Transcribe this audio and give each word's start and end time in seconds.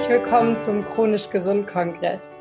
herzlich 0.00 0.22
willkommen 0.22 0.58
zum 0.58 0.82
Chronisch 0.86 1.28
Gesund 1.28 1.66
Kongress. 1.66 2.38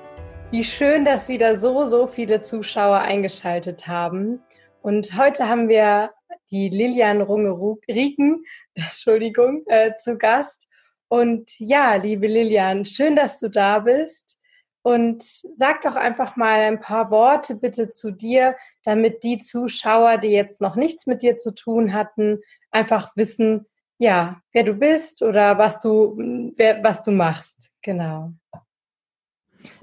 Wie 0.49 0.63
schön, 0.63 1.03
dass 1.03 1.27
wieder 1.27 1.59
so, 1.59 1.85
so 1.85 2.07
viele 2.07 2.41
Zuschauer 2.41 2.99
eingeschaltet 2.99 3.85
haben. 3.85 4.41
Und 4.81 5.17
heute 5.17 5.49
haben 5.49 5.67
wir 5.67 6.11
die 6.51 6.69
Lilian 6.69 7.21
Runge-Rieken, 7.21 8.45
äh, 8.75 9.93
zu 9.97 10.17
Gast. 10.17 10.69
Und 11.09 11.51
ja, 11.59 11.95
liebe 11.95 12.27
Lilian, 12.27 12.85
schön, 12.85 13.17
dass 13.17 13.41
du 13.41 13.49
da 13.49 13.79
bist. 13.79 14.39
Und 14.81 15.21
sag 15.21 15.81
doch 15.81 15.97
einfach 15.97 16.37
mal 16.37 16.61
ein 16.61 16.79
paar 16.79 17.11
Worte 17.11 17.55
bitte 17.55 17.89
zu 17.89 18.11
dir, 18.11 18.55
damit 18.85 19.25
die 19.25 19.37
Zuschauer, 19.37 20.17
die 20.17 20.29
jetzt 20.29 20.61
noch 20.61 20.77
nichts 20.77 21.07
mit 21.07 21.23
dir 21.23 21.37
zu 21.37 21.53
tun 21.53 21.93
hatten, 21.93 22.39
einfach 22.71 23.11
wissen, 23.17 23.65
ja, 23.99 24.41
wer 24.53 24.63
du 24.63 24.73
bist 24.73 25.21
oder 25.21 25.57
was 25.57 25.79
du, 25.79 26.15
wer, 26.55 26.81
was 26.83 27.03
du 27.03 27.11
machst. 27.11 27.69
Genau. 27.81 28.31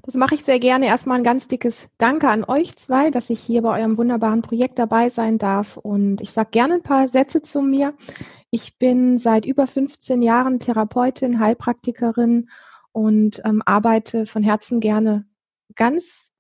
Das 0.02 0.14
mache 0.14 0.34
ich 0.34 0.44
sehr 0.44 0.58
gerne. 0.58 0.86
Erstmal 0.86 1.18
ein 1.18 1.24
ganz 1.24 1.48
dickes 1.48 1.88
Danke 1.98 2.28
an 2.28 2.44
euch 2.44 2.76
zwei, 2.76 3.10
dass 3.10 3.28
ich 3.28 3.40
hier 3.40 3.62
bei 3.62 3.78
eurem 3.78 3.98
wunderbaren 3.98 4.40
Projekt 4.40 4.78
dabei 4.78 5.10
sein 5.10 5.36
darf. 5.36 5.76
Und 5.76 6.20
ich 6.22 6.32
sage 6.32 6.48
gerne 6.50 6.74
ein 6.74 6.82
paar 6.82 7.08
Sätze 7.08 7.42
zu 7.42 7.60
mir. 7.60 7.94
Ich 8.50 8.78
bin 8.78 9.18
seit 9.18 9.44
über 9.44 9.66
15 9.66 10.22
Jahren 10.22 10.60
Therapeutin, 10.60 11.38
Heilpraktikerin 11.38 12.48
und 12.92 13.42
ähm, 13.44 13.62
arbeite 13.66 14.24
von 14.24 14.42
Herzen 14.42 14.80
gerne 14.80 15.26
ganz 15.74 16.32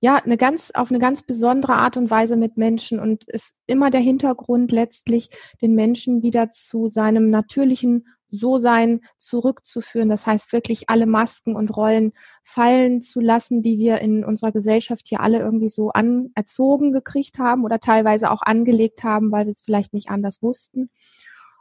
ja, 0.00 0.16
eine 0.16 0.36
ganz, 0.36 0.70
auf 0.72 0.90
eine 0.90 0.98
ganz 0.98 1.22
besondere 1.22 1.74
Art 1.74 1.96
und 1.96 2.10
Weise 2.10 2.36
mit 2.36 2.56
Menschen 2.56 3.00
und 3.00 3.24
ist 3.28 3.54
immer 3.66 3.90
der 3.90 4.00
Hintergrund 4.00 4.72
letztlich, 4.72 5.30
den 5.60 5.74
Menschen 5.74 6.22
wieder 6.22 6.50
zu 6.50 6.88
seinem 6.88 7.30
natürlichen 7.30 8.06
So-Sein 8.30 9.00
zurückzuführen. 9.16 10.08
Das 10.08 10.26
heißt, 10.26 10.52
wirklich 10.52 10.90
alle 10.90 11.06
Masken 11.06 11.56
und 11.56 11.74
Rollen 11.76 12.12
fallen 12.42 13.00
zu 13.00 13.20
lassen, 13.20 13.62
die 13.62 13.78
wir 13.78 13.98
in 13.98 14.24
unserer 14.24 14.52
Gesellschaft 14.52 15.06
hier 15.08 15.20
alle 15.20 15.38
irgendwie 15.38 15.70
so 15.70 15.90
anerzogen 15.90 16.92
gekriegt 16.92 17.38
haben 17.38 17.64
oder 17.64 17.78
teilweise 17.78 18.30
auch 18.30 18.42
angelegt 18.42 19.02
haben, 19.02 19.32
weil 19.32 19.46
wir 19.46 19.52
es 19.52 19.62
vielleicht 19.62 19.94
nicht 19.94 20.10
anders 20.10 20.42
wussten. 20.42 20.90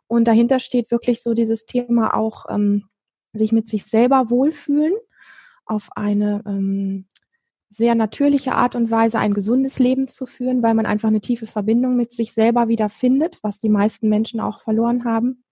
Und 0.08 0.28
dahinter 0.28 0.60
steht 0.60 0.92
wirklich 0.92 1.22
so 1.22 1.34
dieses 1.34 1.66
Thema 1.66 2.14
auch, 2.14 2.46
ähm, 2.50 2.86
sich 3.34 3.52
mit 3.52 3.68
sich 3.68 3.86
selber 3.86 4.30
wohlfühlen 4.30 4.94
auf 5.66 5.90
eine 5.96 6.42
ähm, 6.46 7.06
sehr 7.70 7.96
natürliche 7.96 8.54
Art 8.54 8.76
und 8.76 8.92
Weise 8.92 9.20
ein 9.20 9.34
gesundes 9.34 9.80
Leben 9.80 10.08
zu 10.08 10.26
führen, 10.26 10.64
weil 10.64 10.74
man 10.74 10.86
einfach 10.86 11.10
eine 11.10 11.22
tiefe 11.22 11.48
Verbindung 11.48 11.96
mit 11.96 12.12
sich 12.12 12.34
selber 12.34 12.68
wieder 12.68 12.90
findet, 12.90 13.40
was 13.44 13.60
die 13.60 13.70
meisten 13.70 14.10
Menschen 14.10 14.40
auch 14.40 14.60
verloren 14.60 15.04
haben. 15.04 15.44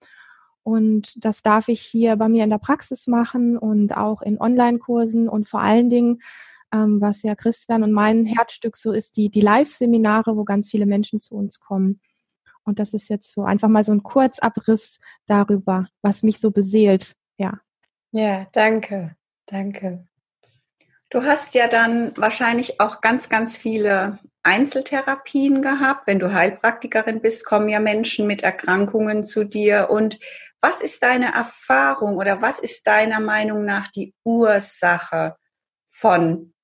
Und 0.62 1.24
das 1.24 1.42
darf 1.42 1.68
ich 1.68 1.80
hier 1.80 2.16
bei 2.16 2.28
mir 2.28 2.42
in 2.42 2.50
der 2.50 2.58
Praxis 2.58 3.06
machen 3.06 3.56
und 3.56 3.96
auch 3.96 4.22
in 4.22 4.40
Online-Kursen 4.40 5.28
und 5.28 5.46
vor 5.48 5.60
allen 5.60 5.90
Dingen, 5.90 6.20
ähm, 6.72 7.00
was 7.00 7.22
ja 7.22 7.34
Christian 7.36 7.84
und 7.84 7.92
mein 7.92 8.26
Herzstück 8.26 8.76
so 8.76 8.92
ist, 8.92 9.16
die, 9.16 9.28
die 9.28 9.42
Live-Seminare, 9.42 10.36
wo 10.36 10.44
ganz 10.44 10.70
viele 10.70 10.86
Menschen 10.86 11.20
zu 11.20 11.36
uns 11.36 11.60
kommen. 11.60 12.00
Und 12.64 12.80
das 12.80 12.94
ist 12.94 13.08
jetzt 13.08 13.32
so 13.32 13.44
einfach 13.44 13.68
mal 13.68 13.84
so 13.84 13.92
ein 13.92 14.02
Kurzabriss 14.02 14.98
darüber, 15.26 15.86
was 16.02 16.24
mich 16.24 16.40
so 16.40 16.50
beseelt. 16.50 17.14
Ja. 17.38 17.60
Ja, 18.10 18.46
danke. 18.52 19.14
Danke. 19.46 20.08
Du 21.10 21.22
hast 21.22 21.54
ja 21.54 21.68
dann 21.68 22.16
wahrscheinlich 22.16 22.80
auch 22.80 23.00
ganz, 23.00 23.28
ganz 23.28 23.58
viele 23.58 24.18
Einzeltherapien 24.42 25.62
gehabt. 25.62 26.06
Wenn 26.06 26.18
du 26.18 26.32
Heilpraktikerin 26.32 27.20
bist, 27.20 27.44
kommen 27.44 27.68
ja 27.68 27.78
Menschen 27.78 28.26
mit 28.26 28.42
Erkrankungen 28.42 29.22
zu 29.22 29.44
dir. 29.44 29.88
Und 29.90 30.18
was 30.60 30.82
ist 30.82 31.02
deine 31.02 31.32
Erfahrung 31.32 32.16
oder 32.16 32.42
was 32.42 32.58
ist 32.58 32.86
deiner 32.86 33.20
Meinung 33.20 33.64
nach 33.64 33.88
die 33.88 34.14
Ursache 34.24 35.36
von 35.88 36.54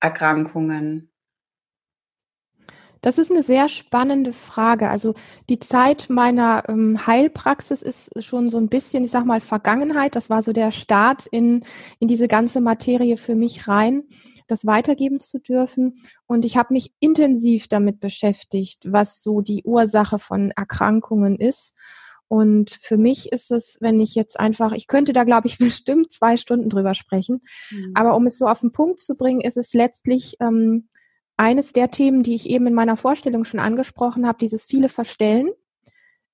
Erkrankungen? 0.00 1.12
Das 3.06 3.18
ist 3.18 3.30
eine 3.30 3.44
sehr 3.44 3.68
spannende 3.68 4.32
Frage. 4.32 4.90
Also 4.90 5.14
die 5.48 5.60
Zeit 5.60 6.10
meiner 6.10 6.64
ähm, 6.68 7.06
Heilpraxis 7.06 7.80
ist 7.82 8.10
schon 8.24 8.50
so 8.50 8.58
ein 8.58 8.68
bisschen, 8.68 9.04
ich 9.04 9.12
sag 9.12 9.24
mal, 9.24 9.38
Vergangenheit. 9.38 10.16
Das 10.16 10.28
war 10.28 10.42
so 10.42 10.52
der 10.52 10.72
Start 10.72 11.24
in, 11.26 11.62
in 12.00 12.08
diese 12.08 12.26
ganze 12.26 12.60
Materie 12.60 13.16
für 13.16 13.36
mich 13.36 13.68
rein, 13.68 14.02
das 14.48 14.66
weitergeben 14.66 15.20
zu 15.20 15.38
dürfen. 15.38 16.02
Und 16.26 16.44
ich 16.44 16.56
habe 16.56 16.74
mich 16.74 16.94
intensiv 16.98 17.68
damit 17.68 18.00
beschäftigt, 18.00 18.82
was 18.90 19.22
so 19.22 19.40
die 19.40 19.62
Ursache 19.62 20.18
von 20.18 20.50
Erkrankungen 20.50 21.36
ist. 21.36 21.76
Und 22.26 22.72
für 22.72 22.96
mich 22.96 23.30
ist 23.30 23.52
es, 23.52 23.78
wenn 23.80 24.00
ich 24.00 24.16
jetzt 24.16 24.40
einfach, 24.40 24.72
ich 24.72 24.88
könnte 24.88 25.12
da, 25.12 25.22
glaube 25.22 25.46
ich, 25.46 25.58
bestimmt 25.58 26.10
zwei 26.10 26.36
Stunden 26.36 26.70
drüber 26.70 26.94
sprechen. 26.94 27.42
Mhm. 27.70 27.92
Aber 27.94 28.16
um 28.16 28.26
es 28.26 28.36
so 28.36 28.48
auf 28.48 28.62
den 28.62 28.72
Punkt 28.72 28.98
zu 28.98 29.14
bringen, 29.14 29.42
ist 29.42 29.56
es 29.56 29.74
letztlich 29.74 30.38
ähm, 30.40 30.88
eines 31.36 31.72
der 31.72 31.90
Themen, 31.90 32.22
die 32.22 32.34
ich 32.34 32.48
eben 32.48 32.66
in 32.66 32.74
meiner 32.74 32.96
Vorstellung 32.96 33.44
schon 33.44 33.60
angesprochen 33.60 34.26
habe, 34.26 34.38
dieses 34.38 34.64
viele 34.64 34.88
Verstellen, 34.88 35.50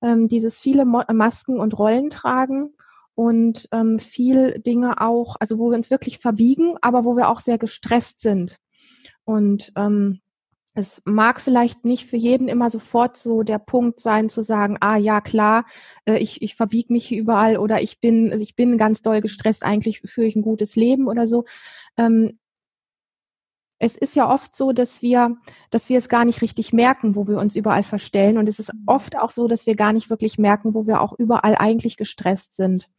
ähm, 0.01 0.27
dieses 0.27 0.57
viele 0.57 0.85
Mo 0.85 1.01
Masken 1.11 1.59
und 1.59 1.77
Rollen 1.77 2.09
tragen 2.09 2.73
und 3.15 3.67
ähm, 3.71 3.99
viel 3.99 4.59
Dinge 4.59 5.01
auch, 5.01 5.35
also 5.39 5.59
wo 5.59 5.69
wir 5.69 5.77
uns 5.77 5.91
wirklich 5.91 6.19
verbiegen, 6.19 6.75
aber 6.81 7.05
wo 7.05 7.15
wir 7.15 7.29
auch 7.29 7.39
sehr 7.39 7.57
gestresst 7.57 8.21
sind. 8.21 8.57
Und 9.25 9.71
ähm, 9.75 10.21
es 10.75 11.01
mag 11.05 11.39
vielleicht 11.39 11.85
nicht 11.85 12.07
für 12.07 12.17
jeden 12.17 12.47
immer 12.47 12.69
sofort 12.69 13.15
so 13.15 13.43
der 13.43 13.59
Punkt 13.59 13.99
sein 13.99 14.29
zu 14.29 14.41
sagen, 14.41 14.77
ah 14.81 14.97
ja 14.97 15.21
klar, 15.21 15.65
äh, 16.05 16.17
ich, 16.17 16.41
ich 16.41 16.55
verbieg 16.55 16.89
mich 16.89 17.11
überall 17.11 17.57
oder 17.57 17.81
ich 17.81 17.99
bin, 17.99 18.31
ich 18.41 18.55
bin 18.55 18.77
ganz 18.77 19.01
doll 19.03 19.21
gestresst, 19.21 19.63
eigentlich 19.63 20.01
führe 20.01 20.27
ich 20.27 20.35
ein 20.35 20.41
gutes 20.41 20.75
Leben 20.75 21.07
oder 21.07 21.27
so. 21.27 21.45
Ähm, 21.97 22.39
es 23.83 23.97
ist 23.97 24.15
ja 24.15 24.31
oft 24.31 24.55
so, 24.55 24.71
dass 24.71 25.01
wir, 25.01 25.35
dass 25.69 25.89
wir 25.89 25.97
es 25.97 26.07
gar 26.07 26.23
nicht 26.23 26.41
richtig 26.41 26.71
merken, 26.71 27.15
wo 27.15 27.27
wir 27.27 27.37
uns 27.37 27.55
überall 27.55 27.83
verstellen. 27.83 28.37
Und 28.37 28.47
es 28.47 28.57
ist 28.57 28.73
mhm. 28.73 28.83
oft 28.85 29.17
auch 29.17 29.29
so, 29.29 29.49
dass 29.49 29.65
wir 29.65 29.75
gar 29.75 29.91
nicht 29.91 30.09
wirklich 30.09 30.37
merken, 30.37 30.73
wo 30.73 30.87
wir 30.87 31.01
auch 31.01 31.11
überall 31.19 31.55
eigentlich 31.57 31.97
gestresst 31.97 32.55
sind. 32.55 32.89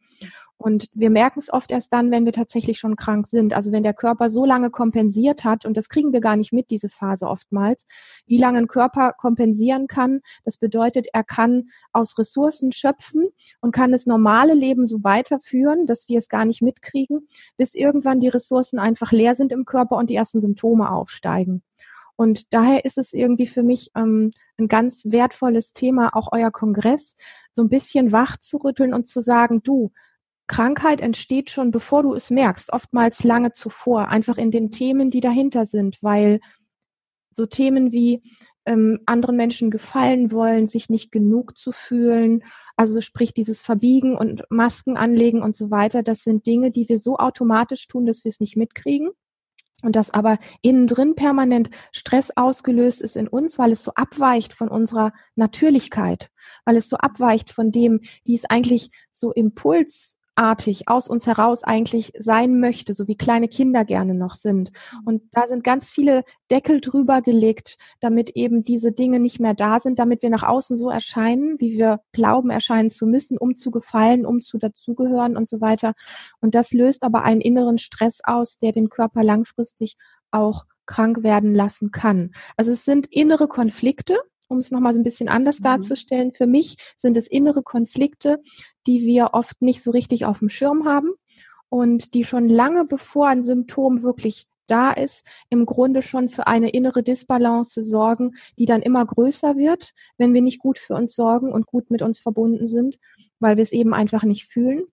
Und 0.57 0.87
wir 0.93 1.09
merken 1.09 1.39
es 1.39 1.51
oft 1.51 1.69
erst 1.69 1.91
dann, 1.91 2.11
wenn 2.11 2.23
wir 2.23 2.31
tatsächlich 2.31 2.79
schon 2.79 2.95
krank 2.95 3.27
sind. 3.27 3.53
Also 3.53 3.71
wenn 3.71 3.83
der 3.83 3.93
Körper 3.93 4.29
so 4.29 4.45
lange 4.45 4.69
kompensiert 4.69 5.43
hat, 5.43 5.65
und 5.65 5.75
das 5.75 5.89
kriegen 5.89 6.13
wir 6.13 6.21
gar 6.21 6.37
nicht 6.37 6.53
mit, 6.53 6.69
diese 6.69 6.87
Phase 6.87 7.27
oftmals, 7.27 7.85
wie 8.25 8.37
lange 8.37 8.59
ein 8.59 8.67
Körper 8.67 9.13
kompensieren 9.13 9.87
kann. 9.87 10.21
Das 10.45 10.57
bedeutet, 10.57 11.07
er 11.11 11.23
kann 11.23 11.69
aus 11.91 12.17
Ressourcen 12.17 12.71
schöpfen 12.71 13.27
und 13.59 13.73
kann 13.73 13.91
das 13.91 14.05
normale 14.05 14.53
Leben 14.53 14.87
so 14.87 15.03
weiterführen, 15.03 15.87
dass 15.87 16.07
wir 16.07 16.19
es 16.19 16.29
gar 16.29 16.45
nicht 16.45 16.61
mitkriegen, 16.61 17.27
bis 17.57 17.75
irgendwann 17.75 18.21
die 18.21 18.29
Ressourcen 18.29 18.79
einfach 18.79 19.11
leer 19.11 19.35
sind 19.35 19.51
im 19.51 19.65
Körper 19.65 19.97
und 19.97 20.09
die 20.09 20.15
ersten 20.15 20.39
Symptome 20.39 20.89
aufsteigen. 20.89 21.63
Und 22.15 22.53
daher 22.53 22.85
ist 22.85 22.97
es 22.97 23.13
irgendwie 23.13 23.47
für 23.47 23.63
mich 23.63 23.91
ähm, 23.95 24.31
ein 24.57 24.69
ganz 24.69 25.03
wertvolles 25.05 25.73
Thema, 25.73 26.15
auch 26.15 26.29
euer 26.31 26.51
Kongress, 26.51 27.17
so 27.51 27.61
ein 27.61 27.69
bisschen 27.69 28.13
wach 28.13 28.37
zu 28.37 28.57
rütteln 28.57 28.93
und 28.93 29.05
zu 29.05 29.21
sagen, 29.21 29.61
du, 29.63 29.91
Krankheit 30.47 31.01
entsteht 31.01 31.49
schon, 31.49 31.71
bevor 31.71 32.03
du 32.03 32.13
es 32.13 32.29
merkst, 32.29 32.71
oftmals 32.71 33.23
lange 33.23 33.51
zuvor, 33.51 34.09
einfach 34.09 34.37
in 34.37 34.51
den 34.51 34.69
Themen, 34.69 35.09
die 35.09 35.19
dahinter 35.19 35.65
sind, 35.65 36.01
weil 36.01 36.39
so 37.31 37.45
Themen 37.45 37.91
wie 37.91 38.21
ähm, 38.65 38.99
anderen 39.05 39.37
Menschen 39.37 39.71
gefallen 39.71 40.31
wollen, 40.31 40.65
sich 40.65 40.89
nicht 40.89 41.11
genug 41.11 41.57
zu 41.57 41.71
fühlen, 41.71 42.43
also 42.75 43.01
sprich 43.01 43.33
dieses 43.33 43.61
Verbiegen 43.61 44.15
und 44.15 44.43
Masken 44.49 44.97
anlegen 44.97 45.41
und 45.41 45.55
so 45.55 45.71
weiter, 45.71 46.03
das 46.03 46.23
sind 46.23 46.45
Dinge, 46.45 46.71
die 46.71 46.89
wir 46.89 46.97
so 46.97 47.17
automatisch 47.17 47.87
tun, 47.87 48.05
dass 48.05 48.23
wir 48.23 48.29
es 48.29 48.39
nicht 48.39 48.57
mitkriegen. 48.57 49.11
Und 49.81 49.95
dass 49.95 50.09
aber 50.09 50.39
innen 50.61 50.87
drin 50.87 51.15
permanent 51.15 51.69
Stress 51.91 52.31
ausgelöst 52.35 53.01
ist 53.01 53.15
in 53.17 53.27
uns, 53.27 53.59
weil 53.59 53.71
es 53.71 53.83
so 53.83 53.91
abweicht 53.93 54.53
von 54.53 54.69
unserer 54.69 55.11
Natürlichkeit, 55.35 56.31
weil 56.63 56.77
es 56.77 56.89
so 56.89 56.97
abweicht 56.97 57.51
von 57.51 57.71
dem, 57.71 57.99
wie 58.23 58.35
es 58.35 58.45
eigentlich 58.45 58.89
so 59.11 59.31
Impuls 59.31 60.17
artig 60.35 60.87
aus 60.87 61.07
uns 61.07 61.27
heraus 61.27 61.63
eigentlich 61.63 62.11
sein 62.19 62.59
möchte, 62.59 62.93
so 62.93 63.07
wie 63.07 63.15
kleine 63.15 63.47
Kinder 63.47 63.85
gerne 63.85 64.13
noch 64.13 64.35
sind. 64.35 64.71
Mhm. 64.71 64.99
Und 65.05 65.23
da 65.31 65.47
sind 65.47 65.63
ganz 65.63 65.89
viele 65.89 66.23
Deckel 66.51 66.81
drüber 66.81 67.21
gelegt, 67.21 67.77
damit 67.99 68.31
eben 68.31 68.63
diese 68.63 68.91
Dinge 68.91 69.19
nicht 69.19 69.39
mehr 69.39 69.53
da 69.53 69.79
sind, 69.79 69.99
damit 69.99 70.21
wir 70.21 70.29
nach 70.29 70.43
außen 70.43 70.77
so 70.77 70.89
erscheinen, 70.89 71.59
wie 71.59 71.77
wir 71.77 72.01
glauben 72.11 72.49
erscheinen 72.49 72.89
zu 72.89 73.07
müssen, 73.07 73.37
um 73.37 73.55
zu 73.55 73.71
gefallen, 73.71 74.25
um 74.25 74.41
zu 74.41 74.57
dazugehören 74.57 75.37
und 75.37 75.49
so 75.49 75.61
weiter. 75.61 75.93
Und 76.41 76.55
das 76.55 76.73
löst 76.73 77.03
aber 77.03 77.23
einen 77.23 77.41
inneren 77.41 77.77
Stress 77.77 78.19
aus, 78.23 78.57
der 78.57 78.71
den 78.71 78.89
Körper 78.89 79.23
langfristig 79.23 79.97
auch 80.31 80.65
krank 80.85 81.23
werden 81.23 81.55
lassen 81.55 81.91
kann. 81.91 82.31
Also 82.57 82.71
es 82.71 82.85
sind 82.85 83.07
innere 83.07 83.47
Konflikte, 83.47 84.19
um 84.47 84.59
es 84.59 84.71
nochmal 84.71 84.93
so 84.93 84.99
ein 84.99 85.03
bisschen 85.03 85.29
anders 85.29 85.59
mhm. 85.59 85.63
darzustellen. 85.63 86.33
Für 86.33 86.47
mich 86.47 86.77
sind 86.97 87.17
es 87.17 87.27
innere 87.27 87.63
Konflikte, 87.63 88.41
die 88.87 89.05
wir 89.05 89.29
oft 89.33 89.61
nicht 89.61 89.81
so 89.81 89.91
richtig 89.91 90.25
auf 90.25 90.39
dem 90.39 90.49
Schirm 90.49 90.85
haben 90.85 91.11
und 91.69 92.13
die 92.13 92.23
schon 92.23 92.47
lange 92.49 92.85
bevor 92.85 93.27
ein 93.27 93.41
Symptom 93.41 94.03
wirklich 94.03 94.47
da 94.67 94.91
ist, 94.91 95.27
im 95.49 95.65
Grunde 95.65 96.01
schon 96.01 96.29
für 96.29 96.47
eine 96.47 96.69
innere 96.69 97.03
Disbalance 97.03 97.83
sorgen, 97.83 98.35
die 98.57 98.65
dann 98.65 98.81
immer 98.81 99.05
größer 99.05 99.57
wird, 99.57 99.93
wenn 100.17 100.33
wir 100.33 100.41
nicht 100.41 100.59
gut 100.59 100.79
für 100.79 100.95
uns 100.95 101.15
sorgen 101.15 101.51
und 101.51 101.67
gut 101.67 101.91
mit 101.91 102.01
uns 102.01 102.19
verbunden 102.19 102.67
sind, 102.67 102.97
weil 103.39 103.57
wir 103.57 103.63
es 103.63 103.71
eben 103.71 103.93
einfach 103.93 104.23
nicht 104.23 104.45
fühlen. 104.45 104.83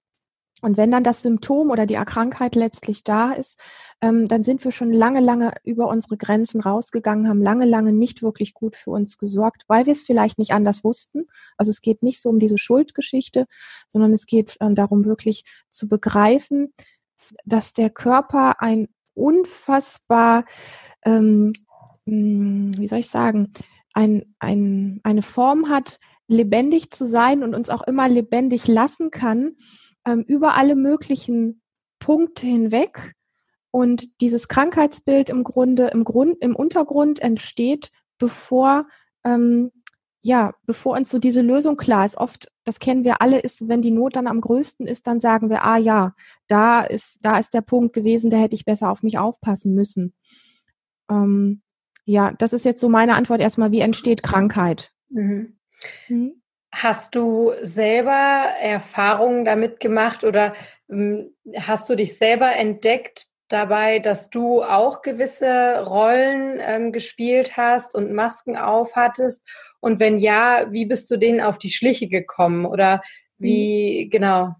Und 0.62 0.76
wenn 0.76 0.93
dann 0.93 1.05
das 1.05 1.23
Symptom 1.23 1.70
oder 1.70 1.87
die 1.87 1.97
Krankheit 1.97 2.55
letztlich 2.55 3.03
da 3.03 3.32
ist, 3.32 3.59
ähm, 4.00 4.29
dann 4.29 4.44
sind 4.44 4.64
wir 4.64 4.70
schon 4.70 4.93
lange, 4.93 5.20
lange 5.20 5.53
über 5.64 5.88
unsere 5.88 6.17
Grenzen 6.17 6.61
rausgegangen, 6.61 7.29
haben 7.29 7.43
lange, 7.43 7.67
lange 7.67 7.93
nicht 7.93 8.23
wirklich 8.23 8.55
gut 8.55 8.76
für 8.76 8.93
uns 8.93 9.19
gesorgt, 9.19 9.64
weil 9.67 9.87
wir 9.87 9.93
es 9.93 10.03
vielleicht 10.03 10.38
nicht 10.38 10.53
anders 10.53 10.85
wussten. 10.85 11.26
Also 11.56 11.70
es 11.70 11.82
geht 11.82 12.03
nicht 12.03 12.23
so 12.23 12.29
um 12.29 12.38
diese 12.38 12.59
Schuldgeschichte, 12.59 13.47
sondern 13.88 14.12
es 14.12 14.26
geht 14.26 14.56
äh, 14.61 14.73
darum, 14.73 15.05
wirklich 15.05 15.44
zu 15.69 15.88
begreifen, 15.88 16.73
dass 17.44 17.73
der 17.73 17.91
Körper 17.91 18.62
ein 18.62 18.88
unfassbar, 19.15 20.44
ähm, 21.05 21.53
hm, 22.06 22.73
wie 22.79 22.87
soll 22.87 23.00
ich 23.00 23.08
sagen, 23.08 23.53
ein, 23.94 24.35
ein, 24.38 25.00
eine 25.03 25.23
Form 25.23 25.69
hat, 25.69 25.99
lebendig 26.29 26.91
zu 26.91 27.06
sein 27.06 27.43
und 27.43 27.55
uns 27.55 27.69
auch 27.69 27.82
immer 27.82 28.08
lebendig 28.08 28.69
lassen 28.69 29.11
kann, 29.11 29.56
ähm, 30.06 30.22
über 30.22 30.54
alle 30.54 30.75
möglichen 30.75 31.62
Punkte 31.99 32.46
hinweg. 32.46 33.14
Und 33.70 34.20
dieses 34.20 34.49
Krankheitsbild 34.49 35.31
im 35.31 35.44
Grunde, 35.44 35.88
im 35.88 36.04
Grund, 36.04 36.37
im 36.40 36.54
Untergrund 36.54 37.20
entsteht, 37.20 37.90
bevor, 38.19 38.87
ähm, 39.25 39.70
ja, 40.20 40.52
bevor 40.66 40.96
uns 40.96 41.10
so 41.10 41.19
diese 41.19 41.40
Lösung 41.40 41.76
klar 41.76 42.04
ist. 42.04 42.16
Oft, 42.16 42.52
das 42.64 42.81
kennen 42.81 43.04
wir 43.04 43.22
alle, 43.22 43.40
ist, 43.40 43.69
wenn 43.69 43.81
die 43.81 43.90
Not 43.90 44.16
dann 44.16 44.26
am 44.26 44.40
größten 44.40 44.87
ist, 44.87 45.06
dann 45.06 45.20
sagen 45.20 45.49
wir, 45.49 45.64
ah 45.64 45.78
ja, 45.78 46.14
da 46.48 46.82
ist, 46.82 47.25
da 47.25 47.38
ist 47.38 47.55
der 47.55 47.62
Punkt 47.62 47.94
gewesen, 47.94 48.31
da 48.31 48.37
hätte 48.37 48.55
ich 48.55 48.64
besser 48.64 48.90
auf 48.90 49.02
mich 49.02 49.19
aufpassen 49.19 49.75
müssen. 49.75 50.12
Ähm, 51.08 51.62
ja, 52.05 52.32
das 52.32 52.52
ist 52.52 52.64
jetzt 52.64 52.81
so 52.81 52.88
meine 52.88 53.14
Antwort 53.14 53.40
erstmal, 53.40 53.72
wie 53.72 53.81
entsteht 53.81 54.22
Krankheit? 54.22 54.93
Mhm. 55.08 55.56
Mhm. 56.08 56.42
Hast 56.72 57.14
du 57.14 57.52
selber 57.62 58.10
Erfahrungen 58.58 59.44
damit 59.44 59.78
gemacht 59.78 60.24
oder 60.24 60.54
ähm, 60.90 61.34
hast 61.56 61.88
du 61.90 61.96
dich 61.96 62.16
selber 62.16 62.56
entdeckt 62.56 63.26
dabei, 63.48 63.98
dass 63.98 64.30
du 64.30 64.62
auch 64.62 65.02
gewisse 65.02 65.84
Rollen 65.84 66.58
ähm, 66.60 66.92
gespielt 66.92 67.56
hast 67.58 67.94
und 67.94 68.12
Masken 68.12 68.56
aufhattest? 68.56 69.46
Und 69.80 70.00
wenn 70.00 70.19
ja, 70.19 70.72
wie 70.72 70.86
bist 70.86 71.10
du 71.10 71.19
denen 71.19 71.40
auf 71.40 71.58
die 71.58 71.70
Schliche 71.70 72.08
gekommen 72.08 72.64
oder 72.64 73.02
wie, 73.36 74.06
mhm. 74.06 74.10
genau? 74.10 74.54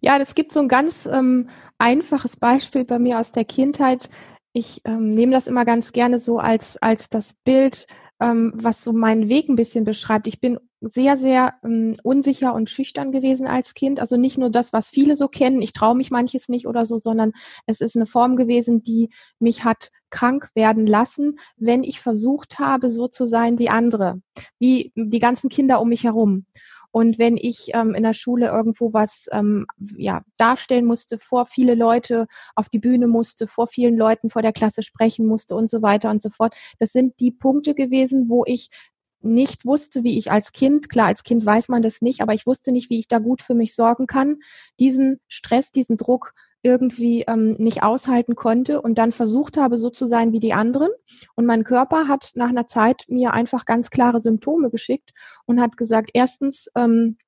Ja, 0.00 0.18
es 0.18 0.34
gibt 0.34 0.52
so 0.52 0.60
ein 0.60 0.68
ganz 0.68 1.06
ähm, 1.06 1.48
einfaches 1.78 2.36
Beispiel 2.36 2.84
bei 2.84 2.98
mir 2.98 3.18
aus 3.18 3.32
der 3.32 3.44
Kindheit. 3.44 4.10
Ich 4.52 4.82
ähm, 4.84 5.08
nehme 5.08 5.32
das 5.32 5.46
immer 5.46 5.64
ganz 5.64 5.92
gerne 5.92 6.18
so 6.18 6.38
als, 6.38 6.76
als 6.82 7.08
das 7.08 7.34
Bild, 7.44 7.86
ähm, 8.20 8.52
was 8.54 8.84
so 8.84 8.92
meinen 8.92 9.28
Weg 9.28 9.48
ein 9.48 9.56
bisschen 9.56 9.84
beschreibt. 9.84 10.26
Ich 10.26 10.40
bin 10.40 10.58
sehr, 10.80 11.16
sehr 11.16 11.54
ähm, 11.64 11.94
unsicher 12.02 12.54
und 12.54 12.70
schüchtern 12.70 13.12
gewesen 13.12 13.46
als 13.46 13.74
Kind. 13.74 14.00
Also 14.00 14.16
nicht 14.16 14.38
nur 14.38 14.50
das, 14.50 14.72
was 14.72 14.88
viele 14.88 15.16
so 15.16 15.28
kennen, 15.28 15.62
ich 15.62 15.72
traue 15.72 15.94
mich 15.94 16.10
manches 16.10 16.48
nicht 16.48 16.66
oder 16.66 16.84
so, 16.84 16.98
sondern 16.98 17.32
es 17.66 17.80
ist 17.80 17.96
eine 17.96 18.06
Form 18.06 18.36
gewesen, 18.36 18.82
die 18.82 19.10
mich 19.38 19.64
hat 19.64 19.90
krank 20.10 20.50
werden 20.54 20.86
lassen, 20.86 21.36
wenn 21.56 21.82
ich 21.82 22.00
versucht 22.00 22.58
habe, 22.58 22.88
so 22.88 23.08
zu 23.08 23.26
sein 23.26 23.58
wie 23.58 23.68
andere, 23.68 24.20
wie 24.58 24.92
die 24.94 25.18
ganzen 25.18 25.48
Kinder 25.48 25.80
um 25.80 25.88
mich 25.88 26.04
herum. 26.04 26.46
Und 26.94 27.18
wenn 27.18 27.36
ich 27.36 27.70
ähm, 27.74 27.92
in 27.92 28.04
der 28.04 28.12
Schule 28.12 28.46
irgendwo 28.46 28.92
was 28.92 29.26
ähm, 29.32 29.66
ja, 29.96 30.22
darstellen 30.36 30.84
musste, 30.84 31.18
vor 31.18 31.44
viele 31.44 31.74
Leute 31.74 32.28
auf 32.54 32.68
die 32.68 32.78
Bühne 32.78 33.08
musste, 33.08 33.48
vor 33.48 33.66
vielen 33.66 33.96
Leuten 33.96 34.30
vor 34.30 34.42
der 34.42 34.52
Klasse 34.52 34.84
sprechen 34.84 35.26
musste 35.26 35.56
und 35.56 35.68
so 35.68 35.82
weiter 35.82 36.08
und 36.08 36.22
so 36.22 36.30
fort, 36.30 36.54
das 36.78 36.92
sind 36.92 37.18
die 37.18 37.32
Punkte 37.32 37.74
gewesen, 37.74 38.28
wo 38.28 38.44
ich 38.46 38.70
nicht 39.20 39.66
wusste, 39.66 40.04
wie 40.04 40.16
ich 40.16 40.30
als 40.30 40.52
Kind, 40.52 40.88
klar, 40.88 41.08
als 41.08 41.24
Kind 41.24 41.44
weiß 41.44 41.68
man 41.68 41.82
das 41.82 42.00
nicht, 42.00 42.20
aber 42.20 42.32
ich 42.32 42.46
wusste 42.46 42.70
nicht, 42.70 42.90
wie 42.90 43.00
ich 43.00 43.08
da 43.08 43.18
gut 43.18 43.42
für 43.42 43.56
mich 43.56 43.74
sorgen 43.74 44.06
kann, 44.06 44.36
diesen 44.78 45.18
Stress, 45.26 45.72
diesen 45.72 45.96
Druck 45.96 46.32
irgendwie 46.64 47.22
ähm, 47.28 47.54
nicht 47.58 47.82
aushalten 47.82 48.34
konnte 48.34 48.80
und 48.80 48.96
dann 48.96 49.12
versucht 49.12 49.56
habe, 49.56 49.76
so 49.78 49.90
zu 49.90 50.06
sein 50.06 50.32
wie 50.32 50.40
die 50.40 50.54
anderen. 50.54 50.88
Und 51.36 51.46
mein 51.46 51.62
Körper 51.62 52.08
hat 52.08 52.32
nach 52.34 52.48
einer 52.48 52.66
Zeit 52.66 53.04
mir 53.06 53.34
einfach 53.34 53.66
ganz 53.66 53.90
klare 53.90 54.20
Symptome 54.20 54.70
geschickt 54.70 55.12
und 55.44 55.60
hat 55.60 55.76
gesagt, 55.76 56.10
erstens, 56.14 56.68
ähm, 56.74 57.18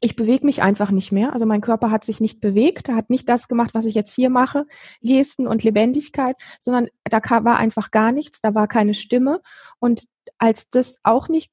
ich 0.00 0.16
bewege 0.16 0.44
mich 0.44 0.62
einfach 0.62 0.90
nicht 0.90 1.12
mehr. 1.12 1.32
Also 1.32 1.46
mein 1.46 1.60
Körper 1.60 1.90
hat 1.90 2.04
sich 2.04 2.20
nicht 2.20 2.40
bewegt, 2.40 2.88
hat 2.88 3.10
nicht 3.10 3.28
das 3.28 3.48
gemacht, 3.48 3.70
was 3.74 3.86
ich 3.86 3.94
jetzt 3.94 4.14
hier 4.14 4.30
mache, 4.30 4.66
Gesten 5.02 5.46
und 5.46 5.62
Lebendigkeit, 5.62 6.36
sondern 6.60 6.88
da 7.04 7.20
war 7.44 7.56
einfach 7.56 7.90
gar 7.90 8.12
nichts, 8.12 8.40
da 8.40 8.54
war 8.54 8.66
keine 8.66 8.94
Stimme. 8.94 9.40
Und 9.78 10.04
als 10.38 10.68
das 10.70 10.98
auch 11.02 11.28
nicht 11.28 11.50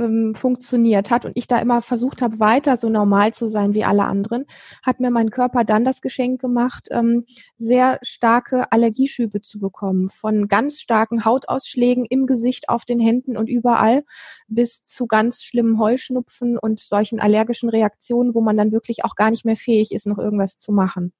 ähm, 0.00 0.34
funktioniert 0.34 1.10
hat 1.10 1.24
und 1.24 1.32
ich 1.36 1.46
da 1.46 1.58
immer 1.58 1.82
versucht 1.82 2.22
habe, 2.22 2.40
weiter 2.40 2.76
so 2.76 2.88
normal 2.88 3.32
zu 3.32 3.48
sein 3.48 3.74
wie 3.74 3.84
alle 3.84 4.04
anderen, 4.04 4.46
hat 4.82 5.00
mir 5.00 5.10
mein 5.10 5.30
Körper 5.30 5.64
dann 5.64 5.84
das 5.84 6.00
Geschenk 6.00 6.40
gemacht, 6.40 6.88
ähm, 6.90 7.24
sehr 7.58 7.98
starke 8.02 8.72
Allergieschübe 8.72 9.40
zu 9.42 9.60
bekommen. 9.60 10.10
Von 10.10 10.48
ganz 10.48 10.80
starken 10.80 11.24
Hautausschlägen 11.24 12.04
im 12.06 12.26
Gesicht, 12.26 12.68
auf 12.68 12.84
den 12.84 13.00
Händen 13.00 13.36
und 13.36 13.48
überall 13.48 14.04
bis 14.48 14.84
zu 14.84 15.06
ganz 15.06 15.42
schlimmen 15.42 15.78
Heuschnupfen 15.78 16.58
und 16.58 16.80
solchen 16.80 17.20
allergischen 17.20 17.68
Reaktionen, 17.68 18.34
wo 18.34 18.40
man 18.40 18.56
dann 18.56 18.72
wirklich 18.72 19.04
auch 19.04 19.14
gar 19.14 19.30
nicht 19.30 19.44
mehr 19.44 19.56
fähig 19.56 19.92
ist, 19.92 20.06
noch 20.06 20.18
irgendwas 20.18 20.58
zu 20.58 20.72
machen. 20.72 21.12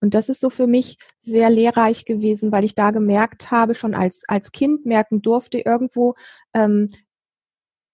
Und 0.00 0.14
das 0.14 0.28
ist 0.28 0.40
so 0.40 0.50
für 0.50 0.66
mich 0.66 0.98
sehr 1.20 1.50
lehrreich 1.50 2.04
gewesen, 2.04 2.52
weil 2.52 2.64
ich 2.64 2.74
da 2.74 2.90
gemerkt 2.90 3.50
habe, 3.50 3.74
schon 3.74 3.94
als, 3.94 4.22
als 4.28 4.52
Kind 4.52 4.84
merken 4.84 5.22
durfte, 5.22 5.58
irgendwo 5.58 6.14
ähm, 6.52 6.88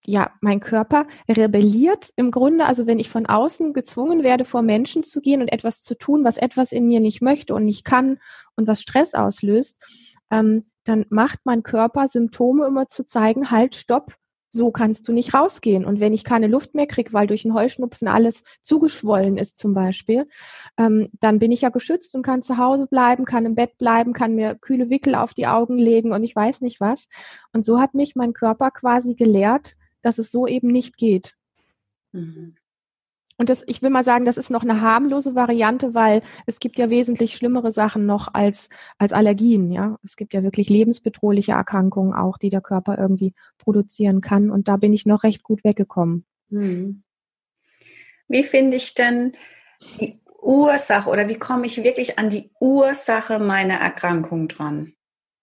ja, 0.04 0.32
mein 0.40 0.60
Körper 0.60 1.06
rebelliert 1.28 2.10
im 2.16 2.31
Grunde, 2.31 2.64
also 2.64 2.87
wenn 2.87 2.99
ich 2.99 3.08
von 3.08 3.26
außen 3.26 3.72
gezwungen 3.72 4.22
werde, 4.22 4.44
vor 4.44 4.62
Menschen 4.62 5.04
zu 5.04 5.20
gehen 5.20 5.40
und 5.40 5.49
etwas 5.49 5.82
zu 5.82 5.96
tun, 5.96 6.25
was 6.25 6.37
etwas 6.37 6.72
in 6.72 6.88
mir 6.88 7.00
nicht 7.00 7.22
möchte 7.22 7.54
und 7.54 7.64
nicht 7.64 7.84
kann 7.84 8.19
und 8.56 8.66
was 8.66 8.82
Stress 8.82 9.14
auslöst, 9.14 9.78
ähm, 10.31 10.66
dann 10.84 11.06
macht 11.10 11.40
mein 11.44 11.62
Körper 11.62 12.08
Symptome 12.08 12.66
immer 12.66 12.88
zu 12.88 13.06
zeigen, 13.06 13.52
halt, 13.52 13.76
stopp, 13.76 14.16
so 14.52 14.70
kannst 14.70 15.08
du 15.08 15.12
nicht 15.12 15.32
rausgehen. 15.32 15.84
Und 15.84 16.00
wenn 16.00 16.12
ich 16.12 16.25
keine 16.25 16.46
Luft 16.46 16.75
mehr 16.75 16.87
kriege, 16.87 17.12
weil 17.12 17.26
durch 17.26 17.44
einen 17.44 17.54
Heuschnupfen 17.54 18.06
alles 18.06 18.44
zugeschwollen 18.60 19.38
ist 19.38 19.58
zum 19.58 19.72
Beispiel, 19.72 20.28
ähm, 20.76 21.08
dann 21.20 21.38
bin 21.38 21.52
ich 21.52 21.62
ja 21.62 21.70
geschützt 21.70 22.14
und 22.14 22.22
kann 22.22 22.43
zu 22.43 22.58
Hause 22.58 22.87
bleiben, 22.87 23.25
kann 23.25 23.46
im 23.46 23.54
Bett 23.54 23.78
bleiben, 23.78 24.12
kann 24.12 24.34
mir 24.34 24.56
kühle 24.56 24.90
Wickel 24.90 25.14
auf 25.14 25.32
die 25.32 25.46
Augen 25.46 25.78
legen 25.78 26.12
und 26.12 26.22
ich 26.22 26.37
weiß 26.37 26.60
nicht 26.60 26.81
was. 26.81 27.08
Und 27.52 27.64
so 27.64 27.81
hat 27.81 27.94
mich 27.94 28.14
mein 28.14 28.34
Körper 28.34 28.70
quasi 28.70 29.14
gelehrt, 29.14 29.76
dass 30.02 30.19
es 30.19 30.31
so 30.31 30.46
eben 30.46 30.69
nicht 30.69 30.96
geht. 30.96 31.37
Mhm. 32.12 32.56
Und 33.38 33.49
das, 33.49 33.64
ich 33.66 33.82
will 33.82 33.90
mal 33.90 34.04
sagen, 34.04 34.25
das 34.25 34.37
ist 34.37 34.50
noch 34.50 34.62
eine 34.62 34.80
harmlose 34.82 35.35
Variante, 35.35 35.94
weil 35.94 36.23
es 36.47 36.61
gibt 36.61 36.78
ja 36.78 36.90
wesentlich 36.90 37.35
schlimmere 37.35 37.73
Sachen 37.73 38.06
noch 38.06 38.28
als, 38.32 38.68
als 38.99 39.12
Allergien, 39.12 39.73
ja. 39.73 39.99
Es 40.04 40.16
gibt 40.16 40.35
ja 40.35 40.42
wirklich 40.42 40.68
lebensbedrohliche 40.68 41.52
Erkrankungen 41.52 42.12
auch, 42.12 42.38
die 42.38 42.50
der 42.50 42.61
Körper 42.61 42.99
irgendwie 42.99 43.35
produzieren 43.59 44.21
kann. 44.21 44.50
Und 44.50 44.68
da 44.68 44.76
bin 44.76 44.92
ich 44.92 45.06
noch 45.06 45.25
recht 45.25 45.42
gut 45.42 45.64
weggekommen. 45.64 46.25
Mhm. 46.50 47.02
Wie 48.28 48.44
finde 48.44 48.76
ich 48.76 48.94
denn 48.94 49.32
die 50.00 50.21
Ursache 50.40 51.09
oder 51.09 51.28
wie 51.28 51.38
komme 51.38 51.66
ich 51.66 51.82
wirklich 51.82 52.18
an 52.18 52.30
die 52.30 52.50
Ursache 52.61 53.38
meiner 53.38 53.75
Erkrankung 53.75 54.49
dran? 54.49 54.94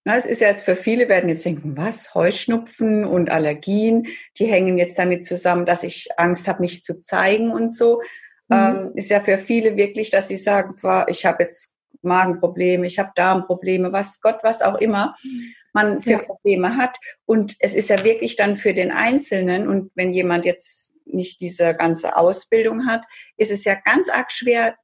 Na, 0.10 0.16
es 0.16 0.26
ist 0.26 0.42
ja 0.42 0.48
jetzt 0.48 0.66
für 0.66 0.76
viele 0.76 1.08
werden 1.08 1.30
jetzt 1.30 1.46
denken, 1.46 1.78
was, 1.78 2.16
Heuschnupfen 2.16 3.06
und 3.06 3.30
Allergien, 3.30 4.08
die 4.40 4.48
hängen 4.48 4.80
jetzt 4.80 4.98
damit 4.98 5.24
zusammen, 5.24 5.68
dass 5.68 5.84
ich 5.84 6.10
Angst 6.18 6.48
habe, 6.48 6.62
mich 6.62 6.82
zu 6.82 7.00
zeigen 7.00 7.52
und 7.52 7.68
so. 7.68 8.02
Mhm. 8.48 8.58
Ähm, 8.58 8.92
ist 8.96 9.12
ja 9.12 9.20
für 9.20 9.38
viele 9.38 9.78
wirklich, 9.78 10.10
dass 10.10 10.28
sie 10.28 10.36
sagen, 10.36 10.74
ich 11.10 11.28
habe 11.28 11.44
jetzt 11.44 11.76
Magenprobleme, 12.02 12.88
ich 12.88 12.98
habe 12.98 13.12
Darmprobleme, 13.14 13.94
was 13.94 14.20
Gott, 14.20 14.40
was 14.42 14.64
auch 14.64 14.80
immer 14.80 15.16
man 15.74 16.02
für 16.02 16.10
ja. 16.10 16.18
Probleme 16.18 16.76
hat. 16.76 16.98
Und 17.28 17.56
es 17.60 17.76
ist 17.76 17.92
ja 17.92 18.04
wirklich 18.04 18.36
dann 18.36 18.56
für 18.56 18.74
den 18.74 18.92
Einzelnen 18.92 19.68
und 19.68 19.92
wenn 19.94 20.10
jemand 20.10 20.44
jetzt 20.44 20.92
nicht 21.06 21.40
diese 21.40 21.76
ganze 21.76 22.18
Ausbildung 22.18 22.88
hat, 22.88 23.06
ist 23.38 23.52
es 23.52 23.64
ja 23.64 23.76
ganz 23.76 24.10
arg 24.10 24.32
schwer, 24.32 24.76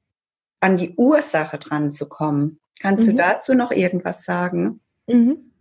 an 0.60 0.76
die 0.76 0.94
Ursache 0.96 1.58
dran 1.58 1.90
zu 1.90 2.08
kommen. 2.08 2.60
Kannst 2.80 3.08
mhm. 3.08 3.16
du 3.16 3.16
dazu 3.16 3.54
noch 3.54 3.72
irgendwas 3.72 4.22
sagen? 4.22 4.82
Mhm. 5.06 5.52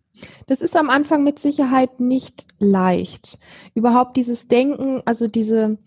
Das 0.48 0.62
ist 0.62 0.78
am 0.78 0.90
Anfang 0.90 1.24
mit 1.24 1.40
Sicherheit 1.40 2.00
nicht 2.00 2.48
leicht. 2.60 3.38
Überhaupt 3.74 4.18
dieses 4.18 4.48
Denken, 4.48 5.02
also 5.06 5.28
diese, 5.28 5.78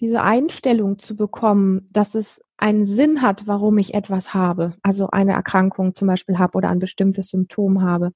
diese 0.00 0.22
Einstellung 0.22 0.98
zu 0.98 1.16
bekommen, 1.16 1.88
dass 1.92 2.14
es 2.14 2.42
einen 2.56 2.84
Sinn 2.84 3.22
hat, 3.22 3.46
warum 3.46 3.78
ich 3.78 3.94
etwas 3.94 4.34
habe, 4.34 4.74
also 4.82 5.08
eine 5.10 5.32
Erkrankung 5.32 5.94
zum 5.94 6.08
Beispiel 6.08 6.38
habe 6.38 6.56
oder 6.56 6.68
ein 6.68 6.78
bestimmtes 6.78 7.28
Symptom 7.28 7.82
habe. 7.82 8.12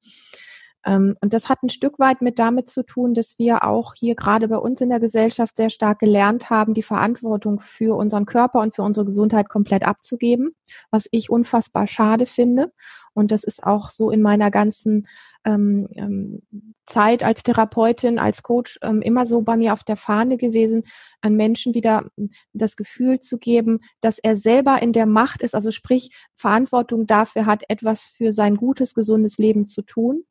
Ähm, 0.86 1.16
und 1.20 1.34
das 1.34 1.48
hat 1.48 1.62
ein 1.62 1.70
Stück 1.70 1.98
weit 1.98 2.22
mit 2.22 2.38
damit 2.38 2.68
zu 2.68 2.84
tun, 2.84 3.14
dass 3.14 3.38
wir 3.38 3.64
auch 3.64 3.94
hier 3.94 4.14
gerade 4.14 4.48
bei 4.48 4.56
uns 4.56 4.80
in 4.80 4.88
der 4.88 5.00
Gesellschaft 5.00 5.56
sehr 5.56 5.70
stark 5.70 5.98
gelernt 5.98 6.50
haben, 6.50 6.72
die 6.72 6.82
Verantwortung 6.82 7.58
für 7.58 7.96
unseren 7.96 8.26
Körper 8.26 8.60
und 8.60 8.74
für 8.74 8.82
unsere 8.82 9.04
Gesundheit 9.04 9.48
komplett 9.48 9.84
abzugeben, 9.84 10.52
was 10.90 11.08
ich 11.10 11.30
unfassbar 11.30 11.86
schade 11.86 12.26
finde 12.26 12.72
Und 13.18 13.32
das 13.32 13.44
ist 13.44 13.64
auch 13.64 13.90
so 13.90 14.10
in 14.10 14.22
meiner 14.22 14.50
ganzen 14.50 15.06
ähm, 15.44 15.88
ähm, 15.96 16.42
Zeit 16.86 17.22
als 17.22 17.42
Therapeutin, 17.42 18.18
als 18.18 18.42
Coach 18.42 18.78
ähm, 18.82 19.02
immer 19.02 19.26
so 19.26 19.42
bei 19.42 19.56
mir 19.56 19.72
auf 19.72 19.84
der 19.84 19.96
Fahne 19.96 20.36
gewesen, 20.36 20.84
an 21.20 21.34
Menschen 21.34 21.74
wieder 21.74 22.10
das 22.52 22.76
Gefühl 22.76 23.20
zu 23.20 23.38
geben, 23.38 23.80
dass 24.00 24.18
er 24.18 24.36
selber 24.36 24.80
in 24.80 24.92
der 24.92 25.06
Macht 25.06 25.42
ist, 25.42 25.54
also 25.54 25.70
sprich 25.70 26.10
Verantwortung 26.34 27.06
dafür 27.06 27.46
hat, 27.46 27.64
etwas 27.68 28.04
für 28.04 28.32
sein 28.32 28.56
gutes, 28.56 28.94
gesundes 28.94 29.38
Leben 29.38 29.66
zu 29.66 29.82
tun 29.82 30.24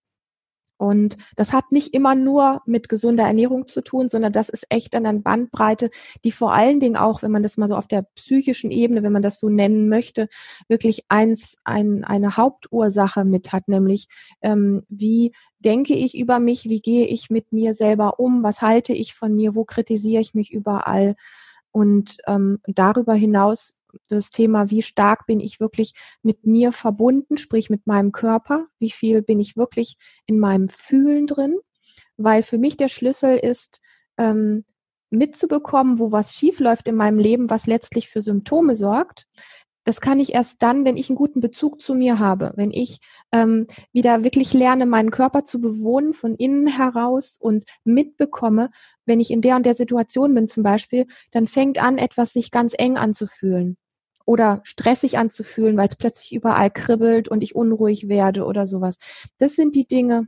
und 0.78 1.18
das 1.36 1.54
hat 1.54 1.72
nicht 1.72 1.94
immer 1.94 2.14
nur 2.14 2.62
mit 2.66 2.88
gesunder 2.88 3.24
Ernährung 3.24 3.66
zu 3.66 3.82
tun, 3.82 4.10
sondern 4.10 4.32
das 4.32 4.50
ist 4.50 4.66
echt 4.70 4.96
an 4.96 5.06
einer 5.06 5.20
Bandbreite, 5.20 5.90
die 6.24 6.32
vor 6.32 6.54
allen 6.54 6.80
Dingen 6.80 6.96
auch, 6.96 7.24
wenn 7.24 7.32
man 7.32 7.44
das 7.44 7.58
mal 7.58 7.68
so 7.68 7.76
auf 7.76 7.88
der 7.88 8.04
psychischen 8.16 8.70
Ebene, 8.70 9.02
wenn 9.02 9.12
man 9.12 9.24
das 9.24 9.40
so 9.40 9.50
nennen 9.50 9.90
möchte, 9.90 10.30
wirklich 10.68 11.06
eins, 11.10 11.58
ein, 11.64 12.04
eine 12.04 12.38
Hauptursache 12.38 13.26
mit 13.26 13.52
hat, 13.52 13.68
nämlich 13.68 14.08
ähm, 14.42 14.84
wie 14.88 15.34
denke 15.60 15.96
ich 15.96 16.18
über 16.18 16.40
mich, 16.40 16.66
wie 16.66 16.82
gehe 16.82 17.08
ich 17.08 17.32
mit 17.32 17.52
mir 17.52 17.74
selber 17.74 18.20
um, 18.20 18.44
was 18.44 18.62
halte 18.62 18.94
ich 18.94 19.16
von 19.16 19.36
mir, 19.36 19.56
wo 19.56 19.66
kritisiere 19.66 20.22
ich 20.22 20.36
mich 20.36 20.52
überall. 20.54 21.16
Und 21.72 22.18
ähm, 22.28 22.60
darüber 22.68 23.14
hinaus 23.14 23.77
das 24.10 24.30
Thema, 24.30 24.70
wie 24.70 24.82
stark 24.82 25.26
bin 25.26 25.40
ich 25.40 25.60
wirklich 25.60 25.94
mit 26.22 26.46
mir 26.46 26.72
verbunden, 26.72 27.38
sprich 27.38 27.70
mit 27.70 27.88
meinem 27.88 28.12
Körper, 28.12 28.68
wie 28.80 28.92
viel 28.92 29.22
bin 29.22 29.40
ich 29.40 29.58
wirklich 29.58 29.98
in 30.26 30.40
meinem 30.40 30.70
Fühlen 30.70 31.28
drin, 31.28 31.58
weil 32.18 32.44
für 32.44 32.58
mich 32.58 32.78
der 32.78 32.90
Schlüssel 32.90 33.38
ist, 33.38 33.82
ähm, 34.18 34.66
mitzubekommen, 35.10 36.00
wo 36.00 36.12
was 36.12 36.36
schief 36.36 36.60
läuft 36.60 36.88
in 36.88 36.96
meinem 36.96 37.20
Leben, 37.20 37.50
was 37.50 37.68
letztlich 37.68 38.10
für 38.10 38.22
Symptome 38.22 38.76
sorgt. 38.76 39.28
Das 39.88 40.02
kann 40.02 40.20
ich 40.20 40.34
erst 40.34 40.62
dann, 40.62 40.84
wenn 40.84 40.98
ich 40.98 41.10
einen 41.10 41.16
guten 41.16 41.40
Bezug 41.40 41.80
zu 41.82 41.96
mir 41.96 42.20
habe, 42.20 42.52
wenn 42.58 42.72
ich 42.72 43.00
ähm, 43.32 43.68
wieder 43.94 44.26
wirklich 44.26 44.54
lerne, 44.54 44.86
meinen 44.86 45.12
Körper 45.12 45.46
zu 45.46 45.62
bewohnen 45.62 46.14
von 46.14 46.36
innen 46.36 46.68
heraus 46.68 47.38
und 47.40 47.64
mitbekomme, 47.86 48.70
wenn 49.06 49.22
ich 49.22 49.32
in 49.32 49.40
der 49.40 49.56
und 49.56 49.66
der 49.66 49.76
Situation 49.76 50.36
bin 50.36 50.50
zum 50.50 50.62
Beispiel, 50.62 51.08
dann 51.32 51.48
fängt 51.48 51.82
an, 51.82 51.98
etwas 51.98 52.34
sich 52.34 52.52
ganz 52.52 52.74
eng 52.78 52.98
anzufühlen 52.98 53.78
oder 54.26 54.60
stressig 54.64 55.18
anzufühlen, 55.18 55.78
weil 55.78 55.88
es 55.88 55.96
plötzlich 55.96 56.34
überall 56.34 56.70
kribbelt 56.70 57.30
und 57.30 57.42
ich 57.42 57.56
unruhig 57.56 58.10
werde 58.10 58.44
oder 58.44 58.68
sowas. 58.68 58.98
Das 59.38 59.56
sind 59.56 59.74
die 59.74 59.88
Dinge, 59.88 60.28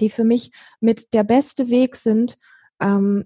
die 0.00 0.10
für 0.10 0.24
mich 0.24 0.50
mit 0.80 1.14
der 1.14 1.22
beste 1.22 1.70
Weg 1.70 1.94
sind, 1.94 2.38
ähm, 2.80 3.24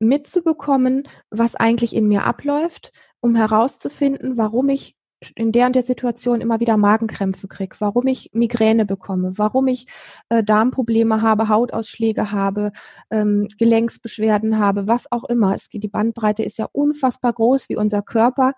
mitzubekommen, 0.00 1.04
was 1.30 1.54
eigentlich 1.54 1.94
in 1.94 2.08
mir 2.08 2.24
abläuft, 2.24 2.92
um 3.26 3.34
herauszufinden, 3.34 4.38
warum 4.38 4.68
ich 4.68 4.96
in 5.34 5.50
der 5.50 5.66
und 5.66 5.74
der 5.74 5.82
Situation 5.82 6.40
immer 6.40 6.60
wieder 6.60 6.76
Magenkrämpfe 6.76 7.48
kriege, 7.48 7.76
warum 7.80 8.06
ich 8.06 8.30
Migräne 8.32 8.84
bekomme, 8.84 9.32
warum 9.36 9.66
ich 9.66 9.86
äh, 10.28 10.44
Darmprobleme 10.44 11.22
habe, 11.22 11.48
Hautausschläge 11.48 12.32
habe, 12.32 12.72
ähm, 13.10 13.48
Gelenksbeschwerden 13.58 14.58
habe, 14.58 14.86
was 14.86 15.10
auch 15.10 15.24
immer. 15.24 15.54
Es, 15.54 15.68
die 15.70 15.88
Bandbreite 15.88 16.42
ist 16.42 16.58
ja 16.58 16.68
unfassbar 16.70 17.32
groß, 17.32 17.68
wie 17.68 17.76
unser 17.76 18.02
Körper 18.02 18.52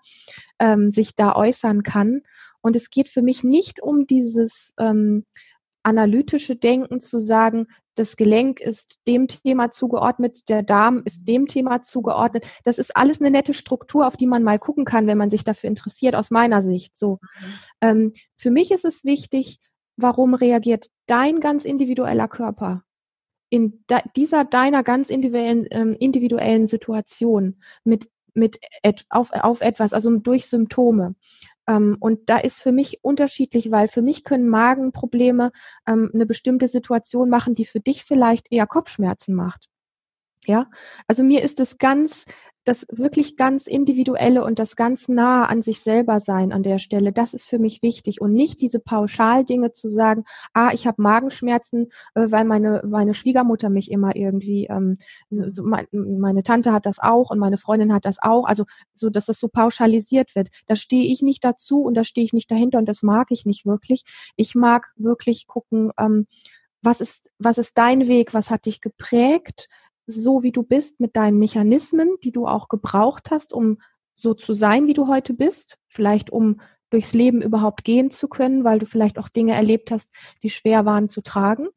ähm, 0.59 0.91
sich 0.91 1.15
da 1.15 1.33
äußern 1.33 1.81
kann. 1.83 2.21
Und 2.61 2.75
es 2.75 2.89
geht 2.89 3.07
für 3.07 3.21
mich 3.21 3.43
nicht 3.43 3.81
um 3.81 4.05
dieses 4.05 4.73
ähm, 4.77 5.25
analytische 5.81 6.57
Denken 6.57 6.99
zu 6.99 7.19
sagen, 7.21 7.67
das 7.99 8.15
Gelenk 8.15 8.61
ist 8.61 8.97
dem 9.07 9.27
Thema 9.27 9.71
zugeordnet, 9.71 10.47
der 10.47 10.63
Darm 10.63 11.01
ist 11.03 11.27
dem 11.27 11.47
Thema 11.47 11.81
zugeordnet. 11.81 12.47
Das 12.63 12.77
ist 12.79 12.95
alles 12.95 13.19
eine 13.19 13.29
nette 13.29 13.53
Struktur, 13.53 14.07
auf 14.07 14.15
die 14.15 14.25
man 14.25 14.41
mal 14.41 14.57
gucken 14.57 14.85
kann, 14.85 15.05
wenn 15.05 15.17
man 15.17 15.29
sich 15.29 15.43
dafür 15.43 15.69
interessiert, 15.69 16.15
aus 16.15 16.31
meiner 16.31 16.61
Sicht. 16.61 16.97
So. 16.97 17.19
Mhm. 17.21 17.47
Ähm, 17.81 18.13
für 18.37 18.51
mich 18.51 18.71
ist 18.71 18.85
es 18.85 19.03
wichtig, 19.03 19.59
warum 19.97 20.33
reagiert 20.33 20.87
dein 21.07 21.41
ganz 21.41 21.65
individueller 21.65 22.29
Körper 22.29 22.83
in 23.49 23.83
dieser 24.15 24.45
deiner 24.45 24.83
ganz 24.83 25.09
individuellen, 25.09 25.67
ähm, 25.71 25.95
individuellen 25.99 26.67
Situation 26.67 27.61
mit 27.83 28.09
mit 28.33 28.59
et, 28.83 29.05
auf, 29.09 29.31
auf 29.33 29.61
etwas, 29.61 29.91
also 29.91 30.15
durch 30.17 30.45
Symptome. 30.47 31.15
Ähm, 31.69 31.97
und 31.99 32.29
da 32.29 32.39
ist 32.39 32.61
für 32.61 32.71
mich 32.71 33.03
unterschiedlich, 33.03 33.69
weil 33.71 33.87
für 33.87 34.01
mich 34.01 34.23
können 34.23 34.49
Magenprobleme 34.49 35.51
ähm, 35.87 36.09
eine 36.13 36.25
bestimmte 36.25 36.67
Situation 36.67 37.29
machen, 37.29 37.53
die 37.53 37.65
für 37.65 37.79
dich 37.79 38.03
vielleicht 38.03 38.51
eher 38.51 38.65
Kopfschmerzen 38.65 39.35
macht. 39.35 39.69
Ja, 40.45 40.67
also 41.07 41.23
mir 41.23 41.43
ist 41.43 41.59
es 41.59 41.77
ganz 41.77 42.25
das 42.65 42.85
wirklich 42.91 43.37
ganz 43.37 43.67
individuelle 43.67 44.43
und 44.43 44.59
das 44.59 44.75
ganz 44.75 45.07
nah 45.07 45.45
an 45.45 45.61
sich 45.61 45.81
selber 45.81 46.19
sein 46.19 46.51
an 46.51 46.63
der 46.63 46.79
Stelle, 46.79 47.11
das 47.11 47.33
ist 47.33 47.45
für 47.45 47.59
mich 47.59 47.81
wichtig 47.81 48.21
und 48.21 48.33
nicht 48.33 48.61
diese 48.61 48.79
Pauschaldinge 48.79 49.71
zu 49.71 49.87
sagen, 49.87 50.25
ah, 50.53 50.69
ich 50.73 50.85
habe 50.85 51.01
Magenschmerzen, 51.01 51.87
äh, 52.15 52.27
weil 52.29 52.45
meine 52.45 52.83
meine 52.85 53.13
Schwiegermutter 53.13 53.69
mich 53.69 53.91
immer 53.91 54.15
irgendwie, 54.15 54.65
ähm, 54.65 54.97
so, 55.29 55.49
so 55.49 55.63
mein, 55.63 55.87
meine 55.91 56.43
Tante 56.43 56.73
hat 56.73 56.85
das 56.85 56.99
auch 56.99 57.31
und 57.31 57.39
meine 57.39 57.57
Freundin 57.57 57.93
hat 57.93 58.05
das 58.05 58.17
auch, 58.21 58.45
also 58.45 58.65
so, 58.93 59.09
dass 59.09 59.25
das 59.25 59.39
so 59.39 59.47
pauschalisiert 59.47 60.35
wird. 60.35 60.49
Da 60.67 60.75
stehe 60.75 61.11
ich 61.11 61.21
nicht 61.21 61.43
dazu 61.43 61.81
und 61.83 61.95
da 61.95 62.03
stehe 62.03 62.25
ich 62.25 62.33
nicht 62.33 62.51
dahinter 62.51 62.77
und 62.77 62.87
das 62.87 63.03
mag 63.03 63.27
ich 63.31 63.45
nicht 63.45 63.65
wirklich. 63.65 64.03
Ich 64.35 64.55
mag 64.55 64.91
wirklich 64.97 65.47
gucken, 65.47 65.91
ähm, 65.97 66.27
was 66.81 67.01
ist, 67.01 67.31
was 67.39 67.57
ist 67.57 67.77
dein 67.77 68.07
Weg, 68.07 68.33
was 68.33 68.49
hat 68.49 68.65
dich 68.65 68.81
geprägt, 68.81 69.67
so 70.09 70.43
wie 70.43 70.51
du 70.51 70.63
bist, 70.63 70.99
mit 70.99 71.15
deinen 71.15 71.39
Mechanismen, 71.39 72.09
die 72.23 72.31
du 72.31 72.47
auch 72.47 72.67
gebraucht 72.67 73.31
hast, 73.31 73.53
um 73.53 73.79
so 74.13 74.33
zu 74.33 74.53
sein, 74.53 74.87
wie 74.87 74.93
du 74.93 75.07
heute 75.07 75.33
bist, 75.33 75.77
vielleicht 75.87 76.29
um 76.29 76.59
durchs 76.89 77.13
Leben 77.13 77.41
überhaupt 77.41 77.83
gehen 77.83 78.09
zu 78.11 78.27
können, 78.27 78.63
weil 78.63 78.79
du 78.79 78.85
vielleicht 78.85 79.19
auch 79.19 79.29
Dinge 79.29 79.53
erlebt 79.53 79.91
hast, 79.91 80.11
die 80.43 80.49
schwer 80.49 80.85
waren 80.85 81.07
zu 81.07 81.21
tragen. 81.21 81.67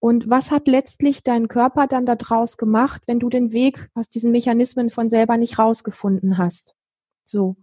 Und 0.00 0.28
was 0.28 0.50
hat 0.50 0.68
letztlich 0.68 1.22
dein 1.22 1.48
Körper 1.48 1.86
dann 1.86 2.04
daraus 2.04 2.58
gemacht, 2.58 3.02
wenn 3.06 3.20
du 3.20 3.30
den 3.30 3.52
Weg 3.52 3.88
aus 3.94 4.08
diesen 4.08 4.32
Mechanismen 4.32 4.90
von 4.90 5.08
selber 5.08 5.38
nicht 5.38 5.58
rausgefunden 5.58 6.36
hast? 6.36 6.74
So. 7.24 7.56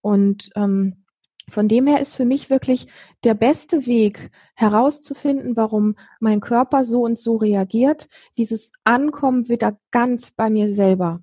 Und 0.00 0.50
ähm, 0.54 1.01
von 1.50 1.68
dem 1.68 1.86
her 1.86 2.00
ist 2.00 2.14
für 2.14 2.24
mich 2.24 2.50
wirklich 2.50 2.86
der 3.24 3.34
beste 3.34 3.86
Weg 3.86 4.30
herauszufinden, 4.54 5.56
warum 5.56 5.96
mein 6.20 6.40
Körper 6.40 6.84
so 6.84 7.02
und 7.02 7.18
so 7.18 7.36
reagiert, 7.36 8.08
dieses 8.36 8.72
Ankommen 8.84 9.48
wieder 9.48 9.78
ganz 9.90 10.30
bei 10.30 10.50
mir 10.50 10.72
selber. 10.72 11.20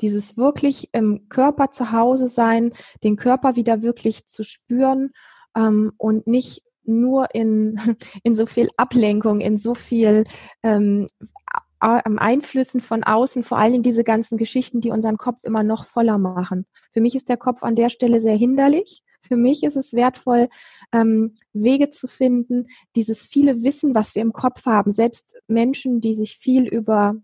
Dieses 0.00 0.36
wirklich 0.36 0.88
im 0.92 1.28
Körper 1.28 1.70
zu 1.70 1.92
Hause 1.92 2.28
sein, 2.28 2.72
den 3.04 3.16
Körper 3.16 3.56
wieder 3.56 3.82
wirklich 3.82 4.26
zu 4.26 4.42
spüren 4.42 5.12
ähm, 5.56 5.92
und 5.96 6.26
nicht 6.26 6.62
nur 6.84 7.34
in, 7.34 7.78
in 8.22 8.34
so 8.34 8.46
viel 8.46 8.68
Ablenkung, 8.76 9.40
in 9.40 9.56
so 9.56 9.74
viel 9.74 10.24
ähm, 10.62 11.08
Einflüssen 11.80 12.80
von 12.80 13.02
außen, 13.02 13.42
vor 13.42 13.60
Dingen 13.72 13.82
diese 13.82 14.04
ganzen 14.04 14.38
Geschichten, 14.38 14.80
die 14.80 14.90
unseren 14.90 15.16
Kopf 15.16 15.40
immer 15.42 15.64
noch 15.64 15.84
voller 15.84 16.16
machen. 16.16 16.64
Für 16.92 17.00
mich 17.00 17.16
ist 17.16 17.28
der 17.28 17.36
Kopf 17.36 17.64
an 17.64 17.74
der 17.74 17.88
Stelle 17.88 18.20
sehr 18.20 18.36
hinderlich 18.36 19.02
für 19.22 19.36
mich 19.36 19.62
ist 19.62 19.76
es 19.76 19.92
wertvoll, 19.92 20.48
ähm, 20.92 21.36
Wege 21.52 21.90
zu 21.90 22.08
finden, 22.08 22.66
dieses 22.96 23.24
viele 23.24 23.62
Wissen, 23.62 23.94
was 23.94 24.14
wir 24.14 24.22
im 24.22 24.32
Kopf 24.32 24.66
haben, 24.66 24.92
selbst 24.92 25.38
Menschen, 25.46 26.00
die 26.00 26.14
sich 26.14 26.36
viel 26.36 26.66
über 26.66 27.14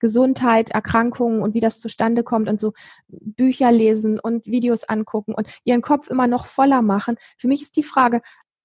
Gesundheit, 0.00 0.70
Erkrankungen 0.70 1.42
und 1.42 1.54
wie 1.54 1.60
das 1.60 1.78
zustande 1.78 2.24
kommt 2.24 2.48
und 2.48 2.58
so 2.58 2.72
Bücher 3.08 3.70
lesen 3.70 4.18
und 4.18 4.46
Videos 4.46 4.84
angucken 4.84 5.34
und 5.34 5.46
ihren 5.64 5.82
Kopf 5.82 6.08
immer 6.08 6.26
noch 6.26 6.46
voller 6.46 6.82
machen. 6.82 7.16
Für 7.36 7.48
mich 7.48 7.62
ist 7.62 7.76
die 7.76 7.82
Frage, 7.82 8.22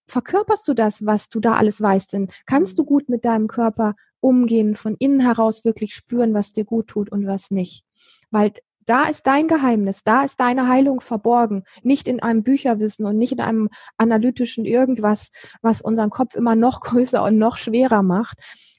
verkörperst 0.08 0.68
du 0.68 0.74
das, 0.74 1.06
was 1.06 1.30
du 1.30 1.40
da 1.40 1.56
alles 1.56 1.82
weißt? 1.82 2.14
Denn 2.14 2.30
kannst 2.46 2.80
du 2.80 2.86
gut 2.86 3.10
mit 3.10 3.26
deinem 3.26 3.48
Körper 3.48 3.96
umgehen, 4.20 4.76
von 4.76 4.96
innen 4.98 5.20
heraus 5.20 5.66
wirklich 5.66 5.94
spüren, 5.94 6.34
was 6.34 6.52
dir 6.52 6.66
gut 6.66 6.88
tut 6.88 7.12
und 7.12 7.28
was 7.28 7.52
nicht? 7.52 7.84
Weil 8.32 8.54
da 8.86 9.08
ist 9.08 9.28
dein 9.28 9.48
Geheimnis, 9.48 10.04
da 10.04 10.24
ist 10.24 10.40
deine 10.40 10.68
Heilung 10.68 11.02
verborgen, 11.02 11.64
nicht 11.82 12.08
in 12.08 12.22
einem 12.22 12.44
Bücherwissen 12.44 13.06
und 13.06 13.18
nicht 13.18 13.34
in 13.34 13.42
einem 13.42 13.70
analytischen 13.98 14.66
irgendwas, 14.66 15.32
was 15.62 15.82
unseren 15.82 16.10
Kopf 16.10 16.36
immer 16.36 16.56
noch 16.56 16.80
größer 16.82 17.24
und 17.24 17.38
noch 17.38 17.58
schwerer 17.58 18.04
macht, 18.04 18.38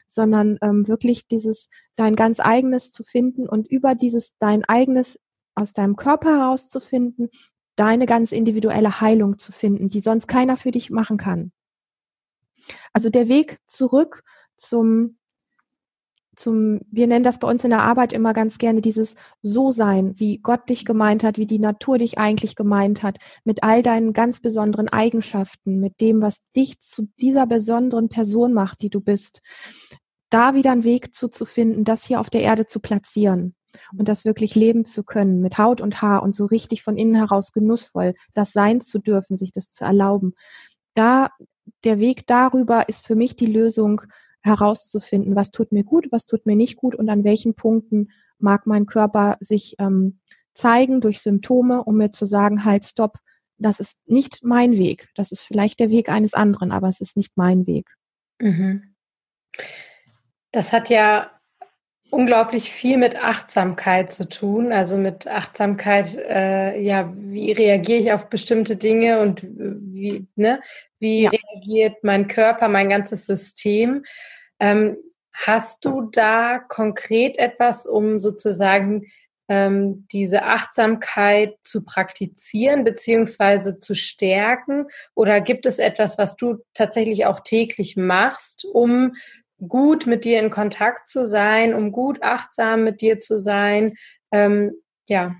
sondern 0.09 0.59
ähm, 0.63 0.89
wirklich 0.89 1.27
dieses 1.27 1.69
dein 1.97 2.15
ganz 2.15 2.41
eigenes 2.41 2.91
zu 2.91 3.03
finden 3.03 3.49
und 3.49 3.69
über 3.69 3.95
dieses 3.95 4.37
dein 4.39 4.65
eigenes 4.65 5.19
aus 5.55 5.73
deinem 5.73 5.97
Körper 5.97 6.39
herauszufinden, 6.39 7.31
deine 7.77 8.07
ganz 8.07 8.33
individuelle 8.33 9.01
Heilung 9.01 9.39
zu 9.39 9.53
finden, 9.53 9.89
die 9.89 10.01
sonst 10.01 10.27
keiner 10.27 10.57
für 10.57 10.71
dich 10.71 10.91
machen 10.91 11.17
kann. 11.17 11.53
Also 12.93 13.11
der 13.11 13.29
Weg 13.29 13.59
zurück 13.67 14.23
zum 14.57 15.19
zum, 16.37 16.81
wir 16.90 17.07
nennen 17.07 17.25
das 17.25 17.38
bei 17.38 17.50
uns 17.50 17.64
in 17.64 17.71
der 17.71 17.83
Arbeit 17.83 18.12
immer 18.12 18.33
ganz 18.33 18.59
gerne 18.59 18.81
dieses 18.81 19.16
So-Sein, 19.43 20.14
wie 20.16 20.38
Gott 20.38 20.69
dich 20.69 20.85
gemeint 20.85 21.25
hat, 21.25 21.38
wie 21.38 21.47
die 21.47 21.59
Natur 21.59 21.99
dich 21.99 22.19
eigentlich 22.19 22.55
gemeint 22.55 23.02
hat, 23.02 23.19
mit 23.45 23.62
all 23.62 23.83
deinen 23.83 24.12
ganz 24.12 24.40
besonderen 24.40 24.88
Eigenschaften, 24.88 25.81
mit 25.81 26.00
dem, 26.00 26.21
was 26.21 26.45
dich 26.52 26.78
zu 26.81 27.09
dieser 27.21 27.47
besonderen 27.47 28.09
Person 28.09 28.52
macht, 28.52 28.83
die 28.83 28.90
du 28.90 29.00
bist. 29.00 29.40
Da 30.31 30.55
wieder 30.55 30.73
einen 30.73 30.85
Weg 30.85 31.14
zuzufinden, 31.14 31.85
das 31.85 32.05
hier 32.05 32.21
auf 32.21 32.31
der 32.31 32.43
Erde 32.43 32.66
zu 32.66 32.81
platzieren 32.81 33.55
und 33.97 34.09
das 34.09 34.25
wirklich 34.25 34.55
leben 34.55 34.85
zu 34.85 35.05
können, 35.05 35.40
mit 35.40 35.59
Haut 35.59 35.81
und 35.81 36.02
Haar 36.02 36.23
und 36.23 36.35
so 36.35 36.47
richtig 36.47 36.83
von 36.83 36.97
innen 36.97 37.14
heraus 37.14 37.52
genussvoll, 37.52 38.14
das 38.35 38.52
sein 38.52 38.81
zu 38.81 38.99
dürfen, 38.99 39.37
sich 39.37 39.52
das 39.52 39.71
zu 39.71 39.85
erlauben. 39.85 40.35
da, 40.95 41.31
der 41.85 41.99
Weg 41.99 42.26
darüber 42.26 42.88
ist 42.88 43.07
für 43.07 43.16
mich 43.16 43.37
die 43.37 43.47
Lösung 43.47 44.02
herauszufinden, 44.43 45.37
was 45.37 45.50
tut 45.50 45.73
mir 45.73 45.85
gut, 45.85 46.09
was 46.12 46.26
tut 46.26 46.47
mir 46.47 46.57
nicht 46.57 46.76
gut 46.76 46.95
und 46.95 47.09
an 47.09 47.25
welchen 47.25 47.55
Punkten 47.55 48.11
mag 48.38 48.66
mein 48.66 48.87
Körper 48.87 49.37
sich 49.40 49.76
ähm, 49.78 50.21
zeigen 50.55 51.00
durch 51.00 51.21
Symptome, 51.21 51.85
um 51.85 51.97
mir 51.97 52.12
zu 52.12 52.26
sagen, 52.26 52.64
halt, 52.64 52.85
stopp, 52.85 53.19
das 53.59 53.81
ist 53.81 53.99
nicht 54.07 54.40
mein 54.43 54.76
Weg. 54.76 55.09
Das 55.14 55.33
ist 55.33 55.40
vielleicht 55.40 55.81
der 55.81 55.90
Weg 55.90 56.09
eines 56.09 56.35
anderen, 56.35 56.73
aber 56.73 56.88
es 56.88 57.00
ist 57.00 57.16
nicht 57.16 57.37
mein 57.37 57.66
Weg. 57.66 57.88
Mhm. 58.40 58.95
Das 60.52 60.73
hat 60.73 60.90
ja 60.90 61.31
unglaublich 62.11 62.71
viel 62.71 62.97
mit 62.97 63.23
Achtsamkeit 63.23 64.13
zu 64.13 64.29
tun. 64.29 64.73
Also 64.73 64.97
mit 64.97 65.27
Achtsamkeit, 65.27 66.17
äh, 66.17 66.79
ja, 66.81 67.11
wie 67.15 67.53
reagiere 67.53 67.99
ich 67.99 68.13
auf 68.13 68.29
bestimmte 68.29 68.77
Dinge 68.77 69.21
und 69.21 69.43
wie, 69.43 70.27
ne, 70.37 70.61
wie 70.99 71.25
ja. 71.25 71.31
reagiert 71.31 72.03
mein 72.03 72.29
Körper, 72.29 72.69
mein 72.69 72.89
ganzes 72.89 73.27
System. 73.27 74.05
Ähm, 74.61 74.97
hast 75.33 75.85
du 75.85 76.03
da 76.03 76.59
konkret 76.59 77.39
etwas, 77.39 77.87
um 77.87 78.19
sozusagen 78.19 79.07
ähm, 79.49 80.07
diese 80.11 80.45
Achtsamkeit 80.45 81.57
zu 81.63 81.85
praktizieren 81.85 82.85
beziehungsweise 82.85 83.79
zu 83.79 83.95
stärken? 83.95 84.87
Oder 85.15 85.41
gibt 85.41 85.67
es 85.67 85.79
etwas, 85.79 86.19
was 86.19 86.37
du 86.37 86.59
tatsächlich 86.73 87.27
auch 87.27 87.41
täglich 87.41 87.97
machst, 87.97 88.65
um 88.65 89.15
gut 89.67 90.07
mit 90.07 90.25
dir 90.25 90.41
in 90.41 90.51
Kontakt 90.51 91.07
zu 91.07 91.25
sein, 91.25 91.75
um 91.75 91.93
gut 91.93 92.23
achtsam 92.23 92.85
mit 92.85 93.01
dir 93.01 93.21
zu 93.21 93.39
sein? 93.39 93.95
Ähm, 94.33 94.73
ja. 95.07 95.35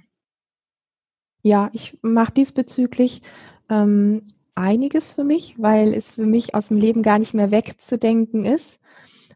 Ja, 1.43 1.71
ich 1.73 1.99
mache 2.03 2.33
diesbezüglich 2.33 3.23
ähm, 3.69 4.23
einiges 4.55 5.13
für 5.13 5.25
mich, 5.25 5.55
weil 5.59 5.95
es 5.95 6.11
für 6.11 6.27
mich 6.27 6.55
aus 6.55 6.69
dem 6.69 6.79
Leben 6.79 7.03
gar 7.03 7.19
nicht 7.19 7.35
mehr 7.35 7.51
wegzudenken 7.51 8.45
ist 8.45 8.81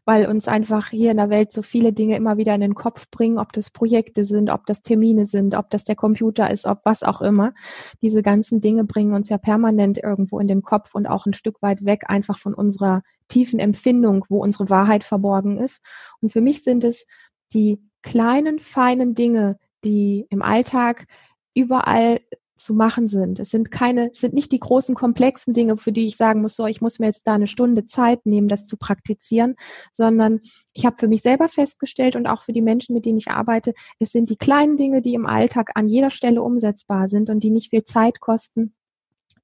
weil 0.05 0.25
uns 0.25 0.47
einfach 0.47 0.89
hier 0.89 1.11
in 1.11 1.17
der 1.17 1.29
Welt 1.29 1.51
so 1.51 1.61
viele 1.61 1.93
Dinge 1.93 2.15
immer 2.15 2.37
wieder 2.37 2.55
in 2.55 2.61
den 2.61 2.75
Kopf 2.75 3.09
bringen, 3.11 3.37
ob 3.37 3.53
das 3.53 3.69
Projekte 3.69 4.25
sind, 4.25 4.49
ob 4.49 4.65
das 4.65 4.81
Termine 4.81 5.27
sind, 5.27 5.55
ob 5.55 5.69
das 5.69 5.83
der 5.83 5.95
Computer 5.95 6.49
ist, 6.49 6.65
ob 6.65 6.79
was 6.85 7.03
auch 7.03 7.21
immer. 7.21 7.53
Diese 8.01 8.23
ganzen 8.23 8.61
Dinge 8.61 8.83
bringen 8.83 9.13
uns 9.13 9.29
ja 9.29 9.37
permanent 9.37 9.97
irgendwo 9.97 10.39
in 10.39 10.47
den 10.47 10.63
Kopf 10.63 10.95
und 10.95 11.07
auch 11.07 11.25
ein 11.25 11.33
Stück 11.33 11.61
weit 11.61 11.85
weg 11.85 12.03
einfach 12.07 12.39
von 12.39 12.53
unserer 12.53 13.03
tiefen 13.27 13.59
Empfindung, 13.59 14.25
wo 14.29 14.41
unsere 14.41 14.69
Wahrheit 14.69 15.03
verborgen 15.03 15.57
ist. 15.57 15.83
Und 16.19 16.31
für 16.31 16.41
mich 16.41 16.63
sind 16.63 16.83
es 16.83 17.05
die 17.53 17.79
kleinen, 18.01 18.59
feinen 18.59 19.13
Dinge, 19.13 19.57
die 19.83 20.25
im 20.29 20.41
Alltag 20.41 21.05
überall 21.53 22.21
zu 22.63 22.73
machen 22.73 23.07
sind. 23.07 23.39
Es 23.39 23.49
sind 23.49 23.71
keine, 23.71 24.11
es 24.11 24.19
sind 24.19 24.33
nicht 24.33 24.51
die 24.51 24.59
großen 24.59 24.95
komplexen 24.95 25.53
Dinge, 25.53 25.77
für 25.77 25.91
die 25.91 26.07
ich 26.07 26.17
sagen 26.17 26.41
muss, 26.41 26.55
so, 26.55 26.65
ich 26.65 26.81
muss 26.81 26.99
mir 26.99 27.07
jetzt 27.07 27.27
da 27.27 27.33
eine 27.33 27.47
Stunde 27.47 27.85
Zeit 27.85 28.25
nehmen, 28.25 28.47
das 28.47 28.65
zu 28.65 28.77
praktizieren, 28.77 29.55
sondern 29.91 30.41
ich 30.73 30.85
habe 30.85 30.97
für 30.97 31.07
mich 31.07 31.21
selber 31.21 31.47
festgestellt 31.47 32.15
und 32.15 32.27
auch 32.27 32.41
für 32.41 32.53
die 32.53 32.61
Menschen, 32.61 32.93
mit 32.93 33.05
denen 33.05 33.17
ich 33.17 33.29
arbeite, 33.29 33.73
es 33.99 34.11
sind 34.11 34.29
die 34.29 34.37
kleinen 34.37 34.77
Dinge, 34.77 35.01
die 35.01 35.13
im 35.13 35.25
Alltag 35.25 35.71
an 35.75 35.87
jeder 35.87 36.11
Stelle 36.11 36.41
umsetzbar 36.41 37.09
sind 37.09 37.29
und 37.29 37.41
die 37.41 37.49
nicht 37.49 37.69
viel 37.71 37.83
Zeit 37.83 38.19
kosten, 38.19 38.73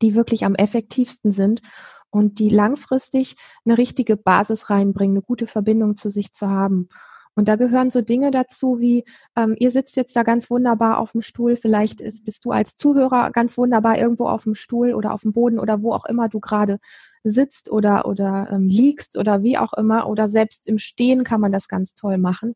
die 0.02 0.16
wirklich 0.16 0.46
am 0.46 0.56
effektivsten 0.56 1.32
sind 1.32 1.62
und 2.10 2.40
die 2.40 2.50
langfristig 2.50 3.36
eine 3.66 3.78
richtige 3.78 4.18
Basis 4.18 4.70
reinbringen, 4.70 5.18
eine 5.18 5.24
gute 5.24 5.48
Verbindung 5.48 5.98
zu 5.98 6.10
sich 6.10 6.34
zu 6.34 6.50
haben. 6.50 6.90
Und 7.38 7.48
da 7.48 7.56
gehören 7.56 7.92
so 7.92 8.02
Dinge 8.02 8.32
dazu 8.32 8.80
wie, 8.80 9.06
ähm, 9.36 9.56
ihr 9.60 9.70
sitzt 9.70 9.96
jetzt 9.96 10.16
da 10.16 10.24
ganz 10.24 10.50
wunderbar 10.50 10.98
auf 10.98 11.12
dem 11.12 11.22
Stuhl, 11.22 11.56
vielleicht 11.56 12.02
ist, 12.02 12.26
bist 12.26 12.44
du 12.46 12.52
als 12.52 12.76
Zuhörer 12.76 13.30
ganz 13.30 13.60
wunderbar 13.60 13.96
irgendwo 13.96 14.28
auf 14.28 14.44
dem 14.44 14.56
Stuhl 14.56 14.96
oder 14.96 15.14
auf 15.14 15.22
dem 15.22 15.34
Boden 15.34 15.60
oder 15.60 15.84
wo 15.84 15.94
auch 15.94 16.06
immer 16.06 16.30
du 16.30 16.40
gerade 16.40 16.80
sitzt 17.24 17.72
oder, 17.72 18.08
oder 18.08 18.48
ähm, 18.52 18.68
liegst 18.68 19.18
oder 19.18 19.44
wie 19.44 19.60
auch 19.60 19.74
immer 19.74 20.10
oder 20.10 20.28
selbst 20.28 20.68
im 20.68 20.80
Stehen 20.80 21.24
kann 21.24 21.40
man 21.40 21.52
das 21.52 21.68
ganz 21.68 21.94
toll 21.94 22.18
machen. 22.18 22.56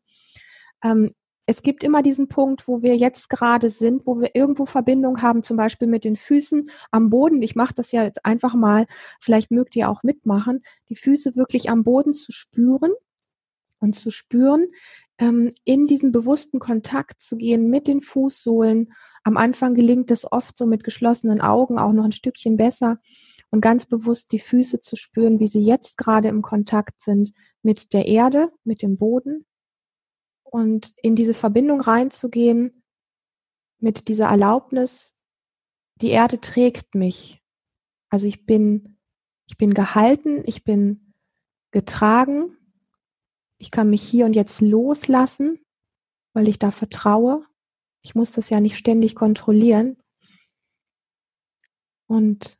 Ähm, 0.82 1.10
es 1.46 1.62
gibt 1.62 1.84
immer 1.84 2.02
diesen 2.02 2.26
Punkt, 2.26 2.66
wo 2.66 2.82
wir 2.82 2.96
jetzt 2.96 3.30
gerade 3.30 3.70
sind, 3.70 4.04
wo 4.08 4.20
wir 4.20 4.34
irgendwo 4.34 4.66
Verbindung 4.66 5.22
haben, 5.22 5.44
zum 5.44 5.56
Beispiel 5.56 5.86
mit 5.86 6.02
den 6.02 6.16
Füßen 6.16 6.68
am 6.90 7.08
Boden. 7.08 7.40
Ich 7.42 7.54
mache 7.54 7.74
das 7.74 7.92
ja 7.92 8.02
jetzt 8.02 8.24
einfach 8.24 8.54
mal, 8.54 8.86
vielleicht 9.20 9.52
mögt 9.52 9.76
ihr 9.76 9.88
auch 9.88 10.02
mitmachen, 10.02 10.64
die 10.88 10.96
Füße 10.96 11.36
wirklich 11.36 11.70
am 11.70 11.84
Boden 11.84 12.14
zu 12.14 12.32
spüren 12.32 12.90
und 13.82 13.94
zu 13.94 14.10
spüren, 14.10 14.68
ähm, 15.18 15.50
in 15.64 15.86
diesen 15.86 16.12
bewussten 16.12 16.58
Kontakt 16.58 17.20
zu 17.20 17.36
gehen 17.36 17.68
mit 17.68 17.88
den 17.88 18.00
Fußsohlen. 18.00 18.92
Am 19.24 19.36
Anfang 19.36 19.74
gelingt 19.74 20.10
es 20.10 20.30
oft 20.30 20.56
so 20.56 20.66
mit 20.66 20.84
geschlossenen 20.84 21.40
Augen 21.40 21.78
auch 21.78 21.92
noch 21.92 22.04
ein 22.04 22.12
Stückchen 22.12 22.56
besser 22.56 22.98
und 23.50 23.60
ganz 23.60 23.86
bewusst 23.86 24.32
die 24.32 24.38
Füße 24.38 24.80
zu 24.80 24.96
spüren, 24.96 25.38
wie 25.38 25.48
sie 25.48 25.62
jetzt 25.62 25.98
gerade 25.98 26.28
im 26.28 26.42
Kontakt 26.42 27.02
sind 27.02 27.32
mit 27.62 27.92
der 27.92 28.06
Erde, 28.06 28.50
mit 28.64 28.82
dem 28.82 28.96
Boden 28.96 29.44
und 30.42 30.92
in 31.02 31.14
diese 31.14 31.34
Verbindung 31.34 31.80
reinzugehen 31.80 32.82
mit 33.78 34.08
dieser 34.08 34.28
Erlaubnis, 34.28 35.14
die 36.00 36.10
Erde 36.10 36.40
trägt 36.40 36.94
mich. 36.94 37.42
Also 38.10 38.26
ich 38.26 38.46
bin, 38.46 38.98
ich 39.48 39.56
bin 39.56 39.74
gehalten, 39.74 40.42
ich 40.46 40.62
bin 40.62 41.12
getragen 41.72 42.56
ich 43.62 43.70
kann 43.70 43.90
mich 43.90 44.02
hier 44.02 44.26
und 44.26 44.34
jetzt 44.34 44.60
loslassen, 44.60 45.60
weil 46.32 46.48
ich 46.48 46.58
da 46.58 46.72
vertraue. 46.72 47.46
Ich 48.00 48.16
muss 48.16 48.32
das 48.32 48.50
ja 48.50 48.58
nicht 48.58 48.76
ständig 48.76 49.14
kontrollieren. 49.14 50.02
Und 52.08 52.58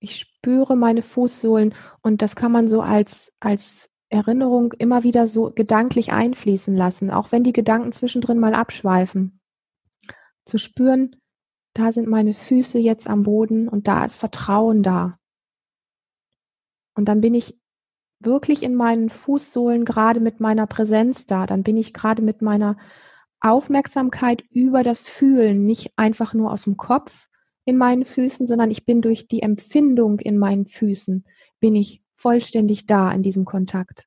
ich 0.00 0.18
spüre 0.18 0.74
meine 0.74 1.02
Fußsohlen 1.02 1.72
und 2.02 2.20
das 2.20 2.34
kann 2.34 2.50
man 2.50 2.66
so 2.66 2.82
als, 2.82 3.32
als 3.38 3.90
Erinnerung 4.08 4.72
immer 4.72 5.04
wieder 5.04 5.28
so 5.28 5.52
gedanklich 5.52 6.10
einfließen 6.10 6.76
lassen, 6.76 7.12
auch 7.12 7.30
wenn 7.30 7.44
die 7.44 7.52
Gedanken 7.52 7.92
zwischendrin 7.92 8.40
mal 8.40 8.54
abschweifen. 8.54 9.40
Zu 10.44 10.58
spüren, 10.58 11.14
da 11.74 11.92
sind 11.92 12.08
meine 12.08 12.34
Füße 12.34 12.80
jetzt 12.80 13.08
am 13.08 13.22
Boden 13.22 13.68
und 13.68 13.86
da 13.86 14.04
ist 14.04 14.16
Vertrauen 14.16 14.82
da. 14.82 15.16
Und 16.96 17.04
dann 17.04 17.20
bin 17.20 17.34
ich 17.34 17.56
wirklich 18.20 18.62
in 18.62 18.74
meinen 18.74 19.10
Fußsohlen 19.10 19.84
gerade 19.84 20.20
mit 20.20 20.40
meiner 20.40 20.66
Präsenz 20.66 21.26
da. 21.26 21.46
Dann 21.46 21.62
bin 21.62 21.76
ich 21.76 21.94
gerade 21.94 22.22
mit 22.22 22.42
meiner 22.42 22.76
Aufmerksamkeit 23.40 24.42
über 24.50 24.82
das 24.82 25.02
Fühlen, 25.02 25.64
nicht 25.64 25.92
einfach 25.96 26.34
nur 26.34 26.52
aus 26.52 26.64
dem 26.64 26.76
Kopf 26.76 27.28
in 27.64 27.76
meinen 27.76 28.04
Füßen, 28.04 28.46
sondern 28.46 28.70
ich 28.70 28.84
bin 28.84 29.02
durch 29.02 29.28
die 29.28 29.42
Empfindung 29.42 30.18
in 30.18 30.38
meinen 30.38 30.64
Füßen, 30.64 31.24
bin 31.60 31.76
ich 31.76 32.02
vollständig 32.14 32.86
da 32.86 33.12
in 33.12 33.22
diesem 33.22 33.44
Kontakt. 33.44 34.06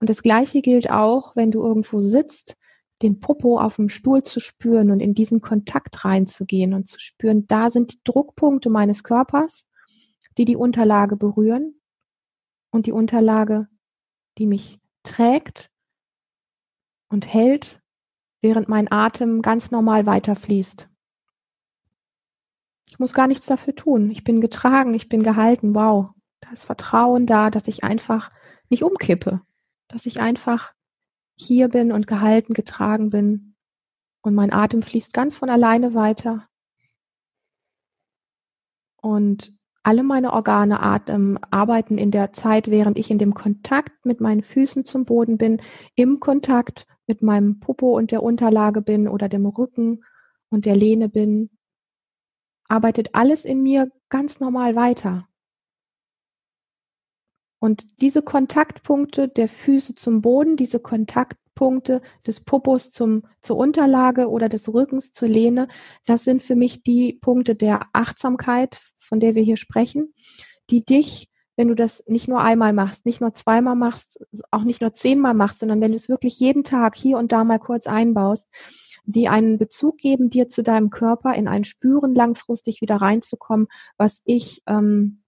Und 0.00 0.08
das 0.08 0.22
Gleiche 0.22 0.62
gilt 0.62 0.90
auch, 0.90 1.36
wenn 1.36 1.50
du 1.50 1.62
irgendwo 1.62 2.00
sitzt, 2.00 2.56
den 3.02 3.20
Popo 3.20 3.58
auf 3.58 3.76
dem 3.76 3.88
Stuhl 3.88 4.22
zu 4.22 4.40
spüren 4.40 4.90
und 4.90 5.00
in 5.00 5.14
diesen 5.14 5.40
Kontakt 5.40 6.04
reinzugehen 6.04 6.72
und 6.72 6.86
zu 6.86 6.98
spüren, 6.98 7.46
da 7.46 7.70
sind 7.70 7.92
die 7.92 8.00
Druckpunkte 8.04 8.70
meines 8.70 9.02
Körpers, 9.02 9.68
die 10.38 10.44
die 10.44 10.56
Unterlage 10.56 11.16
berühren 11.16 11.74
und 12.72 12.86
die 12.86 12.92
Unterlage, 12.92 13.68
die 14.38 14.46
mich 14.46 14.80
trägt 15.04 15.70
und 17.08 17.32
hält, 17.32 17.80
während 18.40 18.68
mein 18.68 18.90
Atem 18.90 19.42
ganz 19.42 19.70
normal 19.70 20.06
weiterfließt. 20.06 20.88
Ich 22.88 22.98
muss 22.98 23.14
gar 23.14 23.28
nichts 23.28 23.46
dafür 23.46 23.74
tun. 23.74 24.10
Ich 24.10 24.24
bin 24.24 24.40
getragen, 24.40 24.94
ich 24.94 25.08
bin 25.08 25.22
gehalten. 25.22 25.74
Wow, 25.74 26.10
da 26.40 26.50
ist 26.50 26.64
Vertrauen 26.64 27.26
da, 27.26 27.50
dass 27.50 27.68
ich 27.68 27.84
einfach 27.84 28.32
nicht 28.68 28.82
umkippe, 28.82 29.40
dass 29.88 30.06
ich 30.06 30.20
einfach 30.20 30.74
hier 31.36 31.68
bin 31.68 31.92
und 31.92 32.06
gehalten, 32.06 32.54
getragen 32.54 33.10
bin 33.10 33.54
und 34.22 34.34
mein 34.34 34.52
Atem 34.52 34.82
fließt 34.82 35.12
ganz 35.12 35.36
von 35.36 35.50
alleine 35.50 35.94
weiter. 35.94 36.48
Und 38.96 39.56
alle 39.82 40.02
meine 40.02 40.32
Organe 40.32 40.80
atmen, 40.80 41.38
arbeiten 41.50 41.98
in 41.98 42.10
der 42.10 42.32
Zeit, 42.32 42.70
während 42.70 42.98
ich 42.98 43.10
in 43.10 43.18
dem 43.18 43.34
Kontakt 43.34 44.04
mit 44.04 44.20
meinen 44.20 44.42
Füßen 44.42 44.84
zum 44.84 45.04
Boden 45.04 45.38
bin, 45.38 45.60
im 45.94 46.20
Kontakt 46.20 46.86
mit 47.06 47.22
meinem 47.22 47.58
Popo 47.60 47.96
und 47.96 48.10
der 48.12 48.22
Unterlage 48.22 48.80
bin 48.80 49.08
oder 49.08 49.28
dem 49.28 49.46
Rücken 49.46 50.04
und 50.50 50.66
der 50.66 50.76
Lehne 50.76 51.08
bin, 51.08 51.50
arbeitet 52.68 53.14
alles 53.14 53.44
in 53.44 53.62
mir 53.62 53.90
ganz 54.08 54.40
normal 54.40 54.76
weiter. 54.76 55.28
Und 57.62 57.86
diese 58.00 58.22
Kontaktpunkte 58.22 59.28
der 59.28 59.46
Füße 59.46 59.94
zum 59.94 60.20
Boden, 60.20 60.56
diese 60.56 60.80
Kontakt 60.80 61.38
Punkte 61.54 62.02
des 62.26 62.40
Popos 62.40 62.90
zum, 62.90 63.22
zur 63.40 63.56
Unterlage 63.56 64.28
oder 64.30 64.48
des 64.48 64.74
Rückens 64.74 65.12
zur 65.12 65.28
Lehne, 65.28 65.68
das 66.04 66.24
sind 66.24 66.42
für 66.42 66.56
mich 66.56 66.82
die 66.82 67.12
Punkte 67.12 67.54
der 67.54 67.82
Achtsamkeit, 67.92 68.80
von 68.98 69.20
der 69.20 69.36
wir 69.36 69.44
hier 69.44 69.56
sprechen, 69.56 70.12
die 70.70 70.84
dich, 70.84 71.28
wenn 71.54 71.68
du 71.68 71.76
das 71.76 72.02
nicht 72.08 72.26
nur 72.26 72.40
einmal 72.40 72.72
machst, 72.72 73.06
nicht 73.06 73.20
nur 73.20 73.32
zweimal 73.32 73.76
machst, 73.76 74.18
auch 74.50 74.64
nicht 74.64 74.80
nur 74.80 74.92
zehnmal 74.92 75.34
machst, 75.34 75.60
sondern 75.60 75.80
wenn 75.80 75.92
du 75.92 75.96
es 75.96 76.08
wirklich 76.08 76.40
jeden 76.40 76.64
Tag 76.64 76.96
hier 76.96 77.16
und 77.16 77.30
da 77.30 77.44
mal 77.44 77.60
kurz 77.60 77.86
einbaust, 77.86 78.48
die 79.04 79.28
einen 79.28 79.58
Bezug 79.58 79.98
geben, 79.98 80.30
dir 80.30 80.48
zu 80.48 80.64
deinem 80.64 80.90
Körper 80.90 81.32
in 81.34 81.46
ein 81.46 81.62
Spüren 81.62 82.12
langfristig 82.12 82.80
wieder 82.80 82.96
reinzukommen, 82.96 83.68
was 83.96 84.20
ich 84.24 84.62
ähm, 84.66 85.21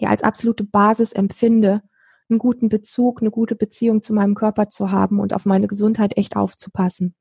ja 0.00 0.10
als 0.10 0.22
absolute 0.22 0.64
Basis 0.64 1.12
empfinde, 1.12 1.82
einen 2.28 2.38
guten 2.38 2.68
Bezug, 2.68 3.20
eine 3.20 3.30
gute 3.30 3.56
Beziehung 3.56 4.02
zu 4.02 4.12
meinem 4.12 4.34
Körper 4.34 4.68
zu 4.68 4.90
haben 4.90 5.18
und 5.20 5.34
auf 5.34 5.46
meine 5.46 5.66
Gesundheit 5.66 6.16
echt 6.16 6.36
aufzupassen. 6.36 7.14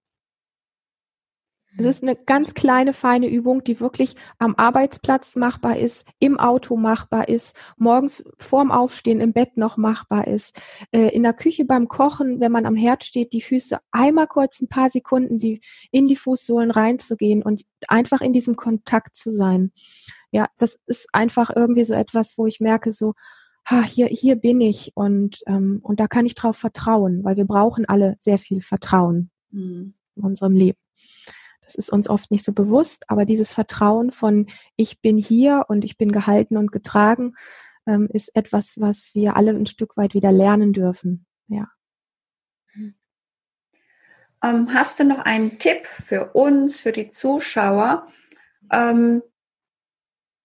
Es 1.78 1.86
ist 1.86 2.04
eine 2.04 2.16
ganz 2.16 2.56
kleine, 2.56 2.94
feine 2.94 3.30
Übung, 3.30 3.64
die 3.64 3.80
wirklich 3.80 4.16
am 4.40 4.56
Arbeitsplatz 4.56 5.36
machbar 5.36 5.78
ist, 5.78 6.08
im 6.18 6.40
Auto 6.40 6.76
machbar 6.76 7.30
ist, 7.30 7.56
morgens 7.78 8.24
vorm 8.40 8.72
Aufstehen 8.72 9.22
im 9.22 9.34
Bett 9.34 9.56
noch 9.56 9.78
machbar 9.78 10.28
ist, 10.28 10.60
äh, 10.92 11.14
in 11.14 11.24
der 11.24 11.34
Küche 11.34 11.66
beim 11.66 11.88
Kochen, 11.88 12.40
wenn 12.40 12.52
man 12.52 12.66
am 12.66 12.76
Herd 12.76 13.04
steht, 13.04 13.34
die 13.34 13.42
Füße 13.42 13.80
einmal 13.92 14.28
kurz 14.28 14.62
ein 14.62 14.68
paar 14.68 14.90
Sekunden 14.90 15.38
die, 15.38 15.62
in 15.92 16.08
die 16.08 16.16
Fußsohlen 16.16 16.72
reinzugehen 16.72 17.44
und 17.44 17.64
einfach 17.88 18.22
in 18.22 18.34
diesem 18.34 18.56
Kontakt 18.56 19.16
zu 19.16 19.32
sein. 19.32 19.72
Ja, 20.32 20.48
das 20.58 20.80
ist 20.86 21.08
einfach 21.14 21.50
irgendwie 21.56 21.84
so 21.84 21.94
etwas, 21.94 22.38
wo 22.38 22.46
ich 22.46 22.60
merke, 22.60 22.92
so, 22.92 23.14
ha, 23.66 23.84
hier, 23.84 24.08
hier 24.08 24.36
bin 24.36 24.62
ich 24.62 24.92
und, 24.96 25.42
ähm, 25.48 25.80
und 25.82 26.00
da 26.00 26.08
kann 26.08 26.26
ich 26.26 26.36
drauf 26.36 26.58
vertrauen, 26.58 27.24
weil 27.24 27.38
wir 27.38 27.46
brauchen 27.46 27.86
alle 27.86 28.18
sehr 28.22 28.38
viel 28.38 28.62
Vertrauen 28.62 29.32
mhm. 29.52 29.96
in 30.16 30.24
unserem 30.24 30.54
Leben. 30.54 30.78
Das 31.62 31.76
ist 31.76 31.92
uns 31.92 32.10
oft 32.10 32.32
nicht 32.32 32.44
so 32.44 32.54
bewusst, 32.54 33.06
aber 33.10 33.26
dieses 33.26 33.54
Vertrauen 33.54 34.12
von 34.12 34.48
ich 34.76 35.02
bin 35.02 35.18
hier 35.18 35.66
und 35.68 35.86
ich 35.86 35.98
bin 35.98 36.12
gehalten 36.12 36.58
und 36.58 36.72
getragen, 36.72 37.36
ähm, 37.86 38.08
ist 38.12 38.36
etwas, 38.36 38.80
was 38.80 39.12
wir 39.14 39.36
alle 39.36 39.52
ein 39.52 39.66
Stück 39.68 39.98
weit 39.98 40.14
wieder 40.14 40.32
lernen 40.32 40.74
dürfen. 40.74 41.26
Ja. 41.48 41.68
Ähm, 44.44 44.74
hast 44.74 45.00
du 45.00 45.04
noch 45.04 45.20
einen 45.20 45.60
Tipp 45.60 45.86
für 45.86 46.32
uns, 46.34 46.80
für 46.80 46.92
die 46.92 47.10
Zuschauer? 47.10 48.08
Ähm, 48.72 49.22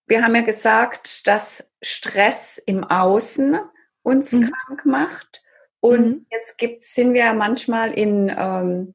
wir 0.06 0.22
haben 0.22 0.34
ja 0.34 0.42
gesagt, 0.42 1.26
dass 1.26 1.72
Stress 1.82 2.58
im 2.58 2.84
Außen 2.84 3.58
uns 4.02 4.32
mhm. 4.32 4.50
krank 4.50 4.86
macht. 4.86 5.42
Und 5.80 6.06
mhm. 6.06 6.26
jetzt 6.30 6.58
gibt, 6.58 6.82
sind 6.82 7.14
wir 7.14 7.32
manchmal 7.32 7.92
in 7.92 8.34
ähm, 8.36 8.94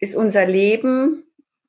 ist 0.00 0.16
unser 0.16 0.46
Leben 0.46 1.24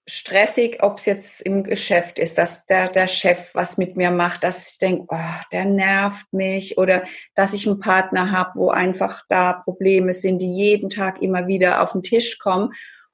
stressig, 0.08 0.82
ob 0.82 0.98
es 0.98 1.06
jetzt 1.06 1.42
im 1.42 1.64
Geschäft 1.64 2.18
ist, 2.18 2.38
dass 2.38 2.66
der, 2.66 2.88
der 2.88 3.08
Chef 3.08 3.54
was 3.54 3.78
mit 3.78 3.96
mir 3.96 4.10
macht, 4.10 4.44
dass 4.44 4.72
ich 4.72 4.78
denke, 4.78 5.06
oh, 5.10 5.42
der 5.52 5.66
nervt 5.66 6.32
mich 6.34 6.78
oder 6.78 7.04
dass 7.36 7.54
ich 7.54 7.68
einen 7.68 7.80
Partner 7.80 8.32
habe, 8.32 8.52
wo 8.56 8.70
einfach 8.72 9.22
da 9.30 9.54
Probleme 9.54 10.14
sind, 10.14 10.42
die 10.42 10.54
jeden 10.54 10.90
Tag 10.90 11.22
immer 11.22 11.48
wieder 11.48 11.82
auf 11.82 11.92
den 11.92 12.04
Tisch 12.04 12.40
kommen. 12.40 12.72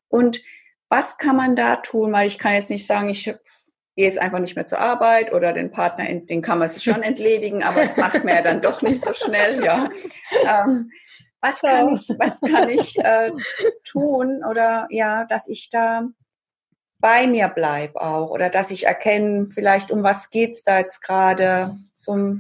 Und 0.07 0.41
was 0.89 1.17
kann 1.17 1.35
man 1.35 1.55
da 1.55 1.75
tun? 1.75 2.13
Weil 2.13 2.27
ich 2.27 2.39
kann 2.39 2.53
jetzt 2.53 2.69
nicht 2.69 2.87
sagen, 2.87 3.09
ich 3.09 3.35
gehe 3.97 4.05
jetzt 4.05 4.19
einfach 4.19 4.39
nicht 4.39 4.55
mehr 4.55 4.67
zur 4.67 4.79
Arbeit 4.79 5.33
oder 5.33 5.51
den 5.51 5.71
Partner, 5.71 6.05
den 6.07 6.41
kann 6.41 6.59
man 6.59 6.69
sich 6.69 6.83
schon 6.83 7.01
entledigen, 7.03 7.63
aber 7.63 7.81
es 7.81 7.97
macht 7.97 8.23
mir 8.23 8.41
dann 8.41 8.61
doch 8.61 8.81
nicht 8.81 9.03
so 9.03 9.11
schnell, 9.11 9.63
ja. 9.63 9.89
Ähm, 10.45 10.91
was 11.41 11.61
kann 11.61 11.89
ich, 11.89 12.07
was 12.17 12.39
kann 12.41 12.69
ich 12.69 12.97
äh, 12.99 13.31
tun 13.83 14.43
oder 14.49 14.87
ja, 14.89 15.25
dass 15.25 15.47
ich 15.47 15.69
da 15.69 16.07
bei 16.99 17.27
mir 17.27 17.47
bleibe 17.47 18.01
auch 18.01 18.29
oder 18.29 18.49
dass 18.49 18.71
ich 18.71 18.85
erkenne, 18.85 19.49
vielleicht 19.51 19.91
um 19.91 20.03
was 20.03 20.29
geht's 20.29 20.63
da 20.63 20.79
jetzt 20.79 21.01
gerade, 21.01 21.75
so, 21.95 22.35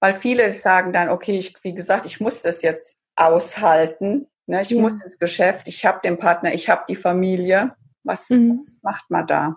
weil 0.00 0.14
viele 0.14 0.50
sagen 0.52 0.92
dann, 0.92 1.08
okay, 1.08 1.38
ich, 1.38 1.54
wie 1.62 1.74
gesagt, 1.74 2.06
ich 2.06 2.20
muss 2.20 2.42
das 2.42 2.62
jetzt 2.62 2.98
aushalten, 3.16 4.28
ne? 4.46 4.60
ich 4.60 4.70
ja. 4.70 4.80
muss 4.80 5.02
ins 5.02 5.18
Geschäft, 5.18 5.68
ich 5.68 5.84
habe 5.84 6.00
den 6.02 6.18
Partner, 6.18 6.52
ich 6.52 6.68
habe 6.68 6.84
die 6.88 6.96
Familie, 6.96 7.76
was, 8.04 8.30
mhm. 8.30 8.50
was 8.50 8.78
macht 8.82 9.10
man 9.10 9.26
da? 9.26 9.56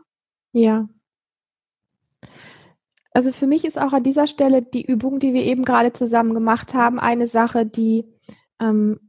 Ja, 0.54 0.88
also 3.14 3.32
für 3.32 3.48
mich 3.48 3.66
ist 3.66 3.80
auch 3.80 3.94
an 3.94 4.04
dieser 4.04 4.28
Stelle 4.28 4.62
die 4.62 4.86
Übung, 4.86 5.20
die 5.20 5.34
wir 5.34 5.44
eben 5.44 5.66
gerade 5.66 5.92
zusammen 5.92 6.34
gemacht 6.34 6.74
haben, 6.74 7.00
eine 7.00 7.28
Sache, 7.28 7.66
die 7.66 8.06
ähm, 8.60 9.02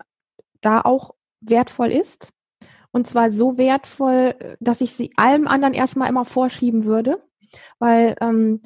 da 0.60 0.80
auch 0.80 1.14
wertvoll 1.40 1.92
ist. 1.92 2.32
Und 2.90 3.06
zwar 3.06 3.30
so 3.30 3.56
wertvoll, 3.58 4.56
dass 4.60 4.80
ich 4.80 4.92
sie 4.92 5.12
allem 5.16 5.46
anderen 5.46 5.72
erstmal 5.72 6.08
immer 6.08 6.24
vorschieben 6.24 6.84
würde, 6.84 7.22
weil 7.78 8.16
ähm, 8.20 8.60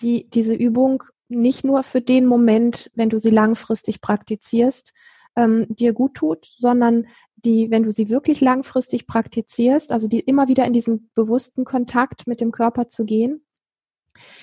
die, 0.00 0.28
diese 0.30 0.54
Übung 0.54 1.02
nicht 1.28 1.64
nur 1.64 1.82
für 1.82 2.00
den 2.00 2.26
Moment, 2.26 2.90
wenn 2.94 3.08
du 3.08 3.18
sie 3.18 3.30
langfristig 3.30 4.00
praktizierst, 4.00 4.92
ähm, 5.36 5.66
dir 5.68 5.92
gut 5.92 6.14
tut, 6.14 6.44
sondern 6.44 7.06
die, 7.36 7.70
wenn 7.70 7.82
du 7.82 7.90
sie 7.90 8.10
wirklich 8.10 8.40
langfristig 8.40 9.06
praktizierst, 9.06 9.92
also 9.92 10.08
die 10.08 10.20
immer 10.20 10.48
wieder 10.48 10.64
in 10.64 10.72
diesen 10.72 11.10
bewussten 11.14 11.64
Kontakt 11.64 12.26
mit 12.26 12.40
dem 12.40 12.52
Körper 12.52 12.86
zu 12.86 13.04
gehen, 13.04 13.44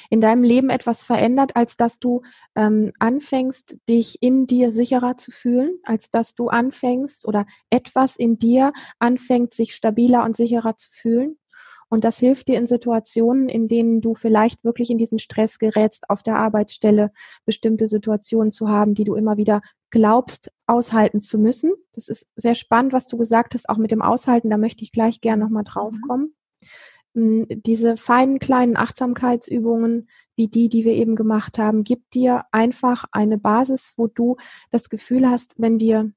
in 0.10 0.22
deinem 0.22 0.44
Leben 0.44 0.70
etwas 0.70 1.04
verändert, 1.04 1.56
als 1.56 1.78
dass 1.78 2.00
du 2.00 2.22
ähm, 2.56 2.94
anfängst, 3.00 3.78
dich 3.88 4.22
in 4.22 4.48
dir 4.48 4.72
sicherer 4.72 5.18
zu 5.18 5.32
fühlen, 5.32 5.78
als 5.84 6.10
dass 6.10 6.36
du 6.36 6.50
anfängst 6.50 7.28
oder 7.28 7.46
etwas 7.70 8.16
in 8.16 8.40
dir 8.40 8.74
anfängt, 9.00 9.54
sich 9.54 9.76
stabiler 9.76 10.24
und 10.24 10.36
sicherer 10.36 10.76
zu 10.76 10.90
fühlen. 10.92 11.38
Und 11.90 12.04
das 12.04 12.20
hilft 12.20 12.50
dir 12.50 12.58
in 12.58 12.68
Situationen, 12.68 13.48
in 13.48 13.68
denen 13.68 14.02
du 14.02 14.14
vielleicht 14.14 14.64
wirklich 14.64 14.90
in 14.90 14.98
diesen 14.98 15.20
Stress 15.20 15.58
gerätst, 15.58 16.10
auf 16.10 16.22
der 16.22 16.38
Arbeitsstelle 16.38 17.12
bestimmte 17.46 17.88
Situationen 17.88 18.52
zu 18.52 18.68
haben, 18.68 18.94
die 18.94 19.06
du 19.06 19.16
immer 19.16 19.38
wieder 19.38 19.62
glaubst, 19.90 20.52
aushalten 20.68 21.22
zu 21.22 21.40
müssen. 21.40 21.74
Das 21.94 22.08
ist 22.08 22.28
sehr 22.36 22.56
spannend, 22.56 22.94
was 22.94 23.08
du 23.08 23.18
gesagt 23.18 23.54
hast, 23.54 23.70
auch 23.70 23.78
mit 23.78 23.92
dem 23.92 24.02
Aushalten. 24.02 24.50
Da 24.50 24.58
möchte 24.58 24.84
ich 24.84 24.92
gleich 24.92 25.22
gerne 25.22 25.44
nochmal 25.44 25.64
drauf 25.64 25.94
mhm. 25.94 26.02
kommen 26.02 26.34
diese 27.18 27.98
feinen 27.98 28.38
kleinen 28.38 28.78
Achtsamkeitsübungen 28.78 30.08
wie 30.36 30.48
die, 30.48 30.70
die 30.70 30.86
wir 30.86 30.94
eben 30.94 31.16
gemacht 31.16 31.58
haben, 31.58 31.84
gibt 31.84 32.14
dir 32.14 32.46
einfach 32.52 33.06
eine 33.12 33.40
Basis, 33.40 33.94
wo 33.98 34.06
du 34.06 34.38
das 34.70 34.90
Gefühl 34.90 35.28
hast, 35.28 35.56
wenn 35.58 35.78
dir 35.78 36.12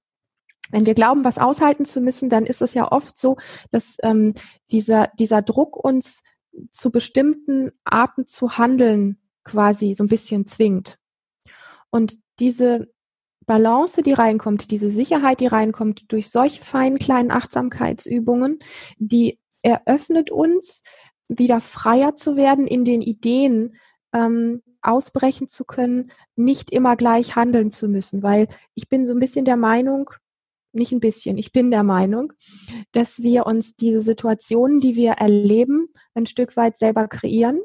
wenn 0.72 0.86
wir 0.86 0.94
glauben, 0.94 1.24
was 1.24 1.38
aushalten 1.38 1.84
zu 1.84 2.00
müssen, 2.00 2.28
dann 2.28 2.46
ist 2.46 2.62
es 2.62 2.74
ja 2.74 2.92
oft 2.92 3.18
so, 3.18 3.38
dass 3.72 3.96
ähm, 4.04 4.34
dieser, 4.70 5.08
dieser 5.18 5.42
Druck 5.42 5.76
uns 5.76 6.22
zu 6.70 6.92
bestimmten 6.92 7.72
Arten 7.82 8.28
zu 8.28 8.56
handeln 8.56 9.18
quasi 9.42 9.94
so 9.94 10.04
ein 10.04 10.08
bisschen 10.08 10.46
zwingt. 10.46 11.00
Und 11.90 12.20
diese 12.38 12.88
Balance, 13.50 14.00
die 14.02 14.12
reinkommt, 14.12 14.70
diese 14.70 14.88
Sicherheit, 14.88 15.40
die 15.40 15.48
reinkommt 15.48 16.04
durch 16.12 16.30
solche 16.30 16.62
feinen 16.62 17.00
kleinen 17.00 17.32
Achtsamkeitsübungen, 17.32 18.60
die 18.98 19.40
eröffnet 19.62 20.30
uns, 20.30 20.84
wieder 21.26 21.60
freier 21.60 22.14
zu 22.14 22.36
werden 22.36 22.68
in 22.68 22.84
den 22.84 23.02
Ideen, 23.02 23.74
ähm, 24.12 24.62
ausbrechen 24.82 25.48
zu 25.48 25.64
können, 25.64 26.12
nicht 26.36 26.70
immer 26.70 26.94
gleich 26.94 27.34
handeln 27.34 27.72
zu 27.72 27.88
müssen, 27.88 28.22
weil 28.22 28.46
ich 28.76 28.88
bin 28.88 29.04
so 29.04 29.14
ein 29.14 29.18
bisschen 29.18 29.44
der 29.44 29.56
Meinung, 29.56 30.10
nicht 30.70 30.92
ein 30.92 31.00
bisschen, 31.00 31.36
ich 31.36 31.50
bin 31.50 31.72
der 31.72 31.82
Meinung, 31.82 32.32
dass 32.92 33.20
wir 33.20 33.46
uns 33.46 33.74
diese 33.74 34.00
Situationen, 34.00 34.78
die 34.78 34.94
wir 34.94 35.14
erleben, 35.14 35.88
ein 36.14 36.26
Stück 36.26 36.56
weit 36.56 36.78
selber 36.78 37.08
kreieren. 37.08 37.58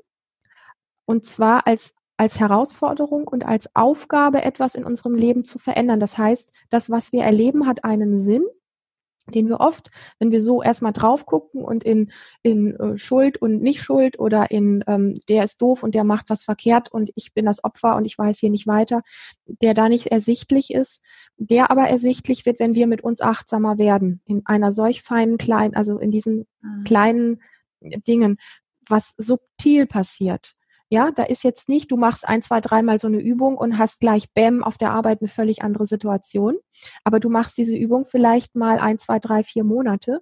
Und 1.05 1.25
zwar 1.25 1.67
als, 1.67 1.93
als 2.17 2.39
Herausforderung 2.39 3.27
und 3.27 3.45
als 3.45 3.75
Aufgabe, 3.75 4.43
etwas 4.43 4.75
in 4.75 4.85
unserem 4.85 5.15
Leben 5.15 5.43
zu 5.43 5.59
verändern. 5.59 5.99
Das 5.99 6.17
heißt, 6.17 6.51
das, 6.69 6.89
was 6.89 7.11
wir 7.11 7.23
erleben, 7.23 7.67
hat 7.67 7.83
einen 7.83 8.17
Sinn 8.17 8.45
den 9.33 9.47
wir 9.49 9.59
oft, 9.59 9.89
wenn 10.19 10.31
wir 10.31 10.41
so 10.41 10.61
erstmal 10.61 10.93
drauf 10.93 11.25
gucken 11.25 11.63
und 11.63 11.83
in, 11.83 12.11
in 12.43 12.75
äh, 12.75 12.97
Schuld 12.97 13.37
und 13.41 13.61
nicht 13.61 13.81
Schuld 13.81 14.19
oder 14.19 14.51
in 14.51 14.83
ähm, 14.87 15.19
der 15.29 15.43
ist 15.43 15.61
doof 15.61 15.83
und 15.83 15.95
der 15.95 16.03
macht 16.03 16.29
was 16.29 16.43
verkehrt 16.43 16.91
und 16.91 17.11
ich 17.15 17.33
bin 17.33 17.45
das 17.45 17.63
Opfer 17.63 17.95
und 17.95 18.05
ich 18.05 18.17
weiß 18.17 18.39
hier 18.39 18.49
nicht 18.49 18.67
weiter, 18.67 19.01
der 19.45 19.73
da 19.73 19.89
nicht 19.89 20.07
ersichtlich 20.07 20.71
ist, 20.71 21.01
der 21.37 21.71
aber 21.71 21.87
ersichtlich 21.87 22.45
wird, 22.45 22.59
wenn 22.59 22.75
wir 22.75 22.87
mit 22.87 23.03
uns 23.03 23.21
achtsamer 23.21 23.77
werden, 23.77 24.21
in 24.25 24.45
einer 24.45 24.71
solch 24.71 25.01
feinen 25.01 25.37
kleinen, 25.37 25.75
also 25.75 25.97
in 25.97 26.11
diesen 26.11 26.45
mhm. 26.61 26.83
kleinen 26.83 27.41
Dingen, 27.81 28.37
was 28.87 29.13
subtil 29.17 29.87
passiert. 29.87 30.54
Ja, 30.89 31.11
da 31.11 31.23
ist 31.23 31.43
jetzt 31.43 31.67
nicht, 31.67 31.91
du 31.91 31.97
machst 31.97 32.27
ein, 32.27 32.43
zwei, 32.43 32.61
dreimal 32.61 32.99
so 32.99 33.07
eine 33.07 33.19
Übung 33.19 33.57
und 33.57 33.79
hast 33.79 33.99
gleich 33.99 34.31
Bäm 34.33 34.63
auf 34.63 34.77
der 34.77 34.91
Arbeit 34.91 35.21
eine 35.21 35.29
völlig 35.29 35.63
andere 35.63 35.87
Situation. 35.87 36.55
Aber 37.03 37.19
du 37.19 37.29
machst 37.29 37.57
diese 37.57 37.75
Übung 37.75 38.05
vielleicht 38.05 38.55
mal 38.55 38.77
ein, 38.77 38.99
zwei, 38.99 39.17
drei, 39.19 39.43
vier 39.43 39.63
Monate 39.63 40.21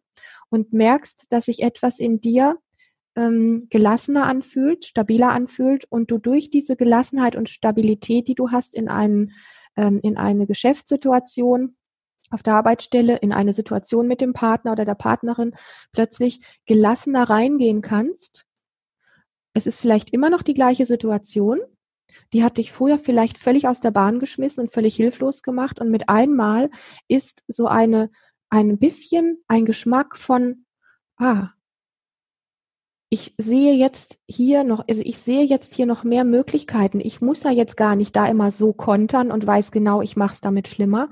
und 0.49 0.71
merkst, 0.71 1.27
dass 1.29 1.45
sich 1.45 1.61
etwas 1.61 1.99
in 1.99 2.21
dir 2.21 2.57
ähm, 3.15 3.67
gelassener 3.69 4.25
anfühlt, 4.25 4.85
stabiler 4.85 5.29
anfühlt 5.31 5.85
und 5.89 6.09
du 6.09 6.17
durch 6.17 6.49
diese 6.49 6.77
Gelassenheit 6.77 7.35
und 7.35 7.49
Stabilität, 7.49 8.27
die 8.29 8.35
du 8.35 8.51
hast 8.51 8.73
in, 8.73 8.87
einen, 8.87 9.31
ähm, 9.75 9.99
in 10.01 10.17
eine 10.17 10.47
Geschäftssituation, 10.47 11.75
auf 12.31 12.41
der 12.41 12.55
Arbeitsstelle, 12.55 13.17
in 13.17 13.31
eine 13.31 13.53
Situation 13.53 14.07
mit 14.07 14.19
dem 14.19 14.33
Partner 14.33 14.71
oder 14.71 14.85
der 14.85 14.95
Partnerin 14.95 15.53
plötzlich 15.91 16.41
gelassener 16.65 17.29
reingehen 17.29 17.81
kannst 17.81 18.47
es 19.53 19.67
ist 19.67 19.79
vielleicht 19.79 20.11
immer 20.11 20.29
noch 20.29 20.41
die 20.41 20.53
gleiche 20.53 20.85
Situation. 20.85 21.59
Die 22.33 22.43
hat 22.43 22.57
dich 22.57 22.71
vorher 22.71 22.97
vielleicht 22.97 23.37
völlig 23.37 23.67
aus 23.67 23.79
der 23.79 23.91
Bahn 23.91 24.19
geschmissen 24.19 24.63
und 24.63 24.71
völlig 24.71 24.95
hilflos 24.95 25.43
gemacht. 25.43 25.79
Und 25.79 25.89
mit 25.89 26.09
einmal 26.09 26.69
ist 27.07 27.43
so 27.47 27.67
eine, 27.67 28.09
ein 28.49 28.77
bisschen 28.77 29.43
ein 29.47 29.65
Geschmack 29.65 30.17
von, 30.17 30.65
ah, 31.17 31.49
ich 33.09 33.35
sehe 33.37 33.75
jetzt 33.75 34.17
hier 34.27 34.63
noch, 34.63 34.85
also 34.89 35.03
ich 35.05 35.19
sehe 35.19 35.43
jetzt 35.43 35.75
hier 35.75 35.85
noch 35.85 36.03
mehr 36.03 36.23
Möglichkeiten. 36.23 36.99
Ich 36.99 37.21
muss 37.21 37.43
ja 37.43 37.51
jetzt 37.51 37.77
gar 37.77 37.95
nicht 37.95 38.15
da 38.15 38.25
immer 38.25 38.49
so 38.49 38.73
kontern 38.73 39.31
und 39.31 39.45
weiß 39.45 39.71
genau, 39.71 40.01
ich 40.01 40.15
mache 40.15 40.33
es 40.33 40.41
damit 40.41 40.67
schlimmer, 40.67 41.09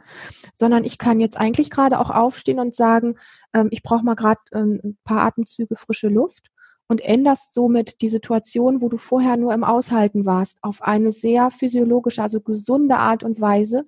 sondern 0.55 0.83
ich 0.83 0.97
kann 0.97 1.19
jetzt 1.19 1.37
eigentlich 1.37 1.69
gerade 1.69 1.99
auch 1.99 2.09
aufstehen 2.09 2.59
und 2.59 2.73
sagen, 2.73 3.19
ähm, 3.53 3.67
ich 3.69 3.83
brauche 3.83 4.03
mal 4.03 4.15
gerade 4.15 4.41
ähm, 4.51 4.79
ein 4.83 4.97
paar 5.03 5.21
Atemzüge 5.21 5.75
frische 5.75 6.07
Luft 6.07 6.49
und 6.87 7.01
änderst 7.01 7.53
somit 7.53 8.01
die 8.01 8.09
Situation, 8.09 8.81
wo 8.81 8.89
du 8.89 8.97
vorher 8.97 9.37
nur 9.37 9.53
im 9.53 9.63
Aushalten 9.63 10.25
warst, 10.25 10.57
auf 10.61 10.81
eine 10.81 11.11
sehr 11.11 11.49
physiologische, 11.51 12.21
also 12.21 12.41
gesunde 12.41 12.97
Art 12.97 13.23
und 13.23 13.39
Weise, 13.39 13.87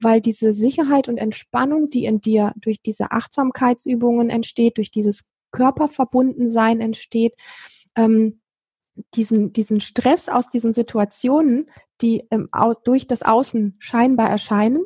weil 0.00 0.20
diese 0.20 0.52
Sicherheit 0.52 1.08
und 1.08 1.16
Entspannung, 1.18 1.88
die 1.88 2.04
in 2.04 2.20
dir 2.20 2.52
durch 2.56 2.82
diese 2.82 3.10
Achtsamkeitsübungen 3.10 4.28
entsteht, 4.28 4.76
durch 4.76 4.90
dieses 4.90 5.24
Körperverbundensein 5.52 6.80
entsteht, 6.80 7.34
ähm, 7.96 8.40
diesen, 9.14 9.52
diesen 9.52 9.80
Stress 9.80 10.28
aus 10.28 10.48
diesen 10.50 10.72
Situationen, 10.72 11.70
die 12.00 12.24
ähm, 12.30 12.48
aus, 12.52 12.82
durch 12.82 13.06
das 13.06 13.22
Außen 13.22 13.76
scheinbar 13.78 14.28
erscheinen, 14.28 14.84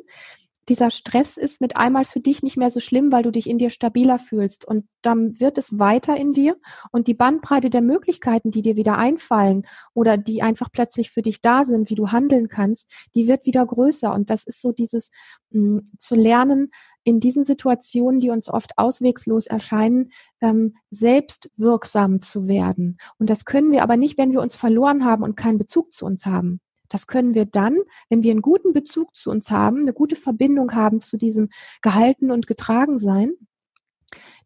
dieser 0.69 0.91
Stress 0.91 1.37
ist 1.37 1.59
mit 1.59 1.75
einmal 1.75 2.05
für 2.05 2.19
dich 2.19 2.43
nicht 2.43 2.55
mehr 2.55 2.69
so 2.69 2.79
schlimm, 2.79 3.11
weil 3.11 3.23
du 3.23 3.31
dich 3.31 3.49
in 3.49 3.57
dir 3.57 3.69
stabiler 3.69 4.19
fühlst. 4.19 4.65
Und 4.65 4.87
dann 5.01 5.39
wird 5.39 5.57
es 5.57 5.79
weiter 5.79 6.15
in 6.15 6.33
dir 6.33 6.57
und 6.91 7.07
die 7.07 7.13
Bandbreite 7.13 7.69
der 7.69 7.81
Möglichkeiten, 7.81 8.51
die 8.51 8.61
dir 8.61 8.77
wieder 8.77 8.97
einfallen 8.97 9.65
oder 9.93 10.17
die 10.17 10.41
einfach 10.41 10.71
plötzlich 10.71 11.09
für 11.11 11.21
dich 11.21 11.41
da 11.41 11.63
sind, 11.63 11.89
wie 11.89 11.95
du 11.95 12.11
handeln 12.11 12.47
kannst, 12.47 12.91
die 13.15 13.27
wird 13.27 13.45
wieder 13.45 13.65
größer. 13.65 14.13
Und 14.13 14.29
das 14.29 14.45
ist 14.45 14.61
so 14.61 14.71
dieses 14.71 15.11
mh, 15.49 15.79
hm, 15.79 15.85
zu 15.97 16.15
lernen, 16.15 16.71
in 17.03 17.19
diesen 17.19 17.43
Situationen, 17.43 18.19
die 18.19 18.29
uns 18.29 18.47
oft 18.47 18.77
auswegslos 18.77 19.47
erscheinen, 19.47 20.11
ähm, 20.39 20.75
selbst 20.91 21.49
wirksam 21.57 22.21
zu 22.21 22.47
werden. 22.47 22.97
Und 23.17 23.29
das 23.29 23.45
können 23.45 23.71
wir 23.71 23.81
aber 23.81 23.97
nicht, 23.97 24.19
wenn 24.19 24.31
wir 24.31 24.41
uns 24.41 24.55
verloren 24.55 25.03
haben 25.03 25.23
und 25.23 25.35
keinen 25.35 25.57
Bezug 25.57 25.93
zu 25.93 26.05
uns 26.05 26.25
haben. 26.25 26.61
Das 26.91 27.07
können 27.07 27.33
wir 27.33 27.45
dann, 27.45 27.77
wenn 28.09 28.21
wir 28.21 28.31
einen 28.31 28.41
guten 28.41 28.73
Bezug 28.73 29.15
zu 29.15 29.31
uns 29.31 29.49
haben, 29.49 29.79
eine 29.79 29.93
gute 29.93 30.17
Verbindung 30.17 30.73
haben 30.73 30.99
zu 30.99 31.15
diesem 31.15 31.49
Gehalten 31.81 32.31
und 32.31 32.47
getragen 32.47 32.99
sein. 32.99 33.31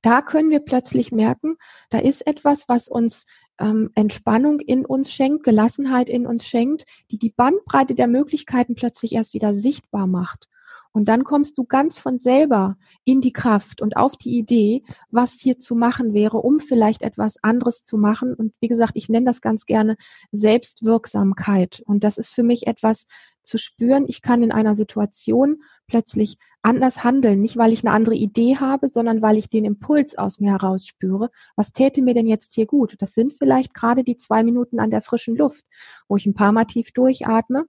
Da 0.03 0.21
können 0.21 0.51
wir 0.51 0.59
plötzlich 0.59 1.11
merken, 1.11 1.57
da 1.89 1.97
ist 1.97 2.27
etwas, 2.27 2.69
was 2.69 2.87
uns 2.87 3.25
ähm, 3.59 3.89
Entspannung 3.95 4.59
in 4.59 4.85
uns 4.85 5.11
schenkt, 5.11 5.43
Gelassenheit 5.43 6.07
in 6.07 6.27
uns 6.27 6.45
schenkt, 6.45 6.85
die 7.09 7.17
die 7.17 7.31
Bandbreite 7.31 7.95
der 7.95 8.07
Möglichkeiten 8.07 8.75
plötzlich 8.75 9.13
erst 9.13 9.33
wieder 9.33 9.55
sichtbar 9.55 10.05
macht. 10.05 10.47
Und 10.95 11.09
dann 11.09 11.25
kommst 11.25 11.57
du 11.57 11.65
ganz 11.65 11.97
von 11.97 12.17
selber 12.17 12.77
in 13.03 13.19
die 13.19 13.33
Kraft 13.33 13.81
und 13.81 13.97
auf 13.97 14.15
die 14.15 14.37
Idee, 14.37 14.81
was 15.11 15.33
hier 15.33 15.59
zu 15.59 15.75
machen 15.75 16.13
wäre, 16.13 16.37
um 16.37 16.61
vielleicht 16.61 17.01
etwas 17.01 17.35
anderes 17.43 17.83
zu 17.83 17.97
machen. 17.97 18.33
Und 18.33 18.53
wie 18.61 18.69
gesagt, 18.69 18.93
ich 18.95 19.09
nenne 19.09 19.25
das 19.25 19.41
ganz 19.41 19.65
gerne 19.65 19.97
Selbstwirksamkeit. 20.31 21.83
Und 21.85 22.05
das 22.05 22.17
ist 22.17 22.29
für 22.29 22.43
mich 22.43 22.65
etwas 22.65 23.07
zu 23.43 23.57
spüren. 23.57 24.05
Ich 24.07 24.21
kann 24.21 24.41
in 24.41 24.53
einer 24.53 24.73
Situation 24.73 25.57
plötzlich 25.85 26.37
anders 26.61 27.03
handeln. 27.03 27.41
Nicht, 27.41 27.57
weil 27.57 27.73
ich 27.73 27.85
eine 27.85 27.93
andere 27.93 28.15
Idee 28.15 28.55
habe, 28.55 28.87
sondern 28.87 29.21
weil 29.21 29.37
ich 29.37 29.49
den 29.49 29.65
Impuls 29.65 30.17
aus 30.17 30.39
mir 30.39 30.51
heraus 30.51 30.87
spüre. 30.87 31.29
Was 31.57 31.73
täte 31.73 32.01
mir 32.03 32.13
denn 32.13 32.25
jetzt 32.25 32.53
hier 32.53 32.67
gut? 32.67 32.95
Das 32.99 33.13
sind 33.13 33.33
vielleicht 33.33 33.73
gerade 33.73 34.05
die 34.05 34.15
zwei 34.15 34.43
Minuten 34.43 34.79
an 34.79 34.91
der 34.91 35.01
frischen 35.01 35.35
Luft, 35.35 35.65
wo 36.07 36.15
ich 36.15 36.25
ein 36.25 36.35
paar 36.35 36.53
Mal 36.53 36.65
tief 36.65 36.93
durchatme 36.93 37.65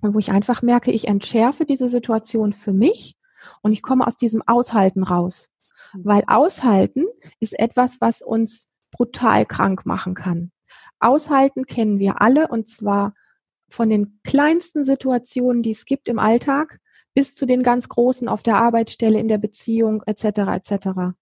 wo 0.00 0.18
ich 0.18 0.30
einfach 0.30 0.62
merke, 0.62 0.90
ich 0.90 1.08
entschärfe 1.08 1.64
diese 1.64 1.88
Situation 1.88 2.52
für 2.52 2.72
mich 2.72 3.16
und 3.62 3.72
ich 3.72 3.82
komme 3.82 4.06
aus 4.06 4.16
diesem 4.16 4.42
Aushalten 4.46 5.02
raus. 5.02 5.50
Mhm. 5.92 6.04
Weil 6.04 6.24
Aushalten 6.26 7.04
ist 7.40 7.58
etwas, 7.58 8.00
was 8.00 8.22
uns 8.22 8.68
brutal 8.90 9.46
krank 9.46 9.86
machen 9.86 10.14
kann. 10.14 10.52
Aushalten 11.00 11.66
kennen 11.66 11.98
wir 11.98 12.20
alle 12.20 12.48
und 12.48 12.68
zwar 12.68 13.14
von 13.68 13.90
den 13.90 14.20
kleinsten 14.24 14.84
Situationen, 14.84 15.62
die 15.62 15.70
es 15.70 15.84
gibt 15.84 16.08
im 16.08 16.18
Alltag, 16.18 16.80
bis 17.14 17.34
zu 17.34 17.46
den 17.46 17.62
ganz 17.62 17.88
großen 17.88 18.28
auf 18.28 18.42
der 18.42 18.56
Arbeitsstelle, 18.56 19.18
in 19.18 19.28
der 19.28 19.38
Beziehung 19.38 20.02
etc. 20.06 20.24
etc. 20.24 21.16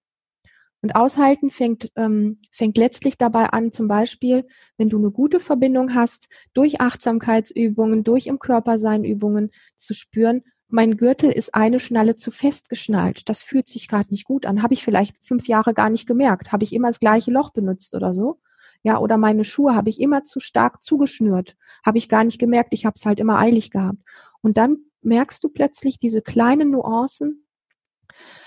Und 0.87 0.95
aushalten 0.95 1.51
fängt, 1.51 1.91
ähm, 1.97 2.39
fängt 2.53 2.79
letztlich 2.79 3.19
dabei 3.19 3.47
an, 3.47 3.73
zum 3.73 3.89
Beispiel, 3.89 4.47
wenn 4.77 4.89
du 4.89 4.99
eine 4.99 5.11
gute 5.11 5.41
Verbindung 5.41 5.97
hast, 5.97 6.29
durch 6.55 6.81
Achtsamkeitsübungen, 6.81 8.05
durch 8.05 8.29
im 8.29 8.39
Körpersein 8.39 9.03
Übungen 9.03 9.51
zu 9.77 9.95
spüren, 9.95 10.45
mein 10.69 10.97
Gürtel 10.97 11.33
ist 11.33 11.57
eine 11.57 11.81
Schnalle 11.81 12.15
zu 12.15 12.31
fest 12.31 12.69
geschnallt. 12.69 13.29
Das 13.29 13.43
fühlt 13.43 13.67
sich 13.67 13.89
gerade 13.89 14.13
nicht 14.13 14.27
gut 14.27 14.47
an. 14.47 14.63
Habe 14.63 14.75
ich 14.75 14.85
vielleicht 14.85 15.17
fünf 15.27 15.49
Jahre 15.49 15.75
gar 15.75 15.91
nicht 15.91 16.07
gemerkt. 16.07 16.53
Habe 16.53 16.63
ich 16.63 16.73
immer 16.73 16.87
das 16.87 17.01
gleiche 17.01 17.33
Loch 17.33 17.51
benutzt 17.51 17.93
oder 17.97 18.15
so? 18.15 18.39
Ja, 18.85 19.01
oder 19.01 19.17
meine 19.17 19.43
Schuhe 19.43 19.75
habe 19.75 19.91
ich 19.91 20.01
immer 20.01 20.23
zu 20.23 20.39
stark 20.39 20.85
zugeschnürt. 20.85 21.57
Habe 21.85 21.99
ich 21.99 22.09
gar 22.09 22.23
nicht 22.23 22.39
gemerkt. 22.39 22.75
Ich 22.75 22.87
habe 22.87 22.95
es 22.97 23.05
halt 23.05 23.19
immer 23.19 23.39
eilig 23.39 23.73
gehabt. 23.73 23.99
Und 24.41 24.57
dann 24.57 24.77
merkst 25.03 25.43
du 25.43 25.49
plötzlich 25.49 25.99
diese 25.99 26.23
kleinen 26.23 26.71
Nuancen, 26.71 27.45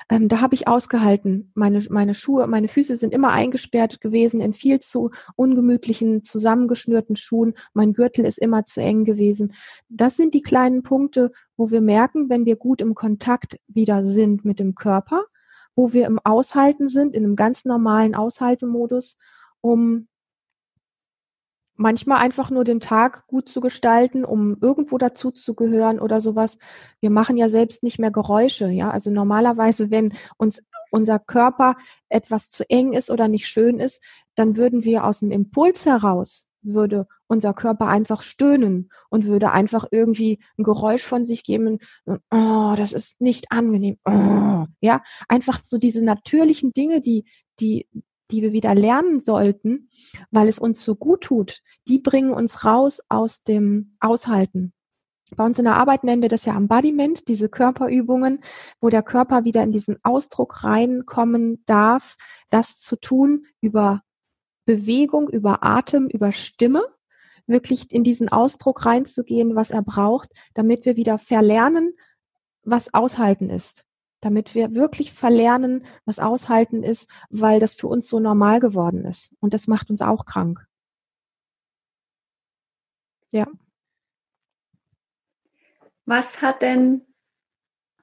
ähm, 0.09 0.27
da 0.27 0.41
habe 0.41 0.55
ich 0.55 0.67
ausgehalten. 0.67 1.51
Meine, 1.53 1.83
meine 1.89 2.15
Schuhe, 2.15 2.47
meine 2.47 2.67
Füße 2.67 2.97
sind 2.97 3.13
immer 3.13 3.29
eingesperrt 3.29 4.01
gewesen 4.01 4.41
in 4.41 4.53
viel 4.53 4.79
zu 4.79 5.11
ungemütlichen, 5.35 6.23
zusammengeschnürten 6.23 7.15
Schuhen. 7.15 7.53
Mein 7.73 7.93
Gürtel 7.93 8.25
ist 8.25 8.39
immer 8.39 8.65
zu 8.65 8.81
eng 8.81 9.05
gewesen. 9.05 9.53
Das 9.87 10.17
sind 10.17 10.33
die 10.33 10.41
kleinen 10.41 10.83
Punkte, 10.83 11.31
wo 11.57 11.71
wir 11.71 11.81
merken, 11.81 12.29
wenn 12.29 12.45
wir 12.45 12.55
gut 12.55 12.81
im 12.81 12.95
Kontakt 12.95 13.59
wieder 13.67 14.01
sind 14.03 14.45
mit 14.45 14.59
dem 14.59 14.75
Körper, 14.75 15.25
wo 15.75 15.93
wir 15.93 16.07
im 16.07 16.19
Aushalten 16.19 16.87
sind, 16.87 17.13
in 17.15 17.23
einem 17.23 17.35
ganz 17.35 17.65
normalen 17.65 18.15
Aushaltemodus, 18.15 19.17
um 19.61 20.07
manchmal 21.79 22.17
einfach 22.17 22.49
nur 22.49 22.63
den 22.63 22.79
Tag 22.79 23.25
gut 23.27 23.47
zu 23.49 23.61
gestalten, 23.61 24.25
um 24.25 24.57
irgendwo 24.61 24.97
dazu 24.97 25.31
zu 25.31 25.55
gehören 25.55 25.99
oder 25.99 26.21
sowas. 26.21 26.57
Wir 26.99 27.09
machen 27.09 27.37
ja 27.37 27.49
selbst 27.49 27.83
nicht 27.83 27.99
mehr 27.99 28.11
Geräusche, 28.11 28.67
ja. 28.69 28.91
Also 28.91 29.11
normalerweise, 29.11 29.89
wenn 29.89 30.13
uns 30.37 30.61
unser 30.91 31.19
Körper 31.19 31.77
etwas 32.09 32.49
zu 32.49 32.69
eng 32.69 32.93
ist 32.93 33.09
oder 33.09 33.27
nicht 33.27 33.47
schön 33.47 33.79
ist, 33.79 34.03
dann 34.35 34.57
würden 34.57 34.83
wir 34.83 35.05
aus 35.05 35.19
dem 35.19 35.31
Impuls 35.31 35.85
heraus 35.85 36.49
würde 36.61 37.07
unser 37.27 37.53
Körper 37.53 37.87
einfach 37.87 38.21
stöhnen 38.21 38.89
und 39.09 39.25
würde 39.25 39.51
einfach 39.51 39.85
irgendwie 39.91 40.39
ein 40.57 40.63
Geräusch 40.63 41.03
von 41.03 41.23
sich 41.23 41.43
geben. 41.43 41.79
Oh, 42.05 42.73
das 42.75 42.93
ist 42.93 43.21
nicht 43.21 43.51
angenehm. 43.51 43.97
Oh, 44.05 44.65
ja, 44.81 45.01
einfach 45.27 45.61
so 45.63 45.77
diese 45.77 46.03
natürlichen 46.03 46.73
Dinge, 46.73 47.01
die, 47.01 47.25
die, 47.59 47.87
die 48.31 48.41
wir 48.41 48.51
wieder 48.51 48.75
lernen 48.75 49.19
sollten, 49.19 49.89
weil 50.31 50.47
es 50.47 50.59
uns 50.59 50.83
so 50.83 50.95
gut 50.95 51.21
tut, 51.21 51.61
die 51.87 51.99
bringen 51.99 52.31
uns 52.31 52.65
raus 52.65 53.01
aus 53.09 53.43
dem 53.43 53.91
Aushalten. 53.99 54.73
Bei 55.35 55.45
uns 55.45 55.59
in 55.59 55.65
der 55.65 55.75
Arbeit 55.75 56.03
nennen 56.03 56.21
wir 56.21 56.29
das 56.29 56.45
ja 56.45 56.55
Embodiment, 56.55 57.27
diese 57.27 57.49
Körperübungen, 57.49 58.39
wo 58.81 58.89
der 58.89 59.03
Körper 59.03 59.43
wieder 59.43 59.61
in 59.61 59.71
diesen 59.71 59.97
Ausdruck 60.03 60.63
reinkommen 60.63 61.63
darf, 61.65 62.17
das 62.49 62.79
zu 62.79 62.95
tun 62.95 63.45
über 63.61 64.01
Bewegung, 64.65 65.29
über 65.29 65.63
Atem, 65.63 66.07
über 66.07 66.31
Stimme, 66.31 66.83
wirklich 67.45 67.91
in 67.91 68.03
diesen 68.03 68.29
Ausdruck 68.29 68.85
reinzugehen, 68.85 69.55
was 69.55 69.71
er 69.71 69.81
braucht, 69.81 70.29
damit 70.53 70.85
wir 70.85 70.97
wieder 70.97 71.17
verlernen, 71.17 71.93
was 72.63 72.93
Aushalten 72.93 73.49
ist 73.49 73.85
damit 74.21 74.55
wir 74.55 74.75
wirklich 74.75 75.13
verlernen, 75.13 75.85
was 76.05 76.19
aushalten 76.19 76.83
ist, 76.83 77.09
weil 77.29 77.59
das 77.59 77.75
für 77.75 77.87
uns 77.87 78.07
so 78.07 78.19
normal 78.19 78.59
geworden 78.59 79.05
ist. 79.05 79.33
Und 79.39 79.53
das 79.53 79.67
macht 79.67 79.89
uns 79.89 80.01
auch 80.01 80.25
krank. 80.25 80.65
Ja. 83.31 83.47
Was 86.05 86.41
hat 86.41 86.61
denn 86.63 87.05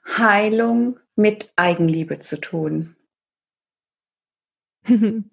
Heilung 0.07 1.01
mit 1.17 1.53
Eigenliebe 1.57 2.21
zu 2.21 2.41
tun? 2.41 2.97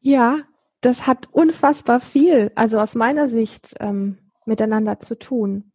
ja, 0.00 0.40
das 0.82 1.06
hat 1.06 1.28
unfassbar 1.32 2.00
viel, 2.00 2.52
also 2.54 2.78
aus 2.78 2.94
meiner 2.94 3.28
Sicht, 3.28 3.74
ähm, 3.80 4.18
miteinander 4.44 5.00
zu 5.00 5.18
tun, 5.18 5.72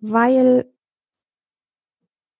weil 0.00 0.68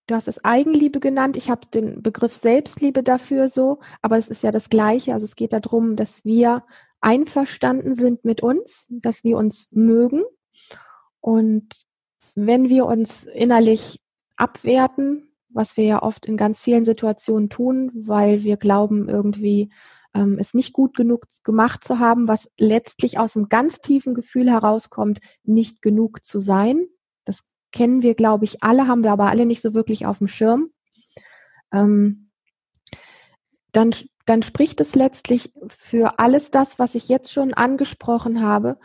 Du 0.08 0.14
hast 0.14 0.26
es 0.26 0.42
Eigenliebe 0.42 1.00
genannt. 1.00 1.36
Ich 1.36 1.50
habe 1.50 1.66
den 1.66 2.02
Begriff 2.02 2.34
Selbstliebe 2.34 3.02
dafür 3.02 3.46
so, 3.46 3.80
aber 4.00 4.16
es 4.16 4.28
ist 4.28 4.42
ja 4.42 4.50
das 4.50 4.70
Gleiche. 4.70 5.12
Also 5.12 5.26
es 5.26 5.36
geht 5.36 5.52
darum, 5.52 5.96
dass 5.96 6.24
wir 6.24 6.64
einverstanden 7.02 7.94
sind 7.94 8.24
mit 8.24 8.42
uns, 8.42 8.86
dass 8.88 9.22
wir 9.22 9.36
uns 9.36 9.70
mögen. 9.70 10.22
Und 11.20 11.84
wenn 12.34 12.70
wir 12.70 12.86
uns 12.86 13.26
innerlich 13.26 14.00
abwerten, 14.36 15.28
was 15.50 15.76
wir 15.76 15.84
ja 15.84 16.02
oft 16.02 16.24
in 16.24 16.38
ganz 16.38 16.62
vielen 16.62 16.86
Situationen 16.86 17.50
tun, 17.50 17.90
weil 17.94 18.44
wir 18.44 18.56
glauben, 18.56 19.10
irgendwie 19.10 19.70
ähm, 20.14 20.38
es 20.40 20.54
nicht 20.54 20.72
gut 20.72 20.96
genug 20.96 21.26
gemacht 21.44 21.84
zu 21.84 21.98
haben, 21.98 22.28
was 22.28 22.50
letztlich 22.58 23.18
aus 23.18 23.36
einem 23.36 23.50
ganz 23.50 23.82
tiefen 23.82 24.14
Gefühl 24.14 24.50
herauskommt, 24.50 25.20
nicht 25.44 25.82
genug 25.82 26.24
zu 26.24 26.40
sein, 26.40 26.86
kennen 27.72 28.02
wir, 28.02 28.14
glaube 28.14 28.44
ich, 28.44 28.62
alle, 28.62 28.86
haben 28.86 29.04
wir 29.04 29.12
aber 29.12 29.28
alle 29.28 29.46
nicht 29.46 29.60
so 29.60 29.74
wirklich 29.74 30.06
auf 30.06 30.18
dem 30.18 30.28
Schirm. 30.28 30.70
Ähm, 31.72 32.30
dann 33.72 33.92
dann 34.28 34.42
spricht 34.42 34.80
es 34.80 34.94
letztlich 34.94 35.52
für 35.68 36.18
alles 36.18 36.50
das, 36.50 36.78
was 36.78 36.94
ich 36.94 37.08
jetzt 37.08 37.32
schon 37.32 37.54
angesprochen 37.54 38.42
habe, 38.42 38.78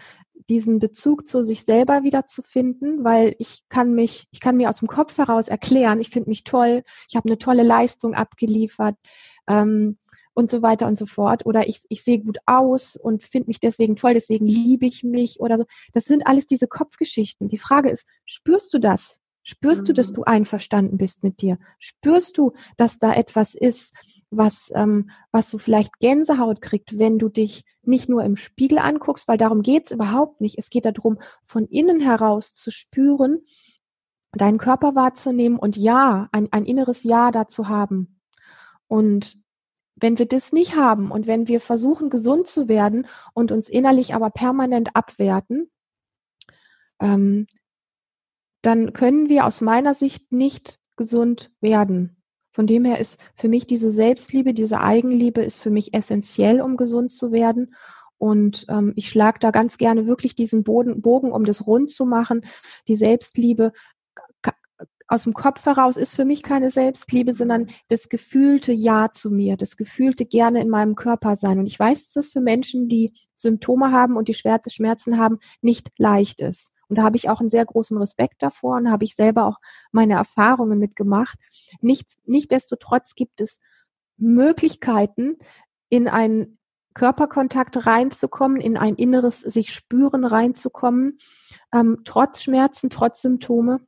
diesen 0.49 0.79
Bezug 0.79 1.27
zu 1.27 1.43
sich 1.43 1.65
selber 1.65 2.03
wieder 2.03 2.25
zu 2.25 2.41
finden, 2.41 3.03
weil 3.03 3.35
ich 3.39 3.63
kann 3.67 3.93
mich, 3.93 4.27
ich 4.31 4.39
kann 4.39 4.55
mir 4.55 4.69
aus 4.69 4.79
dem 4.79 4.87
Kopf 4.87 5.17
heraus 5.17 5.49
erklären, 5.49 5.99
ich 5.99 6.09
finde 6.09 6.29
mich 6.29 6.45
toll, 6.45 6.83
ich 7.09 7.15
habe 7.15 7.27
eine 7.27 7.37
tolle 7.37 7.63
Leistung 7.63 8.13
abgeliefert 8.13 8.95
ähm, 9.47 9.97
und 10.33 10.49
so 10.49 10.61
weiter 10.61 10.87
und 10.87 10.97
so 10.97 11.05
fort. 11.05 11.45
Oder 11.45 11.67
ich, 11.67 11.81
ich 11.89 12.03
sehe 12.03 12.19
gut 12.19 12.37
aus 12.45 12.95
und 12.95 13.23
finde 13.23 13.47
mich 13.47 13.59
deswegen 13.59 13.95
toll, 13.95 14.13
deswegen 14.13 14.45
liebe 14.45 14.85
ich 14.85 15.03
mich 15.03 15.39
oder 15.39 15.57
so. 15.57 15.65
Das 15.93 16.05
sind 16.05 16.27
alles 16.27 16.45
diese 16.45 16.67
Kopfgeschichten. 16.67 17.47
Die 17.47 17.57
Frage 17.57 17.89
ist, 17.89 18.07
spürst 18.25 18.73
du 18.73 18.79
das? 18.79 19.21
Spürst 19.43 19.81
mhm. 19.81 19.85
du, 19.87 19.93
dass 19.93 20.09
mhm. 20.09 20.15
du 20.15 20.23
einverstanden 20.23 20.97
bist 20.97 21.23
mit 21.23 21.41
dir? 21.41 21.57
Spürst 21.79 22.37
du, 22.37 22.53
dass 22.77 22.99
da 22.99 23.13
etwas 23.13 23.53
ist, 23.53 23.93
was, 24.31 24.71
ähm, 24.73 25.11
was 25.31 25.51
so 25.51 25.57
vielleicht 25.57 25.99
Gänsehaut 25.99 26.61
kriegt, 26.61 26.97
wenn 26.97 27.19
du 27.19 27.29
dich 27.29 27.63
nicht 27.83 28.09
nur 28.09 28.23
im 28.23 28.35
Spiegel 28.35 28.79
anguckst, 28.79 29.27
weil 29.27 29.37
darum 29.37 29.61
geht's 29.61 29.91
überhaupt 29.91 30.41
nicht. 30.41 30.57
Es 30.57 30.69
geht 30.69 30.85
darum, 30.85 31.19
von 31.43 31.67
innen 31.67 31.99
heraus 31.99 32.55
zu 32.55 32.71
spüren, 32.71 33.41
deinen 34.31 34.57
Körper 34.57 34.95
wahrzunehmen 34.95 35.59
und 35.59 35.77
ja, 35.77 36.29
ein, 36.31 36.51
ein 36.51 36.65
inneres 36.65 37.03
Ja 37.03 37.31
dazu 37.31 37.67
haben. 37.67 38.19
Und 38.87 39.42
wenn 39.95 40.17
wir 40.17 40.25
das 40.25 40.51
nicht 40.51 40.75
haben 40.75 41.11
und 41.11 41.27
wenn 41.27 41.47
wir 41.47 41.59
versuchen, 41.59 42.09
gesund 42.09 42.47
zu 42.47 42.67
werden 42.67 43.07
und 43.33 43.51
uns 43.51 43.69
innerlich 43.69 44.15
aber 44.15 44.29
permanent 44.29 44.95
abwerten, 44.95 45.69
ähm, 46.99 47.47
dann 48.61 48.93
können 48.93 49.29
wir 49.29 49.45
aus 49.45 49.61
meiner 49.61 49.93
Sicht 49.93 50.31
nicht 50.31 50.79
gesund 50.95 51.51
werden. 51.59 52.17
Von 52.51 52.67
dem 52.67 52.85
her 52.85 52.99
ist 52.99 53.19
für 53.35 53.49
mich 53.49 53.67
diese 53.67 53.91
Selbstliebe, 53.91 54.53
diese 54.53 54.79
Eigenliebe 54.79 55.41
ist 55.41 55.61
für 55.61 55.71
mich 55.71 55.93
essentiell, 55.93 56.61
um 56.61 56.77
gesund 56.77 57.11
zu 57.11 57.31
werden. 57.31 57.75
Und 58.17 58.65
ähm, 58.69 58.93
ich 58.95 59.09
schlage 59.09 59.39
da 59.39 59.51
ganz 59.51 59.77
gerne 59.77 60.07
wirklich 60.07 60.35
diesen 60.35 60.63
Boden, 60.63 61.01
Bogen, 61.01 61.31
um 61.31 61.45
das 61.45 61.67
rund 61.67 61.89
zu 61.89 62.05
machen. 62.05 62.45
Die 62.87 62.95
Selbstliebe 62.95 63.73
aus 65.07 65.23
dem 65.23 65.33
Kopf 65.33 65.65
heraus 65.65 65.97
ist 65.97 66.15
für 66.15 66.25
mich 66.25 66.43
keine 66.43 66.69
Selbstliebe, 66.69 67.33
sondern 67.33 67.67
das 67.89 68.09
gefühlte 68.09 68.71
Ja 68.71 69.11
zu 69.11 69.29
mir, 69.29 69.57
das 69.57 69.77
gefühlte 69.77 70.25
gerne 70.25 70.61
in 70.61 70.69
meinem 70.69 70.95
Körper 70.95 71.35
sein. 71.35 71.59
Und 71.59 71.65
ich 71.65 71.77
weiß, 71.77 72.05
dass 72.05 72.13
das 72.13 72.31
für 72.31 72.41
Menschen, 72.41 72.87
die 72.87 73.13
Symptome 73.35 73.91
haben 73.91 74.15
und 74.17 74.27
die 74.27 74.33
Schmerzen 74.33 75.17
haben, 75.17 75.39
nicht 75.61 75.91
leicht 75.97 76.39
ist. 76.39 76.73
Und 76.87 76.97
da 76.97 77.03
habe 77.03 77.17
ich 77.17 77.29
auch 77.29 77.39
einen 77.39 77.49
sehr 77.49 77.65
großen 77.65 77.97
Respekt 77.97 78.41
davor 78.41 78.77
und 78.77 78.91
habe 78.91 79.03
ich 79.03 79.15
selber 79.15 79.45
auch 79.45 79.57
meine 79.91 80.13
Erfahrungen 80.13 80.79
mitgemacht. 80.79 81.37
Nichts, 81.81 82.17
Nichtsdestotrotz 82.25 83.15
gibt 83.15 83.41
es 83.41 83.61
Möglichkeiten, 84.17 85.37
in 85.89 86.07
einen 86.07 86.57
Körperkontakt 86.93 87.85
reinzukommen, 87.85 88.61
in 88.61 88.77
ein 88.77 88.95
inneres 88.95 89.41
sich 89.41 89.73
spüren 89.73 90.25
reinzukommen, 90.25 91.17
ähm, 91.73 92.01
trotz 92.03 92.43
Schmerzen, 92.43 92.89
trotz 92.89 93.21
Symptome 93.21 93.79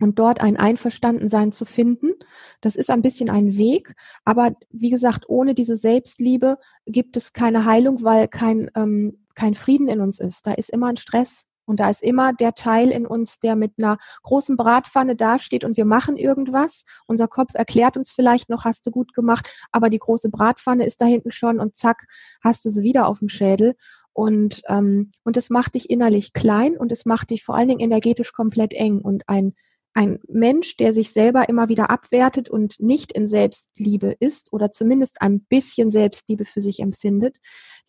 und 0.00 0.18
dort 0.18 0.40
ein 0.40 0.56
Einverstandensein 0.56 1.52
zu 1.52 1.64
finden. 1.64 2.12
Das 2.60 2.76
ist 2.76 2.90
ein 2.90 3.02
bisschen 3.02 3.30
ein 3.30 3.56
Weg, 3.56 3.94
aber 4.24 4.56
wie 4.70 4.90
gesagt, 4.90 5.28
ohne 5.28 5.54
diese 5.54 5.76
Selbstliebe 5.76 6.58
gibt 6.86 7.16
es 7.16 7.32
keine 7.32 7.64
Heilung, 7.64 8.02
weil 8.02 8.28
kein, 8.28 8.70
ähm, 8.74 9.24
kein 9.34 9.54
Frieden 9.54 9.88
in 9.88 10.00
uns 10.00 10.20
ist. 10.20 10.46
Da 10.46 10.52
ist 10.52 10.70
immer 10.70 10.88
ein 10.88 10.96
Stress, 10.96 11.46
und 11.66 11.80
da 11.80 11.90
ist 11.90 12.02
immer 12.02 12.32
der 12.32 12.54
Teil 12.54 12.90
in 12.90 13.06
uns, 13.06 13.40
der 13.40 13.56
mit 13.56 13.72
einer 13.78 13.98
großen 14.22 14.56
Bratpfanne 14.56 15.16
dasteht 15.16 15.64
und 15.64 15.76
wir 15.76 15.84
machen 15.84 16.16
irgendwas. 16.16 16.84
Unser 17.06 17.28
Kopf 17.28 17.54
erklärt 17.54 17.96
uns 17.96 18.12
vielleicht 18.12 18.50
noch, 18.50 18.64
hast 18.64 18.86
du 18.86 18.90
gut 18.90 19.14
gemacht, 19.14 19.48
aber 19.72 19.90
die 19.90 19.98
große 19.98 20.28
Bratpfanne 20.28 20.84
ist 20.84 21.00
da 21.00 21.06
hinten 21.06 21.30
schon 21.30 21.60
und 21.60 21.76
zack, 21.76 22.06
hast 22.42 22.64
du 22.64 22.70
sie 22.70 22.82
wieder 22.82 23.06
auf 23.06 23.20
dem 23.20 23.28
Schädel. 23.28 23.76
Und, 24.12 24.62
ähm, 24.68 25.10
und 25.24 25.36
es 25.36 25.50
macht 25.50 25.74
dich 25.74 25.90
innerlich 25.90 26.34
klein 26.34 26.76
und 26.76 26.92
es 26.92 27.04
macht 27.04 27.30
dich 27.30 27.42
vor 27.42 27.56
allen 27.56 27.68
Dingen 27.68 27.80
energetisch 27.80 28.32
komplett 28.32 28.72
eng. 28.72 29.00
Und 29.00 29.28
ein, 29.28 29.54
ein 29.94 30.18
Mensch, 30.28 30.76
der 30.76 30.92
sich 30.92 31.12
selber 31.12 31.48
immer 31.48 31.68
wieder 31.68 31.88
abwertet 31.88 32.50
und 32.50 32.78
nicht 32.80 33.12
in 33.12 33.28
Selbstliebe 33.28 34.16
ist 34.18 34.52
oder 34.52 34.70
zumindest 34.72 35.22
ein 35.22 35.40
bisschen 35.40 35.90
Selbstliebe 35.90 36.44
für 36.44 36.60
sich 36.60 36.80
empfindet, 36.80 37.36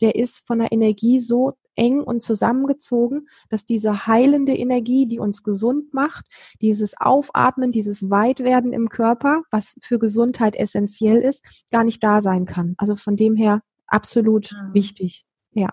der 0.02 0.16
ist 0.16 0.46
von 0.46 0.60
der 0.60 0.72
Energie 0.72 1.20
so 1.20 1.54
eng 1.76 2.02
und 2.02 2.22
zusammengezogen, 2.22 3.28
dass 3.50 3.66
diese 3.66 4.08
heilende 4.08 4.56
Energie, 4.56 5.08
die 5.08 5.20
uns 5.20 5.44
gesund 5.44 5.94
macht, 5.94 6.26
dieses 6.62 6.96
Aufatmen, 7.00 7.72
dieses 7.72 8.10
Weitwerden 8.10 8.72
im 8.72 8.90
Körper, 8.90 9.42
was 9.52 9.76
für 9.82 10.00
Gesundheit 10.00 10.56
essentiell 10.56 11.18
ist, 11.18 11.44
gar 11.72 11.84
nicht 11.84 12.04
da 12.04 12.22
sein 12.22 12.46
kann. 12.46 12.76
Also 12.78 12.96
von 12.96 13.16
dem 13.16 13.36
her 13.36 13.62
absolut 13.88 14.52
mhm. 14.52 14.74
wichtig. 14.74 15.26
Ja. 15.52 15.70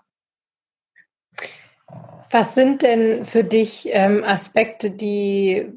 Was 2.31 2.55
sind 2.55 2.81
denn 2.81 3.25
für 3.25 3.43
dich 3.43 3.87
ähm, 3.91 4.23
Aspekte, 4.23 4.91
die, 4.91 5.71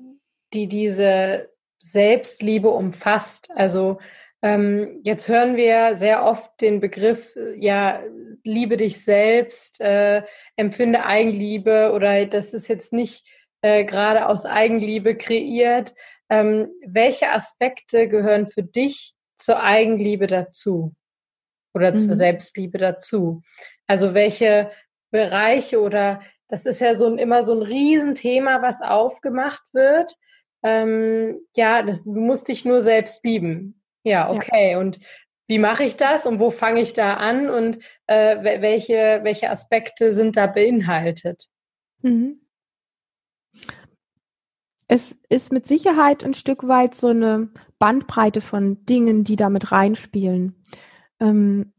die 0.53 0.69
diese 0.69 1.51
Selbstliebe 1.79 2.69
umfasst? 2.69 3.51
Also 3.55 3.99
ähm, 4.43 5.01
jetzt 5.03 5.29
hören 5.29 5.57
wir 5.57 5.97
sehr 5.97 6.25
oft 6.25 6.61
den 6.61 6.81
Begriff, 6.81 7.35
äh, 7.37 7.55
ja, 7.59 8.03
liebe 8.45 8.77
dich 8.77 9.05
selbst, 9.05 9.81
äh, 9.81 10.23
empfinde 10.57 11.05
Eigenliebe 11.05 11.93
oder 11.93 12.27
das 12.27 12.55
ist 12.55 12.69
jetzt 12.69 12.93
nicht 12.93 13.27
äh, 13.63 13.85
gerade 13.85 14.29
aus 14.29 14.45
Eigenliebe 14.45 15.17
kreiert. 15.17 15.95
Ähm, 16.29 16.69
welche 16.87 17.31
Aspekte 17.31 18.09
gehören 18.09 18.47
für 18.47 18.63
dich 18.63 19.15
zur 19.37 19.63
Eigenliebe 19.63 20.27
dazu 20.27 20.95
oder 21.75 21.93
mhm. 21.93 21.97
zur 21.97 22.15
Selbstliebe 22.15 22.79
dazu? 22.79 23.43
Also 23.87 24.15
welche 24.15 24.71
Bereiche 25.11 25.81
oder 25.81 26.21
das 26.49 26.67
ist 26.67 26.81
ja 26.81 26.95
so 26.95 27.07
ein, 27.07 27.19
immer 27.19 27.43
so 27.43 27.55
ein 27.55 27.63
Riesenthema, 27.63 28.63
was 28.63 28.81
aufgemacht 28.81 29.65
wird. 29.73 30.15
Ähm, 30.67 31.39
ja, 31.55 31.85
das, 31.85 32.03
du 32.03 32.11
musst 32.11 32.49
dich 32.49 32.65
nur 32.65 32.81
selbst 32.81 33.25
lieben. 33.25 33.81
Ja, 34.03 34.29
okay. 34.29 34.73
Ja. 34.73 34.81
Und 34.81 34.99
wie 35.47 35.61
mache 35.61 35.85
ich 35.85 35.97
das 35.97 36.27
und 36.27 36.41
wo 36.41 36.51
fange 36.51 36.81
ich 36.81 36.93
da 36.93 37.15
an 37.15 37.49
und 37.49 37.79
äh, 38.09 38.61
welche, 38.61 39.21
welche 39.23 39.49
Aspekte 39.49 40.11
sind 40.11 40.37
da 40.37 40.49
beinhaltet? 40.49 41.47
Mhm. 42.03 42.41
Es 44.89 45.21
ist 45.29 45.53
mit 45.53 45.69
Sicherheit 45.69 46.25
ein 46.25 46.35
Stück 46.35 46.67
weit 46.67 46.97
so 46.97 47.09
eine 47.09 47.49
Bandbreite 47.79 48.41
von 48.41 48.85
Dingen, 48.87 49.23
die 49.23 49.37
damit 49.37 49.71
reinspielen. 49.71 50.65
Ähm, 51.21 51.75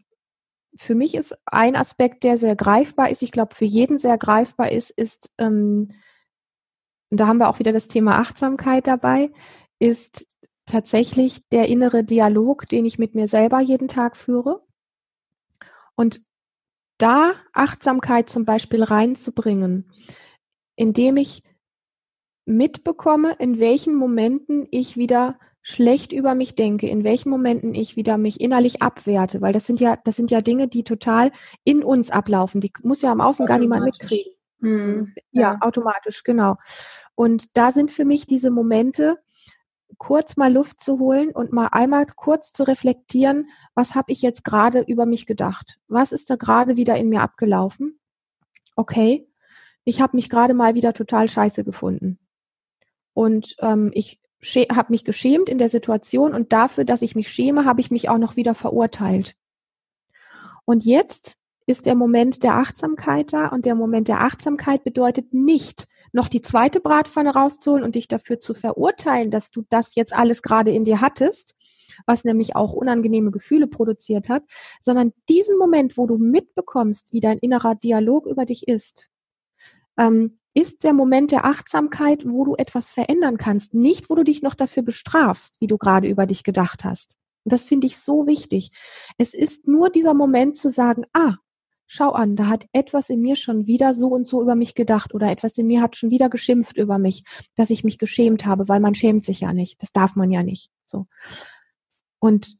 für 0.78 0.96
mich 0.96 1.14
ist 1.14 1.38
ein 1.46 1.76
Aspekt, 1.76 2.24
der 2.24 2.38
sehr 2.38 2.56
greifbar 2.56 3.10
ist, 3.10 3.22
ich 3.22 3.34
glaube, 3.34 3.54
für 3.54 3.66
jeden 3.66 3.98
sehr 3.98 4.18
greifbar 4.18 4.72
ist, 4.72 4.92
ist, 4.92 5.34
ähm, 5.40 5.92
da 7.10 7.28
haben 7.28 7.38
wir 7.38 7.50
auch 7.50 7.60
wieder 7.60 7.72
das 7.72 7.88
Thema 7.88 8.20
Achtsamkeit 8.20 8.88
dabei, 8.88 9.32
ist 9.80 10.28
tatsächlich 10.66 11.48
der 11.50 11.68
innere 11.70 12.04
Dialog, 12.04 12.68
den 12.68 12.86
ich 12.86 13.00
mit 13.00 13.16
mir 13.16 13.28
selber 13.28 13.60
jeden 13.60 13.88
Tag 13.88 14.18
führe. 14.18 14.64
Und 15.96 16.22
da 16.98 17.34
Achtsamkeit 17.54 18.30
zum 18.30 18.46
Beispiel 18.46 18.84
reinzubringen, 18.84 19.90
indem 20.76 21.18
ich 21.18 21.44
mitbekomme, 22.46 23.34
in 23.40 23.60
welchen 23.60 23.96
Momenten 23.96 24.68
ich 24.72 24.98
wieder 24.98 25.40
schlecht 25.62 26.14
über 26.14 26.34
mich 26.34 26.56
denke, 26.56 26.88
in 26.88 27.04
welchen 27.04 27.30
Momenten 27.30 27.76
ich 27.76 27.98
wieder 27.98 28.18
mich 28.18 28.40
innerlich 28.40 28.82
abwerte, 28.82 29.42
weil 29.42 29.52
das 29.52 29.68
sind 29.68 29.82
ja, 29.82 29.98
das 29.98 30.16
sind 30.16 30.32
ja 30.32 30.42
Dinge, 30.42 30.70
die 30.70 30.84
total 30.84 31.32
in 31.66 31.84
uns 31.84 32.10
ablaufen. 32.10 32.62
Die 32.62 32.72
muss 32.84 33.02
ja 33.02 33.12
am 33.12 33.20
Außen 33.20 33.46
gar 33.46 33.60
niemand 33.60 33.84
mitkriegen. 33.84 34.32
Hm, 34.60 35.14
ja. 35.32 35.42
ja, 35.42 35.58
automatisch, 35.62 36.24
genau. 36.24 36.58
Und 37.16 37.58
da 37.58 37.72
sind 37.72 37.92
für 37.92 38.06
mich 38.06 38.28
diese 38.28 38.52
Momente, 38.52 39.18
kurz 39.98 40.38
mal 40.38 40.54
Luft 40.54 40.82
zu 40.82 41.00
holen 41.00 41.32
und 41.32 41.52
mal 41.52 41.68
einmal 41.72 42.06
kurz 42.06 42.52
zu 42.52 42.64
reflektieren, 42.64 43.50
was 43.74 43.96
habe 43.96 44.12
ich 44.12 44.22
jetzt 44.22 44.44
gerade 44.44 44.82
über 44.82 45.06
mich 45.06 45.26
gedacht? 45.26 45.80
Was 45.88 46.12
ist 46.12 46.30
da 46.30 46.36
gerade 46.36 46.78
wieder 46.78 46.96
in 46.96 47.10
mir 47.10 47.22
abgelaufen? 47.22 48.00
Okay, 48.76 49.28
ich 49.84 50.02
habe 50.02 50.16
mich 50.18 50.30
gerade 50.30 50.54
mal 50.54 50.76
wieder 50.76 50.94
total 50.94 51.30
scheiße 51.30 51.64
gefunden. 51.64 52.20
Und 53.14 53.56
ähm, 53.60 53.92
ich 53.94 54.22
habe 54.72 54.92
mich 54.92 55.04
geschämt 55.04 55.50
in 55.50 55.58
der 55.58 55.70
Situation 55.70 56.34
und 56.34 56.54
dafür, 56.54 56.86
dass 56.86 57.02
ich 57.02 57.16
mich 57.16 57.30
schäme, 57.30 57.66
habe 57.66 57.82
ich 57.82 57.90
mich 57.90 58.10
auch 58.10 58.20
noch 58.20 58.36
wieder 58.36 58.54
verurteilt. 58.54 59.36
Und 60.66 60.86
jetzt 60.86 61.37
ist 61.68 61.86
der 61.86 61.96
Moment 61.96 62.44
der 62.44 62.56
Achtsamkeit 62.56 63.34
da 63.34 63.48
und 63.48 63.66
der 63.66 63.76
Moment 63.76 64.08
der 64.08 64.22
Achtsamkeit 64.22 64.84
bedeutet 64.84 65.34
nicht, 65.34 65.86
noch 66.14 66.30
die 66.30 66.42
zweite 66.42 66.80
Bratpfanne 66.80 67.34
rauszuholen 67.34 67.84
und 67.84 67.96
dich 67.96 68.08
dafür 68.08 68.40
zu 68.40 68.54
verurteilen, 68.54 69.30
dass 69.30 69.52
du 69.52 69.66
das 69.70 69.94
jetzt 69.96 70.14
alles 70.14 70.42
gerade 70.42 70.72
in 70.72 70.86
dir 70.86 71.02
hattest, 71.02 71.56
was 72.06 72.24
nämlich 72.24 72.56
auch 72.56 72.72
unangenehme 72.72 73.32
Gefühle 73.32 73.68
produziert 73.68 74.30
hat, 74.30 74.44
sondern 74.82 75.14
diesen 75.30 75.58
Moment, 75.58 75.98
wo 75.98 76.08
du 76.08 76.18
mitbekommst, 76.18 77.12
wie 77.12 77.20
dein 77.20 77.38
innerer 77.38 77.76
Dialog 77.76 78.26
über 78.26 78.46
dich 78.46 78.68
ist, 78.68 79.10
ähm, 79.98 80.40
ist 80.54 80.84
der 80.84 80.94
Moment 80.94 81.32
der 81.32 81.46
Achtsamkeit, 81.46 82.24
wo 82.26 82.46
du 82.46 82.56
etwas 82.56 82.90
verändern 82.90 83.38
kannst, 83.38 83.74
nicht 83.74 84.10
wo 84.10 84.16
du 84.16 84.24
dich 84.24 84.42
noch 84.42 84.56
dafür 84.56 84.84
bestrafst, 84.84 85.60
wie 85.60 85.68
du 85.68 85.78
gerade 85.78 86.08
über 86.08 86.26
dich 86.26 86.44
gedacht 86.44 86.84
hast. 86.84 87.18
Und 87.44 87.54
das 87.54 87.66
finde 87.66 87.88
ich 87.88 88.00
so 88.00 88.26
wichtig. 88.26 88.72
Es 89.18 89.34
ist 89.34 89.68
nur 89.68 89.90
dieser 89.90 90.14
Moment 90.14 90.58
zu 90.58 90.72
sagen, 90.72 91.04
ah, 91.14 91.36
schau 91.88 92.12
an, 92.12 92.36
da 92.36 92.48
hat 92.48 92.66
etwas 92.74 93.10
in 93.10 93.22
mir 93.22 93.36
schon 93.36 93.66
wieder 93.66 93.94
so 93.94 94.08
und 94.08 94.28
so 94.28 94.42
über 94.42 94.56
mich 94.56 94.76
gedacht 94.76 95.14
oder 95.16 95.32
etwas 95.32 95.58
in 95.58 95.68
mir 95.68 95.82
hat 95.82 95.96
schon 95.96 96.12
wieder 96.12 96.30
geschimpft 96.30 96.78
über 96.78 96.98
mich, 96.98 97.24
dass 97.56 97.70
ich 97.70 97.84
mich 97.84 97.98
geschämt 97.98 98.46
habe, 98.46 98.68
weil 98.68 98.80
man 98.80 98.94
schämt 98.94 99.24
sich 99.24 99.40
ja 99.40 99.54
nicht. 99.54 99.82
Das 99.82 99.92
darf 99.92 100.16
man 100.16 100.32
ja 100.32 100.44
nicht. 100.44 100.70
So. 100.86 101.08
Und 102.20 102.58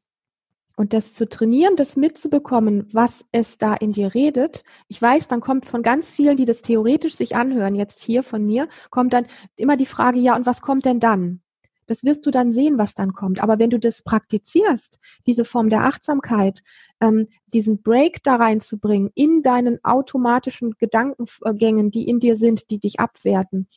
und 0.80 0.94
das 0.94 1.16
zu 1.16 1.28
trainieren, 1.28 1.76
das 1.76 1.96
mitzubekommen, 1.96 2.88
was 2.94 3.26
es 3.32 3.58
da 3.58 3.74
in 3.74 3.94
dir 3.94 4.14
redet. 4.14 4.64
Ich 4.88 5.02
weiß, 5.02 5.28
dann 5.28 5.42
kommt 5.42 5.66
von 5.66 5.82
ganz 5.82 6.12
vielen, 6.12 6.38
die 6.38 6.46
das 6.46 6.62
theoretisch 6.62 7.16
sich 7.16 7.36
anhören, 7.36 7.74
jetzt 7.74 8.00
hier 8.00 8.22
von 8.22 8.46
mir, 8.46 8.70
kommt 8.92 9.14
dann 9.14 9.26
immer 9.56 9.76
die 9.76 9.88
Frage, 9.88 10.20
ja, 10.20 10.36
und 10.36 10.46
was 10.46 10.62
kommt 10.62 10.86
denn 10.86 11.00
dann? 11.00 11.42
Das 11.88 12.04
wirst 12.04 12.26
du 12.26 12.32
dann 12.32 12.52
sehen, 12.52 12.78
was 12.78 12.94
dann 12.94 13.14
kommt. 13.14 13.42
Aber 13.42 13.60
wenn 13.60 13.70
du 13.70 13.80
das 13.80 14.04
praktizierst, 14.04 15.00
diese 15.26 15.46
Form 15.46 15.70
der 15.70 15.86
Achtsamkeit, 15.86 16.62
ähm, 17.02 17.28
diesen 17.48 17.82
Break 17.82 18.24
da 18.24 18.36
reinzubringen 18.36 19.12
in 19.16 19.42
deinen 19.42 19.84
automatischen 19.84 20.76
Gedankengängen, 20.78 21.92
die 21.92 22.08
in 22.08 22.20
dir 22.20 22.36
sind, 22.36 22.70
die 22.70 22.80
dich 22.80 23.00
abwerten, 23.00 23.68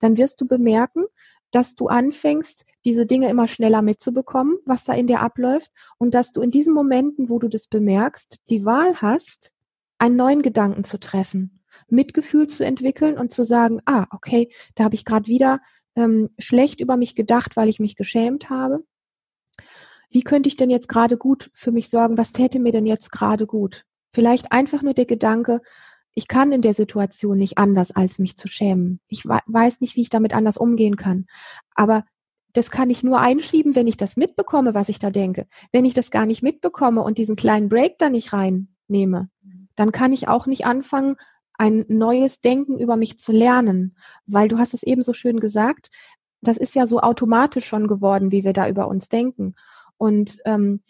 dann 0.00 0.18
wirst 0.18 0.40
du 0.40 0.46
bemerken, 0.46 1.04
dass 1.50 1.74
du 1.74 1.88
anfängst, 1.88 2.64
diese 2.84 3.06
Dinge 3.06 3.28
immer 3.28 3.46
schneller 3.46 3.82
mitzubekommen, 3.82 4.58
was 4.64 4.84
da 4.84 4.94
in 4.94 5.06
dir 5.06 5.20
abläuft 5.20 5.70
und 5.98 6.14
dass 6.14 6.32
du 6.32 6.40
in 6.40 6.50
diesen 6.50 6.72
Momenten, 6.72 7.28
wo 7.28 7.38
du 7.38 7.48
das 7.48 7.66
bemerkst, 7.66 8.38
die 8.48 8.64
Wahl 8.64 8.96
hast, 8.96 9.52
einen 9.98 10.16
neuen 10.16 10.42
Gedanken 10.42 10.84
zu 10.84 10.98
treffen, 10.98 11.60
Mitgefühl 11.88 12.46
zu 12.46 12.64
entwickeln 12.64 13.18
und 13.18 13.32
zu 13.32 13.44
sagen, 13.44 13.80
ah, 13.84 14.06
okay, 14.12 14.50
da 14.74 14.84
habe 14.84 14.94
ich 14.94 15.04
gerade 15.04 15.26
wieder 15.26 15.60
ähm, 16.00 16.30
schlecht 16.38 16.80
über 16.80 16.96
mich 16.96 17.14
gedacht, 17.14 17.56
weil 17.56 17.68
ich 17.68 17.80
mich 17.80 17.96
geschämt 17.96 18.50
habe. 18.50 18.84
Wie 20.10 20.22
könnte 20.22 20.48
ich 20.48 20.56
denn 20.56 20.70
jetzt 20.70 20.88
gerade 20.88 21.16
gut 21.16 21.50
für 21.52 21.70
mich 21.70 21.88
sorgen? 21.88 22.18
Was 22.18 22.32
täte 22.32 22.58
mir 22.58 22.72
denn 22.72 22.86
jetzt 22.86 23.12
gerade 23.12 23.46
gut? 23.46 23.84
Vielleicht 24.12 24.50
einfach 24.50 24.82
nur 24.82 24.94
der 24.94 25.06
Gedanke, 25.06 25.60
ich 26.14 26.26
kann 26.26 26.50
in 26.50 26.62
der 26.62 26.74
Situation 26.74 27.38
nicht 27.38 27.58
anders, 27.58 27.92
als 27.92 28.18
mich 28.18 28.36
zu 28.36 28.48
schämen. 28.48 29.00
Ich 29.06 29.24
weiß 29.24 29.80
nicht, 29.80 29.94
wie 29.94 30.02
ich 30.02 30.10
damit 30.10 30.34
anders 30.34 30.56
umgehen 30.56 30.96
kann. 30.96 31.26
Aber 31.74 32.04
das 32.52 32.72
kann 32.72 32.90
ich 32.90 33.04
nur 33.04 33.20
einschieben, 33.20 33.76
wenn 33.76 33.86
ich 33.86 33.96
das 33.96 34.16
mitbekomme, 34.16 34.74
was 34.74 34.88
ich 34.88 34.98
da 34.98 35.10
denke. 35.10 35.46
Wenn 35.70 35.84
ich 35.84 35.94
das 35.94 36.10
gar 36.10 36.26
nicht 36.26 36.42
mitbekomme 36.42 37.02
und 37.02 37.18
diesen 37.18 37.36
kleinen 37.36 37.68
Break 37.68 37.98
da 37.98 38.10
nicht 38.10 38.32
reinnehme, 38.32 39.30
dann 39.76 39.92
kann 39.92 40.12
ich 40.12 40.26
auch 40.26 40.46
nicht 40.46 40.66
anfangen, 40.66 41.16
ein 41.60 41.84
neues 41.88 42.40
Denken 42.40 42.78
über 42.78 42.96
mich 42.96 43.18
zu 43.18 43.32
lernen. 43.32 43.94
Weil 44.26 44.48
du 44.48 44.56
hast 44.56 44.72
es 44.72 44.82
eben 44.82 45.02
so 45.02 45.12
schön 45.12 45.40
gesagt, 45.40 45.90
das 46.40 46.56
ist 46.56 46.74
ja 46.74 46.86
so 46.86 47.00
automatisch 47.00 47.66
schon 47.66 47.86
geworden, 47.86 48.32
wie 48.32 48.44
wir 48.44 48.54
da 48.54 48.66
über 48.66 48.88
uns 48.88 49.10
denken. 49.10 49.54
Und 49.98 50.38
ähm, 50.46 50.80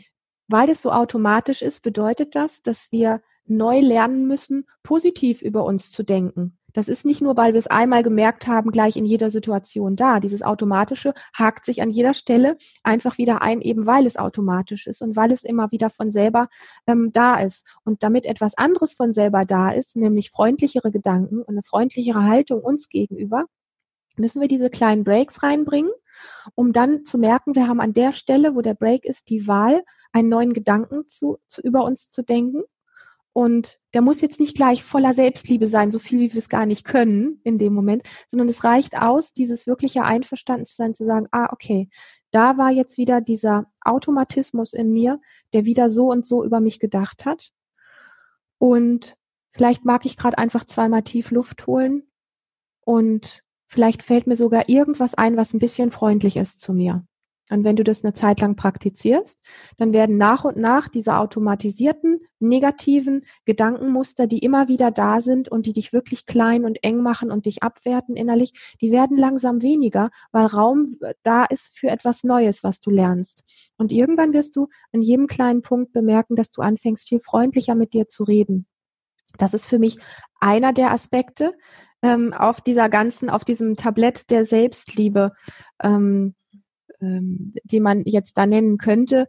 weil 0.46 0.70
es 0.70 0.80
so 0.80 0.92
automatisch 0.92 1.60
ist, 1.60 1.82
bedeutet 1.82 2.36
das, 2.36 2.62
dass 2.62 2.92
wir 2.92 3.20
neu 3.46 3.80
lernen 3.80 4.28
müssen, 4.28 4.64
positiv 4.84 5.42
über 5.42 5.64
uns 5.64 5.90
zu 5.90 6.04
denken. 6.04 6.56
Das 6.72 6.88
ist 6.88 7.04
nicht 7.04 7.20
nur, 7.20 7.36
weil 7.36 7.52
wir 7.52 7.58
es 7.58 7.66
einmal 7.66 8.02
gemerkt 8.02 8.46
haben, 8.46 8.70
gleich 8.70 8.96
in 8.96 9.04
jeder 9.04 9.30
Situation 9.30 9.96
da. 9.96 10.20
Dieses 10.20 10.42
Automatische 10.42 11.14
hakt 11.36 11.64
sich 11.64 11.82
an 11.82 11.90
jeder 11.90 12.14
Stelle 12.14 12.56
einfach 12.82 13.18
wieder 13.18 13.42
ein, 13.42 13.60
eben 13.60 13.86
weil 13.86 14.06
es 14.06 14.16
automatisch 14.16 14.86
ist 14.86 15.02
und 15.02 15.16
weil 15.16 15.32
es 15.32 15.42
immer 15.42 15.70
wieder 15.70 15.90
von 15.90 16.10
selber 16.10 16.48
ähm, 16.86 17.10
da 17.12 17.36
ist. 17.36 17.66
Und 17.84 18.02
damit 18.02 18.26
etwas 18.26 18.56
anderes 18.56 18.94
von 18.94 19.12
selber 19.12 19.44
da 19.44 19.70
ist, 19.70 19.96
nämlich 19.96 20.30
freundlichere 20.30 20.90
Gedanken 20.90 21.38
und 21.40 21.48
eine 21.48 21.62
freundlichere 21.62 22.24
Haltung 22.24 22.60
uns 22.60 22.88
gegenüber, 22.88 23.44
müssen 24.16 24.40
wir 24.40 24.48
diese 24.48 24.70
kleinen 24.70 25.04
Breaks 25.04 25.42
reinbringen, 25.42 25.92
um 26.54 26.72
dann 26.72 27.04
zu 27.04 27.18
merken, 27.18 27.54
wir 27.54 27.68
haben 27.68 27.80
an 27.80 27.92
der 27.92 28.12
Stelle, 28.12 28.54
wo 28.54 28.60
der 28.60 28.74
Break 28.74 29.04
ist, 29.04 29.30
die 29.30 29.46
Wahl, 29.46 29.82
einen 30.12 30.28
neuen 30.28 30.52
Gedanken 30.52 31.06
zu, 31.08 31.38
zu 31.46 31.62
über 31.62 31.84
uns 31.84 32.10
zu 32.10 32.22
denken 32.22 32.62
und 33.32 33.78
der 33.94 34.02
muss 34.02 34.20
jetzt 34.20 34.40
nicht 34.40 34.56
gleich 34.56 34.82
voller 34.82 35.14
Selbstliebe 35.14 35.66
sein, 35.66 35.90
so 35.90 35.98
viel 35.98 36.20
wie 36.20 36.32
wir 36.32 36.38
es 36.38 36.48
gar 36.48 36.66
nicht 36.66 36.84
können 36.84 37.40
in 37.44 37.58
dem 37.58 37.72
Moment, 37.72 38.02
sondern 38.28 38.48
es 38.48 38.64
reicht 38.64 38.96
aus, 38.96 39.32
dieses 39.32 39.66
wirkliche 39.66 40.02
Einverstandensein 40.02 40.94
zu 40.94 41.04
sagen, 41.04 41.28
ah, 41.30 41.48
okay, 41.52 41.88
da 42.32 42.58
war 42.58 42.70
jetzt 42.70 42.98
wieder 42.98 43.20
dieser 43.20 43.66
Automatismus 43.80 44.72
in 44.72 44.92
mir, 44.92 45.20
der 45.52 45.64
wieder 45.64 45.90
so 45.90 46.10
und 46.10 46.24
so 46.24 46.44
über 46.44 46.60
mich 46.60 46.78
gedacht 46.80 47.24
hat. 47.24 47.50
Und 48.58 49.16
vielleicht 49.52 49.84
mag 49.84 50.06
ich 50.06 50.16
gerade 50.16 50.38
einfach 50.38 50.64
zweimal 50.64 51.02
tief 51.02 51.30
Luft 51.30 51.66
holen 51.66 52.04
und 52.84 53.42
vielleicht 53.66 54.02
fällt 54.02 54.26
mir 54.26 54.36
sogar 54.36 54.68
irgendwas 54.68 55.14
ein, 55.14 55.36
was 55.36 55.54
ein 55.54 55.60
bisschen 55.60 55.90
freundlich 55.90 56.36
ist 56.36 56.60
zu 56.60 56.72
mir. 56.72 57.04
Und 57.50 57.64
wenn 57.64 57.76
du 57.76 57.84
das 57.84 58.04
eine 58.04 58.12
Zeit 58.12 58.40
lang 58.40 58.56
praktizierst, 58.56 59.40
dann 59.76 59.92
werden 59.92 60.16
nach 60.16 60.44
und 60.44 60.56
nach 60.56 60.88
diese 60.88 61.16
automatisierten, 61.16 62.20
negativen 62.38 63.26
Gedankenmuster, 63.44 64.26
die 64.26 64.38
immer 64.38 64.68
wieder 64.68 64.90
da 64.90 65.20
sind 65.20 65.48
und 65.48 65.66
die 65.66 65.72
dich 65.72 65.92
wirklich 65.92 66.26
klein 66.26 66.64
und 66.64 66.82
eng 66.82 67.02
machen 67.02 67.30
und 67.30 67.46
dich 67.46 67.62
abwerten 67.62 68.16
innerlich, 68.16 68.52
die 68.80 68.92
werden 68.92 69.18
langsam 69.18 69.62
weniger, 69.62 70.10
weil 70.32 70.46
Raum 70.46 70.96
da 71.22 71.44
ist 71.44 71.76
für 71.76 71.88
etwas 71.88 72.24
Neues, 72.24 72.62
was 72.62 72.80
du 72.80 72.90
lernst. 72.90 73.44
Und 73.76 73.92
irgendwann 73.92 74.32
wirst 74.32 74.56
du 74.56 74.68
an 74.92 75.02
jedem 75.02 75.26
kleinen 75.26 75.62
Punkt 75.62 75.92
bemerken, 75.92 76.36
dass 76.36 76.52
du 76.52 76.62
anfängst, 76.62 77.08
viel 77.08 77.20
freundlicher 77.20 77.74
mit 77.74 77.92
dir 77.92 78.06
zu 78.06 78.24
reden. 78.24 78.66
Das 79.38 79.54
ist 79.54 79.66
für 79.66 79.78
mich 79.78 79.98
einer 80.40 80.72
der 80.72 80.92
Aspekte 80.92 81.54
ähm, 82.02 82.32
auf 82.32 82.60
dieser 82.60 82.88
ganzen, 82.88 83.28
auf 83.28 83.44
diesem 83.44 83.76
Tablett 83.76 84.30
der 84.30 84.44
Selbstliebe. 84.44 85.32
Ähm, 85.82 86.34
ähm, 87.00 87.52
die 87.64 87.80
man 87.80 88.02
jetzt 88.04 88.38
da 88.38 88.46
nennen 88.46 88.78
könnte. 88.78 89.28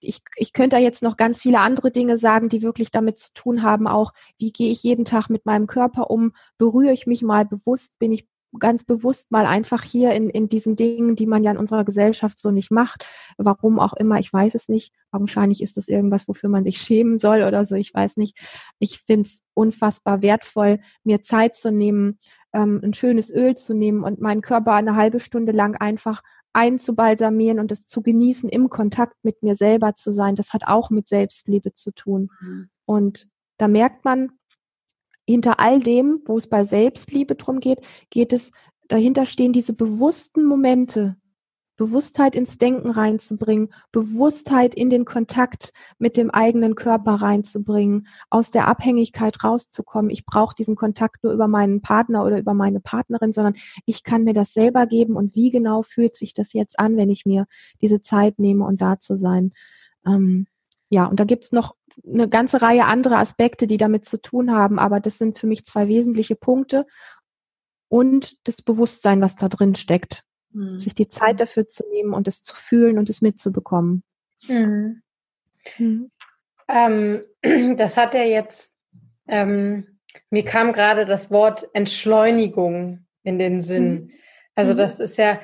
Ich, 0.00 0.20
ich 0.36 0.52
könnte 0.52 0.76
da 0.76 0.82
jetzt 0.82 1.02
noch 1.02 1.16
ganz 1.16 1.40
viele 1.40 1.60
andere 1.60 1.90
Dinge 1.90 2.16
sagen, 2.16 2.48
die 2.48 2.62
wirklich 2.62 2.90
damit 2.90 3.18
zu 3.18 3.32
tun 3.32 3.62
haben, 3.62 3.86
auch 3.86 4.12
wie 4.38 4.52
gehe 4.52 4.70
ich 4.70 4.82
jeden 4.82 5.04
Tag 5.04 5.30
mit 5.30 5.46
meinem 5.46 5.66
Körper 5.66 6.10
um, 6.10 6.32
berühre 6.58 6.92
ich 6.92 7.06
mich 7.06 7.22
mal 7.22 7.46
bewusst, 7.46 7.98
bin 7.98 8.12
ich 8.12 8.28
ganz 8.58 8.84
bewusst 8.84 9.30
mal 9.32 9.46
einfach 9.46 9.82
hier 9.82 10.12
in, 10.12 10.30
in 10.30 10.48
diesen 10.48 10.76
Dingen, 10.76 11.16
die 11.16 11.26
man 11.26 11.42
ja 11.42 11.50
in 11.50 11.56
unserer 11.56 11.84
Gesellschaft 11.84 12.38
so 12.38 12.50
nicht 12.50 12.70
macht. 12.70 13.06
Warum 13.36 13.78
auch 13.78 13.94
immer, 13.94 14.18
ich 14.18 14.32
weiß 14.32 14.54
es 14.54 14.68
nicht. 14.68 14.92
Wahrscheinlich 15.10 15.62
ist 15.62 15.76
das 15.76 15.88
irgendwas, 15.88 16.28
wofür 16.28 16.48
man 16.48 16.64
sich 16.64 16.78
schämen 16.80 17.18
soll 17.18 17.42
oder 17.42 17.64
so, 17.66 17.76
ich 17.76 17.92
weiß 17.92 18.16
nicht. 18.16 18.38
Ich 18.78 19.00
finde 19.00 19.22
es 19.22 19.42
unfassbar 19.54 20.22
wertvoll, 20.22 20.80
mir 21.02 21.20
Zeit 21.22 21.54
zu 21.54 21.70
nehmen, 21.70 22.18
ähm, 22.52 22.80
ein 22.82 22.94
schönes 22.94 23.32
Öl 23.32 23.56
zu 23.56 23.74
nehmen 23.74 24.02
und 24.04 24.20
meinen 24.20 24.42
Körper 24.42 24.72
eine 24.72 24.96
halbe 24.96 25.20
Stunde 25.20 25.52
lang 25.52 25.76
einfach 25.76 26.22
einzubalsamieren 26.54 27.58
und 27.58 27.72
es 27.72 27.86
zu 27.86 28.00
genießen, 28.00 28.48
im 28.48 28.70
Kontakt 28.70 29.16
mit 29.22 29.42
mir 29.42 29.54
selber 29.54 29.94
zu 29.94 30.12
sein, 30.12 30.36
das 30.36 30.52
hat 30.52 30.62
auch 30.66 30.88
mit 30.88 31.06
Selbstliebe 31.06 31.74
zu 31.74 31.92
tun. 31.92 32.30
Mhm. 32.40 32.68
Und 32.86 33.28
da 33.58 33.68
merkt 33.68 34.04
man, 34.04 34.32
hinter 35.26 35.58
all 35.58 35.80
dem, 35.80 36.22
wo 36.26 36.36
es 36.36 36.48
bei 36.48 36.64
Selbstliebe 36.64 37.34
drum 37.34 37.60
geht, 37.60 37.80
geht 38.10 38.32
es, 38.32 38.52
dahinter 38.88 39.26
stehen 39.26 39.52
diese 39.52 39.72
bewussten 39.72 40.44
Momente, 40.44 41.16
Bewusstheit 41.76 42.36
ins 42.36 42.58
Denken 42.58 42.90
reinzubringen, 42.90 43.72
Bewusstheit 43.90 44.74
in 44.74 44.90
den 44.90 45.04
Kontakt 45.04 45.72
mit 45.98 46.16
dem 46.16 46.30
eigenen 46.30 46.74
Körper 46.74 47.14
reinzubringen, 47.14 48.06
aus 48.30 48.50
der 48.50 48.68
Abhängigkeit 48.68 49.42
rauszukommen. 49.42 50.10
Ich 50.10 50.24
brauche 50.24 50.54
diesen 50.54 50.76
Kontakt 50.76 51.24
nur 51.24 51.32
über 51.32 51.48
meinen 51.48 51.82
Partner 51.82 52.24
oder 52.24 52.38
über 52.38 52.54
meine 52.54 52.80
Partnerin, 52.80 53.32
sondern 53.32 53.54
ich 53.86 54.04
kann 54.04 54.24
mir 54.24 54.34
das 54.34 54.52
selber 54.52 54.86
geben 54.86 55.16
und 55.16 55.34
wie 55.34 55.50
genau 55.50 55.82
fühlt 55.82 56.16
sich 56.16 56.34
das 56.34 56.52
jetzt 56.52 56.78
an, 56.78 56.96
wenn 56.96 57.10
ich 57.10 57.26
mir 57.26 57.46
diese 57.80 58.00
Zeit 58.00 58.38
nehme 58.38 58.64
und 58.64 58.80
da 58.80 58.98
zu 58.98 59.16
sein. 59.16 59.52
Ähm, 60.06 60.46
ja, 60.90 61.06
und 61.06 61.18
da 61.18 61.24
gibt's 61.24 61.50
noch 61.50 61.74
eine 62.06 62.28
ganze 62.28 62.62
Reihe 62.62 62.84
anderer 62.84 63.18
Aspekte, 63.18 63.66
die 63.66 63.78
damit 63.78 64.04
zu 64.04 64.20
tun 64.20 64.52
haben, 64.52 64.78
aber 64.78 65.00
das 65.00 65.18
sind 65.18 65.38
für 65.38 65.46
mich 65.46 65.64
zwei 65.64 65.88
wesentliche 65.88 66.36
Punkte 66.36 66.86
und 67.88 68.46
das 68.46 68.62
Bewusstsein, 68.62 69.20
was 69.20 69.36
da 69.36 69.48
drin 69.48 69.74
steckt. 69.74 70.24
Mhm. 70.54 70.80
Sich 70.80 70.94
die 70.94 71.08
Zeit 71.08 71.40
dafür 71.40 71.68
zu 71.68 71.84
nehmen 71.90 72.14
und 72.14 72.26
es 72.28 72.42
zu 72.42 72.54
fühlen 72.54 72.98
und 72.98 73.10
es 73.10 73.20
mitzubekommen. 73.20 74.02
Mhm. 74.46 75.02
Mhm. 75.78 76.10
Ähm, 76.68 77.22
das 77.76 77.96
hat 77.96 78.14
er 78.14 78.26
jetzt, 78.26 78.76
ähm, 79.28 79.98
mir 80.30 80.44
kam 80.44 80.72
gerade 80.72 81.04
das 81.04 81.30
Wort 81.30 81.68
Entschleunigung 81.74 83.06
in 83.22 83.38
den 83.38 83.60
Sinn. 83.60 83.92
Mhm. 83.92 84.10
Also 84.54 84.72
mhm. 84.72 84.78
das 84.78 85.00
ist 85.00 85.18
ja, 85.18 85.40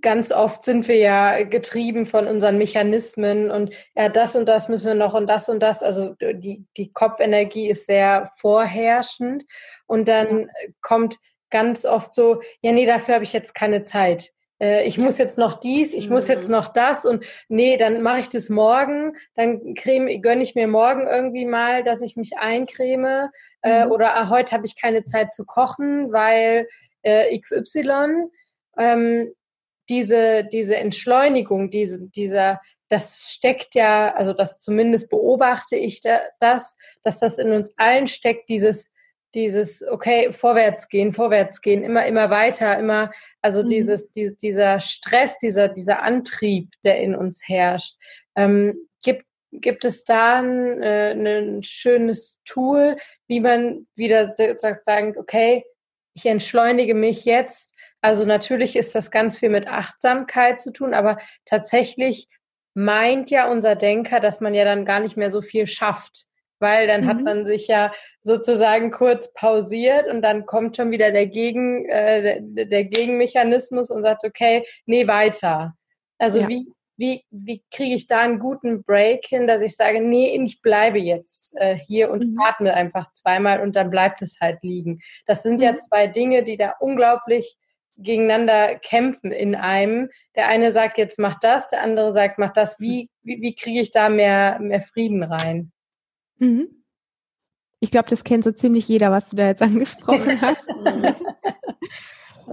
ganz 0.00 0.30
oft 0.30 0.62
sind 0.62 0.86
wir 0.86 0.96
ja 0.96 1.42
getrieben 1.42 2.06
von 2.06 2.28
unseren 2.28 2.58
Mechanismen 2.58 3.50
und 3.50 3.74
ja, 3.96 4.08
das 4.08 4.36
und 4.36 4.48
das 4.48 4.68
müssen 4.68 4.86
wir 4.86 4.94
noch 4.94 5.14
und 5.14 5.26
das 5.26 5.48
und 5.48 5.60
das. 5.60 5.82
Also 5.82 6.14
die, 6.20 6.64
die 6.76 6.92
Kopfenergie 6.92 7.68
ist 7.68 7.86
sehr 7.86 8.30
vorherrschend 8.36 9.44
und 9.86 10.08
dann 10.08 10.48
kommt 10.80 11.18
ganz 11.50 11.84
oft 11.84 12.14
so, 12.14 12.42
ja, 12.60 12.70
nee, 12.72 12.86
dafür 12.86 13.14
habe 13.14 13.24
ich 13.24 13.32
jetzt 13.32 13.54
keine 13.54 13.82
Zeit. 13.82 14.32
Äh, 14.60 14.86
ich 14.86 14.98
muss 14.98 15.18
jetzt 15.18 15.38
noch 15.38 15.54
dies, 15.60 15.92
ich 15.92 16.08
muss 16.08 16.28
jetzt 16.28 16.46
mhm. 16.46 16.52
noch 16.52 16.68
das 16.68 17.04
und 17.04 17.24
nee, 17.48 17.76
dann 17.76 18.02
mache 18.02 18.20
ich 18.20 18.28
das 18.28 18.48
morgen, 18.48 19.16
dann 19.34 19.74
creme, 19.74 20.20
gönne 20.20 20.42
ich 20.42 20.54
mir 20.54 20.66
morgen 20.66 21.06
irgendwie 21.06 21.44
mal, 21.44 21.84
dass 21.84 22.02
ich 22.02 22.16
mich 22.16 22.38
eincreme 22.38 23.30
äh, 23.62 23.84
mhm. 23.84 23.92
oder 23.92 24.16
ah, 24.16 24.28
heute 24.28 24.52
habe 24.52 24.66
ich 24.66 24.80
keine 24.80 25.04
Zeit 25.04 25.32
zu 25.32 25.44
kochen, 25.44 26.12
weil 26.12 26.68
äh, 27.02 27.38
XY. 27.38 28.28
Ähm, 28.78 29.32
diese, 29.88 30.44
diese 30.44 30.76
Entschleunigung, 30.76 31.70
diese, 31.70 32.08
dieser, 32.08 32.60
das 32.88 33.30
steckt 33.32 33.74
ja, 33.74 34.12
also 34.14 34.32
das 34.32 34.58
zumindest 34.58 35.10
beobachte 35.10 35.76
ich 35.76 36.00
da, 36.00 36.20
das, 36.40 36.76
dass 37.02 37.20
das 37.20 37.38
in 37.38 37.52
uns 37.52 37.72
allen 37.76 38.06
steckt, 38.06 38.48
dieses, 38.48 38.90
dieses, 39.36 39.86
okay, 39.86 40.32
vorwärts 40.32 40.88
gehen, 40.88 41.12
vorwärts 41.12 41.60
gehen, 41.60 41.84
immer, 41.84 42.06
immer 42.06 42.30
weiter, 42.30 42.78
immer, 42.78 43.12
also 43.42 43.62
mhm. 43.62 43.68
dieses, 43.68 44.10
die, 44.10 44.34
dieser 44.36 44.80
Stress, 44.80 45.38
dieser, 45.38 45.68
dieser 45.68 46.02
Antrieb, 46.02 46.70
der 46.82 46.98
in 47.00 47.14
uns 47.14 47.42
herrscht. 47.46 47.96
Ähm, 48.34 48.88
gibt, 49.04 49.26
gibt 49.52 49.84
es 49.84 50.04
da 50.04 50.40
ein, 50.40 50.82
äh, 50.82 51.12
ein 51.12 51.62
schönes 51.62 52.40
Tool, 52.46 52.96
wie 53.28 53.40
man 53.40 53.86
wieder 53.94 54.30
sagt, 54.30 54.84
sagen, 54.86 55.14
okay, 55.18 55.64
ich 56.14 56.24
entschleunige 56.24 56.94
mich 56.94 57.26
jetzt. 57.26 57.74
Also 58.00 58.24
natürlich 58.24 58.74
ist 58.74 58.94
das 58.94 59.10
ganz 59.10 59.38
viel 59.38 59.50
mit 59.50 59.68
Achtsamkeit 59.68 60.62
zu 60.62 60.72
tun, 60.72 60.94
aber 60.94 61.18
tatsächlich 61.44 62.28
meint 62.72 63.30
ja 63.30 63.50
unser 63.50 63.74
Denker, 63.74 64.20
dass 64.20 64.40
man 64.40 64.54
ja 64.54 64.64
dann 64.64 64.86
gar 64.86 65.00
nicht 65.00 65.18
mehr 65.18 65.30
so 65.30 65.42
viel 65.42 65.66
schafft, 65.66 66.24
weil 66.58 66.86
dann 66.86 67.02
mhm. 67.02 67.06
hat 67.06 67.20
man 67.22 67.46
sich 67.46 67.68
ja 67.68 67.92
sozusagen 68.22 68.90
kurz 68.90 69.32
pausiert 69.32 70.08
und 70.08 70.22
dann 70.22 70.46
kommt 70.46 70.76
schon 70.76 70.90
wieder 70.90 71.12
der, 71.12 71.26
Gegen, 71.26 71.88
äh, 71.88 72.40
der, 72.40 72.66
der 72.66 72.84
Gegenmechanismus 72.84 73.90
und 73.90 74.02
sagt, 74.02 74.24
okay, 74.24 74.64
nee, 74.86 75.06
weiter. 75.06 75.74
Also 76.18 76.40
ja. 76.40 76.48
wie, 76.48 76.72
wie, 76.96 77.24
wie 77.30 77.62
kriege 77.70 77.94
ich 77.94 78.06
da 78.06 78.20
einen 78.20 78.38
guten 78.38 78.82
Break 78.82 79.26
hin, 79.26 79.46
dass 79.46 79.60
ich 79.60 79.76
sage, 79.76 80.00
nee, 80.00 80.34
ich 80.42 80.62
bleibe 80.62 80.98
jetzt 80.98 81.54
äh, 81.56 81.76
hier 81.76 82.10
und 82.10 82.32
mhm. 82.32 82.40
atme 82.40 82.74
einfach 82.74 83.12
zweimal 83.12 83.60
und 83.60 83.76
dann 83.76 83.90
bleibt 83.90 84.22
es 84.22 84.38
halt 84.40 84.62
liegen. 84.62 85.00
Das 85.26 85.42
sind 85.42 85.60
mhm. 85.60 85.64
ja 85.64 85.76
zwei 85.76 86.06
Dinge, 86.06 86.42
die 86.42 86.56
da 86.56 86.74
unglaublich 86.80 87.56
gegeneinander 87.98 88.76
kämpfen 88.76 89.32
in 89.32 89.54
einem. 89.54 90.10
Der 90.34 90.48
eine 90.48 90.70
sagt, 90.72 90.98
jetzt 90.98 91.18
mach 91.18 91.38
das, 91.40 91.68
der 91.68 91.82
andere 91.82 92.12
sagt, 92.12 92.38
mach 92.38 92.52
das. 92.52 92.78
Wie, 92.80 93.08
wie, 93.22 93.40
wie 93.40 93.54
kriege 93.54 93.80
ich 93.80 93.90
da 93.90 94.08
mehr, 94.08 94.58
mehr 94.60 94.82
Frieden 94.82 95.22
rein? 95.22 95.72
Mhm. 96.38 96.82
Ich 97.80 97.90
glaube, 97.90 98.08
das 98.08 98.24
kennt 98.24 98.44
so 98.44 98.52
ziemlich 98.52 98.88
jeder, 98.88 99.10
was 99.10 99.30
du 99.30 99.36
da 99.36 99.46
jetzt 99.46 99.62
angesprochen 99.62 100.40
hast. 100.40 100.68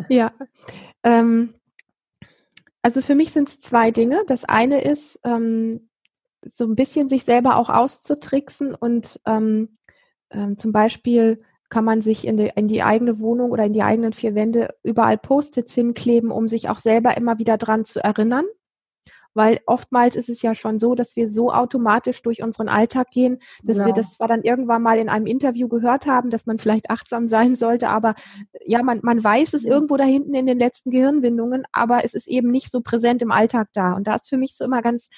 ja. 0.10 0.32
Ähm, 1.04 1.54
also 2.82 3.02
für 3.02 3.16
mich 3.16 3.32
sind 3.32 3.48
es 3.48 3.62
zwei 3.62 3.92
Dinge. 3.92 4.24
Das 4.28 4.46
eine 4.46 4.82
ist, 4.82 5.20
ähm, 5.24 5.90
so 6.46 6.66
ein 6.66 6.76
bisschen 6.76 7.08
sich 7.08 7.24
selber 7.24 7.56
auch 7.56 7.70
auszutricksen 7.70 8.76
und 8.76 9.22
ähm, 9.26 9.78
ähm, 10.30 10.58
zum 10.58 10.74
Beispiel 10.74 11.42
kann 11.70 11.86
man 11.86 12.02
sich 12.02 12.28
in 12.28 12.38
die, 12.38 12.52
in 12.56 12.68
die 12.68 12.84
eigene 12.84 13.20
Wohnung 13.20 13.52
oder 13.52 13.66
in 13.66 13.74
die 13.74 13.82
eigenen 13.82 14.14
vier 14.14 14.36
Wände 14.36 14.76
überall 14.84 15.18
Post-its 15.18 15.74
hinkleben, 15.74 16.32
um 16.32 16.48
sich 16.48 16.70
auch 16.70 16.80
selber 16.80 17.18
immer 17.18 17.40
wieder 17.40 17.58
dran 17.58 17.86
zu 17.86 18.04
erinnern. 18.04 18.46
Weil 19.34 19.60
oftmals 19.66 20.16
ist 20.16 20.30
es 20.30 20.42
ja 20.42 20.56
schon 20.56 20.80
so, 20.80 20.96
dass 20.96 21.16
wir 21.16 21.28
so 21.28 21.52
automatisch 21.52 22.22
durch 22.22 22.44
unseren 22.44 22.70
Alltag 22.70 23.10
gehen, 23.12 23.40
dass 23.64 23.78
genau. 23.78 23.88
wir 23.88 23.94
das 23.94 24.14
zwar 24.14 24.28
dann 24.28 24.44
irgendwann 24.44 24.82
mal 24.82 24.98
in 24.98 25.10
einem 25.10 25.26
Interview 25.26 25.68
gehört 25.68 26.06
haben, 26.06 26.30
dass 26.30 26.46
man 26.46 26.58
vielleicht 26.58 26.90
achtsam 26.90 27.28
sein 27.28 27.56
sollte, 27.56 27.90
aber 27.90 28.16
ja, 28.66 28.84
man, 28.84 29.00
man 29.04 29.24
weiß 29.24 29.54
es 29.54 29.64
mhm. 29.64 29.72
irgendwo 29.72 29.98
da 29.98 30.04
hinten 30.04 30.34
in 30.34 30.46
den 30.46 30.60
letzten 30.60 30.92
Gehirnwindungen, 30.92 31.64
aber 31.72 32.04
es 32.04 32.14
ist 32.14 32.28
eben 32.28 32.52
nicht 32.52 32.72
so 32.72 32.82
präsent 32.82 33.22
im 33.22 33.32
Alltag 33.32 33.70
da. 33.74 33.94
Und 33.94 34.08
da 34.08 34.16
ist 34.16 34.30
für 34.30 34.38
mich 34.38 34.56
so 34.56 34.66
immer 34.66 34.82
ganz 34.82 35.10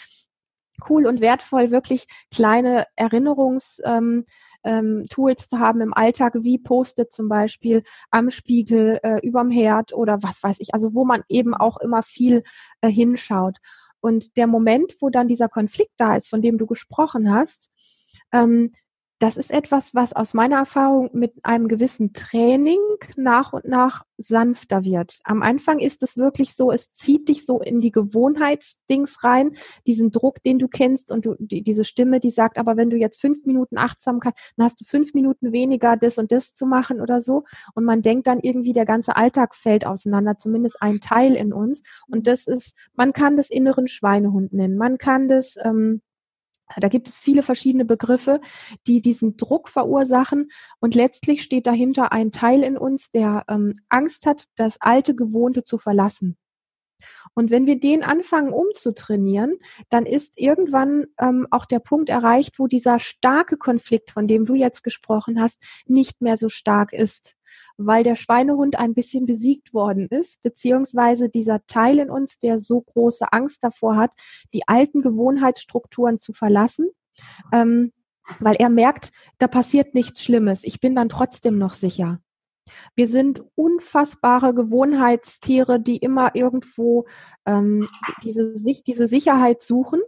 cool 0.89 1.05
und 1.05 1.21
wertvoll, 1.21 1.71
wirklich 1.71 2.05
kleine 2.31 2.85
Erinnerungs- 2.97 3.81
ähm, 3.83 4.25
ähm, 4.65 5.05
Tools 5.09 5.47
zu 5.47 5.59
haben 5.59 5.79
im 5.79 5.93
Alltag, 5.93 6.33
wie 6.39 6.57
Post-it 6.57 7.13
zum 7.13 7.29
Beispiel 7.29 7.83
am 8.09 8.31
Spiegel, 8.31 8.99
äh, 9.03 9.19
überm 9.25 9.51
Herd 9.51 9.93
oder 9.93 10.23
was 10.23 10.43
weiß 10.43 10.59
ich, 10.59 10.73
also 10.73 10.93
wo 10.93 11.05
man 11.05 11.23
eben 11.29 11.53
auch 11.53 11.77
immer 11.77 12.01
viel 12.03 12.43
äh, 12.81 12.89
hinschaut. 12.89 13.57
Und 14.05 14.37
der 14.37 14.45
Moment, 14.45 14.93
wo 14.99 15.09
dann 15.09 15.27
dieser 15.27 15.49
Konflikt 15.49 15.93
da 15.97 16.15
ist, 16.15 16.29
von 16.29 16.43
dem 16.43 16.59
du 16.59 16.67
gesprochen 16.67 17.33
hast, 17.33 17.71
ähm, 18.31 18.71
das 19.25 19.37
ist 19.37 19.49
etwas, 19.49 19.95
was 19.95 20.13
aus 20.13 20.35
meiner 20.35 20.57
Erfahrung 20.57 21.09
mit 21.13 21.33
einem 21.41 21.67
gewissen 21.67 22.13
Training 22.13 22.77
nach 23.15 23.53
und 23.53 23.65
nach 23.65 24.05
sanfter 24.17 24.85
wird. 24.85 25.17
Am 25.23 25.41
Anfang 25.41 25.79
ist 25.79 26.03
es 26.03 26.15
wirklich 26.15 26.53
so, 26.53 26.71
es 26.71 26.93
zieht 26.93 27.27
dich 27.27 27.43
so 27.43 27.59
in 27.59 27.79
die 27.79 27.89
Gewohnheitsdings 27.89 29.23
rein, 29.23 29.53
diesen 29.87 30.11
Druck, 30.11 30.43
den 30.43 30.59
du 30.59 30.67
kennst 30.67 31.11
und 31.11 31.25
du, 31.25 31.33
die, 31.39 31.63
diese 31.63 31.85
Stimme, 31.85 32.19
die 32.19 32.29
sagt, 32.29 32.59
aber 32.59 32.77
wenn 32.77 32.91
du 32.91 32.97
jetzt 32.97 33.19
fünf 33.19 33.43
Minuten 33.47 33.79
Achtsamkeit, 33.79 34.35
dann 34.57 34.65
hast 34.65 34.79
du 34.79 34.85
fünf 34.85 35.15
Minuten 35.15 35.51
weniger 35.51 35.97
das 35.97 36.19
und 36.19 36.31
das 36.31 36.53
zu 36.53 36.67
machen 36.67 37.01
oder 37.01 37.19
so. 37.19 37.45
Und 37.73 37.83
man 37.83 38.03
denkt 38.03 38.27
dann 38.27 38.39
irgendwie, 38.39 38.73
der 38.73 38.85
ganze 38.85 39.15
Alltag 39.15 39.55
fällt 39.55 39.87
auseinander, 39.87 40.37
zumindest 40.37 40.79
ein 40.83 40.99
Teil 40.99 41.33
in 41.33 41.51
uns. 41.51 41.81
Und 42.05 42.27
das 42.27 42.45
ist, 42.45 42.75
man 42.93 43.11
kann 43.11 43.37
das 43.37 43.49
inneren 43.49 43.87
Schweinehund 43.87 44.53
nennen, 44.53 44.77
man 44.77 44.99
kann 44.99 45.27
das, 45.27 45.55
ähm, 45.63 46.03
da 46.77 46.87
gibt 46.87 47.07
es 47.07 47.19
viele 47.19 47.43
verschiedene 47.43 47.85
Begriffe, 47.85 48.41
die 48.87 49.01
diesen 49.01 49.37
Druck 49.37 49.69
verursachen. 49.69 50.49
Und 50.79 50.95
letztlich 50.95 51.43
steht 51.43 51.67
dahinter 51.67 52.11
ein 52.11 52.31
Teil 52.31 52.63
in 52.63 52.77
uns, 52.77 53.11
der 53.11 53.45
ähm, 53.47 53.73
Angst 53.89 54.25
hat, 54.25 54.45
das 54.55 54.77
alte 54.81 55.15
Gewohnte 55.15 55.63
zu 55.63 55.77
verlassen. 55.77 56.37
Und 57.33 57.51
wenn 57.51 57.65
wir 57.65 57.79
den 57.79 58.03
anfangen 58.03 58.53
umzutrainieren, 58.53 59.57
dann 59.89 60.05
ist 60.05 60.39
irgendwann 60.39 61.05
ähm, 61.19 61.47
auch 61.51 61.65
der 61.65 61.79
Punkt 61.79 62.09
erreicht, 62.09 62.59
wo 62.59 62.67
dieser 62.67 62.99
starke 62.99 63.57
Konflikt, 63.57 64.11
von 64.11 64.27
dem 64.27 64.45
du 64.45 64.55
jetzt 64.55 64.83
gesprochen 64.83 65.41
hast, 65.41 65.61
nicht 65.85 66.21
mehr 66.21 66.37
so 66.37 66.49
stark 66.49 66.93
ist 66.93 67.35
weil 67.77 68.03
der 68.03 68.15
Schweinehund 68.15 68.77
ein 68.77 68.93
bisschen 68.93 69.25
besiegt 69.25 69.73
worden 69.73 70.07
ist, 70.07 70.41
beziehungsweise 70.43 71.29
dieser 71.29 71.65
Teil 71.67 71.99
in 71.99 72.09
uns, 72.09 72.39
der 72.39 72.59
so 72.59 72.81
große 72.81 73.31
Angst 73.31 73.63
davor 73.63 73.97
hat, 73.97 74.11
die 74.53 74.67
alten 74.67 75.01
Gewohnheitsstrukturen 75.01 76.17
zu 76.17 76.33
verlassen, 76.33 76.89
ähm, 77.51 77.91
weil 78.39 78.55
er 78.55 78.69
merkt, 78.69 79.11
da 79.37 79.47
passiert 79.47 79.93
nichts 79.93 80.23
Schlimmes, 80.23 80.63
ich 80.63 80.79
bin 80.79 80.95
dann 80.95 81.09
trotzdem 81.09 81.57
noch 81.57 81.73
sicher. 81.73 82.19
Wir 82.95 83.07
sind 83.07 83.43
unfassbare 83.53 84.55
Gewohnheitstiere, 84.55 85.79
die 85.79 85.97
immer 85.97 86.35
irgendwo 86.35 87.05
ähm, 87.45 87.87
diese, 88.23 88.55
diese 88.87 89.07
Sicherheit 89.07 89.61
suchen 89.61 90.01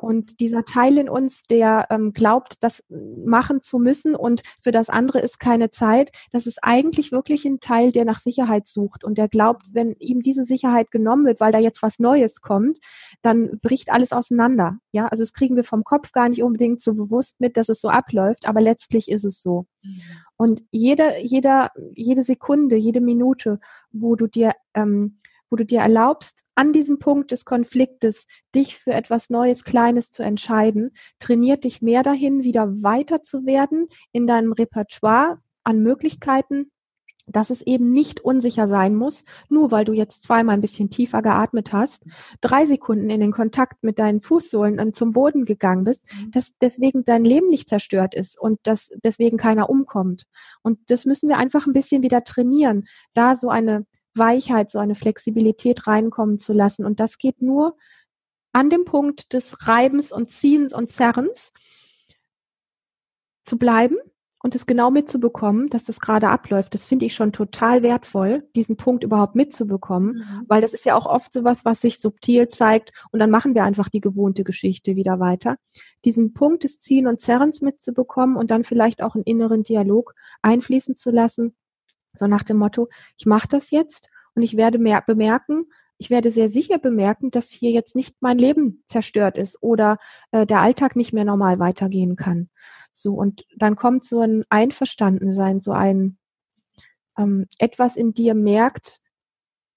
und 0.00 0.40
dieser 0.40 0.64
Teil 0.64 0.98
in 0.98 1.08
uns, 1.08 1.42
der 1.44 1.86
ähm, 1.90 2.12
glaubt, 2.12 2.56
das 2.60 2.84
machen 2.88 3.60
zu 3.60 3.78
müssen 3.78 4.14
und 4.14 4.42
für 4.60 4.72
das 4.72 4.90
andere 4.90 5.20
ist 5.20 5.38
keine 5.38 5.70
Zeit, 5.70 6.10
das 6.32 6.46
ist 6.46 6.58
eigentlich 6.62 7.12
wirklich 7.12 7.44
ein 7.44 7.60
Teil, 7.60 7.92
der 7.92 8.04
nach 8.04 8.18
Sicherheit 8.18 8.66
sucht 8.66 9.04
und 9.04 9.16
der 9.16 9.28
glaubt, 9.28 9.66
wenn 9.72 9.94
ihm 9.98 10.22
diese 10.22 10.44
Sicherheit 10.44 10.90
genommen 10.90 11.24
wird, 11.24 11.40
weil 11.40 11.52
da 11.52 11.58
jetzt 11.58 11.82
was 11.82 11.98
Neues 11.98 12.40
kommt, 12.40 12.78
dann 13.22 13.58
bricht 13.60 13.90
alles 13.90 14.12
auseinander. 14.12 14.78
Ja, 14.92 15.06
also 15.06 15.22
das 15.22 15.32
kriegen 15.32 15.56
wir 15.56 15.64
vom 15.64 15.84
Kopf 15.84 16.12
gar 16.12 16.28
nicht 16.28 16.42
unbedingt 16.42 16.80
so 16.80 16.94
bewusst 16.94 17.40
mit, 17.40 17.56
dass 17.56 17.68
es 17.68 17.80
so 17.80 17.88
abläuft, 17.88 18.48
aber 18.48 18.60
letztlich 18.60 19.10
ist 19.10 19.24
es 19.24 19.40
so. 19.40 19.66
Mhm. 19.82 20.00
Und 20.36 20.62
jede, 20.70 21.18
jeder, 21.22 21.70
jede 21.94 22.22
Sekunde, 22.22 22.76
jede 22.76 23.00
Minute, 23.00 23.60
wo 23.92 24.16
du 24.16 24.26
dir 24.26 24.52
ähm, 24.74 25.18
wo 25.50 25.56
du 25.56 25.64
dir 25.64 25.80
erlaubst, 25.80 26.44
an 26.54 26.72
diesem 26.72 26.98
Punkt 26.98 27.30
des 27.30 27.44
Konfliktes 27.44 28.26
dich 28.54 28.76
für 28.76 28.92
etwas 28.92 29.30
Neues, 29.30 29.64
Kleines 29.64 30.10
zu 30.10 30.22
entscheiden, 30.22 30.92
trainiert 31.18 31.64
dich 31.64 31.82
mehr 31.82 32.02
dahin, 32.02 32.42
wieder 32.42 32.82
weiter 32.82 33.22
zu 33.22 33.46
werden 33.46 33.88
in 34.12 34.26
deinem 34.26 34.52
Repertoire 34.52 35.38
an 35.64 35.80
Möglichkeiten, 35.80 36.70
dass 37.26 37.50
es 37.50 37.62
eben 37.62 37.92
nicht 37.92 38.20
unsicher 38.20 38.68
sein 38.68 38.94
muss, 38.94 39.24
nur 39.48 39.70
weil 39.70 39.84
du 39.84 39.92
jetzt 39.92 40.22
zweimal 40.22 40.54
ein 40.54 40.60
bisschen 40.60 40.90
tiefer 40.90 41.22
geatmet 41.22 41.72
hast, 41.72 42.04
drei 42.40 42.66
Sekunden 42.66 43.10
in 43.10 43.20
den 43.20 43.32
Kontakt 43.32 43.82
mit 43.82 43.98
deinen 43.98 44.22
Fußsohlen 44.22 44.78
und 44.78 44.94
zum 44.94 45.12
Boden 45.12 45.44
gegangen 45.44 45.84
bist, 45.84 46.04
mhm. 46.14 46.30
dass 46.30 46.56
deswegen 46.58 47.04
dein 47.04 47.24
Leben 47.24 47.48
nicht 47.48 47.68
zerstört 47.68 48.14
ist 48.14 48.38
und 48.38 48.60
dass 48.62 48.90
deswegen 49.02 49.36
keiner 49.38 49.68
umkommt. 49.68 50.26
Und 50.62 50.78
das 50.88 51.04
müssen 51.04 51.28
wir 51.28 51.36
einfach 51.36 51.66
ein 51.66 51.72
bisschen 51.72 52.02
wieder 52.02 52.22
trainieren, 52.22 52.86
da 53.14 53.34
so 53.34 53.48
eine 53.48 53.86
Weichheit, 54.18 54.70
so 54.70 54.78
eine 54.78 54.94
Flexibilität 54.94 55.86
reinkommen 55.86 56.38
zu 56.38 56.52
lassen. 56.52 56.84
Und 56.84 57.00
das 57.00 57.18
geht 57.18 57.42
nur 57.42 57.76
an 58.52 58.70
dem 58.70 58.84
Punkt 58.84 59.32
des 59.32 59.68
Reibens 59.68 60.12
und 60.12 60.30
Ziehens 60.30 60.72
und 60.72 60.88
Zerrens 60.88 61.52
zu 63.44 63.58
bleiben 63.58 63.96
und 64.42 64.54
es 64.54 64.66
genau 64.66 64.90
mitzubekommen, 64.90 65.66
dass 65.66 65.84
das 65.84 66.00
gerade 66.00 66.28
abläuft. 66.28 66.72
Das 66.72 66.86
finde 66.86 67.04
ich 67.04 67.14
schon 67.14 67.32
total 67.32 67.82
wertvoll, 67.82 68.48
diesen 68.54 68.76
Punkt 68.76 69.02
überhaupt 69.02 69.34
mitzubekommen, 69.34 70.18
mhm. 70.18 70.44
weil 70.46 70.60
das 70.60 70.72
ist 70.72 70.84
ja 70.84 70.94
auch 70.94 71.06
oft 71.06 71.32
sowas, 71.32 71.64
was 71.64 71.80
sich 71.80 71.98
subtil 71.98 72.48
zeigt 72.48 72.92
und 73.10 73.18
dann 73.18 73.30
machen 73.30 73.54
wir 73.54 73.64
einfach 73.64 73.88
die 73.88 74.00
gewohnte 74.00 74.44
Geschichte 74.44 74.94
wieder 74.94 75.18
weiter. 75.18 75.56
Diesen 76.04 76.32
Punkt 76.32 76.64
des 76.64 76.78
Ziehen 76.78 77.06
und 77.08 77.20
Zerrens 77.20 77.60
mitzubekommen 77.60 78.36
und 78.36 78.50
dann 78.50 78.62
vielleicht 78.62 79.02
auch 79.02 79.16
einen 79.16 79.24
inneren 79.24 79.64
Dialog 79.64 80.14
einfließen 80.42 80.94
zu 80.94 81.10
lassen, 81.10 81.56
so 82.18 82.26
nach 82.26 82.42
dem 82.42 82.58
Motto, 82.58 82.88
ich 83.16 83.26
mache 83.26 83.48
das 83.48 83.70
jetzt 83.70 84.10
und 84.34 84.42
ich 84.42 84.56
werde 84.56 84.78
mehr 84.78 85.02
bemerken, 85.02 85.66
ich 85.98 86.10
werde 86.10 86.30
sehr 86.30 86.48
sicher 86.48 86.78
bemerken, 86.78 87.30
dass 87.30 87.50
hier 87.50 87.70
jetzt 87.70 87.96
nicht 87.96 88.16
mein 88.20 88.38
Leben 88.38 88.82
zerstört 88.86 89.38
ist 89.38 89.62
oder 89.62 89.98
äh, 90.30 90.46
der 90.46 90.60
Alltag 90.60 90.94
nicht 90.96 91.12
mehr 91.12 91.24
normal 91.24 91.58
weitergehen 91.58 92.16
kann. 92.16 92.50
So, 92.92 93.14
und 93.14 93.44
dann 93.56 93.76
kommt 93.76 94.04
so 94.04 94.20
ein 94.20 94.44
Einverstandensein, 94.48 95.60
so 95.60 95.72
ein 95.72 96.18
ähm, 97.18 97.46
etwas 97.58 97.96
in 97.96 98.12
dir 98.12 98.34
merkt, 98.34 99.00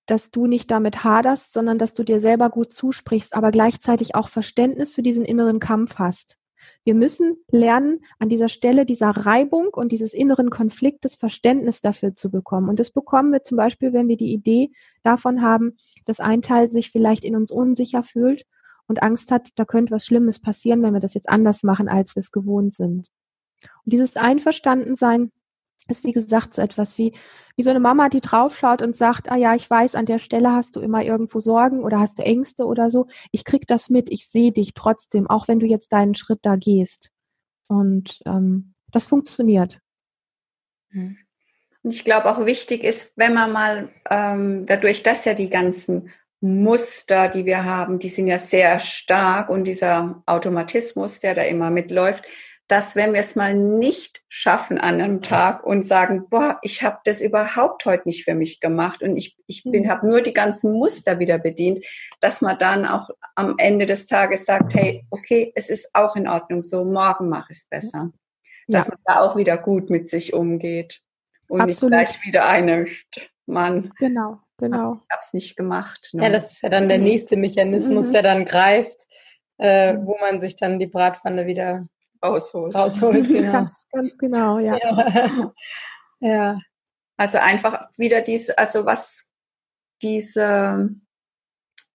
dass 0.06 0.32
du 0.32 0.48
nicht 0.48 0.72
damit 0.72 1.04
haderst, 1.04 1.54
sondern 1.54 1.78
dass 1.78 1.94
du 1.94 2.04
dir 2.04 2.20
selber 2.20 2.50
gut 2.50 2.74
zusprichst, 2.74 3.36
aber 3.36 3.52
gleichzeitig 3.52 4.16
auch 4.16 4.28
Verständnis 4.28 4.94
für 4.94 5.04
diesen 5.04 5.24
inneren 5.24 5.60
Kampf 5.60 6.00
hast. 6.00 6.39
Wir 6.84 6.96
müssen 6.96 7.38
lernen, 7.52 8.00
an 8.20 8.30
dieser 8.30 8.50
Stelle 8.50 8.86
dieser 8.86 9.10
Reibung 9.10 9.68
und 9.72 9.92
dieses 9.92 10.14
inneren 10.14 10.50
Konfliktes 10.50 11.16
Verständnis 11.16 11.82
dafür 11.82 12.16
zu 12.16 12.30
bekommen. 12.32 12.70
Und 12.70 12.80
das 12.80 12.92
bekommen 12.92 13.32
wir 13.32 13.44
zum 13.44 13.58
Beispiel, 13.58 13.94
wenn 13.94 14.08
wir 14.08 14.18
die 14.18 14.34
Idee 14.34 14.72
davon 15.04 15.42
haben, 15.42 15.78
dass 16.06 16.20
ein 16.20 16.42
Teil 16.42 16.70
sich 16.70 16.92
vielleicht 16.92 17.24
in 17.24 17.36
uns 17.36 17.52
unsicher 17.52 18.04
fühlt 18.04 18.46
und 18.88 19.04
Angst 19.04 19.32
hat, 19.32 19.50
da 19.56 19.66
könnte 19.66 19.94
was 19.94 20.06
Schlimmes 20.06 20.40
passieren, 20.40 20.82
wenn 20.82 20.94
wir 20.94 21.00
das 21.00 21.14
jetzt 21.14 21.30
anders 21.30 21.64
machen, 21.64 21.88
als 21.88 22.16
wir 22.16 22.22
es 22.22 22.32
gewohnt 22.32 22.74
sind. 22.74 23.10
Und 23.86 23.94
dieses 23.94 24.16
Einverstandensein 24.16 25.32
ist 25.90 26.04
wie 26.04 26.12
gesagt 26.12 26.54
so 26.54 26.62
etwas 26.62 26.98
wie, 26.98 27.14
wie 27.56 27.64
so 27.64 27.70
eine 27.70 27.80
Mama, 27.80 28.10
die 28.10 28.22
draufschaut 28.22 28.82
und 28.82 28.96
sagt, 28.96 29.32
ah 29.32 29.36
ja, 29.36 29.56
ich 29.56 29.70
weiß, 29.70 29.96
an 29.96 30.06
der 30.06 30.20
Stelle 30.20 30.52
hast 30.52 30.76
du 30.76 30.82
immer 30.82 31.04
irgendwo 31.04 31.40
Sorgen 31.40 31.84
oder 31.84 32.00
hast 32.00 32.20
du 32.20 32.24
Ängste 32.24 32.66
oder 32.66 32.90
so. 32.90 33.08
Ich 33.32 33.46
krieg 33.46 33.68
das 33.68 33.90
mit, 33.90 34.10
ich 34.12 34.28
sehe 34.28 34.52
dich 34.52 34.74
trotzdem, 34.74 35.30
auch 35.30 35.48
wenn 35.48 35.60
du 35.60 35.66
jetzt 35.66 35.92
deinen 35.94 36.16
Schritt 36.16 36.40
da 36.44 36.56
gehst. 36.56 37.12
Und 37.68 38.20
ähm, 38.26 38.74
das 38.92 39.06
funktioniert. 39.06 39.80
Hm. 40.90 41.18
Und 41.84 41.94
ich 41.94 42.04
glaube 42.04 42.30
auch 42.30 42.46
wichtig 42.46 42.84
ist, 42.84 43.14
wenn 43.16 43.34
man 43.34 43.52
mal 43.52 43.90
ähm, 44.10 44.66
dadurch, 44.66 45.04
dass 45.04 45.26
ja 45.26 45.34
die 45.34 45.50
ganzen 45.50 46.10
Muster, 46.42 47.28
die 47.28 47.46
wir 47.46 47.66
haben, 47.66 48.00
die 48.00 48.10
sind 48.10 48.28
ja 48.28 48.40
sehr 48.40 48.80
stark 48.80 49.50
und 49.50 49.66
dieser 49.66 50.24
Automatismus, 50.26 51.20
der 51.20 51.36
da 51.36 51.44
immer 51.44 51.70
mitläuft, 51.70 52.24
dass 52.70 52.96
wenn 52.96 53.14
wir 53.14 53.20
es 53.20 53.36
mal 53.36 53.56
nicht 53.56 54.22
schaffen 54.30 54.78
an 54.78 55.02
einem 55.02 55.22
Tag 55.24 55.66
und 55.66 55.84
sagen, 55.84 56.30
boah, 56.30 56.60
ich 56.62 56.84
habe 56.84 57.00
das 57.04 57.20
überhaupt 57.20 57.84
heute 57.86 58.04
nicht 58.06 58.24
für 58.24 58.36
mich 58.36 58.60
gemacht 58.60 59.02
und 59.02 59.18
ich, 59.18 59.36
ich 59.48 59.64
bin 59.64 59.84
mhm. 59.84 59.90
habe 59.90 60.08
nur 60.08 60.22
die 60.22 60.36
ganzen 60.36 60.74
Muster 60.74 61.18
wieder 61.18 61.40
bedient, 61.40 61.84
dass 62.22 62.42
man 62.42 62.60
dann 62.60 62.86
auch 62.86 63.10
am 63.34 63.56
Ende 63.58 63.88
des 63.88 64.06
Tages 64.06 64.46
sagt, 64.46 64.76
hey, 64.76 65.04
okay, 65.10 65.52
es 65.56 65.72
ist 65.72 65.90
auch 65.96 66.16
in 66.16 66.28
Ordnung 66.28 66.62
so, 66.62 66.86
morgen 66.86 67.28
mache 67.28 67.48
ich 67.50 67.58
es 67.58 67.66
besser. 67.66 68.12
Dass 68.68 68.86
ja. 68.86 68.92
man 68.94 69.00
da 69.04 69.20
auch 69.22 69.36
wieder 69.36 69.58
gut 69.58 69.90
mit 69.90 70.08
sich 70.08 70.34
umgeht 70.34 71.02
und 71.48 71.62
Absolut. 71.62 71.98
nicht 71.98 72.22
gleich 72.22 72.26
wieder 72.26 72.48
einöscht. 72.48 73.32
Mann. 73.48 73.92
Genau, 73.98 74.38
genau. 74.58 75.00
Ich 75.02 75.10
habe 75.10 75.22
es 75.22 75.34
nicht 75.34 75.58
gemacht. 75.58 76.12
Ne? 76.14 76.22
Ja, 76.22 76.30
das 76.30 76.52
ist 76.52 76.62
ja 76.62 76.70
dann 76.70 76.88
der 76.88 77.00
mhm. 77.00 77.06
nächste 77.06 77.36
Mechanismus, 77.36 78.10
mhm. 78.10 78.14
der 78.14 78.22
dann 78.22 78.46
greift, 78.46 79.08
äh, 79.58 79.98
wo 80.04 80.18
man 80.20 80.40
sich 80.40 80.56
dann 80.56 80.78
die 80.78 80.86
Bratpfanne 80.86 81.48
wieder 81.48 81.88
rausholt. 82.24 82.76
Rausholt, 82.76 83.28
genau. 83.28 83.52
ganz, 83.52 83.86
ganz 83.92 84.18
genau, 84.18 84.60
ja. 84.60 84.78
ja. 84.78 85.54
ja. 86.20 86.60
Also 87.18 87.38
einfach 87.38 87.90
wieder 87.98 88.22
dies, 88.22 88.50
also 88.50 88.86
was 88.86 89.30
diese 90.02 90.90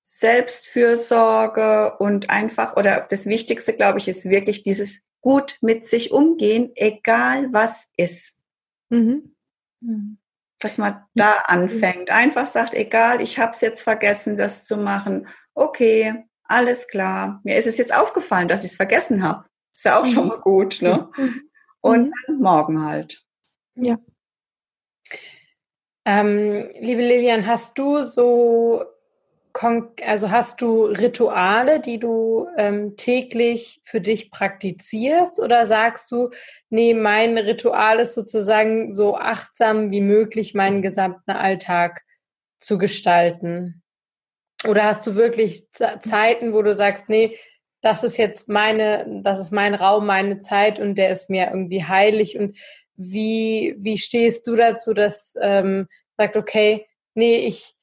Selbstfürsorge 0.03 1.97
und 1.99 2.31
einfach, 2.31 2.77
oder 2.77 3.07
das 3.09 3.27
Wichtigste, 3.27 3.75
glaube 3.75 3.99
ich, 3.99 4.09
ist 4.09 4.27
wirklich 4.27 4.63
dieses 4.63 5.03
gut 5.21 5.57
mit 5.63 5.87
sich 5.87 6.13
umgehen, 6.13 6.71
egal 6.77 7.53
was 7.53 7.91
ist. 7.97 8.39
Mhm. 8.91 9.35
mhm. 9.81 10.19
Dass 10.61 10.79
man 10.79 11.05
da 11.15 11.41
anfängt. 11.47 12.11
Einfach 12.11 12.47
sagt, 12.47 12.73
egal, 12.73 13.21
ich 13.21 13.39
habe 13.39 13.53
es 13.53 13.61
jetzt 13.61 13.83
vergessen, 13.83 14.37
das 14.37 14.65
zu 14.65 14.79
machen. 14.79 15.27
Okay, 15.53 16.25
alles 16.45 16.89
klar. 16.89 17.41
Mir 17.45 17.57
ist 17.57 17.67
es 17.67 17.77
jetzt 17.77 17.95
aufgefallen, 17.95 18.49
dass 18.49 18.65
ich 18.65 18.71
es 18.71 18.77
vergessen 18.77 19.23
habe. 19.23 19.45
Ist 19.75 19.85
ja 19.85 19.99
auch 19.99 20.05
mhm. 20.05 20.11
schon 20.11 20.29
mal 20.29 20.41
gut, 20.41 20.81
ne? 20.81 21.09
Mhm. 21.17 21.51
Und 21.81 22.15
dann 22.27 22.39
morgen 22.39 22.85
halt. 22.85 23.23
Ja. 23.75 23.99
Ähm, 26.07 26.71
liebe 26.81 27.03
Lilian, 27.03 27.47
hast 27.47 27.79
du 27.79 28.03
so, 28.03 28.85
also 29.53 30.31
hast 30.31 30.61
du 30.61 30.85
Rituale, 30.85 31.81
die 31.81 31.99
du 31.99 32.49
ähm, 32.57 32.97
täglich 32.97 33.81
für 33.85 34.01
dich 34.01 34.31
praktizierst 34.31 35.41
oder 35.41 35.65
sagst 35.65 36.11
du, 36.11 36.31
nee, 36.71 36.95
mein 36.95 37.39
Ritual 37.39 38.01
ist 38.01 38.15
sozusagen 38.15 38.95
so 38.95 39.17
achtsam 39.17 39.91
wie 39.91 40.01
möglich 40.01 40.55
meinen 40.55 40.83
gesamten 40.83 41.31
Alltag 41.31 42.03
zu 42.61 42.79
gestalten? 42.79 43.83
Oder 44.67 44.85
hast 44.85 45.07
du 45.07 45.15
wirklich 45.15 45.71
Zeiten, 45.71 46.53
wo 46.53 46.63
du 46.63 46.75
sagst, 46.75 47.09
nee, 47.09 47.37
das 47.85 48.03
ist 48.03 48.17
jetzt 48.17 48.49
meine, 48.49 49.21
das 49.23 49.39
ist 49.39 49.51
mein 49.51 49.75
Raum, 49.75 50.07
meine 50.07 50.41
Zeit 50.41 50.81
und 50.81 50.95
der 50.95 51.11
ist 51.11 51.29
mir 51.29 51.49
irgendwie 51.49 51.85
heilig. 51.85 52.39
Und 52.39 52.57
wie, 52.97 53.77
wie 53.79 53.99
stehst 53.99 54.47
du 54.47 54.57
dazu, 54.57 54.95
dass 54.95 55.37
ähm, 55.39 55.87
sagt, 56.17 56.39
okay, 56.39 56.87
nee, 57.13 57.37
ich 57.37 57.75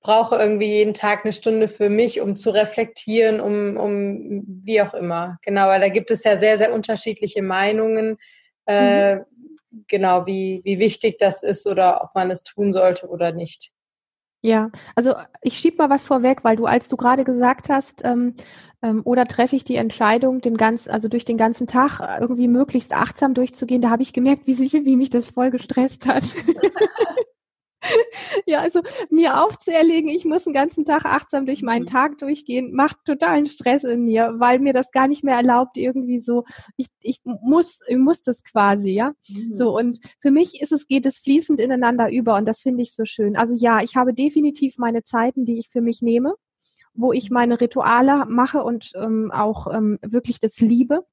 brauche 0.00 0.36
irgendwie 0.36 0.66
jeden 0.66 0.94
Tag 0.94 1.24
eine 1.24 1.32
Stunde 1.32 1.68
für 1.68 1.90
mich, 1.90 2.20
um 2.20 2.34
zu 2.34 2.50
reflektieren, 2.50 3.40
um, 3.40 3.76
um 3.76 4.42
wie 4.64 4.82
auch 4.82 4.94
immer. 4.94 5.38
Genau, 5.42 5.66
weil 5.68 5.80
da 5.80 5.90
gibt 5.90 6.10
es 6.10 6.24
ja 6.24 6.36
sehr, 6.36 6.58
sehr 6.58 6.72
unterschiedliche 6.72 7.42
Meinungen, 7.42 8.16
äh, 8.66 9.16
mhm. 9.16 9.24
genau, 9.86 10.26
wie, 10.26 10.60
wie 10.64 10.80
wichtig 10.80 11.18
das 11.18 11.44
ist 11.44 11.68
oder 11.68 12.02
ob 12.02 12.16
man 12.16 12.32
es 12.32 12.42
tun 12.42 12.72
sollte 12.72 13.06
oder 13.06 13.30
nicht. 13.30 13.70
Ja, 14.42 14.70
also 14.96 15.14
ich 15.42 15.58
schieb 15.58 15.78
mal 15.78 15.90
was 15.90 16.02
vorweg, 16.02 16.42
weil 16.44 16.56
du, 16.56 16.64
als 16.64 16.88
du 16.88 16.96
gerade 16.96 17.24
gesagt 17.24 17.68
hast, 17.68 18.02
ähm, 18.04 18.10
ähm, 18.10 18.34
oder 19.04 19.26
treffe 19.26 19.56
ich 19.56 19.64
die 19.64 19.76
Entscheidung, 19.76 20.40
den 20.40 20.56
ganz, 20.56 20.88
also 20.88 21.08
durch 21.08 21.26
den 21.26 21.36
ganzen 21.36 21.66
Tag 21.66 22.00
irgendwie 22.20 22.48
möglichst 22.48 22.94
achtsam 22.94 23.34
durchzugehen, 23.34 23.82
da 23.82 23.90
habe 23.90 24.02
ich 24.02 24.12
gemerkt, 24.12 24.46
wie, 24.46 24.54
sich, 24.54 24.72
wie 24.72 24.96
mich 24.96 25.10
das 25.10 25.28
voll 25.28 25.50
gestresst 25.50 26.06
hat. 26.06 26.24
ja, 28.46 28.60
also 28.60 28.80
mir 29.10 29.42
aufzuerlegen, 29.42 30.08
ich 30.08 30.24
muss 30.24 30.44
den 30.44 30.52
ganzen 30.52 30.84
Tag 30.84 31.04
achtsam 31.04 31.46
durch 31.46 31.62
meinen 31.62 31.82
mhm. 31.82 31.86
Tag 31.86 32.18
durchgehen, 32.18 32.72
macht 32.72 32.96
totalen 33.04 33.46
Stress 33.46 33.84
in 33.84 34.04
mir, 34.04 34.34
weil 34.38 34.58
mir 34.58 34.72
das 34.72 34.90
gar 34.92 35.08
nicht 35.08 35.24
mehr 35.24 35.36
erlaubt, 35.36 35.76
irgendwie 35.76 36.20
so, 36.20 36.44
ich, 36.76 36.86
ich 37.00 37.20
muss, 37.24 37.80
ich 37.86 37.98
muss 37.98 38.22
das 38.22 38.42
quasi, 38.42 38.92
ja. 38.92 39.12
Mhm. 39.28 39.54
So, 39.54 39.76
und 39.76 40.00
für 40.20 40.30
mich 40.30 40.60
ist 40.60 40.72
es, 40.72 40.86
geht 40.86 41.06
es 41.06 41.18
fließend 41.18 41.60
ineinander 41.60 42.10
über 42.10 42.36
und 42.36 42.46
das 42.46 42.60
finde 42.60 42.82
ich 42.82 42.94
so 42.94 43.04
schön. 43.04 43.36
Also 43.36 43.54
ja, 43.54 43.82
ich 43.82 43.96
habe 43.96 44.14
definitiv 44.14 44.78
meine 44.78 45.02
Zeiten, 45.02 45.44
die 45.44 45.58
ich 45.58 45.68
für 45.68 45.80
mich 45.80 46.02
nehme 46.02 46.34
wo 47.00 47.12
ich 47.12 47.30
meine 47.30 47.60
Rituale 47.60 48.26
mache 48.26 48.62
und 48.62 48.92
ähm, 48.94 49.30
auch 49.32 49.72
ähm, 49.72 49.98
wirklich 50.02 50.38
das 50.40 50.60
liebe 50.60 51.04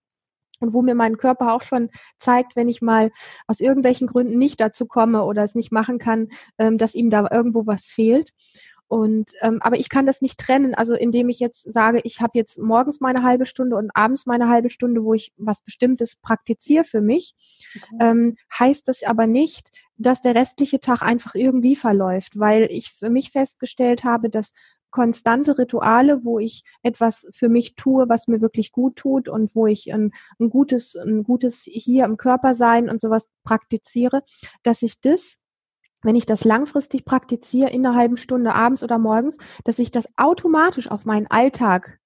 und 0.59 0.73
wo 0.73 0.81
mir 0.81 0.95
mein 0.95 1.17
Körper 1.17 1.53
auch 1.53 1.61
schon 1.61 1.89
zeigt, 2.17 2.55
wenn 2.55 2.67
ich 2.67 2.81
mal 2.81 3.11
aus 3.47 3.59
irgendwelchen 3.59 4.07
Gründen 4.07 4.38
nicht 4.38 4.59
dazu 4.59 4.85
komme 4.85 5.23
oder 5.23 5.43
es 5.43 5.55
nicht 5.55 5.71
machen 5.71 5.99
kann, 5.99 6.29
ähm, 6.57 6.77
dass 6.77 6.95
ihm 6.95 7.09
da 7.09 7.27
irgendwo 7.31 7.67
was 7.67 7.85
fehlt. 7.85 8.31
Und 8.89 9.31
ähm, 9.41 9.59
aber 9.61 9.77
ich 9.77 9.89
kann 9.89 10.05
das 10.05 10.21
nicht 10.21 10.39
trennen, 10.39 10.73
also 10.73 10.93
indem 10.93 11.27
ich 11.27 11.39
jetzt 11.39 11.71
sage, 11.73 11.99
ich 12.05 12.21
habe 12.21 12.31
jetzt 12.35 12.57
morgens 12.57 13.01
meine 13.01 13.21
halbe 13.21 13.45
Stunde 13.45 13.75
und 13.75 13.91
abends 13.93 14.25
meine 14.25 14.47
halbe 14.47 14.69
Stunde, 14.69 15.03
wo 15.03 15.13
ich 15.13 15.33
was 15.35 15.61
Bestimmtes 15.61 16.15
praktiziere 16.15 16.85
für 16.85 17.01
mich, 17.01 17.35
okay. 17.75 17.97
ähm, 17.99 18.38
heißt 18.57 18.88
das 18.88 19.03
aber 19.03 19.27
nicht, 19.27 19.71
dass 19.97 20.21
der 20.21 20.35
restliche 20.35 20.79
Tag 20.79 21.01
einfach 21.01 21.35
irgendwie 21.35 21.75
verläuft, 21.75 22.39
weil 22.39 22.69
ich 22.71 22.91
für 22.93 23.09
mich 23.09 23.31
festgestellt 23.31 24.05
habe, 24.05 24.29
dass 24.29 24.53
konstante 24.91 25.57
Rituale, 25.57 26.23
wo 26.23 26.39
ich 26.39 26.63
etwas 26.81 27.27
für 27.31 27.49
mich 27.49 27.75
tue, 27.75 28.09
was 28.09 28.27
mir 28.27 28.41
wirklich 28.41 28.71
gut 28.71 28.95
tut 28.95 29.29
und 29.29 29.55
wo 29.55 29.67
ich 29.67 29.93
ein, 29.93 30.11
ein 30.39 30.49
gutes, 30.49 30.95
ein 30.95 31.23
gutes 31.23 31.63
hier 31.63 32.05
im 32.05 32.17
Körper 32.17 32.55
sein 32.55 32.89
und 32.89 33.01
sowas 33.01 33.29
praktiziere, 33.43 34.23
dass 34.63 34.81
ich 34.81 34.99
das 35.01 35.38
wenn 36.03 36.15
ich 36.15 36.27
das 36.27 36.45
langfristig 36.45 37.05
praktiziere, 37.05 37.71
in 37.71 37.85
einer 37.85 37.97
halben 37.97 38.17
Stunde 38.17 38.53
abends 38.53 38.83
oder 38.83 38.99
morgens, 38.99 39.38
dass 39.63 39.79
ich 39.79 39.91
das 39.91 40.07
automatisch 40.15 40.89
auf 40.89 41.05
meinen 41.05 41.27
Alltag 41.27 41.99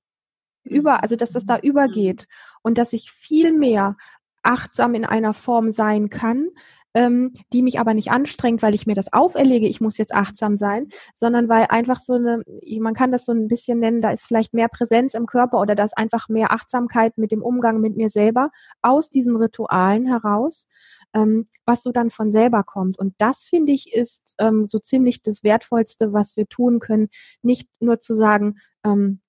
über, 0.64 1.04
also 1.04 1.16
dass 1.16 1.32
das 1.32 1.46
da 1.46 1.60
übergeht 1.60 2.28
und 2.62 2.78
dass 2.78 2.94
ich 2.94 3.12
viel 3.12 3.52
mehr 3.52 3.98
achtsam 4.44 4.96
in 4.96 5.06
einer 5.06 5.34
Form 5.34 5.72
sein 5.72 6.10
kann, 6.10 6.50
ähm, 6.94 7.34
die 7.54 7.62
mich 7.62 7.80
aber 7.80 7.94
nicht 7.94 8.12
anstrengt, 8.12 8.62
weil 8.62 8.76
ich 8.76 8.86
mir 8.86 8.96
das 8.96 9.14
auferlege, 9.14 9.68
ich 9.68 9.82
muss 9.82 9.98
jetzt 9.98 10.14
achtsam 10.14 10.58
sein, 10.58 10.88
sondern 11.16 11.48
weil 11.50 11.66
einfach 11.70 12.00
so 12.00 12.14
eine, 12.14 12.44
man 12.80 12.94
kann 12.94 13.12
das 13.12 13.26
so 13.26 13.32
ein 13.32 13.48
bisschen 13.48 13.80
nennen, 13.80 14.02
da 14.02 14.12
ist 14.12 14.26
vielleicht 14.26 14.54
mehr 14.54 14.68
Präsenz 14.68 15.14
im 15.14 15.26
Körper 15.26 15.60
oder 15.60 15.76
da 15.76 15.84
ist 15.84 15.98
einfach 15.98 16.30
mehr 16.30 16.52
Achtsamkeit 16.52 17.18
mit 17.18 17.32
dem 17.32 17.42
Umgang 17.42 17.80
mit 17.80 17.96
mir 17.96 18.10
selber 18.10 18.52
aus 18.82 19.10
diesen 19.10 19.36
Ritualen 19.36 20.06
heraus, 20.06 20.68
ähm, 21.14 21.48
was 21.66 21.84
so 21.84 21.92
dann 21.92 22.10
von 22.10 22.30
selber 22.30 22.64
kommt. 22.64 23.00
Und 23.00 23.16
das, 23.18 23.44
finde 23.44 23.72
ich, 23.72 23.94
ist 23.94 24.36
ähm, 24.40 24.68
so 24.68 24.80
ziemlich 24.80 25.24
das 25.24 25.44
Wertvollste, 25.44 26.14
was 26.14 26.38
wir 26.38 26.48
tun 26.48 26.80
können, 26.80 27.10
nicht 27.42 27.70
nur 27.80 28.00
zu 28.00 28.14
sagen, 28.16 28.58
ähm, 28.84 29.22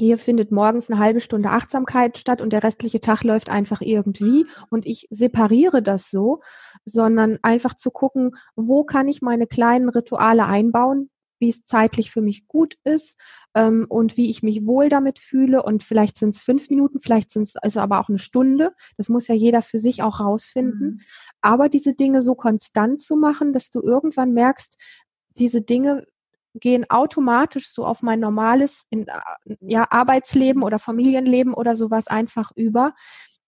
hier 0.00 0.18
findet 0.18 0.50
morgens 0.50 0.90
eine 0.90 0.98
halbe 0.98 1.20
Stunde 1.20 1.50
Achtsamkeit 1.50 2.16
statt 2.16 2.40
und 2.40 2.54
der 2.54 2.62
restliche 2.62 3.00
Tag 3.00 3.22
läuft 3.22 3.50
einfach 3.50 3.82
irgendwie 3.82 4.46
und 4.70 4.86
ich 4.86 5.06
separiere 5.10 5.82
das 5.82 6.10
so, 6.10 6.40
sondern 6.86 7.38
einfach 7.42 7.74
zu 7.74 7.90
gucken, 7.90 8.34
wo 8.56 8.82
kann 8.84 9.08
ich 9.08 9.20
meine 9.20 9.46
kleinen 9.46 9.90
Rituale 9.90 10.46
einbauen, 10.46 11.10
wie 11.38 11.50
es 11.50 11.66
zeitlich 11.66 12.10
für 12.10 12.22
mich 12.22 12.48
gut 12.48 12.76
ist 12.82 13.20
ähm, 13.54 13.84
und 13.90 14.16
wie 14.16 14.30
ich 14.30 14.42
mich 14.42 14.66
wohl 14.66 14.88
damit 14.88 15.18
fühle. 15.18 15.62
Und 15.62 15.82
vielleicht 15.82 16.16
sind 16.16 16.34
es 16.34 16.40
fünf 16.40 16.70
Minuten, 16.70 16.98
vielleicht 16.98 17.30
sind 17.30 17.42
es 17.42 17.56
also 17.56 17.80
aber 17.80 18.00
auch 18.00 18.08
eine 18.08 18.18
Stunde. 18.18 18.72
Das 18.96 19.10
muss 19.10 19.28
ja 19.28 19.34
jeder 19.34 19.60
für 19.60 19.78
sich 19.78 20.02
auch 20.02 20.20
rausfinden. 20.20 20.88
Mhm. 20.88 21.00
Aber 21.42 21.68
diese 21.68 21.94
Dinge 21.94 22.22
so 22.22 22.34
konstant 22.34 23.02
zu 23.02 23.16
machen, 23.16 23.52
dass 23.52 23.70
du 23.70 23.82
irgendwann 23.82 24.32
merkst, 24.32 24.78
diese 25.36 25.60
Dinge 25.60 26.06
gehen 26.54 26.88
automatisch 26.88 27.68
so 27.70 27.86
auf 27.86 28.02
mein 28.02 28.20
normales 28.20 28.84
in, 28.90 29.06
ja, 29.60 29.86
Arbeitsleben 29.90 30.62
oder 30.62 30.78
Familienleben 30.78 31.54
oder 31.54 31.76
sowas 31.76 32.08
einfach 32.08 32.50
über, 32.54 32.94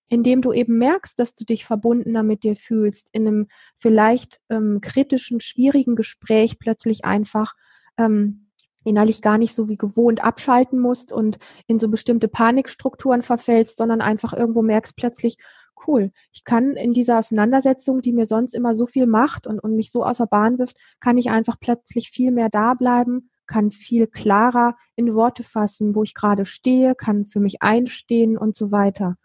indem 0.09 0.43
du 0.43 0.53
eben 0.53 0.79
merkst, 0.79 1.19
dass 1.19 1.35
du 1.35 1.45
dich 1.45 1.65
verbundener 1.65 2.23
mit 2.23 2.45
dir 2.45 2.55
fühlst, 2.55 3.09
in 3.13 3.27
einem 3.27 3.49
vielleicht 3.79 4.41
ähm, 4.51 4.81
kritischen, 4.81 5.41
schwierigen 5.41 5.97
Gespräch 5.97 6.59
plötzlich 6.59 7.05
einfach 7.05 7.55
ähm, 7.97 8.42
innerlich 8.85 9.23
gar 9.23 9.39
nicht 9.39 9.55
so 9.55 9.69
wie 9.69 9.77
gewohnt 9.77 10.25
abschalten 10.25 10.79
musst 10.79 11.13
und 11.13 11.39
in 11.67 11.79
so 11.79 11.89
bestimmte 11.89 12.29
Panikstrukturen 12.29 13.23
verfällst, 13.23 13.79
sondern 13.79 14.01
einfach 14.01 14.33
irgendwo 14.33 14.63
merkst 14.63 14.97
plötzlich, 14.97 15.39
cool, 15.87 16.13
ich 16.33 16.45
kann 16.45 16.73
in 16.73 16.93
dieser 16.93 17.19
Auseinandersetzung, 17.19 18.03
die 18.03 18.13
mir 18.13 18.27
sonst 18.27 18.55
immer 18.55 18.75
so 18.75 18.87
viel 18.87 19.07
macht 19.07 19.47
und, 19.47 19.59
und 19.59 19.77
mich 19.77 19.91
so 19.91 20.05
außer 20.05 20.27
Bahn 20.27 20.59
wirft, 20.59 20.77
kann 21.01 21.17
ich 21.17 21.31
einfach 21.31 21.57
plötzlich 21.59 22.11
viel 22.11 22.31
mehr 22.31 22.49
da 22.49 22.75
bleiben, 22.75 23.31
kann 23.47 23.71
viel 23.71 24.07
klarer 24.07 24.77
in 24.97 25.15
Worte 25.15 25.43
fassen, 25.43 25.95
wo 25.95 26.03
ich 26.03 26.15
gerade 26.15 26.45
stehe, 26.45 26.95
kann 26.95 27.27
für 27.27 27.41
mich 27.41 27.63
einstehen 27.63 28.39
und 28.39 28.55
so 28.55 28.71
weiter. 28.71 29.17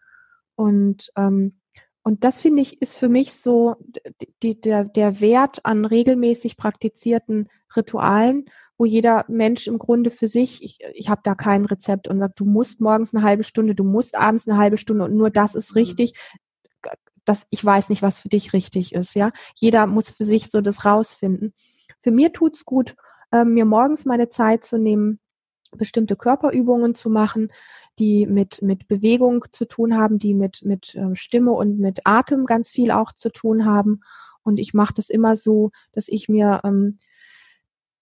Und 0.55 1.11
ähm, 1.15 1.59
und 2.07 2.23
das 2.23 2.39
finde 2.39 2.61
ich 2.61 2.81
ist 2.81 2.97
für 2.97 3.09
mich 3.09 3.33
so 3.33 3.75
die, 4.41 4.57
der, 4.61 4.85
der 4.85 5.19
Wert 5.19 5.65
an 5.65 5.83
regelmäßig 5.83 6.55
praktizierten 6.55 7.49
Ritualen 7.75 8.45
wo 8.77 8.85
jeder 8.85 9.25
Mensch 9.27 9.67
im 9.67 9.79
Grunde 9.79 10.09
für 10.11 10.27
sich, 10.27 10.63
ich, 10.63 10.79
ich 10.93 11.09
habe 11.09 11.21
da 11.23 11.35
kein 11.35 11.65
Rezept 11.65 12.07
und 12.07 12.19
sagt, 12.19 12.39
du 12.39 12.45
musst 12.45 12.79
morgens 12.79 13.13
eine 13.13 13.23
halbe 13.23 13.43
Stunde, 13.43 13.73
du 13.73 13.83
musst 13.83 14.15
abends 14.15 14.47
eine 14.47 14.57
halbe 14.57 14.77
Stunde 14.77 15.05
und 15.05 15.15
nur 15.15 15.29
das 15.29 15.55
ist 15.55 15.71
mhm. 15.71 15.79
richtig. 15.79 16.13
Das, 17.25 17.47
ich 17.49 17.63
weiß 17.63 17.89
nicht, 17.89 18.01
was 18.01 18.19
für 18.19 18.29
dich 18.29 18.53
richtig 18.53 18.93
ist, 18.93 19.13
ja. 19.15 19.31
Jeder 19.55 19.87
muss 19.87 20.11
für 20.11 20.23
sich 20.23 20.49
so 20.49 20.61
das 20.61 20.85
rausfinden. 20.85 21.53
Für 22.01 22.11
mir 22.11 22.31
tut's 22.31 22.63
gut, 22.63 22.95
äh, 23.31 23.43
mir 23.43 23.65
morgens 23.65 24.05
meine 24.05 24.29
Zeit 24.29 24.63
zu 24.63 24.77
nehmen, 24.77 25.19
bestimmte 25.75 26.15
Körperübungen 26.15 26.95
zu 26.95 27.09
machen, 27.09 27.51
die 27.99 28.27
mit, 28.27 28.61
mit 28.61 28.87
Bewegung 28.87 29.45
zu 29.51 29.65
tun 29.65 29.97
haben, 29.97 30.19
die 30.19 30.33
mit, 30.33 30.63
mit 30.63 30.95
äh, 30.95 31.15
Stimme 31.15 31.51
und 31.51 31.79
mit 31.79 32.05
Atem 32.05 32.45
ganz 32.45 32.69
viel 32.69 32.91
auch 32.91 33.11
zu 33.11 33.29
tun 33.29 33.65
haben. 33.65 34.01
Und 34.43 34.59
ich 34.59 34.73
mache 34.73 34.93
das 34.93 35.09
immer 35.09 35.35
so, 35.35 35.71
dass 35.91 36.07
ich 36.07 36.29
mir 36.29 36.61
ähm, 36.63 36.99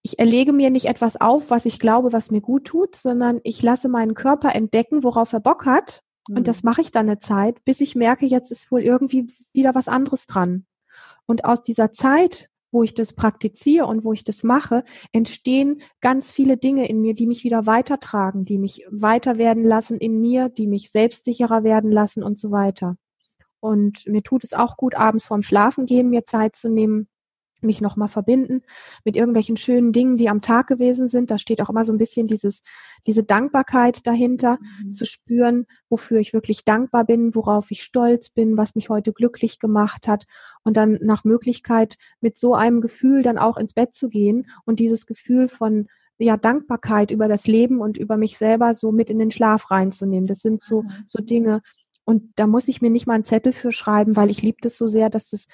ich 0.05 0.19
erlege 0.19 0.53
mir 0.53 0.69
nicht 0.69 0.85
etwas 0.85 1.19
auf, 1.19 1.49
was 1.49 1.65
ich 1.65 1.79
glaube, 1.79 2.13
was 2.13 2.29
mir 2.29 2.39
gut 2.39 2.65
tut, 2.65 2.95
sondern 2.95 3.39
ich 3.43 3.63
lasse 3.63 3.89
meinen 3.89 4.13
Körper 4.13 4.53
entdecken, 4.53 5.03
worauf 5.03 5.33
er 5.33 5.39
Bock 5.39 5.65
hat. 5.65 6.03
Mhm. 6.27 6.37
Und 6.37 6.47
das 6.47 6.61
mache 6.61 6.81
ich 6.81 6.91
dann 6.91 7.07
eine 7.07 7.17
Zeit, 7.17 7.65
bis 7.65 7.81
ich 7.81 7.95
merke, 7.95 8.27
jetzt 8.27 8.51
ist 8.51 8.71
wohl 8.71 8.83
irgendwie 8.83 9.25
wieder 9.51 9.73
was 9.73 9.87
anderes 9.87 10.27
dran. 10.27 10.67
Und 11.25 11.43
aus 11.43 11.63
dieser 11.63 11.91
Zeit, 11.91 12.51
wo 12.71 12.83
ich 12.83 12.93
das 12.93 13.13
praktiziere 13.13 13.87
und 13.87 14.03
wo 14.03 14.13
ich 14.13 14.23
das 14.23 14.43
mache, 14.43 14.83
entstehen 15.11 15.81
ganz 16.01 16.29
viele 16.29 16.57
Dinge 16.57 16.87
in 16.87 17.01
mir, 17.01 17.15
die 17.15 17.25
mich 17.25 17.43
wieder 17.43 17.65
weitertragen, 17.65 18.45
die 18.45 18.59
mich 18.59 18.85
weiter 18.91 19.39
werden 19.39 19.63
lassen 19.63 19.97
in 19.97 20.21
mir, 20.21 20.49
die 20.49 20.67
mich 20.67 20.91
selbstsicherer 20.91 21.63
werden 21.63 21.91
lassen 21.91 22.21
und 22.21 22.37
so 22.37 22.51
weiter. 22.51 22.95
Und 23.59 24.05
mir 24.05 24.21
tut 24.21 24.43
es 24.43 24.53
auch 24.53 24.77
gut, 24.77 24.93
abends 24.93 25.25
vorm 25.25 25.41
Schlafengehen 25.41 26.11
mir 26.11 26.25
Zeit 26.25 26.55
zu 26.55 26.69
nehmen, 26.69 27.07
mich 27.61 27.81
nochmal 27.81 28.07
verbinden 28.07 28.61
mit 29.03 29.15
irgendwelchen 29.15 29.57
schönen 29.57 29.91
Dingen, 29.91 30.17
die 30.17 30.29
am 30.29 30.41
Tag 30.41 30.67
gewesen 30.67 31.07
sind. 31.07 31.31
Da 31.31 31.37
steht 31.37 31.61
auch 31.61 31.69
immer 31.69 31.85
so 31.85 31.93
ein 31.93 31.97
bisschen 31.97 32.27
dieses, 32.27 32.61
diese 33.07 33.23
Dankbarkeit 33.23 34.05
dahinter, 34.05 34.59
mhm. 34.83 34.91
zu 34.91 35.05
spüren, 35.05 35.65
wofür 35.89 36.19
ich 36.19 36.33
wirklich 36.33 36.65
dankbar 36.65 37.05
bin, 37.05 37.35
worauf 37.35 37.71
ich 37.71 37.83
stolz 37.83 38.29
bin, 38.29 38.57
was 38.57 38.75
mich 38.75 38.89
heute 38.89 39.13
glücklich 39.13 39.59
gemacht 39.59 40.07
hat. 40.07 40.25
Und 40.63 40.77
dann 40.77 40.97
nach 41.01 41.23
Möglichkeit 41.23 41.97
mit 42.21 42.37
so 42.37 42.55
einem 42.55 42.81
Gefühl 42.81 43.21
dann 43.21 43.37
auch 43.37 43.57
ins 43.57 43.73
Bett 43.73 43.93
zu 43.93 44.09
gehen 44.09 44.47
und 44.65 44.79
dieses 44.79 45.05
Gefühl 45.05 45.47
von 45.47 45.87
ja, 46.17 46.37
Dankbarkeit 46.37 47.11
über 47.11 47.27
das 47.27 47.45
Leben 47.45 47.81
und 47.81 47.97
über 47.97 48.15
mich 48.15 48.37
selber 48.37 48.73
so 48.73 48.91
mit 48.91 49.09
in 49.09 49.19
den 49.19 49.31
Schlaf 49.31 49.69
reinzunehmen. 49.69 50.27
Das 50.27 50.39
sind 50.39 50.61
so, 50.61 50.85
so 51.05 51.21
Dinge, 51.21 51.61
und 52.05 52.31
da 52.35 52.45
muss 52.45 52.67
ich 52.67 52.81
mir 52.81 52.91
nicht 52.91 53.07
mal 53.07 53.15
einen 53.15 53.23
Zettel 53.23 53.51
für 53.51 53.71
schreiben, 53.71 54.15
weil 54.15 54.29
ich 54.29 54.43
liebe 54.43 54.59
das 54.61 54.77
so 54.77 54.85
sehr, 54.85 55.09
dass 55.09 55.29
das 55.29 55.47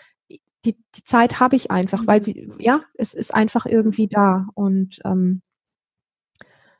die, 0.65 0.77
die 0.95 1.03
Zeit 1.03 1.39
habe 1.39 1.55
ich 1.55 1.71
einfach, 1.71 2.05
weil 2.07 2.19
mhm. 2.19 2.23
sie, 2.23 2.51
ja, 2.59 2.83
es 2.95 3.13
ist 3.13 3.33
einfach 3.33 3.65
irgendwie 3.65 4.07
da. 4.07 4.47
Und 4.53 4.99
ähm, 5.05 5.41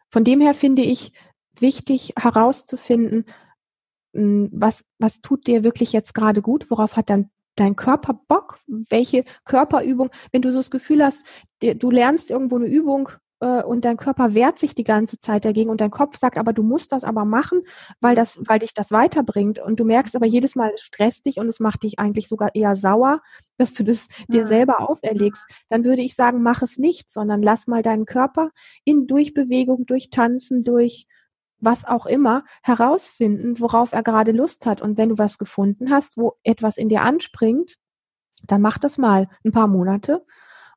von 0.10 0.24
dem 0.24 0.42
her 0.42 0.54
finde 0.54 0.84
ich 0.84 1.14
wichtig 1.60 2.14
herauszufinden, 2.18 3.26
hm, 4.14 4.50
was, 4.52 4.84
was 5.00 5.22
tut 5.22 5.48
dir 5.48 5.64
wirklich 5.64 5.94
jetzt 5.94 6.14
gerade 6.14 6.42
gut, 6.42 6.70
worauf 6.70 6.96
hat 6.96 7.10
dann 7.10 7.30
dein 7.56 7.76
Körper 7.76 8.14
Bock, 8.14 8.60
welche 8.68 9.26
Körperübung, 9.46 10.10
wenn 10.32 10.42
du 10.42 10.52
so 10.52 10.60
das 10.60 10.72
Gefühl 10.72 11.04
hast, 11.04 11.26
du 11.60 11.92
lernst 11.92 12.32
irgendwo 12.32 12.56
eine 12.56 12.68
Übung 12.68 13.10
äh, 13.42 13.64
und 13.64 13.84
dein 13.84 13.98
Körper 13.98 14.34
wehrt 14.34 14.60
sich 14.60 14.76
die 14.76 14.84
ganze 14.84 15.20
Zeit 15.20 15.44
dagegen 15.44 15.70
und 15.70 15.82
dein 15.82 15.92
Kopf 15.92 16.18
sagt, 16.18 16.38
aber 16.38 16.54
du 16.54 16.64
musst 16.64 16.92
das 16.92 17.04
aber 17.04 17.26
machen, 17.26 17.64
weil 18.00 18.16
das, 18.16 18.40
weil 18.48 18.60
dich 18.60 18.74
das 18.74 18.92
weiterbringt. 18.92 19.60
Und 19.60 19.80
du 19.80 19.84
merkst 19.84 20.16
aber 20.16 20.28
jedes 20.28 20.56
Mal, 20.56 20.72
es 20.76 20.82
stresst 20.82 21.26
dich 21.26 21.38
und 21.38 21.48
es 21.48 21.60
macht 21.60 21.84
dich 21.84 22.00
eigentlich 22.00 22.28
sogar 22.28 22.56
eher 22.56 22.76
sauer, 22.76 23.22
dass 23.58 23.74
du 23.74 23.84
das 23.84 24.08
dir 24.28 24.46
selber 24.46 24.80
auferlegst. 24.80 25.46
Dann 25.70 25.84
würde 25.84 26.02
ich 26.02 26.16
sagen, 26.16 26.42
mach 26.42 26.62
es 26.62 26.78
nicht, 26.78 27.12
sondern 27.12 27.42
lass 27.42 27.68
mal 27.68 27.82
deinen 27.82 28.06
Körper 28.06 28.52
in 28.86 29.08
Durchbewegung, 29.08 29.86
durch 29.86 30.10
Tanzen, 30.12 30.64
durch 30.64 31.08
was 31.60 31.86
auch 31.86 32.06
immer 32.06 32.44
herausfinden, 32.64 33.60
worauf 33.60 33.92
er 33.94 34.04
gerade 34.04 34.32
Lust 34.32 34.66
hat. 34.66 34.82
Und 34.82 34.98
wenn 34.98 35.10
du 35.10 35.18
was 35.18 35.38
gefunden 35.38 35.92
hast, 35.92 36.18
wo 36.18 36.34
etwas 36.44 36.78
in 36.78 36.90
dir 36.90 37.02
anspringt, 37.02 37.76
dann 38.48 38.62
mach 38.62 38.80
das 38.80 38.98
mal 38.98 39.30
ein 39.46 39.52
paar 39.52 39.68
Monate 39.68 40.26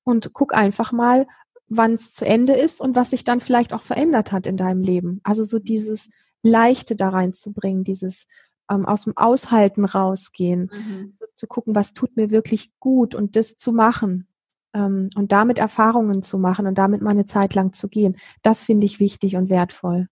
und 0.04 0.34
guck 0.34 0.54
einfach 0.54 0.92
mal, 0.92 1.26
wann 1.68 1.94
es 1.94 2.12
zu 2.12 2.26
Ende 2.26 2.54
ist 2.54 2.80
und 2.80 2.96
was 2.96 3.10
sich 3.10 3.24
dann 3.24 3.40
vielleicht 3.40 3.72
auch 3.72 3.82
verändert 3.82 4.32
hat 4.32 4.46
in 4.46 4.56
deinem 4.56 4.82
Leben. 4.82 5.20
Also 5.24 5.42
so 5.42 5.58
dieses 5.58 6.10
Leichte 6.42 6.94
da 6.96 7.08
reinzubringen, 7.08 7.84
dieses 7.84 8.26
ähm, 8.70 8.86
aus 8.86 9.04
dem 9.04 9.16
Aushalten 9.16 9.84
rausgehen, 9.84 10.70
mhm. 10.72 11.16
so 11.18 11.26
zu 11.34 11.46
gucken, 11.46 11.74
was 11.74 11.92
tut 11.92 12.16
mir 12.16 12.30
wirklich 12.30 12.72
gut 12.78 13.14
und 13.14 13.36
das 13.36 13.56
zu 13.56 13.72
machen 13.72 14.28
ähm, 14.74 15.08
und 15.16 15.32
damit 15.32 15.58
Erfahrungen 15.58 16.22
zu 16.22 16.38
machen 16.38 16.66
und 16.66 16.76
damit 16.76 17.00
mal 17.00 17.10
eine 17.10 17.26
Zeit 17.26 17.54
lang 17.54 17.72
zu 17.72 17.88
gehen. 17.88 18.16
Das 18.42 18.62
finde 18.64 18.86
ich 18.86 19.00
wichtig 19.00 19.36
und 19.36 19.48
wertvoll. 19.48 20.08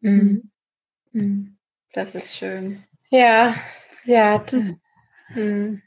Mhm. 0.00 0.50
Mhm. 1.12 1.56
Das 1.92 2.14
ist 2.14 2.36
schön. 2.36 2.84
Ja, 3.10 3.54
ja. 4.04 4.44
Mhm. 5.34 5.82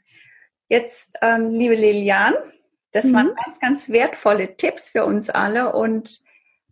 Jetzt, 0.68 1.18
ähm, 1.20 1.50
liebe 1.50 1.74
Lilian, 1.74 2.34
das 2.92 3.06
mhm. 3.06 3.14
waren 3.14 3.34
ganz, 3.44 3.60
ganz 3.60 3.88
wertvolle 3.90 4.56
Tipps 4.56 4.90
für 4.90 5.04
uns 5.04 5.30
alle 5.30 5.72
und 5.72 6.20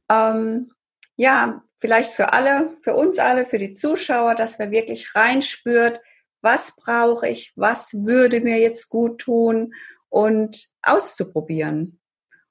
ähm, 0.08 0.72
ja, 1.16 1.62
vielleicht 1.78 2.12
für 2.12 2.32
alle, 2.32 2.76
für 2.82 2.94
uns 2.94 3.18
alle, 3.18 3.44
für 3.44 3.58
die 3.58 3.72
Zuschauer, 3.72 4.34
dass 4.34 4.58
wir 4.58 4.70
wirklich 4.70 5.14
reinspürt, 5.14 6.00
was 6.42 6.76
brauche 6.76 7.28
ich, 7.28 7.52
was 7.56 7.92
würde 7.92 8.40
mir 8.40 8.58
jetzt 8.58 8.88
gut 8.88 9.20
tun 9.20 9.74
und 10.08 10.68
auszuprobieren. 10.82 12.00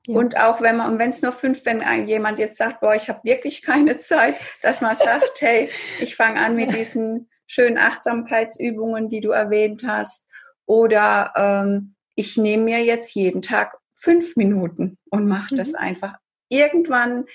Ja. 0.07 0.15
Und 0.15 0.37
auch 0.37 0.61
wenn 0.61 0.77
man, 0.77 0.97
wenn 0.99 1.09
es 1.09 1.21
nur 1.21 1.31
fünf, 1.31 1.65
wenn 1.65 2.07
jemand 2.07 2.39
jetzt 2.39 2.57
sagt, 2.57 2.79
boah, 2.79 2.95
ich 2.95 3.09
habe 3.09 3.19
wirklich 3.23 3.61
keine 3.61 3.97
Zeit, 3.97 4.35
dass 4.61 4.81
man 4.81 4.95
sagt, 4.95 5.33
hey, 5.41 5.69
ich 5.99 6.15
fange 6.15 6.39
an 6.39 6.55
mit 6.55 6.73
diesen 6.73 7.29
schönen 7.45 7.77
Achtsamkeitsübungen, 7.77 9.09
die 9.09 9.21
du 9.21 9.31
erwähnt 9.31 9.83
hast, 9.87 10.27
oder 10.65 11.33
ähm, 11.35 11.95
ich 12.19 12.35
nehme 12.35 12.65
mir 12.65 12.83
jetzt 12.83 13.15
jeden 13.15 13.41
Tag 13.41 13.77
fünf 13.97 14.35
Minuten 14.35 14.97
und 15.09 15.25
mache 15.25 15.53
mhm. 15.53 15.57
das 15.57 15.73
einfach. 15.73 16.17
Irgendwann 16.49 17.25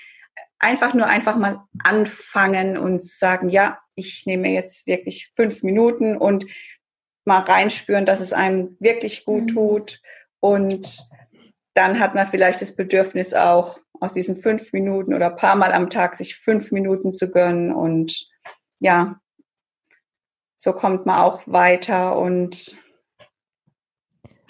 einfach 0.59 0.93
nur 0.93 1.07
einfach 1.07 1.37
mal 1.37 1.63
anfangen 1.83 2.77
und 2.77 3.01
sagen, 3.01 3.49
ja, 3.49 3.79
ich 3.95 4.27
nehme 4.27 4.49
jetzt 4.49 4.85
wirklich 4.85 5.31
fünf 5.33 5.63
Minuten 5.63 6.15
und 6.15 6.45
mal 7.25 7.39
reinspüren, 7.39 8.05
dass 8.05 8.21
es 8.21 8.31
einem 8.31 8.77
wirklich 8.79 9.25
gut 9.25 9.49
mhm. 9.51 9.55
tut. 9.55 10.01
Und 10.39 11.07
dann 11.73 11.99
hat 11.99 12.13
man 12.13 12.27
vielleicht 12.27 12.61
das 12.61 12.75
Bedürfnis 12.75 13.33
auch, 13.33 13.79
aus 13.99 14.13
diesen 14.13 14.35
fünf 14.35 14.71
Minuten 14.71 15.15
oder 15.15 15.31
ein 15.31 15.37
paar 15.37 15.55
Mal 15.55 15.71
am 15.71 15.89
Tag 15.89 16.15
sich 16.15 16.35
fünf 16.35 16.71
Minuten 16.71 17.11
zu 17.11 17.31
gönnen. 17.31 17.73
Und 17.73 18.27
ja, 18.79 19.19
so 20.55 20.73
kommt 20.73 21.07
man 21.07 21.21
auch 21.21 21.41
weiter 21.47 22.15
und. 22.19 22.77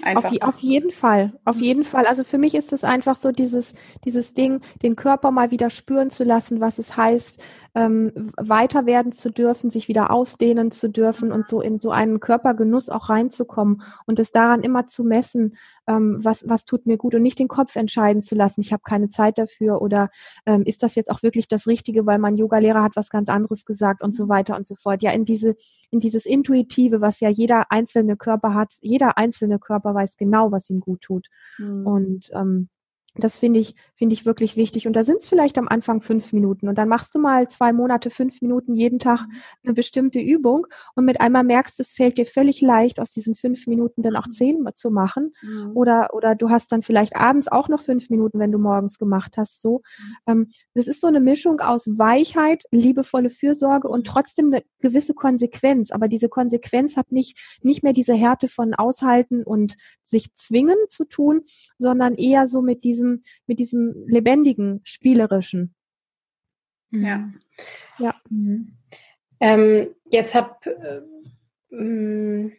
Auf, 0.03 0.25
auf, 0.41 0.59
jeden 0.59 0.91
Fall, 0.91 1.33
auf 1.45 1.57
jeden 1.57 1.83
Fall. 1.83 2.05
Also 2.05 2.23
für 2.23 2.37
mich 2.37 2.53
ist 2.53 2.73
es 2.73 2.83
einfach 2.83 3.15
so 3.15 3.31
dieses, 3.31 3.73
dieses 4.03 4.33
Ding, 4.33 4.61
den 4.83 4.95
Körper 4.95 5.31
mal 5.31 5.51
wieder 5.51 5.69
spüren 5.69 6.09
zu 6.09 6.23
lassen, 6.23 6.59
was 6.59 6.79
es 6.79 6.97
heißt, 6.97 7.41
ähm, 7.75 8.31
weiter 8.37 8.85
werden 8.85 9.11
zu 9.11 9.29
dürfen, 9.29 9.69
sich 9.69 9.89
wieder 9.89 10.09
ausdehnen 10.09 10.71
zu 10.71 10.89
dürfen 10.89 11.31
und 11.31 11.47
so 11.47 11.61
in 11.61 11.79
so 11.79 11.91
einen 11.91 12.21
Körpergenuss 12.21 12.89
auch 12.89 13.09
reinzukommen 13.09 13.81
und 14.05 14.19
es 14.19 14.31
daran 14.31 14.61
immer 14.61 14.87
zu 14.87 15.03
messen, 15.03 15.57
ähm, 15.87 16.19
was, 16.23 16.47
was 16.47 16.65
tut 16.65 16.85
mir 16.85 16.97
gut 16.97 17.15
und 17.15 17.21
nicht 17.21 17.37
den 17.37 17.49
Kopf 17.49 17.75
entscheiden 17.75 18.21
zu 18.21 18.33
lassen, 18.33 18.61
ich 18.61 18.71
habe 18.71 18.83
keine 18.83 19.09
Zeit 19.09 19.37
dafür 19.37 19.81
oder 19.81 20.09
ähm, 20.45 20.63
ist 20.63 20.83
das 20.83 20.95
jetzt 20.95 21.11
auch 21.11 21.21
wirklich 21.21 21.47
das 21.49 21.67
Richtige, 21.67 22.05
weil 22.05 22.17
mein 22.17 22.37
Yogalehrer 22.37 22.81
hat 22.81 22.95
was 22.95 23.09
ganz 23.09 23.27
anderes 23.27 23.65
gesagt 23.65 24.01
und 24.01 24.15
so 24.15 24.29
weiter 24.29 24.55
und 24.55 24.65
so 24.65 24.75
fort. 24.75 25.03
Ja, 25.03 25.11
in 25.11 25.25
diese, 25.25 25.55
in 25.91 25.99
dieses 25.99 26.25
Intuitive, 26.25 27.01
was 27.01 27.19
ja 27.19 27.29
jeder 27.29 27.71
einzelne 27.71 28.15
Körper 28.15 28.53
hat, 28.53 28.73
jeder 28.81 29.17
einzelne 29.17 29.59
Körper 29.59 29.93
weiß 29.93 30.15
genau, 30.15 30.51
was 30.51 30.69
ihm 30.69 30.79
gut 30.79 31.01
tut. 31.01 31.27
Mhm. 31.57 31.85
Und 31.85 32.31
ähm, 32.33 32.69
Das 33.17 33.37
finde 33.37 33.59
ich, 33.61 33.75
finde 33.95 34.13
ich 34.13 34.25
wirklich 34.25 34.57
wichtig. 34.57 34.87
Und 34.87 34.93
da 34.93 35.03
sind 35.03 35.19
es 35.19 35.27
vielleicht 35.27 35.57
am 35.57 35.69
Anfang 35.69 36.01
fünf 36.01 36.33
Minuten. 36.33 36.67
Und 36.67 36.77
dann 36.77 36.89
machst 36.89 37.15
du 37.15 37.19
mal 37.19 37.47
zwei 37.47 37.71
Monate, 37.71 38.09
fünf 38.09 38.41
Minuten 38.41 38.75
jeden 38.75 38.99
Tag 38.99 39.21
mhm. 39.21 39.33
eine 39.63 39.73
bestimmte 39.73 40.19
Übung. 40.19 40.67
Und 40.95 41.05
mit 41.05 41.21
einmal 41.21 41.43
merkst, 41.43 41.79
es 41.79 41.93
fällt 41.93 42.17
dir 42.17 42.25
völlig 42.25 42.59
leicht, 42.59 42.99
aus 42.99 43.11
diesen 43.11 43.35
fünf 43.35 43.67
Minuten 43.67 44.01
dann 44.01 44.17
auch 44.17 44.27
mhm. 44.27 44.31
zehn 44.31 44.65
zu 44.73 44.91
machen. 44.91 45.33
Mhm. 45.41 45.71
Oder, 45.75 46.09
oder 46.13 46.35
du 46.35 46.49
hast 46.49 46.71
dann 46.71 46.81
vielleicht 46.81 47.15
abends 47.15 47.47
auch 47.47 47.69
noch 47.69 47.81
fünf 47.81 48.09
Minuten, 48.09 48.39
wenn 48.39 48.51
du 48.51 48.57
morgens 48.57 48.99
gemacht 48.99 49.37
hast. 49.37 49.61
So, 49.61 49.81
ähm, 50.27 50.49
das 50.73 50.87
ist 50.87 50.99
so 50.99 51.07
eine 51.07 51.21
Mischung 51.21 51.61
aus 51.61 51.87
Weichheit, 51.97 52.63
liebevolle 52.71 53.29
Fürsorge 53.29 53.87
und 53.87 54.07
trotzdem 54.07 54.47
eine 54.47 54.63
gewisse 54.79 55.13
Konsequenz. 55.13 55.91
Aber 55.91 56.09
diese 56.09 56.27
Konsequenz 56.27 56.97
hat 56.97 57.11
nicht, 57.11 57.37
nicht 57.61 57.81
mehr 57.81 57.93
diese 57.93 58.13
Härte 58.13 58.49
von 58.49 58.73
aushalten 58.73 59.43
und 59.43 59.75
sich 60.03 60.33
zwingen 60.33 60.77
zu 60.89 61.05
tun, 61.05 61.41
sondern 61.77 62.15
eher 62.15 62.47
so 62.47 62.61
mit 62.61 62.83
diesem 62.83 63.04
diesem, 63.05 63.23
mit 63.47 63.59
diesem 63.59 64.05
lebendigen, 64.07 64.81
spielerischen. 64.83 65.75
Ja. 66.91 67.29
Ja. 67.97 68.15
Mhm. 68.29 68.77
Ähm, 69.39 69.95
jetzt 70.11 70.35
habe 70.35 71.03
äh, 71.71 72.51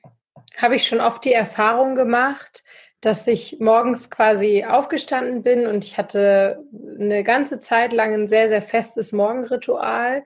hab 0.56 0.72
ich 0.72 0.86
schon 0.86 1.00
oft 1.00 1.24
die 1.24 1.32
Erfahrung 1.32 1.94
gemacht, 1.94 2.62
dass 3.00 3.26
ich 3.26 3.58
morgens 3.60 4.10
quasi 4.10 4.64
aufgestanden 4.64 5.42
bin 5.42 5.66
und 5.66 5.84
ich 5.84 5.96
hatte 5.96 6.64
eine 6.98 7.22
ganze 7.24 7.60
Zeit 7.60 7.92
lang 7.92 8.14
ein 8.14 8.28
sehr, 8.28 8.48
sehr 8.48 8.62
festes 8.62 9.12
Morgenritual 9.12 10.24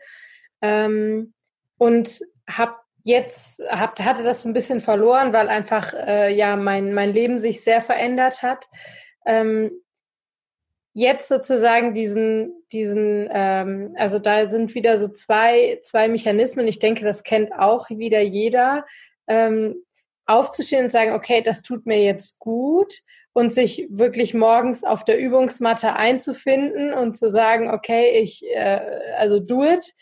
ähm, 0.62 1.34
und 1.78 2.20
habe 2.48 2.74
jetzt 3.04 3.62
hab, 3.68 3.98
hatte 4.00 4.22
das 4.22 4.42
so 4.42 4.48
ein 4.48 4.54
bisschen 4.54 4.80
verloren, 4.80 5.32
weil 5.32 5.48
einfach 5.48 5.94
äh, 5.94 6.34
ja 6.34 6.56
mein, 6.56 6.94
mein 6.94 7.12
Leben 7.12 7.38
sich 7.38 7.62
sehr 7.62 7.80
verändert 7.80 8.42
hat. 8.42 8.66
Ähm, 9.26 9.70
jetzt 10.92 11.28
sozusagen 11.28 11.94
diesen, 11.94 12.64
diesen, 12.72 13.28
ähm, 13.32 13.94
also 13.96 14.18
da 14.18 14.48
sind 14.48 14.74
wieder 14.74 14.96
so 14.98 15.08
zwei, 15.08 15.80
zwei 15.82 16.08
Mechanismen. 16.08 16.66
Ich 16.66 16.78
denke, 16.78 17.04
das 17.04 17.22
kennt 17.22 17.52
auch 17.52 17.88
wieder 17.90 18.20
jeder. 18.20 18.84
Ähm, 19.26 19.84
aufzustehen 20.26 20.84
und 20.84 20.90
sagen, 20.90 21.12
okay, 21.12 21.42
das 21.42 21.62
tut 21.62 21.86
mir 21.86 22.02
jetzt 22.02 22.38
gut 22.38 23.00
und 23.32 23.52
sich 23.52 23.86
wirklich 23.90 24.32
morgens 24.34 24.84
auf 24.84 25.04
der 25.04 25.18
Übungsmatte 25.18 25.94
einzufinden 25.94 26.94
und 26.94 27.16
zu 27.16 27.28
sagen, 27.28 27.70
okay, 27.70 28.20
ich, 28.20 28.44
äh, 28.48 28.80
also 29.16 29.40
do 29.40 29.64
it. 29.64 29.92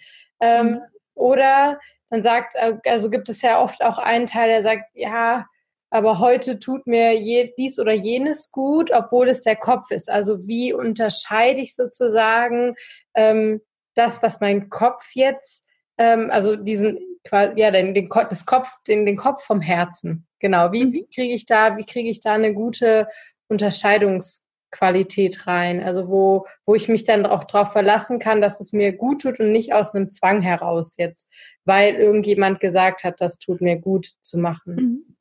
Ähm, 0.41 0.67
mhm. 0.67 0.81
Oder 1.15 1.81
dann 2.11 2.23
sagt, 2.23 2.55
äh, 2.55 2.75
also 2.87 3.11
gibt 3.11 3.29
es 3.29 3.43
ja 3.43 3.61
oft 3.61 3.83
auch 3.83 3.99
einen 3.99 4.27
Teil, 4.27 4.49
der 4.49 4.63
sagt, 4.63 4.85
ja, 4.95 5.47
aber 5.91 6.19
heute 6.19 6.59
tut 6.59 6.87
mir 6.87 7.19
je, 7.19 7.53
dies 7.57 7.79
oder 7.79 7.93
jenes 7.93 8.51
gut, 8.51 8.91
obwohl 8.93 9.29
es 9.29 9.43
der 9.43 9.57
Kopf 9.57 9.91
ist. 9.91 10.11
Also 10.11 10.47
wie 10.47 10.73
unterscheide 10.73 11.61
ich 11.61 11.75
sozusagen 11.75 12.75
ähm, 13.15 13.61
das, 13.95 14.23
was 14.23 14.41
mein 14.41 14.69
Kopf 14.69 15.11
jetzt, 15.15 15.67
ähm, 15.97 16.31
also 16.31 16.57
diesen, 16.57 16.99
ja, 17.33 17.71
den, 17.71 17.95
den, 17.95 18.09
das 18.09 18.47
Kopf, 18.47 18.71
den, 18.87 19.07
den 19.07 19.17
Kopf 19.17 19.45
vom 19.45 19.61
Herzen. 19.61 20.27
Genau. 20.41 20.73
Wie, 20.73 20.93
wie 20.93 21.07
kriege 21.13 21.35
ich 21.35 21.47
da, 21.47 21.77
wie 21.77 21.85
kriege 21.85 22.09
ich 22.09 22.21
da 22.21 22.35
eine 22.35 22.55
gute 22.55 23.09
Unterscheidungsqualität 23.49 25.47
rein? 25.47 25.83
Also 25.83 26.09
wo, 26.09 26.47
wo 26.65 26.75
ich 26.75 26.89
mich 26.89 27.05
dann 27.05 27.27
auch 27.27 27.45
darauf 27.45 27.73
verlassen 27.73 28.19
kann, 28.19 28.41
dass 28.41 28.61
es 28.61 28.73
mir 28.73 28.93
gut 28.93 29.23
tut 29.23 29.41
und 29.41 29.53
nicht 29.53 29.73
aus 29.73 29.95
einem 29.95 30.13
Zwang 30.13 30.43
heraus 30.43 30.95
jetzt, 30.97 31.31
weil 31.65 31.97
irgendjemand 31.97 32.61
gesagt 32.61 33.05
hat, 33.05 33.21
das 33.21 33.39
tut 33.39 33.61
mir 33.61 33.79
gut 33.79 34.07
zu 34.23 34.39
machen. 34.39 34.75
Mhm. 34.75 35.18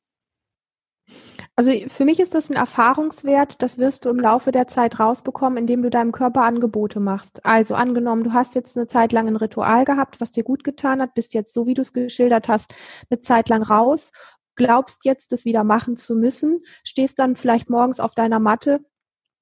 Also 1.56 1.72
für 1.88 2.04
mich 2.04 2.20
ist 2.20 2.34
das 2.34 2.50
ein 2.50 2.56
Erfahrungswert, 2.56 3.60
das 3.62 3.78
wirst 3.78 4.04
du 4.04 4.10
im 4.10 4.20
Laufe 4.20 4.52
der 4.52 4.68
Zeit 4.68 5.00
rausbekommen, 5.00 5.58
indem 5.58 5.82
du 5.82 5.90
deinem 5.90 6.12
Körper 6.12 6.42
Angebote 6.42 7.00
machst. 7.00 7.44
Also 7.44 7.74
angenommen, 7.74 8.22
du 8.22 8.32
hast 8.32 8.54
jetzt 8.54 8.76
eine 8.76 8.86
Zeit 8.86 9.12
lang 9.12 9.26
ein 9.26 9.36
Ritual 9.36 9.84
gehabt, 9.84 10.20
was 10.20 10.30
dir 10.30 10.44
gut 10.44 10.62
getan 10.62 11.02
hat, 11.02 11.14
bist 11.14 11.34
jetzt 11.34 11.52
so, 11.52 11.66
wie 11.66 11.74
du 11.74 11.82
es 11.82 11.92
geschildert 11.92 12.48
hast, 12.48 12.74
eine 13.10 13.20
Zeit 13.20 13.48
lang 13.48 13.62
raus, 13.62 14.12
glaubst 14.54 15.04
jetzt, 15.04 15.32
das 15.32 15.44
wieder 15.44 15.64
machen 15.64 15.96
zu 15.96 16.14
müssen, 16.14 16.62
stehst 16.84 17.18
dann 17.18 17.34
vielleicht 17.34 17.70
morgens 17.70 17.98
auf 17.98 18.14
deiner 18.14 18.38
Matte, 18.38 18.80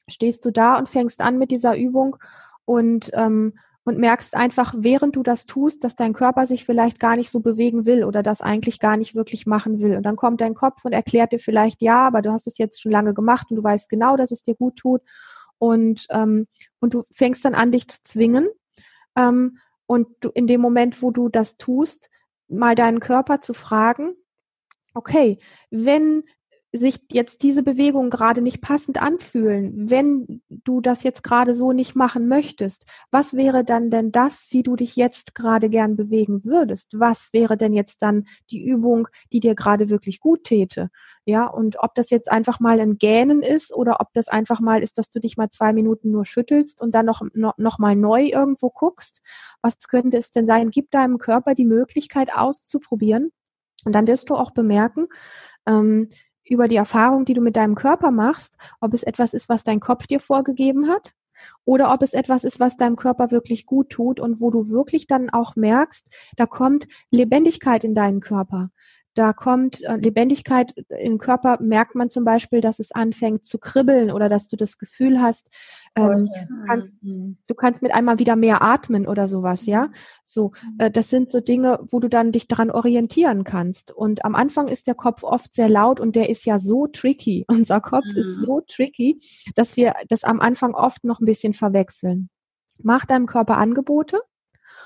stehst 0.08 0.44
du 0.44 0.52
da 0.52 0.78
und 0.78 0.88
fängst 0.88 1.20
an 1.20 1.38
mit 1.38 1.50
dieser 1.50 1.76
Übung 1.76 2.16
und 2.64 3.10
ähm, 3.14 3.58
und 3.86 3.98
merkst 3.98 4.34
einfach, 4.34 4.74
während 4.76 5.14
du 5.14 5.22
das 5.22 5.46
tust, 5.46 5.84
dass 5.84 5.94
dein 5.94 6.12
Körper 6.12 6.44
sich 6.44 6.64
vielleicht 6.64 6.98
gar 6.98 7.14
nicht 7.14 7.30
so 7.30 7.38
bewegen 7.38 7.86
will 7.86 8.02
oder 8.02 8.24
das 8.24 8.40
eigentlich 8.40 8.80
gar 8.80 8.96
nicht 8.96 9.14
wirklich 9.14 9.46
machen 9.46 9.78
will. 9.78 9.96
Und 9.96 10.02
dann 10.02 10.16
kommt 10.16 10.40
dein 10.40 10.54
Kopf 10.54 10.84
und 10.84 10.92
erklärt 10.92 11.30
dir 11.30 11.38
vielleicht, 11.38 11.80
ja, 11.82 12.04
aber 12.04 12.20
du 12.20 12.32
hast 12.32 12.48
es 12.48 12.58
jetzt 12.58 12.82
schon 12.82 12.90
lange 12.90 13.14
gemacht 13.14 13.46
und 13.48 13.56
du 13.56 13.62
weißt 13.62 13.88
genau, 13.88 14.16
dass 14.16 14.32
es 14.32 14.42
dir 14.42 14.56
gut 14.56 14.74
tut. 14.74 15.02
Und, 15.58 16.08
ähm, 16.10 16.48
und 16.80 16.94
du 16.94 17.04
fängst 17.12 17.44
dann 17.44 17.54
an, 17.54 17.70
dich 17.70 17.86
zu 17.86 18.02
zwingen. 18.02 18.48
Ähm, 19.14 19.58
und 19.86 20.08
du, 20.18 20.30
in 20.30 20.48
dem 20.48 20.60
Moment, 20.60 21.00
wo 21.00 21.12
du 21.12 21.28
das 21.28 21.56
tust, 21.56 22.10
mal 22.48 22.74
deinen 22.74 22.98
Körper 22.98 23.40
zu 23.40 23.54
fragen, 23.54 24.16
okay, 24.94 25.38
wenn 25.70 26.24
sich 26.72 27.00
jetzt 27.10 27.42
diese 27.42 27.62
Bewegungen 27.62 28.10
gerade 28.10 28.42
nicht 28.42 28.60
passend 28.60 29.00
anfühlen, 29.00 29.90
wenn 29.90 30.42
du 30.48 30.80
das 30.80 31.02
jetzt 31.02 31.22
gerade 31.22 31.54
so 31.54 31.72
nicht 31.72 31.94
machen 31.94 32.28
möchtest, 32.28 32.86
was 33.10 33.34
wäre 33.34 33.64
dann 33.64 33.90
denn 33.90 34.12
das, 34.12 34.48
wie 34.50 34.62
du 34.62 34.76
dich 34.76 34.96
jetzt 34.96 35.34
gerade 35.34 35.68
gern 35.68 35.96
bewegen 35.96 36.44
würdest? 36.44 36.90
Was 36.92 37.30
wäre 37.32 37.56
denn 37.56 37.72
jetzt 37.72 38.02
dann 38.02 38.24
die 38.50 38.64
Übung, 38.64 39.08
die 39.32 39.40
dir 39.40 39.54
gerade 39.54 39.90
wirklich 39.90 40.20
gut 40.20 40.44
täte? 40.44 40.90
Ja, 41.24 41.46
und 41.46 41.76
ob 41.80 41.94
das 41.94 42.10
jetzt 42.10 42.30
einfach 42.30 42.60
mal 42.60 42.78
ein 42.78 42.98
Gähnen 42.98 43.42
ist 43.42 43.74
oder 43.74 44.00
ob 44.00 44.12
das 44.12 44.28
einfach 44.28 44.60
mal 44.60 44.82
ist, 44.82 44.96
dass 44.96 45.10
du 45.10 45.18
dich 45.18 45.36
mal 45.36 45.50
zwei 45.50 45.72
Minuten 45.72 46.12
nur 46.12 46.24
schüttelst 46.24 46.80
und 46.80 46.94
dann 46.94 47.06
noch, 47.06 47.20
noch, 47.34 47.58
noch 47.58 47.78
mal 47.78 47.96
neu 47.96 48.26
irgendwo 48.26 48.70
guckst. 48.70 49.22
Was 49.60 49.78
könnte 49.88 50.18
es 50.18 50.30
denn 50.30 50.46
sein? 50.46 50.70
Gib 50.70 50.90
deinem 50.92 51.18
Körper 51.18 51.54
die 51.54 51.64
Möglichkeit 51.64 52.32
auszuprobieren. 52.32 53.32
Und 53.84 53.92
dann 53.92 54.06
wirst 54.06 54.30
du 54.30 54.36
auch 54.36 54.52
bemerken, 54.52 55.06
ähm, 55.66 56.08
über 56.48 56.68
die 56.68 56.76
Erfahrung, 56.76 57.24
die 57.24 57.34
du 57.34 57.40
mit 57.40 57.56
deinem 57.56 57.74
Körper 57.74 58.10
machst, 58.10 58.56
ob 58.80 58.94
es 58.94 59.02
etwas 59.02 59.34
ist, 59.34 59.48
was 59.48 59.64
dein 59.64 59.80
Kopf 59.80 60.06
dir 60.06 60.20
vorgegeben 60.20 60.88
hat 60.88 61.12
oder 61.64 61.92
ob 61.92 62.02
es 62.02 62.14
etwas 62.14 62.44
ist, 62.44 62.60
was 62.60 62.76
deinem 62.76 62.96
Körper 62.96 63.30
wirklich 63.30 63.66
gut 63.66 63.90
tut 63.90 64.20
und 64.20 64.40
wo 64.40 64.50
du 64.50 64.68
wirklich 64.68 65.06
dann 65.06 65.30
auch 65.30 65.56
merkst, 65.56 66.14
da 66.36 66.46
kommt 66.46 66.86
Lebendigkeit 67.10 67.84
in 67.84 67.94
deinen 67.94 68.20
Körper. 68.20 68.70
Da 69.16 69.32
kommt 69.32 69.82
äh, 69.82 69.96
Lebendigkeit 69.96 70.74
im 70.90 71.16
Körper, 71.16 71.56
merkt 71.62 71.94
man 71.94 72.10
zum 72.10 72.24
Beispiel, 72.24 72.60
dass 72.60 72.78
es 72.80 72.92
anfängt 72.92 73.46
zu 73.46 73.58
kribbeln 73.58 74.10
oder 74.10 74.28
dass 74.28 74.48
du 74.48 74.56
das 74.56 74.76
Gefühl 74.76 75.22
hast, 75.22 75.50
ähm, 75.96 76.28
du, 76.30 76.66
kannst, 76.66 77.02
mhm. 77.02 77.38
du 77.46 77.54
kannst 77.54 77.80
mit 77.80 77.94
einmal 77.94 78.18
wieder 78.18 78.36
mehr 78.36 78.60
atmen 78.60 79.06
oder 79.06 79.26
sowas, 79.26 79.64
ja. 79.64 79.90
So, 80.22 80.52
mhm. 80.62 80.74
äh, 80.80 80.90
das 80.90 81.08
sind 81.08 81.30
so 81.30 81.40
Dinge, 81.40 81.80
wo 81.90 81.98
du 81.98 82.10
dann 82.10 82.30
dich 82.30 82.46
daran 82.46 82.70
orientieren 82.70 83.42
kannst. 83.44 83.90
Und 83.90 84.22
am 84.26 84.34
Anfang 84.34 84.68
ist 84.68 84.86
der 84.86 84.94
Kopf 84.94 85.22
oft 85.22 85.54
sehr 85.54 85.70
laut 85.70 85.98
und 85.98 86.14
der 86.14 86.28
ist 86.28 86.44
ja 86.44 86.58
so 86.58 86.86
tricky. 86.86 87.46
Unser 87.48 87.80
Kopf 87.80 88.04
mhm. 88.12 88.18
ist 88.18 88.42
so 88.42 88.60
tricky, 88.60 89.18
dass 89.54 89.78
wir 89.78 89.94
das 90.08 90.24
am 90.24 90.40
Anfang 90.40 90.74
oft 90.74 91.04
noch 91.04 91.20
ein 91.20 91.26
bisschen 91.26 91.54
verwechseln. 91.54 92.28
Mach 92.82 93.06
deinem 93.06 93.24
Körper 93.24 93.56
Angebote 93.56 94.20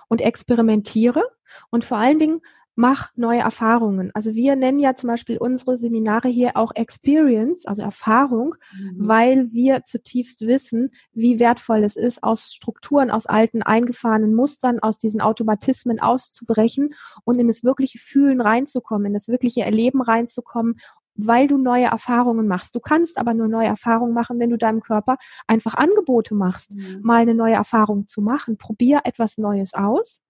und 0.07 0.21
experimentiere 0.21 1.25
und 1.71 1.85
vor 1.85 1.99
allen 1.99 2.21
Dingen 2.21 2.41
mach 2.81 3.11
neue 3.15 3.41
Erfahrungen. 3.41 4.11
Also 4.15 4.35
wir 4.35 4.57
nennen 4.57 4.79
ja 4.79 4.95
zum 4.95 5.09
Beispiel 5.09 5.37
unsere 5.37 5.77
Seminare 5.77 6.29
hier 6.29 6.57
auch 6.57 6.73
Experience, 6.75 7.67
also 7.67 7.83
Erfahrung, 7.83 8.55
mhm. 8.73 8.95
weil 8.97 9.53
wir 9.53 9.85
zutiefst 9.85 10.47
wissen, 10.47 10.91
wie 11.13 11.39
wertvoll 11.39 11.85
es 11.85 11.97
ist, 11.97 12.23
aus 12.23 12.55
Strukturen, 12.55 13.11
aus 13.11 13.27
alten 13.27 13.63
eingefahrenen 13.63 14.35
Mustern, 14.35 14.81
aus 14.81 14.97
diesen 14.97 15.21
Automatismen 15.21 16.01
auszubrechen 16.01 16.95
und 17.25 17.39
in 17.39 17.49
das 17.49 17.63
wirkliche 17.65 17.99
Fühlen 17.99 18.41
reinzukommen, 18.41 19.09
in 19.09 19.13
das 19.13 19.29
wirkliche 19.29 19.63
Erleben 19.63 20.03
reinzukommen 20.03 20.77
weil 21.23 21.49
du 21.49 21.59
neue 21.59 21.85
Erfahrungen 21.85 22.47
machst. 22.47 22.75
Du 22.75 22.81
kannst 22.81 23.19
aber 23.19 23.35
nur 23.35 23.47
neue 23.47 23.67
Erfahrungen 23.67 24.15
machen, 24.15 24.39
wenn 24.39 24.49
du 24.49 24.57
deinem 24.57 24.81
Körper 24.81 25.19
einfach 25.47 25.75
Angebote 25.75 26.35
machst, 26.35 26.77
mhm. 26.77 27.01
mal 27.03 27.21
eine 27.21 27.35
neue 27.35 27.55
Erfahrung 27.55 28.07
zu 28.07 28.23
machen. 28.23 28.57
Probier 28.57 29.01
etwas 29.05 29.37
Neues 29.37 29.75
aus 29.75 30.23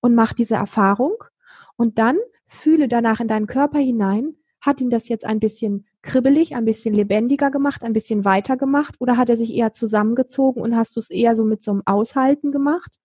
und 0.00 0.14
mach 0.14 0.34
diese 0.34 0.54
Erfahrung 0.54 1.16
und 1.78 1.98
dann 1.98 2.18
fühle 2.46 2.88
danach 2.88 3.20
in 3.20 3.28
deinen 3.28 3.46
Körper 3.46 3.78
hinein, 3.78 4.34
hat 4.60 4.80
ihn 4.80 4.90
das 4.90 5.08
jetzt 5.08 5.24
ein 5.24 5.38
bisschen 5.38 5.86
kribbelig, 6.02 6.56
ein 6.56 6.64
bisschen 6.64 6.92
lebendiger 6.92 7.50
gemacht, 7.50 7.82
ein 7.82 7.92
bisschen 7.92 8.24
weiter 8.24 8.56
gemacht 8.56 8.96
oder 8.98 9.16
hat 9.16 9.28
er 9.28 9.36
sich 9.36 9.54
eher 9.54 9.72
zusammengezogen 9.72 10.60
und 10.60 10.76
hast 10.76 10.96
du 10.96 11.00
es 11.00 11.10
eher 11.10 11.36
so 11.36 11.44
mit 11.44 11.62
so 11.62 11.70
einem 11.70 11.82
Aushalten 11.86 12.50
gemacht? 12.50 12.98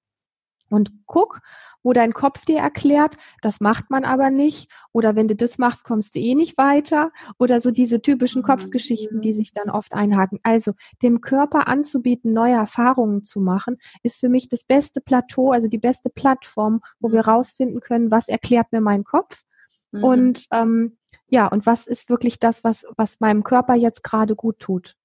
Und 0.69 0.91
guck, 1.05 1.41
wo 1.83 1.93
dein 1.93 2.13
Kopf 2.13 2.45
dir 2.45 2.59
erklärt, 2.59 3.17
das 3.41 3.59
macht 3.59 3.89
man 3.89 4.05
aber 4.05 4.31
nicht 4.31 4.71
oder 4.91 5.15
wenn 5.15 5.27
du 5.27 5.35
das 5.35 5.57
machst, 5.57 5.83
kommst 5.83 6.15
du 6.15 6.19
eh 6.19 6.33
nicht 6.33 6.57
weiter 6.57 7.11
oder 7.37 7.61
so 7.61 7.71
diese 7.71 8.01
typischen 8.01 8.41
mhm. 8.41 8.45
Kopfgeschichten, 8.45 9.21
die 9.21 9.33
sich 9.33 9.51
dann 9.51 9.69
oft 9.69 9.93
einhaken. 9.93 10.39
Also 10.43 10.73
dem 11.01 11.21
Körper 11.21 11.67
anzubieten, 11.67 12.33
neue 12.33 12.55
Erfahrungen 12.55 13.23
zu 13.23 13.41
machen, 13.41 13.77
ist 14.01 14.19
für 14.19 14.29
mich 14.29 14.47
das 14.47 14.63
beste 14.63 15.01
Plateau, 15.01 15.51
also 15.51 15.67
die 15.67 15.77
beste 15.77 16.09
Plattform, 16.09 16.81
wo 16.99 17.11
wir 17.11 17.21
rausfinden 17.21 17.81
können, 17.81 18.11
was 18.11 18.27
erklärt 18.27 18.71
mir 18.71 18.81
mein 18.81 19.03
Kopf 19.03 19.43
mhm. 19.91 20.03
und 20.03 20.45
ähm, 20.51 20.97
ja, 21.27 21.47
und 21.47 21.65
was 21.65 21.87
ist 21.87 22.09
wirklich 22.09 22.39
das, 22.39 22.63
was, 22.63 22.85
was 22.95 23.19
meinem 23.19 23.43
Körper 23.43 23.75
jetzt 23.75 24.03
gerade 24.03 24.35
gut 24.35 24.59
tut. 24.59 24.95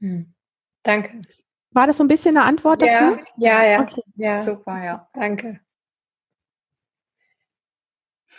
Mhm. 0.00 0.34
danke. 0.82 1.20
War 1.70 1.86
das 1.86 1.98
so 1.98 2.04
ein 2.04 2.08
bisschen 2.08 2.36
eine 2.36 2.46
Antwort 2.46 2.82
ja, 2.82 3.10
dafür? 3.10 3.24
Ja, 3.36 3.64
ja. 3.64 3.82
Okay. 3.82 4.02
ja. 4.16 4.38
Super, 4.38 4.82
ja. 4.82 5.08
Danke. 5.12 5.60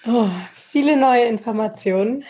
Oh, 0.05 0.29
viele 0.53 0.95
neue 0.95 1.25
Informationen. 1.25 2.23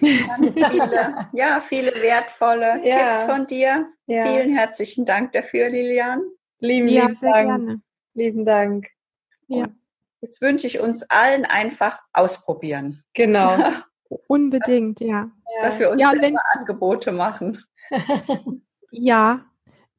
Ganz 0.00 0.54
viele, 0.54 1.28
ja, 1.32 1.60
viele 1.60 1.94
wertvolle 2.00 2.80
ja. 2.84 3.10
Tipps 3.10 3.24
von 3.24 3.46
dir. 3.46 3.88
Ja. 4.06 4.26
Vielen 4.26 4.56
herzlichen 4.56 5.04
Dank 5.04 5.32
dafür, 5.32 5.68
Lilian. 5.70 6.22
Lieben, 6.60 6.88
ja, 6.88 7.06
lieben 7.06 7.20
Dank. 7.20 7.48
Gerne. 7.48 7.80
Lieben 8.14 8.44
Dank. 8.44 8.86
Ja. 9.48 9.68
jetzt 10.20 10.42
wünsche 10.42 10.66
ich 10.66 10.80
uns 10.80 11.08
allen 11.08 11.44
einfach 11.44 12.00
ausprobieren. 12.12 13.02
Genau. 13.14 13.56
Unbedingt, 14.26 15.00
dass, 15.00 15.08
ja. 15.08 15.30
Dass 15.62 15.80
wir 15.80 15.90
uns 15.90 16.00
ja, 16.00 16.10
selber 16.10 16.40
Angebote 16.52 17.12
machen. 17.12 17.62
ja, 18.90 19.44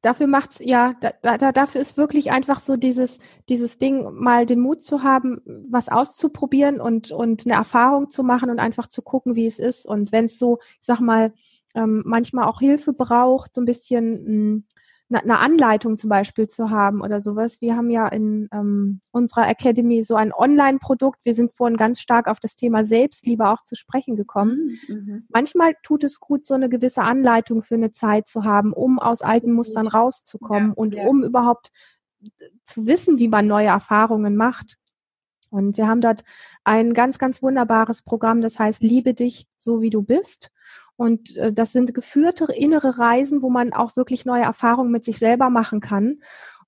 dafür 0.01 0.27
macht's 0.27 0.59
ja, 0.63 0.93
da, 1.01 1.37
da, 1.37 1.51
dafür 1.51 1.81
ist 1.81 1.97
wirklich 1.97 2.31
einfach 2.31 2.59
so 2.59 2.75
dieses 2.75 3.19
dieses 3.49 3.77
Ding, 3.77 4.13
mal 4.13 4.45
den 4.45 4.59
Mut 4.59 4.81
zu 4.81 5.03
haben, 5.03 5.41
was 5.69 5.89
auszuprobieren 5.89 6.79
und 6.79 7.11
und 7.11 7.45
eine 7.45 7.55
Erfahrung 7.55 8.09
zu 8.09 8.23
machen 8.23 8.49
und 8.49 8.59
einfach 8.59 8.87
zu 8.87 9.01
gucken, 9.01 9.35
wie 9.35 9.45
es 9.45 9.59
ist. 9.59 9.85
Und 9.85 10.11
wenn 10.11 10.25
es 10.25 10.39
so, 10.39 10.59
ich 10.79 10.85
sag 10.85 10.99
mal, 10.99 11.33
ähm, 11.75 12.03
manchmal 12.05 12.47
auch 12.47 12.59
Hilfe 12.59 12.93
braucht, 12.93 13.55
so 13.55 13.61
ein 13.61 13.65
bisschen 13.65 14.25
hm, 14.25 14.63
eine 15.11 15.39
Anleitung 15.39 15.97
zum 15.97 16.09
Beispiel 16.09 16.47
zu 16.47 16.69
haben 16.69 17.01
oder 17.01 17.19
sowas. 17.19 17.61
Wir 17.61 17.75
haben 17.75 17.89
ja 17.89 18.07
in 18.07 18.47
ähm, 18.53 19.01
unserer 19.11 19.47
Academy 19.47 20.03
so 20.03 20.15
ein 20.15 20.31
Online-Produkt. 20.31 21.25
Wir 21.25 21.33
sind 21.33 21.51
vorhin 21.51 21.77
ganz 21.77 21.99
stark 21.99 22.27
auf 22.27 22.39
das 22.39 22.55
Thema 22.55 22.83
Selbstliebe 22.83 23.49
auch 23.49 23.63
zu 23.63 23.75
sprechen 23.75 24.15
gekommen. 24.15 24.79
Mhm. 24.87 24.95
mhm. 24.95 25.25
Manchmal 25.29 25.73
tut 25.81 26.03
es 26.03 26.19
gut, 26.19 26.45
so 26.45 26.53
eine 26.53 26.69
gewisse 26.69 27.01
Anleitung 27.01 27.63
für 27.63 27.75
eine 27.75 27.91
Zeit 27.91 28.27
zu 28.27 28.43
haben, 28.43 28.71
um 28.71 28.99
aus 28.99 29.21
alten 29.21 29.51
Mustern 29.51 29.87
rauszukommen 29.87 30.69
ja, 30.69 30.73
und 30.75 30.93
ja. 30.93 31.07
um 31.07 31.23
überhaupt 31.23 31.71
zu 32.63 32.85
wissen, 32.85 33.17
wie 33.17 33.27
man 33.27 33.47
neue 33.47 33.67
Erfahrungen 33.67 34.35
macht. 34.35 34.77
Und 35.49 35.77
wir 35.77 35.87
haben 35.87 36.01
dort 36.01 36.23
ein 36.63 36.93
ganz, 36.93 37.17
ganz 37.17 37.41
wunderbares 37.41 38.03
Programm, 38.03 38.41
das 38.41 38.59
heißt 38.59 38.83
Liebe 38.83 39.13
dich 39.13 39.47
so 39.57 39.81
wie 39.81 39.89
du 39.89 40.03
bist. 40.03 40.51
Und 40.99 41.37
äh, 41.37 41.53
das 41.53 41.71
sind 41.71 41.93
geführte 41.93 42.51
innere 42.53 42.99
Reisen, 42.99 43.41
wo 43.41 43.49
man 43.49 43.71
auch 43.71 43.95
wirklich 43.95 44.25
neue 44.25 44.43
Erfahrungen 44.43 44.91
mit 44.91 45.05
sich 45.05 45.17
selber 45.17 45.49
machen 45.49 45.79
kann. 45.79 46.19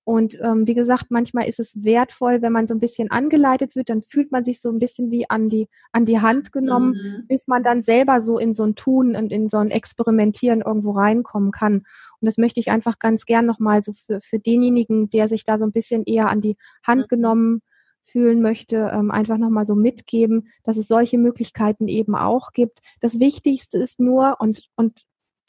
Und 0.05 0.39
ähm, 0.41 0.65
wie 0.67 0.73
gesagt, 0.73 1.07
manchmal 1.09 1.49
ist 1.49 1.59
es 1.59 1.83
wertvoll, 1.83 2.41
wenn 2.41 2.53
man 2.53 2.65
so 2.65 2.73
ein 2.73 2.79
bisschen 2.79 3.11
angeleitet 3.11 3.75
wird, 3.75 3.89
dann 3.89 4.01
fühlt 4.01 4.31
man 4.31 4.45
sich 4.45 4.61
so 4.61 4.69
ein 4.69 4.79
bisschen 4.79 5.11
wie 5.11 5.29
an 5.29 5.49
die, 5.49 5.67
an 5.91 6.05
die 6.05 6.21
Hand 6.21 6.53
genommen, 6.53 6.93
mhm. 6.93 7.27
bis 7.27 7.47
man 7.47 7.61
dann 7.61 7.81
selber 7.81 8.21
so 8.21 8.39
in 8.39 8.53
so 8.53 8.63
ein 8.63 8.75
Tun 8.75 9.17
und 9.17 9.33
in 9.33 9.49
so 9.49 9.57
ein 9.57 9.69
Experimentieren 9.69 10.61
irgendwo 10.61 10.91
reinkommen 10.91 11.51
kann. 11.51 11.83
Und 12.21 12.25
das 12.25 12.37
möchte 12.37 12.61
ich 12.61 12.71
einfach 12.71 12.99
ganz 12.99 13.25
gern 13.25 13.45
nochmal 13.45 13.83
so 13.83 13.91
für, 13.91 14.21
für 14.21 14.39
denjenigen, 14.39 15.09
der 15.09 15.27
sich 15.27 15.43
da 15.43 15.59
so 15.59 15.65
ein 15.65 15.73
bisschen 15.73 16.05
eher 16.05 16.29
an 16.29 16.39
die 16.39 16.55
Hand 16.87 17.01
mhm. 17.01 17.07
genommen 17.09 17.61
fühlen 18.03 18.41
möchte, 18.41 18.91
ähm, 18.93 19.11
einfach 19.11 19.37
nochmal 19.37 19.65
so 19.65 19.75
mitgeben, 19.75 20.49
dass 20.63 20.77
es 20.77 20.87
solche 20.87 21.17
Möglichkeiten 21.17 21.87
eben 21.87 22.15
auch 22.15 22.51
gibt. 22.51 22.79
Das 22.99 23.19
Wichtigste 23.19 23.77
ist 23.77 23.99
nur, 23.99 24.37
und, 24.39 24.63
und, 24.75 25.03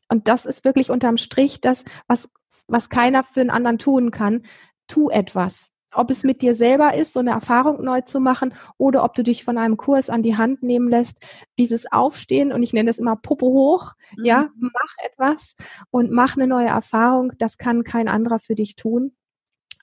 und 0.08 0.28
das 0.28 0.46
ist 0.46 0.64
wirklich 0.64 0.90
unterm 0.90 1.16
Strich 1.16 1.60
das, 1.60 1.84
was, 2.06 2.28
was 2.66 2.88
keiner 2.88 3.22
für 3.22 3.40
einen 3.40 3.50
anderen 3.50 3.78
tun 3.78 4.10
kann, 4.10 4.42
tu 4.86 5.10
etwas. 5.10 5.70
Ob 5.94 6.10
es 6.10 6.24
mit 6.24 6.40
dir 6.40 6.54
selber 6.54 6.94
ist, 6.94 7.12
so 7.12 7.20
eine 7.20 7.32
Erfahrung 7.32 7.84
neu 7.84 8.00
zu 8.00 8.18
machen, 8.18 8.54
oder 8.78 9.04
ob 9.04 9.14
du 9.14 9.22
dich 9.22 9.44
von 9.44 9.58
einem 9.58 9.76
Kurs 9.76 10.08
an 10.08 10.22
die 10.22 10.36
Hand 10.36 10.62
nehmen 10.62 10.88
lässt, 10.88 11.18
dieses 11.58 11.90
Aufstehen, 11.92 12.50
und 12.50 12.62
ich 12.62 12.72
nenne 12.72 12.88
das 12.88 12.98
immer 12.98 13.16
Puppe 13.16 13.44
hoch, 13.44 13.92
mhm. 14.16 14.24
ja, 14.24 14.50
mach 14.58 14.94
etwas 15.04 15.54
und 15.90 16.10
mach 16.10 16.36
eine 16.36 16.46
neue 16.46 16.68
Erfahrung, 16.68 17.32
das 17.38 17.58
kann 17.58 17.84
kein 17.84 18.08
anderer 18.08 18.38
für 18.38 18.54
dich 18.54 18.74
tun. 18.76 19.12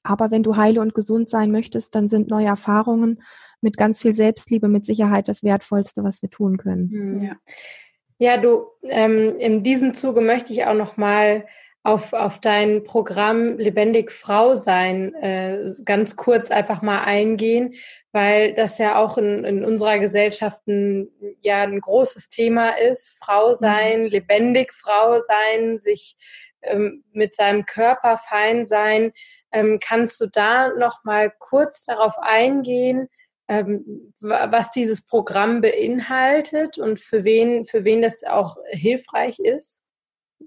Aber 0.03 0.31
wenn 0.31 0.43
du 0.43 0.55
heile 0.55 0.81
und 0.81 0.93
gesund 0.93 1.29
sein 1.29 1.51
möchtest, 1.51 1.95
dann 1.95 2.07
sind 2.07 2.29
neue 2.29 2.47
Erfahrungen 2.47 3.21
mit 3.61 3.77
ganz 3.77 4.01
viel 4.01 4.13
Selbstliebe 4.13 4.67
mit 4.67 4.85
Sicherheit 4.85 5.27
das 5.27 5.43
Wertvollste, 5.43 6.03
was 6.03 6.21
wir 6.21 6.29
tun 6.29 6.57
können. 6.57 6.89
Hm, 6.89 7.23
ja, 7.23 7.35
ja 8.17 8.37
du, 8.37 8.67
ähm, 8.83 9.35
in 9.37 9.63
diesem 9.63 9.93
Zuge 9.93 10.21
möchte 10.21 10.53
ich 10.53 10.65
auch 10.65 10.75
noch 10.75 10.97
mal 10.97 11.45
auf, 11.83 12.13
auf 12.13 12.39
dein 12.39 12.83
Programm 12.83 13.57
Lebendig 13.57 14.11
Frau 14.11 14.53
sein 14.53 15.13
äh, 15.15 15.71
ganz 15.85 16.15
kurz 16.17 16.51
einfach 16.51 16.81
mal 16.81 17.03
eingehen, 17.03 17.75
weil 18.11 18.53
das 18.53 18.77
ja 18.77 18.97
auch 18.97 19.17
in, 19.17 19.45
in 19.45 19.63
unserer 19.63 19.99
Gesellschaft 19.99 20.67
ein, 20.67 21.09
ja 21.41 21.61
ein 21.61 21.79
großes 21.79 22.29
Thema 22.29 22.71
ist. 22.71 23.17
Frau 23.21 23.53
sein, 23.53 24.03
mhm. 24.03 24.07
lebendig 24.07 24.73
Frau 24.73 25.19
sein, 25.21 25.77
sich 25.77 26.17
ähm, 26.61 27.03
mit 27.13 27.35
seinem 27.35 27.65
Körper 27.65 28.17
fein 28.17 28.65
sein. 28.65 29.13
Ähm, 29.51 29.79
kannst 29.81 30.21
du 30.21 30.27
da 30.27 30.73
noch 30.75 31.03
mal 31.03 31.31
kurz 31.39 31.85
darauf 31.85 32.17
eingehen, 32.19 33.09
ähm, 33.47 34.13
was 34.21 34.71
dieses 34.71 35.05
Programm 35.05 35.61
beinhaltet 35.61 36.77
und 36.77 36.99
für 36.99 37.23
wen, 37.23 37.65
für 37.65 37.83
wen 37.83 38.01
das 38.01 38.23
auch 38.23 38.57
hilfreich 38.69 39.39
ist? 39.39 39.81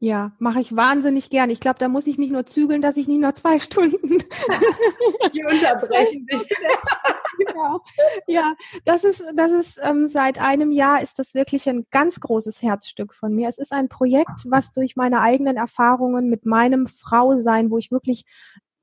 Ja, 0.00 0.32
mache 0.38 0.60
ich 0.60 0.74
wahnsinnig 0.74 1.28
gern. 1.28 1.50
Ich 1.50 1.60
glaube, 1.60 1.78
da 1.78 1.88
muss 1.88 2.06
ich 2.06 2.16
mich 2.16 2.30
nur 2.30 2.46
zügeln, 2.46 2.80
dass 2.80 2.96
ich 2.96 3.08
nicht 3.08 3.20
nur 3.20 3.34
zwei 3.34 3.58
Stunden. 3.58 4.18
Die 5.34 5.44
unterbrechen 5.44 6.26
dich. 6.32 6.48
genau. 7.38 7.80
Ja, 8.26 8.54
das 8.86 9.04
ist, 9.04 9.22
das 9.34 9.52
ist 9.52 9.78
ähm, 9.82 10.06
seit 10.06 10.40
einem 10.40 10.70
Jahr 10.70 11.02
ist 11.02 11.18
das 11.18 11.34
wirklich 11.34 11.68
ein 11.68 11.86
ganz 11.90 12.20
großes 12.20 12.62
Herzstück 12.62 13.12
von 13.12 13.34
mir. 13.34 13.48
Es 13.48 13.58
ist 13.58 13.72
ein 13.72 13.90
Projekt, 13.90 14.46
was 14.46 14.72
durch 14.72 14.96
meine 14.96 15.20
eigenen 15.20 15.58
Erfahrungen 15.58 16.30
mit 16.30 16.46
meinem 16.46 16.86
Frausein, 16.86 17.70
wo 17.70 17.76
ich 17.76 17.90
wirklich 17.90 18.24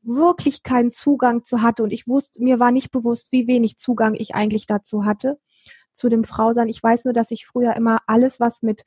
wirklich 0.02 0.64
keinen 0.64 0.92
Zugang 0.92 1.44
zu 1.44 1.62
hatte 1.62 1.84
und 1.84 1.92
ich 1.92 2.08
wusste, 2.08 2.44
mir 2.44 2.60
war 2.60 2.72
nicht 2.72 2.92
bewusst, 2.92 3.32
wie 3.32 3.48
wenig 3.48 3.78
Zugang 3.78 4.16
ich 4.16 4.36
eigentlich 4.36 4.66
dazu 4.66 5.06
hatte, 5.06 5.40
zu 5.94 6.10
dem 6.10 6.24
Frausein. 6.24 6.68
Ich 6.68 6.82
weiß 6.82 7.06
nur, 7.06 7.14
dass 7.14 7.32
ich 7.32 7.46
früher 7.46 7.76
immer 7.76 8.00
alles, 8.08 8.40
was 8.40 8.62
mit 8.62 8.84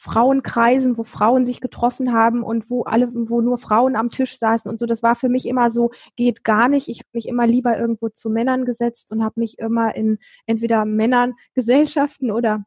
Frauenkreisen, 0.00 0.96
wo 0.96 1.02
Frauen 1.02 1.44
sich 1.44 1.60
getroffen 1.60 2.12
haben 2.12 2.44
und 2.44 2.70
wo 2.70 2.84
alle, 2.84 3.10
wo 3.12 3.40
nur 3.40 3.58
Frauen 3.58 3.96
am 3.96 4.10
Tisch 4.10 4.38
saßen 4.38 4.70
und 4.70 4.78
so, 4.78 4.86
das 4.86 5.02
war 5.02 5.16
für 5.16 5.28
mich 5.28 5.44
immer 5.44 5.72
so, 5.72 5.90
geht 6.14 6.44
gar 6.44 6.68
nicht. 6.68 6.88
Ich 6.88 7.00
habe 7.00 7.08
mich 7.14 7.26
immer 7.26 7.48
lieber 7.48 7.76
irgendwo 7.76 8.08
zu 8.08 8.30
Männern 8.30 8.64
gesetzt 8.64 9.10
und 9.10 9.24
habe 9.24 9.40
mich 9.40 9.58
immer 9.58 9.96
in 9.96 10.18
entweder 10.46 10.84
Männern, 10.84 11.34
Gesellschaften 11.54 12.30
oder 12.30 12.64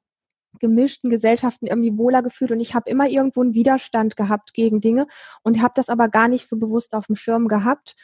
gemischten 0.60 1.10
Gesellschaften 1.10 1.68
irgendwie 1.68 1.98
wohler 1.98 2.22
gefühlt 2.22 2.52
und 2.52 2.60
ich 2.60 2.76
habe 2.76 2.90
immer 2.90 3.08
irgendwo 3.08 3.42
einen 3.42 3.54
Widerstand 3.54 4.16
gehabt 4.16 4.54
gegen 4.54 4.82
Dinge 4.82 5.08
und 5.44 5.62
habe 5.62 5.74
das 5.76 5.90
aber 5.90 6.10
gar 6.10 6.28
nicht 6.28 6.48
so 6.48 6.58
bewusst 6.58 6.94
auf 6.94 7.08
dem 7.08 7.16
Schirm 7.16 7.48
gehabt, 7.48 7.96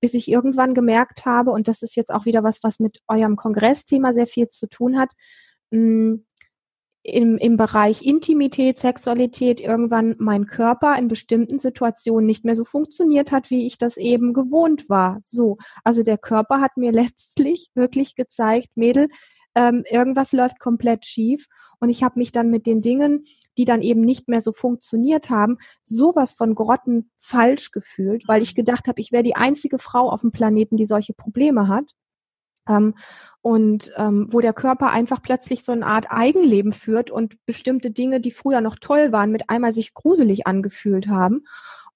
bis 0.00 0.14
ich 0.14 0.28
irgendwann 0.28 0.74
gemerkt 0.74 1.24
habe, 1.24 1.50
und 1.50 1.68
das 1.68 1.82
ist 1.82 1.96
jetzt 1.96 2.12
auch 2.12 2.26
wieder 2.26 2.44
was, 2.44 2.62
was 2.62 2.78
mit 2.78 3.00
eurem 3.08 3.36
Kongressthema 3.36 4.12
sehr 4.12 4.26
viel 4.26 4.48
zu 4.48 4.68
tun 4.68 4.98
hat, 4.98 5.10
mm, 5.70 6.16
im, 7.06 7.38
im 7.38 7.56
Bereich 7.56 8.02
Intimität, 8.02 8.80
Sexualität 8.80 9.60
irgendwann 9.60 10.16
mein 10.18 10.46
Körper 10.46 10.98
in 10.98 11.06
bestimmten 11.06 11.60
Situationen 11.60 12.26
nicht 12.26 12.44
mehr 12.44 12.56
so 12.56 12.64
funktioniert 12.64 13.30
hat, 13.30 13.50
wie 13.50 13.64
ich 13.66 13.78
das 13.78 13.96
eben 13.96 14.32
gewohnt 14.32 14.88
war. 14.88 15.20
So, 15.22 15.56
also 15.84 16.02
der 16.02 16.18
Körper 16.18 16.60
hat 16.60 16.76
mir 16.76 16.90
letztlich 16.92 17.70
wirklich 17.74 18.16
gezeigt, 18.16 18.70
Mädel, 18.74 19.08
ähm, 19.56 19.84
irgendwas 19.90 20.32
läuft 20.32 20.60
komplett 20.60 21.04
schief 21.04 21.48
und 21.78 21.90
ich 21.90 22.02
habe 22.02 22.18
mich 22.18 22.32
dann 22.32 22.50
mit 22.50 22.66
den 22.66 22.80
Dingen, 22.80 23.24
die 23.56 23.64
dann 23.64 23.82
eben 23.82 24.00
nicht 24.00 24.28
mehr 24.28 24.40
so 24.40 24.52
funktioniert 24.52 25.30
haben, 25.30 25.58
sowas 25.82 26.32
von 26.32 26.54
Grotten 26.54 27.10
falsch 27.18 27.70
gefühlt, 27.70 28.26
weil 28.28 28.42
ich 28.42 28.54
gedacht 28.54 28.86
habe, 28.86 29.00
ich 29.00 29.12
wäre 29.12 29.22
die 29.22 29.36
einzige 29.36 29.78
Frau 29.78 30.10
auf 30.10 30.20
dem 30.20 30.32
Planeten, 30.32 30.76
die 30.76 30.86
solche 30.86 31.12
Probleme 31.12 31.68
hat. 31.68 31.84
Ähm, 32.68 32.94
und 33.42 33.92
ähm, 33.96 34.26
wo 34.30 34.40
der 34.40 34.52
Körper 34.52 34.90
einfach 34.90 35.22
plötzlich 35.22 35.62
so 35.64 35.70
eine 35.70 35.86
Art 35.86 36.10
Eigenleben 36.10 36.72
führt 36.72 37.10
und 37.10 37.36
bestimmte 37.46 37.92
Dinge, 37.92 38.20
die 38.20 38.32
früher 38.32 38.60
noch 38.60 38.76
toll 38.76 39.12
waren, 39.12 39.30
mit 39.30 39.48
einmal 39.48 39.72
sich 39.72 39.94
gruselig 39.94 40.46
angefühlt 40.46 41.06
haben. 41.06 41.44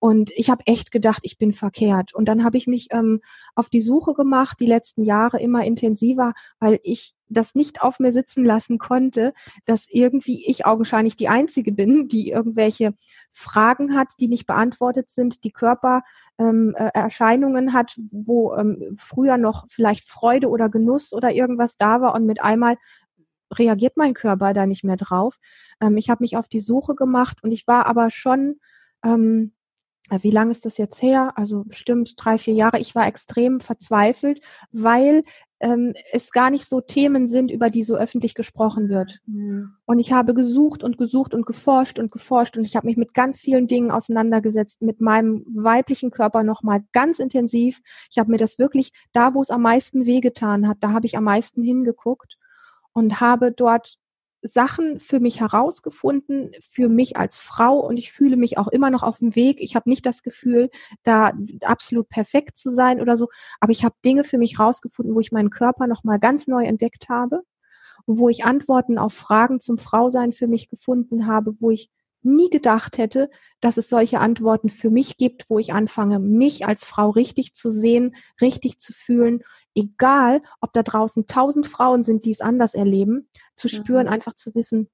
Und 0.01 0.31
ich 0.35 0.49
habe 0.49 0.67
echt 0.67 0.91
gedacht, 0.93 1.21
ich 1.25 1.37
bin 1.37 1.53
verkehrt. 1.53 2.15
Und 2.15 2.25
dann 2.25 2.43
habe 2.43 2.57
ich 2.57 2.67
mich 2.67 2.89
ähm, 2.91 3.21
auf 3.55 3.69
die 3.69 3.83
Suche 3.83 4.15
gemacht, 4.15 4.57
die 4.59 4.67
letzten 4.67 5.05
Jahre 5.05 5.39
immer 5.39 5.63
intensiver, 5.63 6.33
weil 6.59 6.81
ich 6.83 7.15
das 7.29 7.55
nicht 7.55 7.83
auf 7.83 8.01
mir 8.01 8.11
sitzen 8.11 8.43
lassen 8.45 8.79
konnte, 8.79 9.35
dass 9.67 9.85
irgendwie 9.89 10.47
ich 10.47 10.65
augenscheinlich 10.65 11.17
die 11.17 11.29
Einzige 11.29 11.71
bin, 11.71 12.09
die 12.09 12.31
irgendwelche 12.31 12.95
Fragen 13.31 13.95
hat, 13.95 14.15
die 14.21 14.29
nicht 14.29 14.47
beantwortet 14.47 15.11
sind, 15.11 15.45
die 15.45 15.53
Körpererscheinungen 15.53 17.65
ähm, 17.65 17.69
äh, 17.69 17.73
hat, 17.73 17.95
wo 18.11 18.55
ähm, 18.55 18.95
früher 18.97 19.37
noch 19.37 19.67
vielleicht 19.69 20.09
Freude 20.09 20.49
oder 20.49 20.71
Genuss 20.71 21.13
oder 21.13 21.33
irgendwas 21.33 21.77
da 21.77 22.01
war 22.01 22.15
und 22.15 22.25
mit 22.25 22.41
einmal 22.41 22.79
reagiert 23.53 23.99
mein 23.99 24.15
Körper 24.15 24.55
da 24.55 24.65
nicht 24.65 24.83
mehr 24.83 24.97
drauf. 24.97 25.39
Ähm, 25.81 25.99
ich 25.99 26.09
habe 26.09 26.25
mich 26.25 26.39
auf 26.39 26.49
die 26.49 26.61
Suche 26.61 26.95
gemacht 26.95 27.45
und 27.45 27.51
ich 27.51 27.67
war 27.67 27.85
aber 27.85 28.09
schon 28.09 28.61
ähm, 29.05 29.53
äh, 29.53 29.60
wie 30.23 30.31
lange 30.31 30.51
ist 30.51 30.67
das 30.67 30.79
jetzt 30.79 31.01
her? 31.03 31.33
Also 31.37 31.65
bestimmt 31.65 32.15
drei, 32.17 32.39
vier 32.39 32.55
Jahre. 32.55 32.81
Ich 32.81 32.95
war 32.95 33.07
extrem 33.07 33.61
verzweifelt, 33.61 34.41
weil 34.73 35.23
ähm, 35.61 35.93
es 36.13 36.33
gar 36.33 36.51
nicht 36.51 36.67
so 36.67 36.81
Themen 36.81 37.27
sind, 37.27 37.51
über 37.51 37.69
die 37.69 37.83
so 37.83 37.95
öffentlich 37.95 38.35
gesprochen 38.35 38.89
wird. 38.89 39.21
Mhm. 39.27 39.75
Und 39.85 39.99
ich 39.99 40.13
habe 40.13 40.33
gesucht 40.33 40.83
und 40.83 40.97
gesucht 40.97 41.35
und 41.35 41.45
geforscht 41.45 41.99
und 41.99 42.11
geforscht 42.11 42.57
und 42.57 42.65
ich 42.65 42.77
habe 42.77 42.87
mich 42.87 42.97
mit 42.97 43.13
ganz 43.13 43.41
vielen 43.41 43.67
Dingen 43.67 43.91
auseinandergesetzt, 43.91 44.81
mit 44.81 45.01
meinem 45.01 45.45
weiblichen 45.47 46.11
Körper 46.11 46.43
nochmal 46.43 46.83
ganz 46.93 47.19
intensiv. 47.19 47.81
Ich 48.11 48.19
habe 48.19 48.31
mir 48.31 48.39
das 48.39 48.59
wirklich, 48.59 48.93
da 49.13 49.35
wo 49.35 49.43
es 49.43 49.51
am 49.51 49.63
meisten 49.63 50.07
wehgetan 50.07 50.67
hat, 50.67 50.79
da 50.81 50.93
habe 50.93 51.07
ich 51.07 51.17
am 51.17 51.25
meisten 51.25 51.63
hingeguckt 51.63 52.39
und 52.93 53.21
habe 53.21 53.53
dort 53.53 53.99
Sachen 54.43 55.01
für 55.01 55.21
mich 55.21 55.41
herausgefunden, 55.41 56.53
für 56.61 56.89
mich 56.89 57.17
als 57.17 57.39
Frau 57.39 57.79
und 57.79 57.99
ich 57.99 58.11
fühle 58.11 58.37
mich 58.37 58.57
auch 58.59 58.69
immer 58.69 58.91
noch 58.91 59.03
auf 59.03 59.19
dem 59.19 59.35
Weg. 59.35 59.61
Ich 59.61 59.77
habe 59.77 59.89
nicht 59.89 60.07
das 60.07 60.23
Gefühl, 60.23 60.71
da 61.03 61.33
absolut 61.63 62.09
perfekt 62.09 62.57
zu 62.57 62.71
sein 62.71 63.01
oder 63.01 63.17
so, 63.17 63.29
aber 63.61 63.73
ich 63.73 63.85
habe 63.85 63.95
Dinge 64.05 64.25
für 64.25 64.39
mich 64.39 64.59
herausgefunden, 64.59 65.15
wo 65.15 65.21
ich 65.21 65.33
meinen 65.33 65.51
Körper 65.51 65.87
nochmal 65.87 66.19
ganz 66.19 66.47
neu 66.47 66.65
entdeckt 66.65 67.09
habe, 67.09 67.43
wo 68.07 68.29
ich 68.29 68.45
Antworten 68.45 68.99
auf 68.99 69.13
Fragen 69.13 69.61
zum 69.61 69.79
Frausein 69.79 70.33
für 70.33 70.47
mich 70.47 70.69
gefunden 70.71 71.27
habe, 71.27 71.61
wo 71.61 71.71
ich 71.71 71.91
nie 72.23 72.51
gedacht 72.51 72.99
hätte, 72.99 73.31
dass 73.61 73.77
es 73.77 73.89
solche 73.89 74.21
Antworten 74.21 74.69
für 74.69 74.91
mich 74.91 75.17
gibt, 75.17 75.49
wo 75.49 75.59
ich 75.59 75.73
anfange, 75.73 76.19
mich 76.19 76.67
als 76.67 76.85
Frau 76.85 77.11
richtig 77.11 77.55
zu 77.55 77.71
sehen, 77.71 78.15
richtig 78.41 78.79
zu 78.79 78.93
fühlen, 78.93 79.43
egal 79.75 80.43
ob 80.61 80.73
da 80.73 80.83
draußen 80.83 81.27
tausend 81.27 81.67
Frauen 81.67 82.03
sind, 82.03 82.25
die 82.25 82.31
es 82.31 82.41
anders 82.41 82.75
erleben, 82.75 83.29
zu 83.61 83.69
spüren, 83.69 84.07
mhm. 84.07 84.13
einfach 84.13 84.35
zu 84.35 84.55
wissen, 84.55 84.89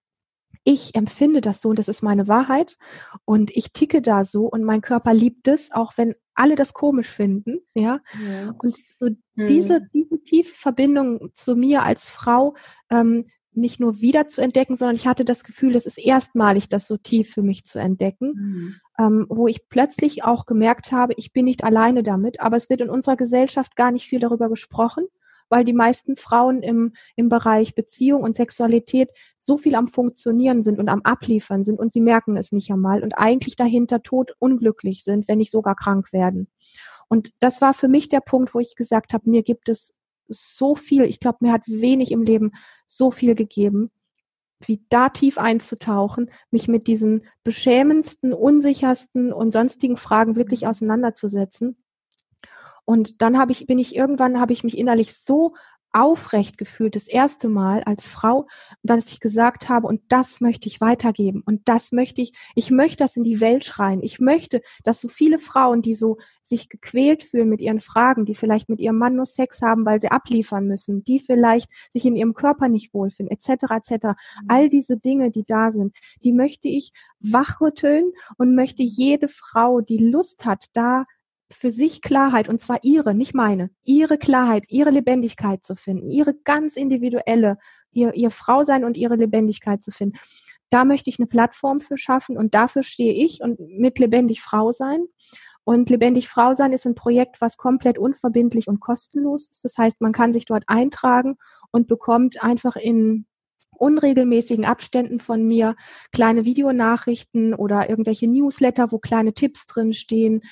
ich 0.65 0.95
empfinde 0.95 1.41
das 1.41 1.61
so 1.61 1.69
und 1.69 1.79
das 1.79 1.89
ist 1.89 2.03
meine 2.03 2.29
Wahrheit 2.29 2.77
und 3.25 3.51
ich 3.57 3.73
ticke 3.73 4.03
da 4.03 4.25
so 4.25 4.47
und 4.47 4.65
mein 4.65 4.81
Körper 4.81 5.15
liebt 5.15 5.49
es, 5.49 5.71
auch 5.73 5.93
wenn 5.97 6.15
alle 6.35 6.57
das 6.57 6.75
komisch 6.75 7.09
finden, 7.09 7.61
ja. 7.75 8.01
Yes. 8.19 8.55
Und 8.63 8.77
so 8.99 9.07
mhm. 9.07 9.47
diese, 9.47 9.81
diese 9.93 10.23
tiefe 10.25 10.55
Verbindung 10.55 11.31
zu 11.35 11.55
mir 11.55 11.83
als 11.83 12.09
Frau 12.09 12.57
ähm, 12.91 13.27
nicht 13.53 13.81
nur 13.81 14.01
wieder 14.01 14.27
zu 14.27 14.43
entdecken, 14.43 14.77
sondern 14.77 14.97
ich 14.97 15.07
hatte 15.07 15.25
das 15.25 15.45
Gefühl, 15.45 15.77
es 15.77 15.87
ist 15.87 15.99
erstmalig, 15.99 16.69
das 16.69 16.87
so 16.87 16.97
tief 16.97 17.31
für 17.31 17.43
mich 17.43 17.65
zu 17.65 17.79
entdecken, 17.79 18.33
mhm. 18.35 18.75
ähm, 18.99 19.27
wo 19.29 19.49
ich 19.49 19.69
plötzlich 19.69 20.25
auch 20.25 20.47
gemerkt 20.47 20.93
habe, 20.93 21.15
ich 21.17 21.33
bin 21.33 21.47
nicht 21.47 21.65
alleine 21.65 22.03
damit, 22.03 22.41
aber 22.41 22.57
es 22.57 22.69
wird 22.69 22.83
in 22.83 22.91
unserer 22.91 23.17
Gesellschaft 23.17 23.77
gar 23.77 23.93
nicht 23.93 24.07
viel 24.07 24.21
darüber 24.21 24.49
gesprochen, 24.49 25.07
weil 25.49 25.65
die 25.65 25.73
meisten 25.73 26.17
Frauen 26.17 26.63
im, 26.63 26.93
im 27.15 27.29
Bereich 27.29 27.75
Beziehung 27.75 28.23
und 28.23 28.35
Sexualität 28.35 29.11
so 29.39 29.57
viel 29.57 29.75
am 29.75 29.87
Funktionieren 29.87 30.63
sind 30.63 30.79
und 30.79 30.89
am 30.89 31.03
Abliefern 31.03 31.65
sind 31.65 31.79
und 31.79 31.93
sie 31.93 32.01
merken 32.01 32.37
es 32.37 32.53
nicht 32.53 32.71
einmal 32.71 33.03
und 33.03 33.13
eigentlich 33.13 33.57
dahinter 33.57 34.03
tot 34.03 34.33
unglücklich 34.39 35.05
sind, 35.05 35.29
wenn 35.29 35.39
nicht 35.39 35.53
sogar 35.53 35.77
krank 35.77 36.13
werden. 36.13 36.49
Und 37.09 37.33
das 37.39 37.61
war 37.61 37.73
für 37.73 37.89
mich 37.89 38.09
der 38.09 38.21
Punkt, 38.21 38.55
wo 38.55 38.61
ich 38.61 38.75
gesagt 38.75 39.13
habe, 39.13 39.31
mir 39.31 39.43
gibt 39.43 39.69
es 39.69 39.95
so 40.29 40.75
viel, 40.75 41.05
ich 41.05 41.21
glaube, 41.21 41.39
mir 41.41 41.53
hat 41.53 41.63
wenig 41.67 42.11
im 42.11 42.23
Leben 42.23 42.53
so 42.87 43.11
viel 43.11 43.35
gegeben, 43.35 43.91
wie 44.65 44.83
da 44.89 45.11
tief 45.11 45.39
einzutauchen, 45.39 46.31
mich 46.51 46.67
mit 46.67 46.87
diesen 46.87 47.27
beschämendsten, 47.45 48.33
unsichersten 48.33 49.33
und 49.33 49.53
sonstigen 49.53 49.97
Fragen 49.97 50.37
wirklich 50.37 50.67
auseinanderzusetzen. 50.67 51.77
Und 52.87 53.21
dann 53.21 53.37
habe 53.37 53.53
ich, 53.53 53.67
bin 53.67 53.79
ich 53.79 53.95
irgendwann, 53.95 54.41
habe 54.41 54.55
ich 54.55 54.65
mich 54.65 54.79
innerlich 54.79 55.15
so 55.15 55.55
aufrecht 55.97 56.59
gefühlt, 56.59 56.95
das 56.95 57.09
erste 57.09 57.49
Mal 57.49 57.83
als 57.85 58.05
Frau, 58.05 58.47
dass 58.83 59.11
ich 59.11 59.19
gesagt 59.19 59.71
habe, 59.71 59.87
und 59.87 60.03
das 60.09 60.43
möchte 60.43 60.69
ich 60.69 60.83
weitergeben. 60.83 61.43
Und 61.47 61.63
das 61.69 61.91
möchte 61.91 62.21
ich, 62.21 62.35
ich 62.55 62.71
möchte 62.71 62.99
das 62.99 63.17
in 63.17 63.25
die 63.25 63.41
Welt 63.41 63.65
schreien. 63.65 64.03
Ich 64.03 64.21
möchte, 64.21 64.61
dass 64.85 65.01
so 65.01 65.09
viele 65.09 65.39
Frauen, 65.39 65.81
die 65.81 65.95
so 65.95 66.19
sich 66.43 66.69
gequält 66.69 67.23
fühlen 67.23 67.49
mit 67.49 67.63
ihren 67.63 67.81
Fragen, 67.81 68.27
die 68.27 68.35
vielleicht 68.35 68.69
mit 68.69 68.81
ihrem 68.81 68.99
Mann 68.99 69.17
nur 69.17 69.25
Sex 69.25 69.63
haben, 69.63 69.87
weil 69.87 69.99
sie 69.99 70.11
abliefern 70.11 70.67
müssen, 70.67 71.03
die 71.03 71.19
vielleicht 71.19 71.71
sich 71.91 72.05
in 72.05 72.15
ihrem 72.15 72.35
Körper 72.35 72.69
nicht 72.69 72.93
wohlfühlen, 72.93 73.31
etc., 73.31 73.65
etc. 73.71 73.91
Mhm. 73.93 74.15
All 74.49 74.69
diese 74.69 74.99
Dinge, 74.99 75.31
die 75.31 75.45
da 75.45 75.73
sind, 75.73 75.97
die 76.23 76.33
möchte 76.33 76.69
ich 76.69 76.93
wachrütteln 77.21 78.13
und 78.37 78.55
möchte 78.55 78.83
jede 78.83 79.29
Frau, 79.29 79.81
die 79.81 79.99
Lust 79.99 80.45
hat, 80.45 80.67
da 80.75 81.07
für 81.51 81.71
sich 81.71 82.03
Klarheit, 82.03 82.49
und 82.49 82.61
zwar 82.61 82.83
ihre, 82.83 83.15
nicht 83.15 83.35
meine, 83.35 83.71
ihre 83.85 84.19
Klarheit, 84.19 84.67
ihre 84.69 84.91
Lebendigkeit 84.91 85.65
zu 85.65 85.75
finden, 85.75 86.11
ihre 86.11 86.35
ganz 86.35 86.77
individuelle, 86.77 87.59
ihr, 87.93 88.15
ihr 88.15 88.31
Frausein 88.31 88.85
und 88.85 88.97
ihre 88.97 89.17
Lebendigkeit 89.17 89.83
zu 89.83 89.91
finden. 89.91 90.19
Da 90.71 90.85
möchte 90.85 91.11
ich 91.11 91.19
eine 91.19 91.29
Plattform 91.29 91.81
für 91.81 91.97
schaffen 91.97 92.37
und 92.37 92.55
dafür 92.55 92.83
stehe 92.83 93.13
ich 93.13 93.41
und 93.41 93.61
mit 93.61 93.99
lebendig 93.99 94.43
Frau 94.43 94.73
sein. 94.73 95.07
Und 95.63 95.91
lebendig 95.91 96.29
Frau 96.29 96.55
sein 96.55 96.73
ist 96.73 96.87
ein 96.87 96.95
Projekt, 96.95 97.41
was 97.41 97.57
komplett 97.57 97.99
unverbindlich 97.99 98.69
und 98.69 98.81
kostenlos 98.81 99.49
ist. 99.49 99.65
Das 99.65 99.77
heißt, 99.77 100.01
man 100.01 100.13
kann 100.13 100.33
sich 100.33 100.45
dort 100.45 100.65
eintragen 100.69 101.39
und 101.71 101.89
bekommt 101.89 102.43
einfach 102.43 102.77
in 102.77 103.27
unregelmäßigen 103.71 104.65
Abständen 104.65 105.21
von 105.21 105.45
mir 105.45 105.77
kleine 106.13 106.45
Videonachrichten 106.45 107.55
oder 107.55 107.91
irgendwelche 107.91 108.27
Newsletter, 108.27 108.91
wo 108.93 108.99
kleine 108.99 109.35
Tipps 109.35 109.67
drin 109.67 109.93
stehen, 109.93 110.43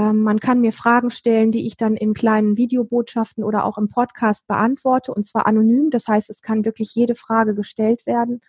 man 0.00 0.40
kann 0.40 0.60
mir 0.60 0.72
Fragen 0.72 1.10
stellen, 1.10 1.52
die 1.52 1.66
ich 1.66 1.76
dann 1.76 1.96
in 1.96 2.14
kleinen 2.14 2.56
Videobotschaften 2.56 3.44
oder 3.44 3.64
auch 3.64 3.78
im 3.78 3.88
Podcast 3.88 4.46
beantworte 4.46 5.12
und 5.12 5.26
zwar 5.26 5.46
anonym. 5.46 5.90
Das 5.90 6.06
heißt, 6.06 6.30
es 6.30 6.42
kann 6.42 6.64
wirklich 6.64 6.94
jede 6.94 7.14
Frage 7.14 7.54
gestellt 7.54 8.06
werden. 8.06 8.40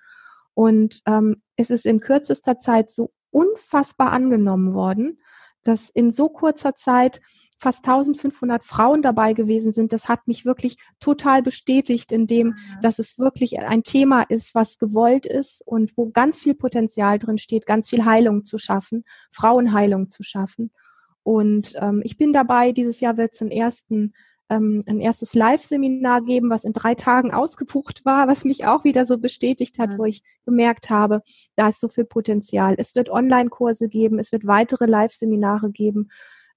Und 0.54 1.02
ähm, 1.06 1.41
es 1.56 1.70
ist 1.70 1.86
in 1.86 1.99
kürzester 1.99 2.58
Zeit 2.58 2.89
so 2.89 3.12
unfassbar 3.32 4.12
angenommen 4.12 4.74
worden, 4.74 5.20
dass 5.64 5.89
in 5.89 6.12
so 6.12 6.30
kurzer 6.30 6.76
Zeit 6.76 7.22
fast 7.58 7.86
1500 7.88 8.64
Frauen 8.64 9.04
dabei 9.04 9.34
gewesen 9.34 9.72
sind. 9.72 9.93
Das 9.93 10.08
hat 10.08 10.28
mich 10.28 10.45
wirklich 10.45 10.78
total 10.99 11.43
bestätigt 11.43 12.12
in 12.12 12.26
dem, 12.26 12.56
dass 12.82 12.97
es 12.97 13.20
wirklich 13.20 13.60
ein 13.60 13.84
Thema 13.84 14.24
ist, 14.24 14.56
was 14.56 14.80
gewollt 14.80 15.28
ist 15.28 15.62
und 15.66 15.95
wo 15.95 16.10
ganz 16.10 16.39
viel 16.39 16.56
Potenzial 16.56 17.20
drin 17.20 17.38
steht, 17.38 17.68
ganz 17.68 17.89
viel 17.89 18.04
Heilung 18.04 18.45
zu 18.45 18.58
schaffen, 18.58 19.06
Frauenheilung 19.30 20.10
zu 20.10 20.24
schaffen. 20.24 20.72
Und 21.24 21.76
ähm, 21.80 22.02
ich 22.04 22.18
bin 22.18 22.34
dabei, 22.34 22.72
dieses 22.72 23.00
Jahr 23.00 23.18
wird 23.18 23.34
es 23.34 23.42
einen 23.42 23.52
ersten 23.52 24.14
ähm, 24.52 24.84
ein 24.86 25.00
erstes 25.00 25.34
Live-Seminar 25.34 26.24
geben, 26.24 26.50
was 26.50 26.66
in 26.66 26.74
drei 26.74 26.94
Tagen 26.94 27.32
ausgebucht 27.32 28.04
war, 28.04 28.28
was 28.28 28.44
mich 28.44 28.66
auch 28.66 28.84
wieder 28.84 29.06
so 29.06 29.18
bestätigt 29.18 29.80
hat, 29.80 29.92
ja. 29.92 29.98
wo 29.98 30.04
ich 30.04 30.24
gemerkt 30.46 30.90
habe, 30.90 31.22
da 31.56 31.70
ist 31.70 31.80
so 31.80 31.88
viel 31.88 32.04
Potenzial. 32.04 32.76
Es 32.78 32.94
wird 32.94 33.10
Online-Kurse 33.10 33.88
geben, 33.88 34.20
es 34.20 34.34
wird 34.34 34.46
weitere 34.46 34.88
Live-Seminare 34.88 35.72
geben. 35.72 36.10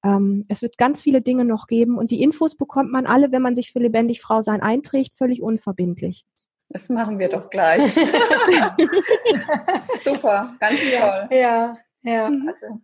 Ähm, 0.03 0.43
es 0.49 0.61
wird 0.61 0.77
ganz 0.77 1.03
viele 1.03 1.23
Dinge 1.23 1.45
noch 1.45 1.69
geben 1.69 1.97
und 1.97 2.11
die 2.11 2.21
Infos 2.21 2.57
bekommt 2.57 2.91
man 2.91 3.07
alle, 3.07 3.31
wenn 3.31 3.43
man 3.43 3.55
sich 3.55 3.71
für 3.71 3.79
lebendig 3.79 4.21
Frau 4.21 4.43
sein 4.43 4.61
einträgt, 4.61 5.17
völlig 5.17 5.41
unverbindlich. 5.41 6.25
Das 6.71 6.89
machen 6.89 7.21
wir 7.21 7.29
doch 7.29 7.49
gleich. 7.49 7.95
Super, 10.03 10.57
ganz 10.59 10.81
toll. 10.81 11.29
Ja, 11.31 11.75
ja. 12.03 12.33
Also 12.49 12.81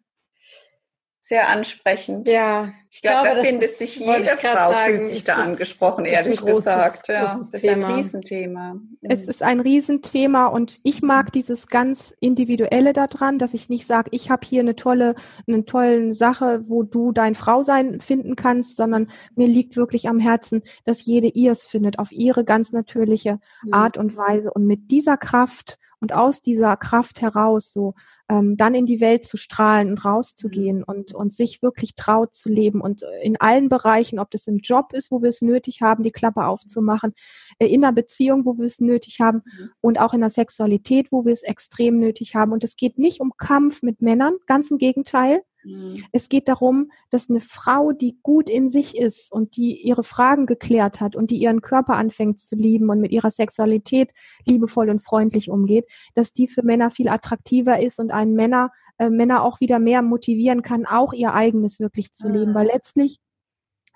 sehr 1.23 1.51
ansprechend. 1.51 2.27
Ja, 2.29 2.73
ich, 2.91 3.03
glaube, 3.03 3.29
da 3.29 3.43
findet 3.43 3.71
sich 3.75 3.99
jede 3.99 4.25
Frau 4.25 4.73
sagen, 4.73 4.97
fühlt 4.97 5.09
sich 5.09 5.23
da 5.23 5.35
angesprochen, 5.37 6.07
ehrlich 6.07 6.41
großes, 6.41 6.57
gesagt. 6.57 7.09
Ja, 7.09 7.37
das 7.37 7.53
ist 7.53 7.61
Thema. 7.61 7.89
ein 7.89 7.95
Riesenthema. 7.95 8.77
Es 9.03 9.29
ist 9.29 9.43
ein 9.43 9.61
Riesenthema 9.61 10.47
und 10.47 10.81
ich 10.83 11.03
mag 11.03 11.31
dieses 11.33 11.67
ganz 11.67 12.15
Individuelle 12.21 12.95
daran, 12.95 13.39
dass 13.39 13.53
ich 13.53 13.69
nicht 13.69 13.87
sage, 13.87 14.09
ich 14.13 14.31
habe 14.31 14.47
hier 14.47 14.61
eine 14.61 14.77
tolle, 14.77 15.15
eine 15.47 15.67
tolle 15.67 16.15
Sache, 16.15 16.63
wo 16.69 16.83
du 16.85 17.13
dein 17.13 17.35
Frausein 17.35 18.01
finden 18.01 18.35
kannst, 18.35 18.77
sondern 18.77 19.09
mir 19.37 19.47
liegt 19.47 19.77
wirklich 19.77 20.09
am 20.09 20.21
Herzen, 20.21 20.63
dass 20.87 21.05
jede 21.05 21.29
ihrs 21.29 21.67
findet, 21.67 21.99
auf 21.99 22.13
ihre 22.13 22.45
ganz 22.45 22.73
natürliche 22.73 23.41
Art 23.71 23.99
und 23.99 24.17
Weise. 24.17 24.51
Und 24.53 24.67
mit 24.67 24.91
dieser 24.91 25.19
Kraft 25.19 25.79
und 26.01 26.15
aus 26.15 26.41
dieser 26.41 26.77
Kraft 26.77 27.21
heraus 27.21 27.73
so 27.73 27.95
ähm, 28.31 28.57
dann 28.57 28.75
in 28.75 28.87
die 28.87 29.01
Welt 29.01 29.27
zu 29.27 29.37
strahlen 29.37 29.91
und 29.91 30.05
rauszugehen 30.05 30.79
mhm. 30.79 30.85
und, 30.87 31.15
und 31.15 31.35
sich 31.35 31.63
wirklich 31.63 31.97
traut 31.97 32.33
zu 32.33 32.49
leben 32.49 32.81
und 32.81 33.03
in 33.23 33.41
allen 33.41 33.69
Bereichen, 33.69 34.21
ob 34.21 34.31
das 34.31 34.47
im 34.47 34.59
Job 34.59 34.93
ist, 34.93 35.11
wo 35.11 35.21
wir 35.21 35.29
es 35.29 35.43
nötig 35.43 35.83
haben, 35.83 36.05
die 36.05 36.13
Klappe 36.13 36.45
aufzumachen, 36.45 37.13
äh, 37.59 37.67
in 37.67 37.85
einer 37.85 37.93
Beziehung, 37.93 38.45
wo 38.45 38.57
wir 38.57 38.67
es 38.67 38.81
nötig 38.81 39.19
haben 39.21 39.43
mhm. 39.45 39.71
und 39.81 40.01
auch 40.01 40.15
in 40.15 40.21
der 40.21 40.31
Sexualität, 40.31 41.11
wo 41.11 41.25
wir 41.25 41.33
es 41.33 41.43
extrem 41.43 41.99
nötig 41.99 42.37
haben. 42.37 42.53
Und 42.53 42.63
es 42.63 42.77
geht 42.77 42.99
nicht 42.99 43.21
um 43.21 43.33
Kampf 43.37 43.83
mit 43.83 44.01
Männern, 44.01 44.37
ganz 44.47 44.71
im 44.71 44.79
Gegenteil. 44.79 45.43
Mhm. 45.65 46.03
Es 46.13 46.29
geht 46.29 46.49
darum, 46.49 46.91
dass 47.11 47.31
eine 47.31 47.41
Frau, 47.41 47.93
die 47.93 48.19
gut 48.23 48.49
in 48.49 48.69
sich 48.69 48.97
ist 48.97 49.33
und 49.33 49.57
die 49.57 49.81
ihre 49.81 50.03
Fragen 50.03 50.47
geklärt 50.47 51.01
hat 51.01 51.17
und 51.17 51.31
die 51.31 51.39
ihren 51.39 51.61
Körper 51.61 51.95
anfängt 51.95 52.41
zu 52.41 52.57
lieben 52.57 52.91
und 52.91 53.01
mit 53.01 53.13
ihrer 53.13 53.31
Sexualität 53.31 54.13
liebevoll 54.47 54.91
und 54.91 55.01
freundlich 55.01 55.51
umgeht, 55.51 55.87
dass 56.15 56.33
die 56.33 56.49
für 56.49 56.63
Männer 56.63 56.91
viel 56.91 57.09
attraktiver 57.09 57.81
ist 57.81 58.01
und 58.01 58.11
einen 58.11 58.35
Männer, 58.35 58.71
äh, 58.99 59.11
Männer 59.11 59.43
auch 59.43 59.61
wieder 59.61 59.79
mehr 59.79 60.03
motivieren 60.03 60.63
kann, 60.63 60.87
auch 60.87 61.13
ihr 61.13 61.35
eigenes 61.35 61.81
wirklich 61.81 62.13
zu 62.13 62.29
leben. 62.29 62.55
Weil 62.55 62.67
letztlich 62.67 63.21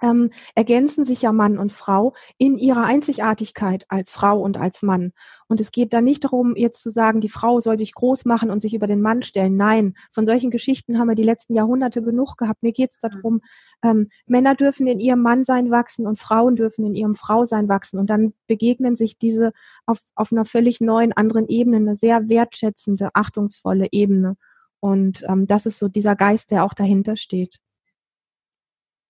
ähm, 0.02 0.30
ergänzen 0.54 1.04
sich 1.04 1.22
ja 1.22 1.32
Mann 1.32 1.58
und 1.58 1.72
Frau 1.72 2.14
in 2.38 2.58
ihrer 2.58 2.84
Einzigartigkeit 2.84 3.84
als 3.88 4.10
Frau 4.10 4.40
und 4.40 4.56
als 4.56 4.82
Mann. 4.82 5.12
Und 5.46 5.60
es 5.60 5.72
geht 5.72 5.92
da 5.92 6.00
nicht 6.00 6.24
darum, 6.24 6.56
jetzt 6.56 6.82
zu 6.82 6.90
sagen, 6.90 7.20
die 7.20 7.28
Frau 7.28 7.60
soll 7.60 7.78
sich 7.78 7.94
groß 7.94 8.24
machen 8.24 8.50
und 8.50 8.60
sich 8.60 8.74
über 8.74 8.86
den 8.86 9.00
Mann 9.00 9.22
stellen. 9.22 9.56
Nein, 9.56 9.94
von 10.10 10.26
solchen 10.26 10.50
Geschichten 10.50 10.98
haben 10.98 11.08
wir 11.08 11.14
die 11.14 11.22
letzten 11.22 11.54
Jahrhunderte 11.54 12.02
genug 12.02 12.36
gehabt. 12.36 12.62
Mir 12.62 12.72
geht 12.72 12.92
es 12.92 12.98
darum, 12.98 13.40
ähm, 13.82 14.08
Männer 14.26 14.54
dürfen 14.54 14.86
in 14.86 15.00
ihrem 15.00 15.22
Mannsein 15.22 15.70
wachsen 15.70 16.06
und 16.06 16.18
Frauen 16.18 16.56
dürfen 16.56 16.84
in 16.86 16.94
ihrem 16.94 17.14
Frausein 17.14 17.68
wachsen. 17.68 17.98
Und 17.98 18.08
dann 18.10 18.34
begegnen 18.46 18.96
sich 18.96 19.18
diese 19.18 19.52
auf, 19.86 20.00
auf 20.14 20.32
einer 20.32 20.44
völlig 20.44 20.80
neuen, 20.80 21.12
anderen 21.12 21.48
Ebene, 21.48 21.76
eine 21.76 21.96
sehr 21.96 22.28
wertschätzende, 22.28 23.10
achtungsvolle 23.14 23.88
Ebene. 23.92 24.36
Und 24.80 25.24
ähm, 25.28 25.46
das 25.46 25.66
ist 25.66 25.78
so 25.78 25.88
dieser 25.88 26.16
Geist, 26.16 26.50
der 26.50 26.64
auch 26.64 26.74
dahinter 26.74 27.16
steht. 27.16 27.58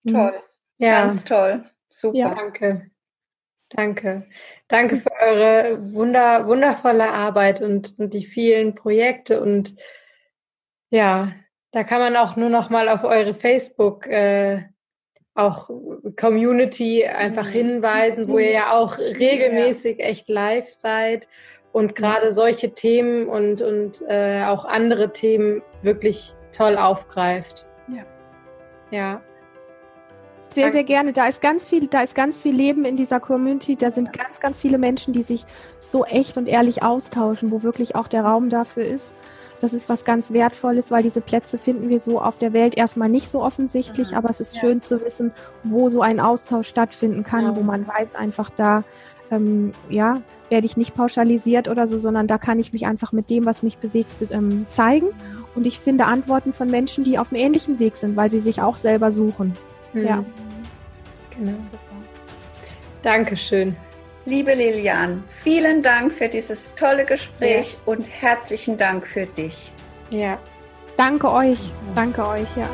Toll. 0.06 0.34
Ja. 0.78 1.02
Ganz 1.02 1.24
toll. 1.24 1.64
Super. 1.88 2.18
Ja, 2.18 2.34
danke. 2.34 2.90
Danke. 3.70 4.26
Danke 4.68 4.96
für 4.98 5.12
eure 5.20 5.94
wunder, 5.94 6.46
wundervolle 6.46 7.12
Arbeit 7.12 7.60
und, 7.60 7.98
und 7.98 8.14
die 8.14 8.24
vielen 8.24 8.74
Projekte. 8.74 9.40
Und 9.40 9.74
ja, 10.90 11.32
da 11.72 11.82
kann 11.82 12.00
man 12.00 12.16
auch 12.16 12.36
nur 12.36 12.50
noch 12.50 12.70
mal 12.70 12.88
auf 12.88 13.04
eure 13.04 13.34
Facebook 13.34 14.06
äh, 14.06 14.62
auch 15.34 15.68
Community 16.16 17.04
einfach 17.04 17.48
hinweisen, 17.48 18.28
wo 18.28 18.38
ihr 18.38 18.52
ja 18.52 18.72
auch 18.72 18.98
regelmäßig 18.98 19.98
echt 19.98 20.28
live 20.28 20.72
seid 20.72 21.26
und 21.72 21.96
gerade 21.96 22.30
solche 22.30 22.72
Themen 22.72 23.26
und, 23.26 23.60
und 23.60 24.02
äh, 24.08 24.44
auch 24.44 24.64
andere 24.64 25.12
Themen 25.12 25.62
wirklich 25.82 26.34
toll 26.56 26.78
aufgreift. 26.78 27.66
Ja. 27.88 28.04
Ja. 28.92 29.22
Sehr, 30.54 30.72
sehr 30.72 30.84
gerne. 30.84 31.12
Da 31.12 31.26
ist 31.26 31.42
ganz 31.42 31.68
viel, 31.68 31.88
da 31.88 32.02
ist 32.02 32.14
ganz 32.14 32.40
viel 32.40 32.54
Leben 32.54 32.84
in 32.84 32.96
dieser 32.96 33.20
Community. 33.20 33.76
Da 33.76 33.90
sind 33.90 34.12
ganz, 34.12 34.40
ganz 34.40 34.60
viele 34.60 34.78
Menschen, 34.78 35.12
die 35.12 35.22
sich 35.22 35.44
so 35.80 36.04
echt 36.04 36.36
und 36.36 36.48
ehrlich 36.48 36.82
austauschen, 36.82 37.50
wo 37.50 37.62
wirklich 37.62 37.96
auch 37.96 38.08
der 38.08 38.24
Raum 38.24 38.50
dafür 38.50 38.84
ist. 38.84 39.16
Das 39.60 39.72
ist 39.72 39.88
was 39.88 40.04
ganz 40.04 40.32
Wertvolles, 40.32 40.90
weil 40.90 41.02
diese 41.02 41.20
Plätze 41.20 41.58
finden 41.58 41.88
wir 41.88 41.98
so 41.98 42.20
auf 42.20 42.38
der 42.38 42.52
Welt 42.52 42.76
erstmal 42.76 43.08
nicht 43.08 43.28
so 43.28 43.42
offensichtlich, 43.42 44.10
mhm. 44.10 44.18
aber 44.18 44.30
es 44.30 44.40
ist 44.40 44.54
ja. 44.54 44.60
schön 44.60 44.80
zu 44.80 45.02
wissen, 45.02 45.32
wo 45.62 45.88
so 45.88 46.02
ein 46.02 46.20
Austausch 46.20 46.68
stattfinden 46.68 47.24
kann, 47.24 47.44
ja. 47.44 47.56
wo 47.56 47.62
man 47.62 47.86
weiß 47.86 48.14
einfach 48.14 48.50
da, 48.50 48.84
ähm, 49.30 49.72
ja, 49.88 50.20
werde 50.50 50.66
ich 50.66 50.76
nicht 50.76 50.94
pauschalisiert 50.94 51.68
oder 51.68 51.86
so, 51.86 51.98
sondern 51.98 52.26
da 52.26 52.38
kann 52.38 52.58
ich 52.58 52.72
mich 52.72 52.86
einfach 52.86 53.12
mit 53.12 53.30
dem, 53.30 53.46
was 53.46 53.62
mich 53.62 53.78
bewegt, 53.78 54.10
ähm, 54.30 54.66
zeigen. 54.68 55.06
Und 55.54 55.66
ich 55.66 55.78
finde 55.78 56.04
Antworten 56.04 56.52
von 56.52 56.68
Menschen, 56.68 57.04
die 57.04 57.18
auf 57.18 57.32
einem 57.32 57.40
ähnlichen 57.40 57.78
Weg 57.78 57.96
sind, 57.96 58.16
weil 58.16 58.30
sie 58.30 58.40
sich 58.40 58.60
auch 58.60 58.76
selber 58.76 59.12
suchen. 59.12 59.56
Mhm. 59.94 60.04
Ja. 60.06 60.24
Genau. 61.36 61.58
Super. 61.58 61.78
Dankeschön. 63.02 63.76
Liebe 64.26 64.54
Lilian, 64.54 65.22
vielen 65.28 65.82
Dank 65.82 66.12
für 66.12 66.28
dieses 66.28 66.74
tolle 66.74 67.04
Gespräch 67.04 67.72
ja. 67.74 67.78
und 67.84 68.08
herzlichen 68.08 68.78
Dank 68.78 69.06
für 69.06 69.26
dich. 69.26 69.72
Ja. 70.08 70.38
Danke 70.96 71.30
euch. 71.30 71.72
Danke 71.94 72.26
euch, 72.26 72.48
ja. 72.56 72.68